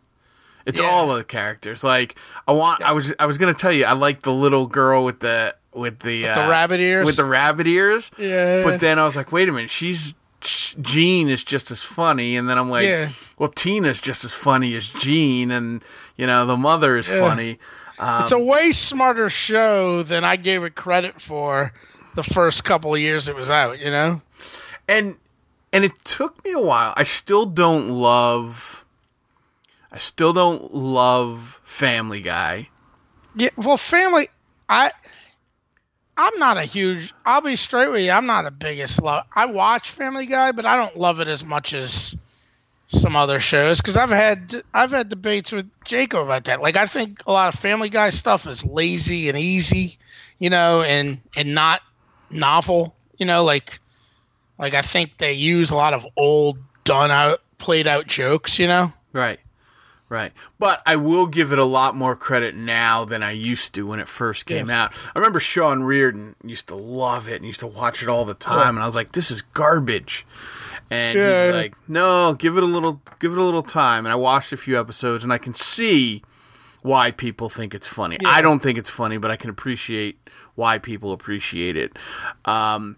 It's 0.70 0.80
Yeah. 0.80 0.86
all 0.88 1.10
of 1.12 1.18
the 1.18 1.24
characters. 1.24 1.84
Like 1.84 2.16
I 2.48 2.52
want, 2.52 2.82
I 2.82 2.92
was, 2.92 3.12
I 3.18 3.26
was 3.26 3.38
gonna 3.38 3.54
tell 3.54 3.72
you, 3.72 3.84
I 3.84 3.92
like 3.92 4.22
the 4.22 4.32
little 4.32 4.66
girl 4.66 5.04
with 5.04 5.20
the 5.20 5.54
with 5.72 6.00
the 6.00 6.22
the 6.24 6.46
uh, 6.46 6.48
rabbit 6.50 6.80
ears. 6.80 7.06
with 7.06 7.16
the 7.16 7.24
rabbit 7.24 7.66
ears. 7.66 8.10
yeah. 8.18 8.64
But 8.64 8.80
then 8.80 8.98
I 8.98 9.04
was 9.04 9.14
like, 9.16 9.30
wait 9.32 9.48
a 9.48 9.52
minute, 9.52 9.70
she's 9.70 10.14
sh- 10.42 10.74
Gene 10.80 11.28
is 11.28 11.44
just 11.44 11.70
as 11.70 11.82
funny, 11.82 12.36
and 12.36 12.48
then 12.48 12.58
I'm 12.58 12.70
like, 12.70 12.86
Yeah. 12.86 13.10
well, 13.38 13.50
Tina's 13.50 14.00
just 14.00 14.24
as 14.24 14.32
funny 14.32 14.74
as 14.74 14.88
Gene, 14.88 15.50
and 15.50 15.82
you 16.16 16.26
know 16.26 16.44
the 16.46 16.56
mother 16.56 16.96
is 16.96 17.08
Yeah. 17.08 17.20
funny. 17.20 17.58
Um, 17.98 18.22
it's 18.22 18.32
a 18.32 18.38
way 18.38 18.72
smarter 18.72 19.28
show 19.30 20.02
than 20.02 20.24
I 20.24 20.36
gave 20.36 20.64
it 20.64 20.74
credit 20.74 21.20
for 21.20 21.72
the 22.14 22.22
first 22.24 22.64
couple 22.64 22.94
of 22.94 23.00
years 23.00 23.28
it 23.28 23.36
was 23.36 23.50
out, 23.50 23.78
you 23.78 23.90
know? 23.90 24.22
and 24.88 25.16
and 25.72 25.84
it 25.84 25.92
took 26.04 26.42
me 26.44 26.50
a 26.50 26.60
while. 26.60 26.94
I 26.96 27.04
still 27.04 27.46
don't 27.46 27.88
love. 27.90 28.79
I 29.92 29.98
still 29.98 30.32
don't 30.32 30.72
love 30.72 31.60
Family 31.64 32.20
Guy. 32.20 32.68
Yeah, 33.34 33.50
well, 33.56 33.76
family, 33.76 34.28
I, 34.68 34.92
I'm 36.16 36.38
not 36.38 36.56
a 36.56 36.64
huge. 36.64 37.12
I'll 37.24 37.40
be 37.40 37.56
straight 37.56 37.88
with 37.88 38.02
you. 38.02 38.10
I'm 38.10 38.26
not 38.26 38.46
a 38.46 38.50
biggest 38.50 39.02
love. 39.02 39.24
I 39.34 39.46
watch 39.46 39.90
Family 39.90 40.26
Guy, 40.26 40.52
but 40.52 40.64
I 40.64 40.76
don't 40.76 40.96
love 40.96 41.20
it 41.20 41.28
as 41.28 41.44
much 41.44 41.72
as 41.74 42.14
some 42.88 43.14
other 43.14 43.38
shows 43.38 43.80
because 43.80 43.96
I've 43.96 44.10
had 44.10 44.62
I've 44.74 44.90
had 44.90 45.08
debates 45.08 45.52
with 45.52 45.70
Jacob 45.84 46.24
about 46.24 46.44
that. 46.44 46.60
Like, 46.60 46.76
I 46.76 46.86
think 46.86 47.22
a 47.26 47.32
lot 47.32 47.52
of 47.52 47.58
Family 47.58 47.88
Guy 47.88 48.10
stuff 48.10 48.46
is 48.46 48.64
lazy 48.64 49.28
and 49.28 49.38
easy, 49.38 49.98
you 50.38 50.50
know, 50.50 50.82
and 50.82 51.20
and 51.36 51.54
not 51.54 51.82
novel. 52.30 52.94
You 53.16 53.26
know, 53.26 53.44
like 53.44 53.80
like 54.58 54.74
I 54.74 54.82
think 54.82 55.18
they 55.18 55.34
use 55.34 55.70
a 55.70 55.76
lot 55.76 55.94
of 55.94 56.06
old, 56.16 56.58
done 56.84 57.10
out, 57.10 57.40
played 57.58 57.86
out 57.86 58.06
jokes. 58.06 58.58
You 58.58 58.66
know. 58.66 58.92
Right. 59.12 59.40
Right. 60.10 60.32
But 60.58 60.82
I 60.84 60.96
will 60.96 61.26
give 61.28 61.52
it 61.52 61.58
a 61.60 61.64
lot 61.64 61.94
more 61.94 62.14
credit 62.16 62.56
now 62.56 63.04
than 63.04 63.22
I 63.22 63.30
used 63.30 63.72
to 63.74 63.86
when 63.86 64.00
it 64.00 64.08
first 64.08 64.44
came 64.44 64.68
out. 64.68 64.92
I 65.14 65.18
remember 65.18 65.38
Sean 65.40 65.84
Reardon 65.84 66.34
used 66.44 66.66
to 66.68 66.74
love 66.74 67.28
it 67.28 67.36
and 67.36 67.46
used 67.46 67.60
to 67.60 67.66
watch 67.68 68.02
it 68.02 68.08
all 68.08 68.24
the 68.24 68.34
time 68.34 68.74
and 68.74 68.82
I 68.82 68.86
was 68.86 68.96
like, 68.96 69.12
This 69.12 69.30
is 69.30 69.40
garbage. 69.40 70.26
And 70.90 71.16
Yeah. 71.16 71.46
he's 71.46 71.54
like, 71.54 71.74
No, 71.86 72.34
give 72.34 72.56
it 72.56 72.64
a 72.64 72.66
little 72.66 73.00
give 73.20 73.30
it 73.32 73.38
a 73.38 73.42
little 73.44 73.62
time 73.62 74.04
and 74.04 74.12
I 74.12 74.16
watched 74.16 74.52
a 74.52 74.56
few 74.56 74.78
episodes 74.78 75.22
and 75.22 75.32
I 75.32 75.38
can 75.38 75.54
see 75.54 76.24
why 76.82 77.12
people 77.12 77.48
think 77.48 77.72
it's 77.72 77.86
funny. 77.86 78.18
I 78.26 78.40
don't 78.42 78.60
think 78.60 78.78
it's 78.78 78.90
funny, 78.90 79.16
but 79.16 79.30
I 79.30 79.36
can 79.36 79.48
appreciate 79.48 80.18
why 80.56 80.78
people 80.78 81.12
appreciate 81.12 81.76
it. 81.76 81.96
Um 82.44 82.96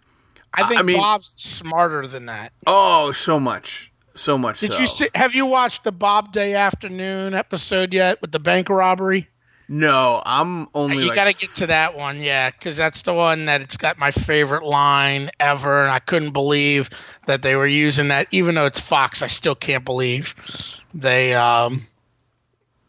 I 0.54 0.66
think 0.66 0.80
I 0.80 0.82
mean- 0.82 0.96
Bob's 0.98 1.28
smarter 1.38 2.06
than 2.06 2.24
that. 2.24 2.52
oh 2.66 3.12
so 3.12 3.38
much. 3.38 3.91
So 4.14 4.36
much 4.38 4.60
Did 4.60 4.74
so. 4.74 4.78
you 4.80 4.86
see? 4.86 5.08
Have 5.14 5.34
you 5.34 5.46
watched 5.46 5.84
the 5.84 5.92
Bob 5.92 6.32
Day 6.32 6.54
Afternoon 6.54 7.34
episode 7.34 7.92
yet 7.94 8.20
with 8.20 8.32
the 8.32 8.38
bank 8.40 8.68
robbery? 8.68 9.28
No, 9.68 10.20
I'm 10.26 10.68
only 10.74 10.98
you 10.98 11.06
like 11.06 11.14
got 11.14 11.28
to 11.28 11.34
get 11.34 11.54
to 11.56 11.66
that 11.68 11.96
one, 11.96 12.20
yeah, 12.20 12.50
because 12.50 12.76
that's 12.76 13.02
the 13.02 13.14
one 13.14 13.46
that 13.46 13.62
it's 13.62 13.76
got 13.78 13.98
my 13.98 14.10
favorite 14.10 14.64
line 14.64 15.30
ever, 15.40 15.80
and 15.82 15.90
I 15.90 15.98
couldn't 15.98 16.32
believe 16.32 16.90
that 17.26 17.40
they 17.42 17.56
were 17.56 17.66
using 17.66 18.08
that. 18.08 18.26
Even 18.32 18.54
though 18.54 18.66
it's 18.66 18.80
Fox, 18.80 19.22
I 19.22 19.28
still 19.28 19.54
can't 19.54 19.84
believe 19.84 20.34
they 20.92 21.32
um 21.34 21.80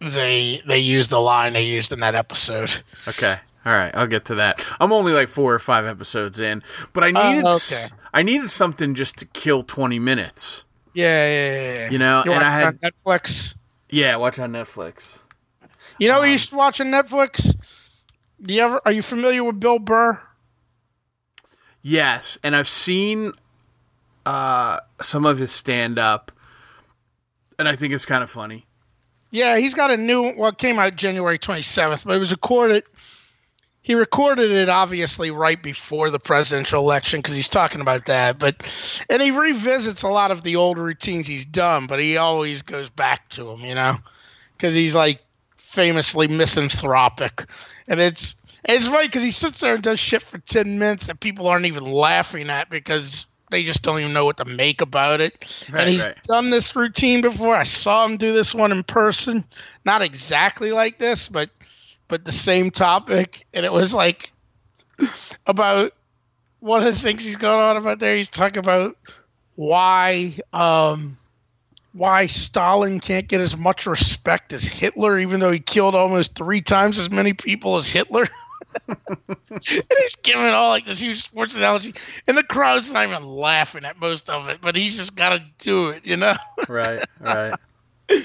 they 0.02 0.62
they 0.68 0.80
used 0.80 1.10
the 1.10 1.20
line 1.22 1.54
they 1.54 1.64
used 1.64 1.92
in 1.94 2.02
that 2.02 2.16
episode. 2.16 2.84
Okay. 3.08 3.38
All 3.66 3.72
right, 3.72 3.92
I'll 3.96 4.08
get 4.08 4.26
to 4.26 4.36
that. 4.36 4.62
I'm 4.82 4.92
only 4.92 5.14
like 5.14 5.30
four 5.30 5.54
or 5.54 5.60
five 5.60 5.86
episodes 5.86 6.38
in, 6.40 6.64
but 6.92 7.06
I 7.06 7.12
needed 7.12 7.46
Oh, 7.46 7.56
s- 7.56 7.72
okay. 7.72 7.94
I 8.14 8.22
needed 8.24 8.50
something 8.50 8.94
just 8.94 9.18
to 9.20 9.26
kill 9.26 9.64
20 9.64 10.00
minutes. 10.00 10.66
Yeah, 10.94 11.28
yeah, 11.28 11.74
yeah. 11.74 11.90
You 11.92 11.98
know, 11.98 12.24
you 12.26 12.32
and 12.32 12.44
I 12.44 12.50
had 12.52 12.68
on 12.68 12.80
Netflix. 12.80 13.56
yeah, 13.90 14.16
watch 14.16 14.38
on 14.40 14.52
Netflix. 14.52 15.20
You 16.00 16.08
know, 16.08 16.20
what 16.20 16.26
you 16.28 16.34
Um, 16.34 16.38
should 16.38 16.54
watch 16.54 16.82
on 16.82 16.88
Netflix. 16.88 17.56
Do 18.42 18.54
you 18.54 18.62
ever? 18.62 18.82
Are 18.86 18.92
you 18.92 19.02
familiar 19.02 19.44
with 19.44 19.60
Bill 19.60 19.80
Burr? 19.80 20.20
Yes, 21.82 22.38
and 22.44 22.56
I've 22.56 22.68
seen 22.68 23.34
uh 24.26 24.80
some 25.02 25.26
of 25.26 25.38
his 25.38 25.52
stand 25.52 26.00
up 26.00 26.32
and 27.60 27.68
I 27.68 27.76
think 27.76 27.94
it's 27.94 28.06
kind 28.06 28.24
of 28.24 28.30
funny. 28.30 28.66
Yeah, 29.32 29.58
he's 29.58 29.74
got 29.74 29.92
a 29.92 29.98
new. 29.98 30.34
Well, 30.38 30.50
it 30.50 30.58
came 30.58 30.80
out 30.80 30.96
January 30.96 31.40
27th, 31.40 32.06
but 32.06 32.16
it 32.16 32.20
was 32.20 32.32
recorded. 32.32 32.84
He 33.84 33.96
recorded 33.96 34.50
it 34.50 34.70
obviously 34.70 35.30
right 35.30 35.62
before 35.62 36.10
the 36.10 36.20
presidential 36.20 36.80
election 36.82 37.20
because 37.20 37.36
he's 37.36 37.50
talking 37.50 37.82
about 37.82 38.06
that. 38.06 38.40
But 38.40 38.56
and 39.10 39.22
he 39.22 39.30
revisits 39.30 40.04
a 40.04 40.10
lot 40.10 40.32
of 40.32 40.44
the 40.44 40.56
old 40.56 40.78
routines 40.78 41.28
he's 41.28 41.46
done, 41.46 41.86
but 41.88 42.00
he 42.00 42.16
always 42.16 42.62
goes 42.62 42.90
back 42.90 43.28
to 43.30 43.44
them, 43.44 43.60
you 43.60 43.76
know, 43.76 43.98
because 44.56 44.74
he's 44.74 44.96
like 44.96 45.22
famously 45.58 46.30
misanthropic, 46.30 47.46
and 47.90 48.00
it's 48.00 48.38
it's 48.66 48.88
right 48.88 49.08
because 49.08 49.24
he 49.24 49.32
sits 49.32 49.60
there 49.60 49.76
and 49.76 49.84
does 49.84 50.00
shit 50.00 50.22
for 50.22 50.38
10 50.38 50.80
minutes 50.80 51.08
that 51.08 51.20
people 51.20 51.48
aren't 51.48 51.66
even 51.66 51.84
laughing 51.84 52.50
at 52.50 52.70
because 52.70 53.26
they 53.52 53.64
just 53.64 53.84
don't 53.84 54.00
even 54.00 54.14
know 54.14 54.24
what 54.24 54.38
to 54.38 54.46
make 54.46 54.80
about 54.80 55.20
it. 55.20 55.66
Right, 55.70 55.82
and 55.82 55.90
he's 55.90 56.06
right. 56.06 56.24
done 56.24 56.50
this 56.50 56.74
routine 56.76 57.20
before. 57.22 57.54
I 57.54 57.64
saw 57.64 58.06
him 58.06 58.16
do 58.16 58.32
this 58.32 58.56
one 58.56 58.72
in 58.72 58.84
person. 58.84 59.44
Not 59.86 60.02
exactly 60.02 60.72
like 60.72 60.98
this, 61.00 61.28
but 61.28 61.50
but 62.14 62.26
the 62.26 62.32
same 62.32 62.70
topic. 62.70 63.48
And 63.56 63.66
it 63.66 63.74
was 63.74 63.92
like 63.92 64.32
about 65.48 65.94
one 66.60 66.84
of 66.84 66.94
the 66.94 67.02
things 67.02 67.26
he's 67.26 67.38
going 67.38 67.60
on 67.60 67.76
about 67.76 67.98
there. 67.98 68.16
He's 68.16 68.30
talking 68.30 68.60
about 68.60 68.96
why 69.56 70.38
um 70.54 71.18
why 71.92 72.28
Stalin 72.28 73.00
can't 73.00 73.28
get 73.28 73.42
as 73.42 73.58
much 73.58 73.88
respect 73.88 74.54
as 74.54 74.64
Hitler, 74.64 75.18
even 75.18 75.40
though 75.40 75.50
he 75.50 75.58
killed 75.58 75.96
almost 75.96 76.36
three 76.36 76.62
times 76.62 77.00
as 77.00 77.10
many 77.10 77.34
people 77.34 77.78
as 77.78 77.90
Hitler. 77.90 78.28
and 78.88 78.98
he's 79.98 80.16
giving 80.18 80.46
all 80.46 80.70
like 80.70 80.86
this 80.86 81.00
huge 81.00 81.20
sports 81.20 81.56
analogy, 81.56 81.96
and 82.28 82.38
the 82.38 82.44
crowd's 82.44 82.92
not 82.92 83.08
even 83.08 83.24
laughing 83.24 83.86
at 83.86 84.00
most 84.00 84.30
of 84.30 84.50
it, 84.50 84.60
but 84.62 84.76
he's 84.76 84.98
just 84.98 85.16
got 85.16 85.30
to 85.30 85.44
do 85.58 85.88
it, 85.90 86.06
you 86.06 86.18
know? 86.18 86.36
right, 86.70 87.04
right. 87.20 87.56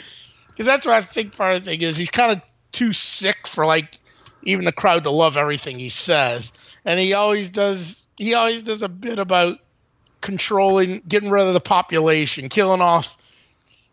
Because 0.49 0.67
that's 0.67 0.87
what 0.87 0.97
I 0.97 1.03
think 1.03 1.37
part 1.37 1.55
of 1.55 1.65
the 1.65 1.71
thing 1.71 1.83
is. 1.83 1.97
He's 1.97 2.11
kind 2.11 2.33
of 2.33 2.43
too 2.79 2.93
sick 2.93 3.49
for 3.49 3.67
like 3.67 3.99
even 4.45 4.65
the 4.65 4.73
crowd 4.73 5.03
to 5.03 5.11
love 5.11 5.37
everything 5.37 5.79
he 5.79 5.89
says, 5.89 6.53
and 6.85 7.01
he 7.01 7.13
always 7.13 7.49
does. 7.49 8.07
He 8.17 8.35
always 8.35 8.63
does 8.63 8.83
a 8.83 8.89
bit 8.89 9.19
about 9.19 9.59
controlling, 10.21 11.03
getting 11.09 11.31
rid 11.31 11.47
of 11.47 11.55
the 11.55 11.61
population, 11.61 12.49
killing 12.49 12.81
off. 12.81 13.17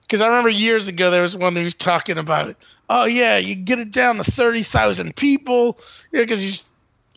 Because 0.02 0.22
I 0.22 0.28
remember 0.28 0.49
years 0.49 0.88
ago 0.88 1.10
there 1.10 1.24
was 1.24 1.36
one 1.36 1.56
who 1.56 1.64
was 1.64 1.74
talking 1.74 2.20
about, 2.20 2.56
oh 2.88 3.06
yeah, 3.06 3.38
you 3.38 3.56
get 3.56 3.80
it 3.80 3.91
down 3.91 4.18
to 4.18 4.24
thirty 4.24 4.62
thousand 4.62 5.16
people, 5.16 5.80
yeah, 6.12 6.22
because 6.22 6.41
he's 6.41 6.66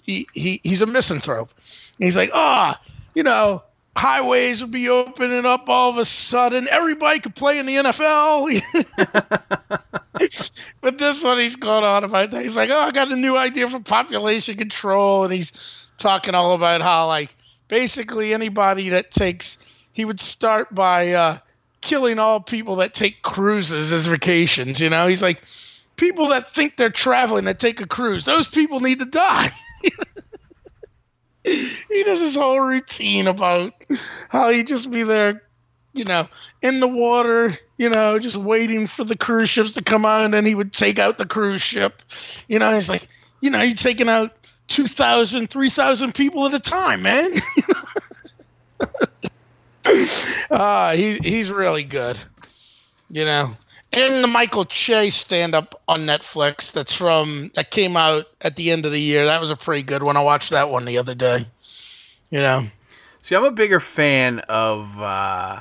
he, 0.02 0.26
he 0.32 0.60
he's 0.62 0.80
a 0.80 0.86
misanthrope. 0.86 1.52
And 1.98 2.04
he's 2.06 2.16
like, 2.16 2.30
ah, 2.32 2.80
oh, 2.80 2.92
you 3.14 3.22
know, 3.22 3.62
highways 3.98 4.62
would 4.62 4.70
be 4.70 4.88
opening 4.88 5.44
up 5.44 5.68
all 5.68 5.90
of 5.90 5.98
a 5.98 6.04
sudden. 6.04 6.68
Everybody 6.70 7.18
could 7.18 7.34
play 7.34 7.58
in 7.58 7.66
the 7.66 7.74
NFL. 7.74 8.62
but 10.80 10.98
this 10.98 11.24
one, 11.24 11.38
he's 11.38 11.56
going 11.56 11.82
on 11.82 12.04
about 12.04 12.30
that. 12.30 12.42
He's 12.42 12.56
like, 12.56 12.70
oh, 12.70 12.78
I 12.78 12.92
got 12.92 13.10
a 13.10 13.16
new 13.16 13.36
idea 13.36 13.68
for 13.68 13.80
population 13.80 14.56
control, 14.56 15.24
and 15.24 15.32
he's 15.32 15.52
talking 15.98 16.34
all 16.34 16.52
about 16.52 16.80
how 16.80 17.08
like 17.08 17.34
basically 17.66 18.32
anybody 18.32 18.90
that 18.90 19.10
takes 19.10 19.58
he 19.92 20.04
would 20.04 20.20
start 20.20 20.72
by 20.72 21.12
uh, 21.12 21.38
killing 21.80 22.20
all 22.20 22.38
people 22.38 22.76
that 22.76 22.94
take 22.94 23.22
cruises 23.22 23.92
as 23.92 24.06
vacations. 24.06 24.80
You 24.80 24.90
know, 24.90 25.08
he's 25.08 25.22
like 25.22 25.42
people 25.96 26.28
that 26.28 26.48
think 26.48 26.76
they're 26.76 26.88
traveling 26.88 27.46
that 27.46 27.58
take 27.58 27.80
a 27.80 27.86
cruise. 27.86 28.24
Those 28.24 28.46
people 28.46 28.78
need 28.78 29.00
to 29.00 29.06
die. 29.06 29.50
he 31.44 32.02
does 32.04 32.20
his 32.20 32.36
whole 32.36 32.60
routine 32.60 33.26
about 33.26 33.72
how 34.28 34.50
he 34.50 34.64
just 34.64 34.90
be 34.90 35.02
there, 35.02 35.42
you 35.92 36.04
know, 36.04 36.28
in 36.62 36.80
the 36.80 36.88
water, 36.88 37.56
you 37.76 37.88
know, 37.88 38.18
just 38.18 38.36
waiting 38.36 38.86
for 38.86 39.04
the 39.04 39.16
cruise 39.16 39.50
ships 39.50 39.72
to 39.72 39.82
come 39.82 40.04
out, 40.04 40.24
and 40.24 40.34
then 40.34 40.44
he 40.44 40.54
would 40.54 40.72
take 40.72 40.98
out 40.98 41.18
the 41.18 41.26
cruise 41.26 41.62
ship. 41.62 42.02
You 42.48 42.58
know, 42.58 42.74
he's 42.74 42.88
like, 42.88 43.08
you 43.40 43.50
know, 43.50 43.60
he's 43.60 43.80
taking 43.82 44.08
out 44.08 44.32
2,000, 44.68 45.48
3,000 45.48 46.14
people 46.14 46.46
at 46.46 46.54
a 46.54 46.58
time, 46.58 47.02
man. 47.02 47.32
uh, 50.50 50.92
he, 50.96 51.14
he's 51.22 51.50
really 51.50 51.84
good, 51.84 52.18
you 53.10 53.24
know. 53.24 53.52
And 53.92 54.22
the 54.22 54.28
Michael 54.28 54.66
Che 54.66 55.10
stand 55.10 55.54
up 55.54 55.80
on 55.88 56.00
Netflix 56.02 56.72
that's 56.72 56.92
from 56.92 57.50
that 57.54 57.70
came 57.70 57.96
out 57.96 58.26
at 58.42 58.56
the 58.56 58.70
end 58.70 58.84
of 58.84 58.92
the 58.92 59.00
year. 59.00 59.24
That 59.26 59.40
was 59.40 59.50
a 59.50 59.56
pretty 59.56 59.82
good 59.82 60.02
one. 60.02 60.16
I 60.16 60.22
watched 60.22 60.50
that 60.50 60.70
one 60.70 60.84
the 60.84 60.98
other 60.98 61.14
day. 61.14 61.46
You 62.30 62.40
know. 62.40 62.64
See, 63.22 63.34
I'm 63.34 63.44
a 63.44 63.50
bigger 63.50 63.80
fan 63.80 64.40
of 64.40 65.00
uh 65.00 65.60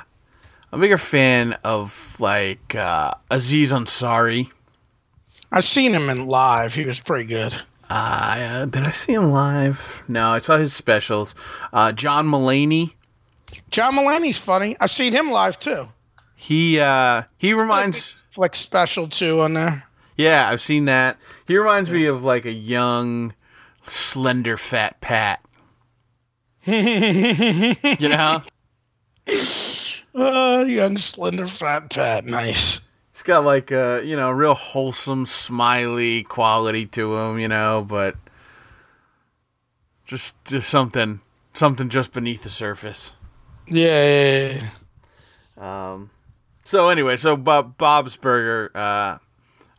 I'm 0.72 0.80
a 0.80 0.82
bigger 0.82 0.98
fan 0.98 1.54
of 1.64 2.16
like 2.20 2.76
uh 2.76 3.14
Aziz 3.32 3.72
Ansari. 3.72 4.52
I've 5.52 5.66
seen 5.66 5.94
him 5.94 6.10
in 6.10 6.28
live. 6.28 6.74
He 6.74 6.84
was 6.84 7.00
pretty 7.00 7.26
good. 7.26 7.56
Uh, 7.90 8.66
did 8.66 8.84
I 8.84 8.90
see 8.90 9.14
him 9.14 9.32
live? 9.32 10.04
No, 10.10 10.32
I 10.32 10.40
saw 10.40 10.58
his 10.58 10.74
specials. 10.74 11.36
Uh, 11.72 11.94
John 11.94 12.28
Mulaney. 12.28 12.94
John 13.72 13.96
Mulaney's 13.96 14.38
funny. 14.38 14.76
I've 14.82 14.92
seen 14.92 15.14
him 15.14 15.32
live 15.32 15.58
too. 15.58 15.88
He 16.40 16.80
uh, 16.80 17.24
he 17.38 17.50
It's 17.50 17.60
reminds. 17.60 18.24
like 18.38 18.56
special 18.56 19.10
too 19.10 19.42
on 19.42 19.54
there. 19.54 19.84
Yeah, 20.16 20.48
I've 20.50 20.62
seen 20.62 20.86
that. 20.86 21.18
He 21.48 21.58
reminds 21.58 21.90
me 21.92 22.06
of 22.06 22.24
like 22.24 22.46
a 22.46 22.52
young, 22.52 23.34
slender, 23.88 24.56
fat 24.56 25.02
Pat. 25.02 25.44
you 26.66 28.10
know, 28.10 28.44
Uh, 30.14 30.64
young 30.68 30.98
slender 30.98 31.48
fat 31.48 31.90
Pat, 31.90 32.26
nice. 32.26 32.82
he's 33.14 33.24
got 33.24 33.44
like 33.44 33.72
a 33.72 34.02
you 34.06 34.16
know 34.16 34.30
real 34.32 34.54
wholesome, 34.54 35.26
smiley 35.26 36.22
quality 36.24 36.86
to 36.86 37.16
him. 37.18 37.40
You 37.40 37.48
know, 37.48 37.84
but 37.88 38.16
just, 40.06 40.36
just 40.46 40.70
something, 40.70 41.20
something 41.56 41.90
just 41.90 42.14
beneath 42.14 42.44
the 42.44 42.50
surface. 42.50 43.16
Yeah, 43.68 44.04
yeah, 44.04 44.62
yeah. 45.58 45.94
Um. 45.94 46.12
So 46.68 46.90
anyway, 46.90 47.16
so 47.16 47.38
Bob, 47.38 47.78
Bob's 47.78 48.18
Burger. 48.18 48.72
Uh, 48.76 49.18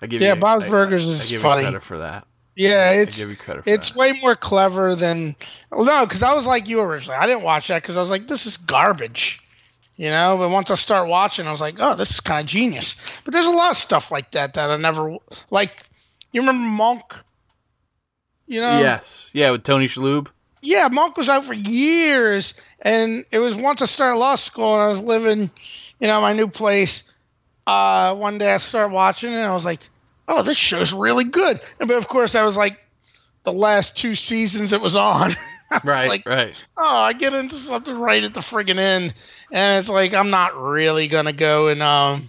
I 0.01 0.07
give 0.07 0.23
Yeah, 0.23 0.35
you, 0.35 0.41
Bob's 0.41 0.65
I- 0.65 0.71
Burgers 0.71 1.07
I, 1.07 1.11
is 1.13 1.27
I 1.27 1.29
give 1.29 1.43
funny. 1.43 1.61
You 1.63 1.67
credit 1.69 1.83
for 1.85 1.99
that. 1.99 2.27
Yeah, 2.57 2.93
it's 2.93 3.19
give 3.19 3.29
you 3.29 3.37
credit 3.37 3.65
for 3.65 3.71
it's 3.71 3.91
that. 3.91 3.97
way 3.99 4.13
more 4.23 4.35
clever 4.35 4.95
than 4.97 5.37
no, 5.71 6.07
because 6.07 6.23
I 6.23 6.33
was 6.35 6.47
like 6.47 6.67
you 6.67 6.81
originally. 6.81 7.19
I 7.19 7.27
didn't 7.27 7.43
watch 7.45 7.69
that 7.69 7.83
because 7.83 7.97
I 7.97 8.01
was 8.01 8.11
like, 8.11 8.27
this 8.27 8.47
is 8.47 8.57
garbage, 8.57 9.39
you 9.99 10.09
know. 10.09 10.37
But 10.39 10.49
once 10.49 10.71
I 10.71 10.75
start 10.77 11.09
watching, 11.09 11.47
I 11.47 11.51
was 11.53 11.61
like, 11.61 11.77
oh, 11.79 11.95
this 11.95 12.11
is 12.11 12.21
kind 12.21 12.41
of 12.45 12.51
genius. 12.51 12.97
But 13.25 13.35
there's 13.35 13.47
a 13.47 13.51
lot 13.53 13.71
of 13.73 13.77
stuff 13.77 14.11
like 14.11 14.31
that 14.33 14.55
that 14.55 14.71
I 14.71 14.77
never 14.77 15.15
like. 15.51 15.85
You 16.33 16.41
remember 16.41 16.69
Monk? 16.69 17.03
You 18.47 18.61
know? 18.63 18.81
yes. 18.81 19.31
Yeah, 19.35 19.51
with 19.51 19.63
Tony 19.63 19.87
Shalhoub. 19.87 20.29
yeah, 20.63 20.89
Monk 20.91 21.17
was 21.19 21.29
out 21.29 21.45
for 21.45 21.53
years, 21.55 22.55
and 22.83 23.25
it 23.31 23.39
was 23.39 23.55
once 23.55 23.83
I 23.83 23.87
started 23.87 24.19
law 24.19 24.35
school 24.37 24.75
and 24.75 24.83
I 24.83 24.89
was 24.89 25.03
living, 25.03 25.51
you 26.01 26.07
know, 26.07 26.21
my 26.21 26.33
new 26.33 26.49
place. 26.49 27.03
Uh, 27.67 28.15
one 28.15 28.39
day 28.39 28.53
I 28.55 28.59
started 28.59 28.95
watching 28.95 29.31
it 29.33 29.37
and 29.37 29.47
I 29.47 29.53
was 29.55 29.65
like, 29.65 29.81
"Oh, 30.27 30.43
this 30.43 30.57
show's 30.57 30.93
really 30.93 31.25
good." 31.25 31.61
And 31.81 31.89
but 31.89 31.97
of 31.99 32.09
course, 32.09 32.33
that 32.33 32.45
was 32.45 32.57
like 32.57 32.79
the 33.45 33.53
last 33.53 33.97
two 33.97 34.15
seasons 34.15 34.73
it 34.73 34.81
was 34.81 34.97
on. 34.97 35.33
Was 35.71 35.85
Right. 35.85 36.09
like, 36.09 36.23
right. 36.27 36.65
oh, 36.79 36.97
I 36.97 37.13
get 37.13 37.35
into 37.35 37.57
something 37.57 37.95
right 37.95 38.25
at 38.25 38.33
the 38.33 38.41
friggin' 38.41 38.79
end, 38.79 39.13
and 39.53 39.79
it's 39.79 39.91
like 39.91 40.15
I'm 40.15 40.31
not 40.31 40.57
really 40.59 41.09
gonna 41.09 41.35
go 41.35 41.69
and 41.69 41.83
um 41.83 42.23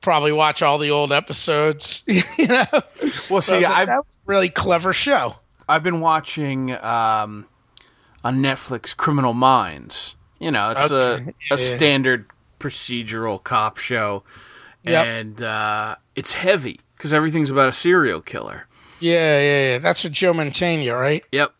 probably 0.00 0.30
watch 0.30 0.62
all 0.62 0.78
the 0.78 0.90
old 0.92 1.12
episodes, 1.12 2.04
you 2.06 2.46
know. 2.46 2.64
Well, 2.72 2.82
So 3.02 3.36
I 3.36 3.40
see, 3.40 3.54
was 3.56 3.64
like, 3.64 3.78
I've 3.78 3.88
that 3.88 4.04
was 4.06 4.14
a 4.16 4.26
really 4.26 4.48
clever 4.48 4.92
show. 4.92 5.34
I've 5.68 5.82
been 5.82 5.98
watching 5.98 6.70
um, 6.84 7.48
on 8.24 8.38
Netflix 8.38 8.96
Criminal 8.96 9.32
Minds. 9.32 10.16
You 10.38 10.50
know, 10.50 10.70
it's 10.70 10.90
Okay. 10.90 11.24
a 11.50 11.54
a 11.54 11.58
yeah. 11.58 11.76
standard 11.76 12.26
procedural 12.58 13.42
cop 13.42 13.76
show, 13.78 14.24
Yep. 14.84 15.06
and 15.06 15.42
uh, 15.42 15.96
it's 16.16 16.32
heavy 16.34 16.80
because 16.96 17.12
everything's 17.12 17.50
about 17.50 17.68
a 17.68 17.72
serial 17.72 18.20
killer. 18.20 18.66
Yeah, 19.00 19.40
yeah, 19.40 19.68
yeah. 19.72 19.78
That's 19.78 20.04
with 20.04 20.12
Joe 20.12 20.32
Mantegna, 20.32 20.98
right? 20.98 21.24
Yep. 21.32 21.52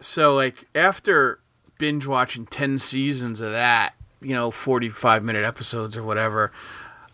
So 0.00 0.34
like 0.34 0.66
after 0.74 1.40
binge 1.78 2.06
watching 2.06 2.46
ten 2.46 2.78
seasons 2.78 3.40
of 3.40 3.52
that, 3.52 3.94
you 4.20 4.34
know, 4.34 4.50
forty 4.50 4.88
five 4.88 5.22
minute 5.24 5.44
episodes 5.44 5.96
or 5.96 6.02
whatever, 6.02 6.52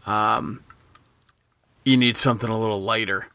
um, 0.07 0.63
you 1.85 1.97
need 1.97 2.17
something 2.17 2.49
a 2.51 2.59
little 2.59 2.83
lighter 2.83 3.27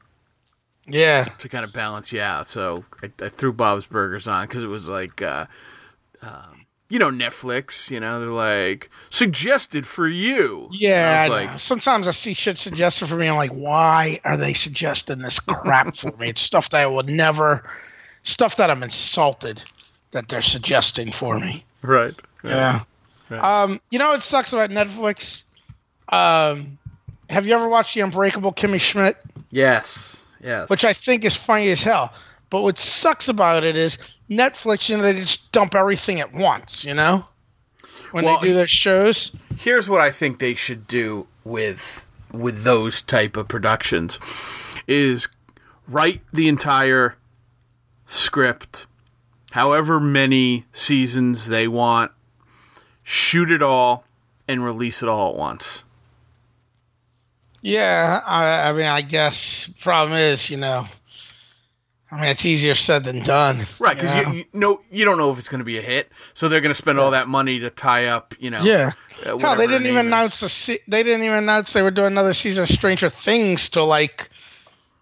Yeah. 0.94 1.26
to 1.40 1.50
kind 1.50 1.64
of 1.64 1.74
balance 1.74 2.12
you 2.14 2.22
out. 2.22 2.48
So 2.48 2.84
I, 3.02 3.10
I 3.24 3.30
threw 3.30 3.54
Bob's 3.54 3.86
Burgers 3.86 4.28
on 4.28 4.48
because 4.48 4.64
it 4.64 4.68
was 4.68 4.88
like, 4.88 5.22
uh, 5.22 5.46
um, 6.22 6.66
you 6.90 7.00
know, 7.00 7.10
Netflix. 7.10 7.90
You 7.90 8.00
know, 8.00 8.20
they're 8.20 8.30
like 8.30 8.90
suggested 9.10 9.88
for 9.88 10.08
you. 10.08 10.68
Yeah, 10.72 11.28
I 11.30 11.46
know. 11.52 11.58
sometimes 11.58 12.08
I 12.08 12.12
see 12.12 12.34
shit 12.34 12.58
suggested 12.58 13.08
for 13.08 13.16
me. 13.16 13.28
I'm 13.30 13.36
like, 13.38 13.52
why 13.52 14.20
are 14.26 14.38
they 14.38 14.54
suggesting 14.54 15.20
this 15.20 15.40
crap 15.40 15.96
for 15.96 16.12
me? 16.18 16.30
It's 16.30 16.42
stuff 16.42 16.70
that 16.72 16.82
I 16.82 16.88
would 16.88 17.10
never, 17.10 17.64
stuff 18.24 18.58
that 18.58 18.70
I'm 18.70 18.84
insulted 18.84 19.64
that 20.12 20.28
they're 20.28 20.42
suggesting 20.42 21.12
for 21.12 21.40
me. 21.40 21.64
right, 21.82 22.14
Yeah. 22.44 22.82
Right. 23.30 23.42
Um, 23.42 23.80
you 23.92 23.98
know 23.98 24.10
what 24.10 24.22
sucks 24.22 24.52
about 24.52 24.72
Netflix? 24.72 25.44
Um, 26.10 26.78
have 27.30 27.48
you 27.48 27.54
ever 27.54 27.70
watched 27.70 27.96
The 27.96 28.02
Unbreakable 28.02 28.52
Kimmy 28.52 28.82
Schmidt? 28.82 29.16
yes, 29.52 30.21
yes. 30.44 30.70
Which 30.70 30.86
I 30.86 30.94
think 30.94 31.24
is 31.26 31.36
funny 31.36 31.70
as 31.70 31.84
hell. 31.84 32.14
But 32.50 32.64
what 32.64 32.78
sucks 32.78 33.30
about 33.30 33.64
it 33.64 33.78
is 33.78 33.98
Netflix, 34.30 34.90
you 34.90 34.98
know, 34.98 35.04
they 35.04 35.14
just 35.14 35.52
dump 35.52 35.74
everything 35.74 36.20
at 36.20 36.34
once, 36.34 36.84
you 36.84 36.94
know? 36.94 37.24
When 38.12 38.26
Well, 38.26 38.40
they 38.40 38.48
do 38.50 38.54
their 38.54 38.68
shows. 38.68 39.32
here's 39.58 39.88
what 39.90 40.02
I 40.02 40.12
think 40.12 40.40
they 40.40 40.54
should 40.54 40.86
do 40.88 41.28
with 41.44 42.06
with 42.34 42.64
those 42.64 43.02
type 43.02 43.36
of 43.38 43.48
productions 43.48 44.20
is 44.88 45.28
write 45.88 46.22
the 46.32 46.48
entire 46.48 47.18
script 48.06 48.86
however 49.52 50.00
many 50.00 50.66
seasons 50.72 51.48
they 51.48 51.68
want 51.68 52.12
shoot 53.04 53.52
it 53.52 53.62
all 53.62 54.06
and 54.48 54.64
release 54.64 55.02
it 55.04 55.10
all 55.10 55.30
at 55.32 55.36
once 55.36 55.84
Yeah, 57.62 58.22
I, 58.26 58.70
I 58.70 58.74
mean, 58.74 58.86
I 58.86 59.02
guess 59.02 59.68
problem 59.82 60.18
is, 60.18 60.50
you 60.50 60.58
know, 60.58 60.86
I 62.12 62.16
mean, 62.16 62.30
it's 62.30 62.46
easier 62.46 62.76
said 62.76 63.04
than 63.04 63.22
done. 63.24 63.58
right 63.80 63.96
because 63.96 64.14
know? 64.26 64.32
you, 64.34 64.38
you 64.40 64.46
know 64.54 64.82
you 64.92 65.06
don't 65.06 65.18
know 65.18 65.32
if 65.32 65.38
it's 65.40 65.48
going 65.48 65.60
to 65.60 65.66
be 65.66 65.78
a 65.78 65.82
hit 65.82 66.10
so 66.34 66.50
they're 66.50 66.60
going 66.60 66.72
to 66.72 66.76
spend 66.76 67.00
all 67.00 67.12
that 67.12 67.28
money 67.30 67.60
to 67.60 67.70
tie 67.70 68.08
up 68.08 68.36
you 68.38 68.50
know 68.50 68.60
Yeah. 68.62 68.92
uh, 69.26 69.38
Hell, 69.38 69.56
they 69.56 69.66
didn't 69.68 69.86
even 69.88 70.02
is. 70.02 70.08
announce 70.08 70.40
the 70.42 70.50
se- 70.50 70.80
they 70.90 71.04
didn't 71.04 71.24
even 71.24 71.38
announce 71.38 71.72
they 71.72 71.82
were 71.82 71.92
doing 71.92 72.08
another 72.08 72.34
season 72.34 72.64
of 72.64 72.70
Stranger 72.70 73.08
Things 73.10 73.70
till 73.70 73.88
like 73.88 74.30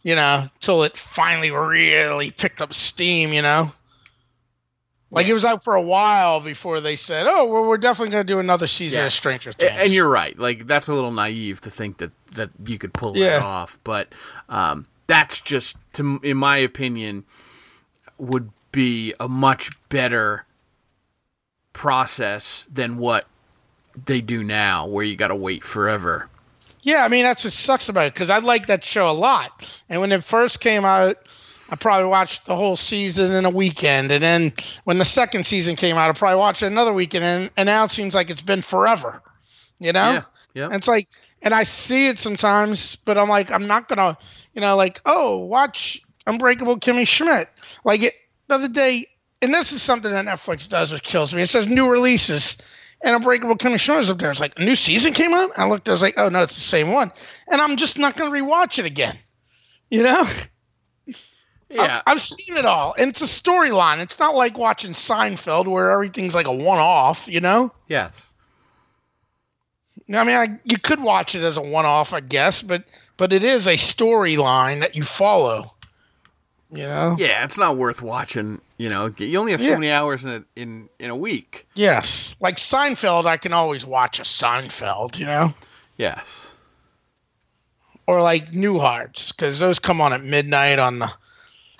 you 0.03 0.15
know, 0.15 0.47
till 0.61 0.83
it 0.83 0.95
finally 0.97 1.51
really 1.51 2.31
picked 2.31 2.61
up 2.61 2.73
steam, 2.73 3.33
you 3.33 3.41
know. 3.41 3.69
Like 5.11 5.27
it 5.27 5.33
was 5.33 5.43
out 5.43 5.63
for 5.63 5.73
a 5.73 5.81
while 5.81 6.39
before 6.39 6.79
they 6.81 6.95
said, 6.95 7.25
"Oh, 7.27 7.45
well, 7.45 7.63
we're 7.65 7.77
definitely 7.79 8.11
going 8.11 8.27
to 8.27 8.31
do 8.33 8.37
another 8.39 8.67
season 8.67 8.99
Yeah. 8.99 9.07
of 9.07 9.13
Stranger 9.13 9.51
Things." 9.51 9.71
And 9.75 9.91
you're 9.91 10.07
right. 10.09 10.37
Like 10.37 10.67
that's 10.67 10.87
a 10.87 10.93
little 10.93 11.11
naive 11.11 11.61
to 11.61 11.71
think 11.71 11.97
that 11.97 12.11
that 12.33 12.51
you 12.65 12.77
could 12.77 12.93
pull 12.93 13.17
Yeah. 13.17 13.39
that 13.39 13.41
off, 13.41 13.79
but 13.83 14.09
um, 14.49 14.85
that's 15.07 15.39
just, 15.41 15.77
to, 15.93 16.19
in 16.21 16.37
my 16.37 16.57
opinion, 16.57 17.23
would 18.19 18.51
be 18.71 19.15
a 19.19 19.27
much 19.27 19.71
better 19.89 20.45
process 21.73 22.67
than 22.71 22.97
what 22.97 23.25
they 24.05 24.21
do 24.21 24.43
now, 24.43 24.85
where 24.85 25.03
you 25.03 25.15
got 25.15 25.29
to 25.29 25.35
wait 25.35 25.63
forever. 25.63 26.29
Yeah, 26.81 27.03
I 27.03 27.07
mean 27.07 27.23
that's 27.23 27.43
what 27.43 27.51
sucks 27.51 27.89
about 27.89 28.05
it 28.07 28.13
because 28.13 28.29
I 28.29 28.37
like 28.37 28.67
that 28.67 28.83
show 28.83 29.09
a 29.09 29.11
lot. 29.13 29.81
And 29.89 29.99
when 29.99 30.11
it 30.11 30.23
first 30.23 30.61
came 30.61 30.85
out, 30.85 31.17
I 31.71 31.75
probably 31.75 32.07
watched 32.07 32.45
the 32.45 32.55
whole 32.55 32.75
season 32.75 33.31
in 33.31 33.45
a 33.45 33.49
weekend. 33.49 34.11
And 34.11 34.23
then 34.23 34.53
when 34.85 34.97
the 34.97 35.05
second 35.05 35.45
season 35.45 35.75
came 35.75 35.97
out, 35.97 36.09
I 36.09 36.13
probably 36.13 36.39
watched 36.39 36.63
it 36.63 36.67
another 36.67 36.93
weekend. 36.93 37.23
And, 37.23 37.51
and 37.57 37.67
now 37.67 37.83
it 37.85 37.91
seems 37.91 38.15
like 38.15 38.29
it's 38.29 38.41
been 38.41 38.61
forever. 38.61 39.21
You 39.79 39.93
know? 39.93 40.11
Yeah, 40.11 40.23
yeah. 40.53 40.65
And 40.65 40.75
it's 40.75 40.87
like, 40.87 41.07
and 41.41 41.53
I 41.53 41.63
see 41.63 42.07
it 42.07 42.17
sometimes, 42.17 42.95
but 42.95 43.17
I'm 43.17 43.29
like, 43.29 43.51
I'm 43.51 43.67
not 43.67 43.87
gonna, 43.87 44.17
you 44.53 44.61
know, 44.61 44.75
like, 44.75 44.99
oh, 45.05 45.37
watch 45.37 46.01
Unbreakable 46.27 46.79
Kimmy 46.79 47.07
Schmidt. 47.07 47.49
Like 47.83 48.03
it 48.03 48.13
the 48.47 48.55
other 48.55 48.67
day, 48.67 49.05
and 49.41 49.53
this 49.53 49.71
is 49.71 49.81
something 49.81 50.11
that 50.11 50.25
Netflix 50.25 50.67
does, 50.67 50.91
which 50.91 51.03
kills 51.03 51.33
me. 51.33 51.41
It 51.41 51.49
says 51.49 51.67
new 51.67 51.89
releases, 51.89 52.57
and 53.01 53.15
Unbreakable 53.15 53.55
Kimmy 53.55 53.79
Schmidt 53.79 53.99
is 53.99 54.09
up 54.09 54.19
there. 54.19 54.31
It's 54.31 54.41
like 54.41 54.59
a 54.59 54.65
new 54.65 54.75
season 54.75 55.13
came 55.13 55.33
out. 55.33 55.51
I 55.57 55.67
looked, 55.67 55.87
I 55.87 55.91
was 55.91 56.01
like, 56.01 56.15
oh 56.17 56.29
no, 56.29 56.43
it's 56.43 56.55
the 56.55 56.61
same 56.61 56.91
one, 56.91 57.11
and 57.47 57.61
I'm 57.61 57.77
just 57.77 57.97
not 57.97 58.17
gonna 58.17 58.31
rewatch 58.31 58.79
it 58.79 58.85
again. 58.85 59.15
You 59.89 60.03
know? 60.03 60.29
Yeah, 61.69 62.01
I've, 62.07 62.15
I've 62.15 62.21
seen 62.21 62.57
it 62.57 62.65
all, 62.65 62.95
and 62.97 63.09
it's 63.09 63.21
a 63.21 63.25
storyline. 63.25 63.99
It's 63.99 64.17
not 64.19 64.35
like 64.35 64.57
watching 64.57 64.91
Seinfeld 64.91 65.67
where 65.67 65.91
everything's 65.91 66.33
like 66.33 66.47
a 66.47 66.53
one-off. 66.53 67.27
You 67.27 67.41
know? 67.41 67.71
yes. 67.87 68.25
I 70.11 70.23
mean, 70.23 70.35
I, 70.35 70.59
you 70.63 70.79
could 70.79 70.99
watch 71.01 71.35
it 71.35 71.43
as 71.43 71.57
a 71.57 71.61
one-off, 71.61 72.13
I 72.13 72.19
guess, 72.21 72.63
but 72.63 72.83
but 73.17 73.31
it 73.31 73.43
is 73.43 73.67
a 73.67 73.73
storyline 73.75 74.79
that 74.79 74.95
you 74.95 75.03
follow. 75.03 75.65
You 76.71 76.83
know? 76.83 77.15
Yeah, 77.19 77.43
it's 77.43 77.57
not 77.57 77.77
worth 77.77 78.01
watching. 78.01 78.61
You 78.77 78.89
know, 78.89 79.13
you 79.17 79.37
only 79.39 79.51
have 79.51 79.61
so 79.61 79.67
Yeah. 79.67 79.73
many 79.75 79.91
hours 79.91 80.23
in 80.25 80.31
a, 80.31 80.43
in 80.55 80.89
in 80.99 81.09
a 81.11 81.15
week. 81.15 81.67
Yes. 81.75 82.35
Like 82.39 82.55
Seinfeld, 82.55 83.25
I 83.25 83.37
can 83.37 83.53
always 83.53 83.85
watch 83.85 84.19
a 84.19 84.23
Seinfeld. 84.23 85.17
You 85.19 85.25
know? 85.25 85.53
Yes. 85.97 86.53
Or 88.07 88.21
like 88.21 88.51
Newharts, 88.51 89.35
because 89.35 89.59
those 89.59 89.77
come 89.77 90.01
on 90.01 90.13
at 90.13 90.23
midnight 90.23 90.79
on 90.79 90.97
the 90.99 91.11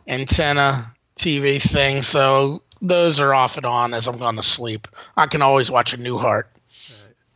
antenna 0.10 0.94
TV 1.18 1.61
thing. 1.61 2.02
So 2.02 2.61
those 2.81 3.19
are 3.19 3.34
off 3.34 3.57
and 3.57 3.65
on 3.65 3.94
as 3.94 4.07
I'm 4.07 4.18
going 4.18 4.36
to 4.36 4.44
sleep. 4.44 4.88
I 5.15 5.27
can 5.27 5.41
always 5.41 5.72
watch 5.72 5.94
a 5.94 5.98
Newhart. 5.98 6.44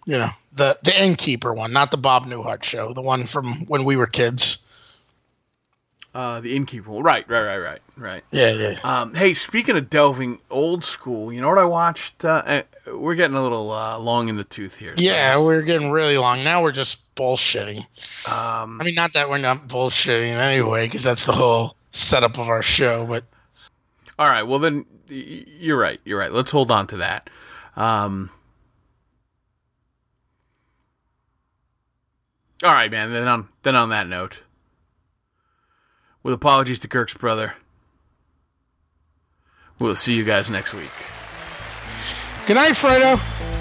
You 0.06 0.18
know, 0.18 0.30
the 0.52 0.78
the 0.84 1.02
innkeeper 1.02 1.54
one, 1.54 1.72
not 1.72 1.92
the 1.92 1.98
Bob 1.98 2.26
Newhart 2.26 2.64
show, 2.64 2.94
the 2.94 3.02
one 3.02 3.26
from 3.26 3.66
when 3.68 3.86
we 3.86 3.96
were 3.96 4.08
kids. 4.08 4.58
Uh, 6.14 6.42
the 6.42 6.56
innkeeper. 6.56 6.92
Right, 6.92 7.28
right, 7.28 7.44
right, 7.44 7.58
right, 7.58 7.82
right. 7.98 8.24
Yeah, 8.30 8.52
yeah. 8.52 8.80
Um, 8.84 9.16
hey, 9.16 9.34
speaking 9.34 9.76
of 9.76 9.90
delving 9.90 10.40
old 10.52 10.84
school, 10.84 11.34
you 11.34 11.42
know 11.42 11.50
what 11.50 11.58
I 11.58 11.66
watched? 11.66 12.24
Uh, 12.24 12.44
uh, 12.46 12.62
we're 12.96 13.16
getting 13.16 13.36
a 13.36 13.42
little 13.42 13.72
uh, 13.72 13.98
long 13.98 14.30
in 14.30 14.36
the 14.36 14.44
tooth 14.44 14.76
here. 14.76 14.94
so 14.96 15.04
Yeah, 15.04 15.40
we're 15.40 15.64
getting 15.64 15.90
really 15.90 16.20
long. 16.20 16.44
Now 16.44 16.62
we're 16.62 16.72
just 16.72 17.16
bullshitting. 17.16 17.80
Um, 18.32 18.80
I 18.80 18.84
mean, 18.84 18.94
not 18.94 19.14
that 19.14 19.28
we're 19.28 19.40
not 19.40 19.68
bullshitting 19.68 20.38
anyway, 20.38 20.86
because 20.86 21.02
that's 21.02 21.26
the 21.26 21.32
whole 21.32 21.76
setup 21.94 22.38
of 22.38 22.50
our 22.50 22.62
show. 22.62 23.06
But 23.06 23.24
all 24.20 24.28
right. 24.28 24.44
Well, 24.44 24.60
then 24.60 24.86
you're 25.08 25.80
right. 25.80 26.02
You're 26.04 26.20
right. 26.20 26.32
Let's 26.32 26.52
hold 26.52 26.70
on 26.70 26.88
to 26.88 26.98
that. 26.98 27.30
Um, 27.78 28.30
all 32.64 32.74
right, 32.74 32.92
man. 32.92 33.14
Then 33.14 33.28
on 33.28 33.50
then 33.62 33.76
on 33.76 33.90
that 33.90 34.08
note, 34.08 34.44
with 36.22 36.34
apologies 36.34 36.80
to 36.80 36.88
Kirk's 36.88 37.14
brother, 37.14 37.56
we'll 39.80 39.96
see 39.96 40.16
you 40.16 40.26
guys 40.26 40.50
next 40.50 40.74
week. 40.74 40.92
good 42.46 42.56
night, 42.56 42.74
Fredo. 42.74 43.53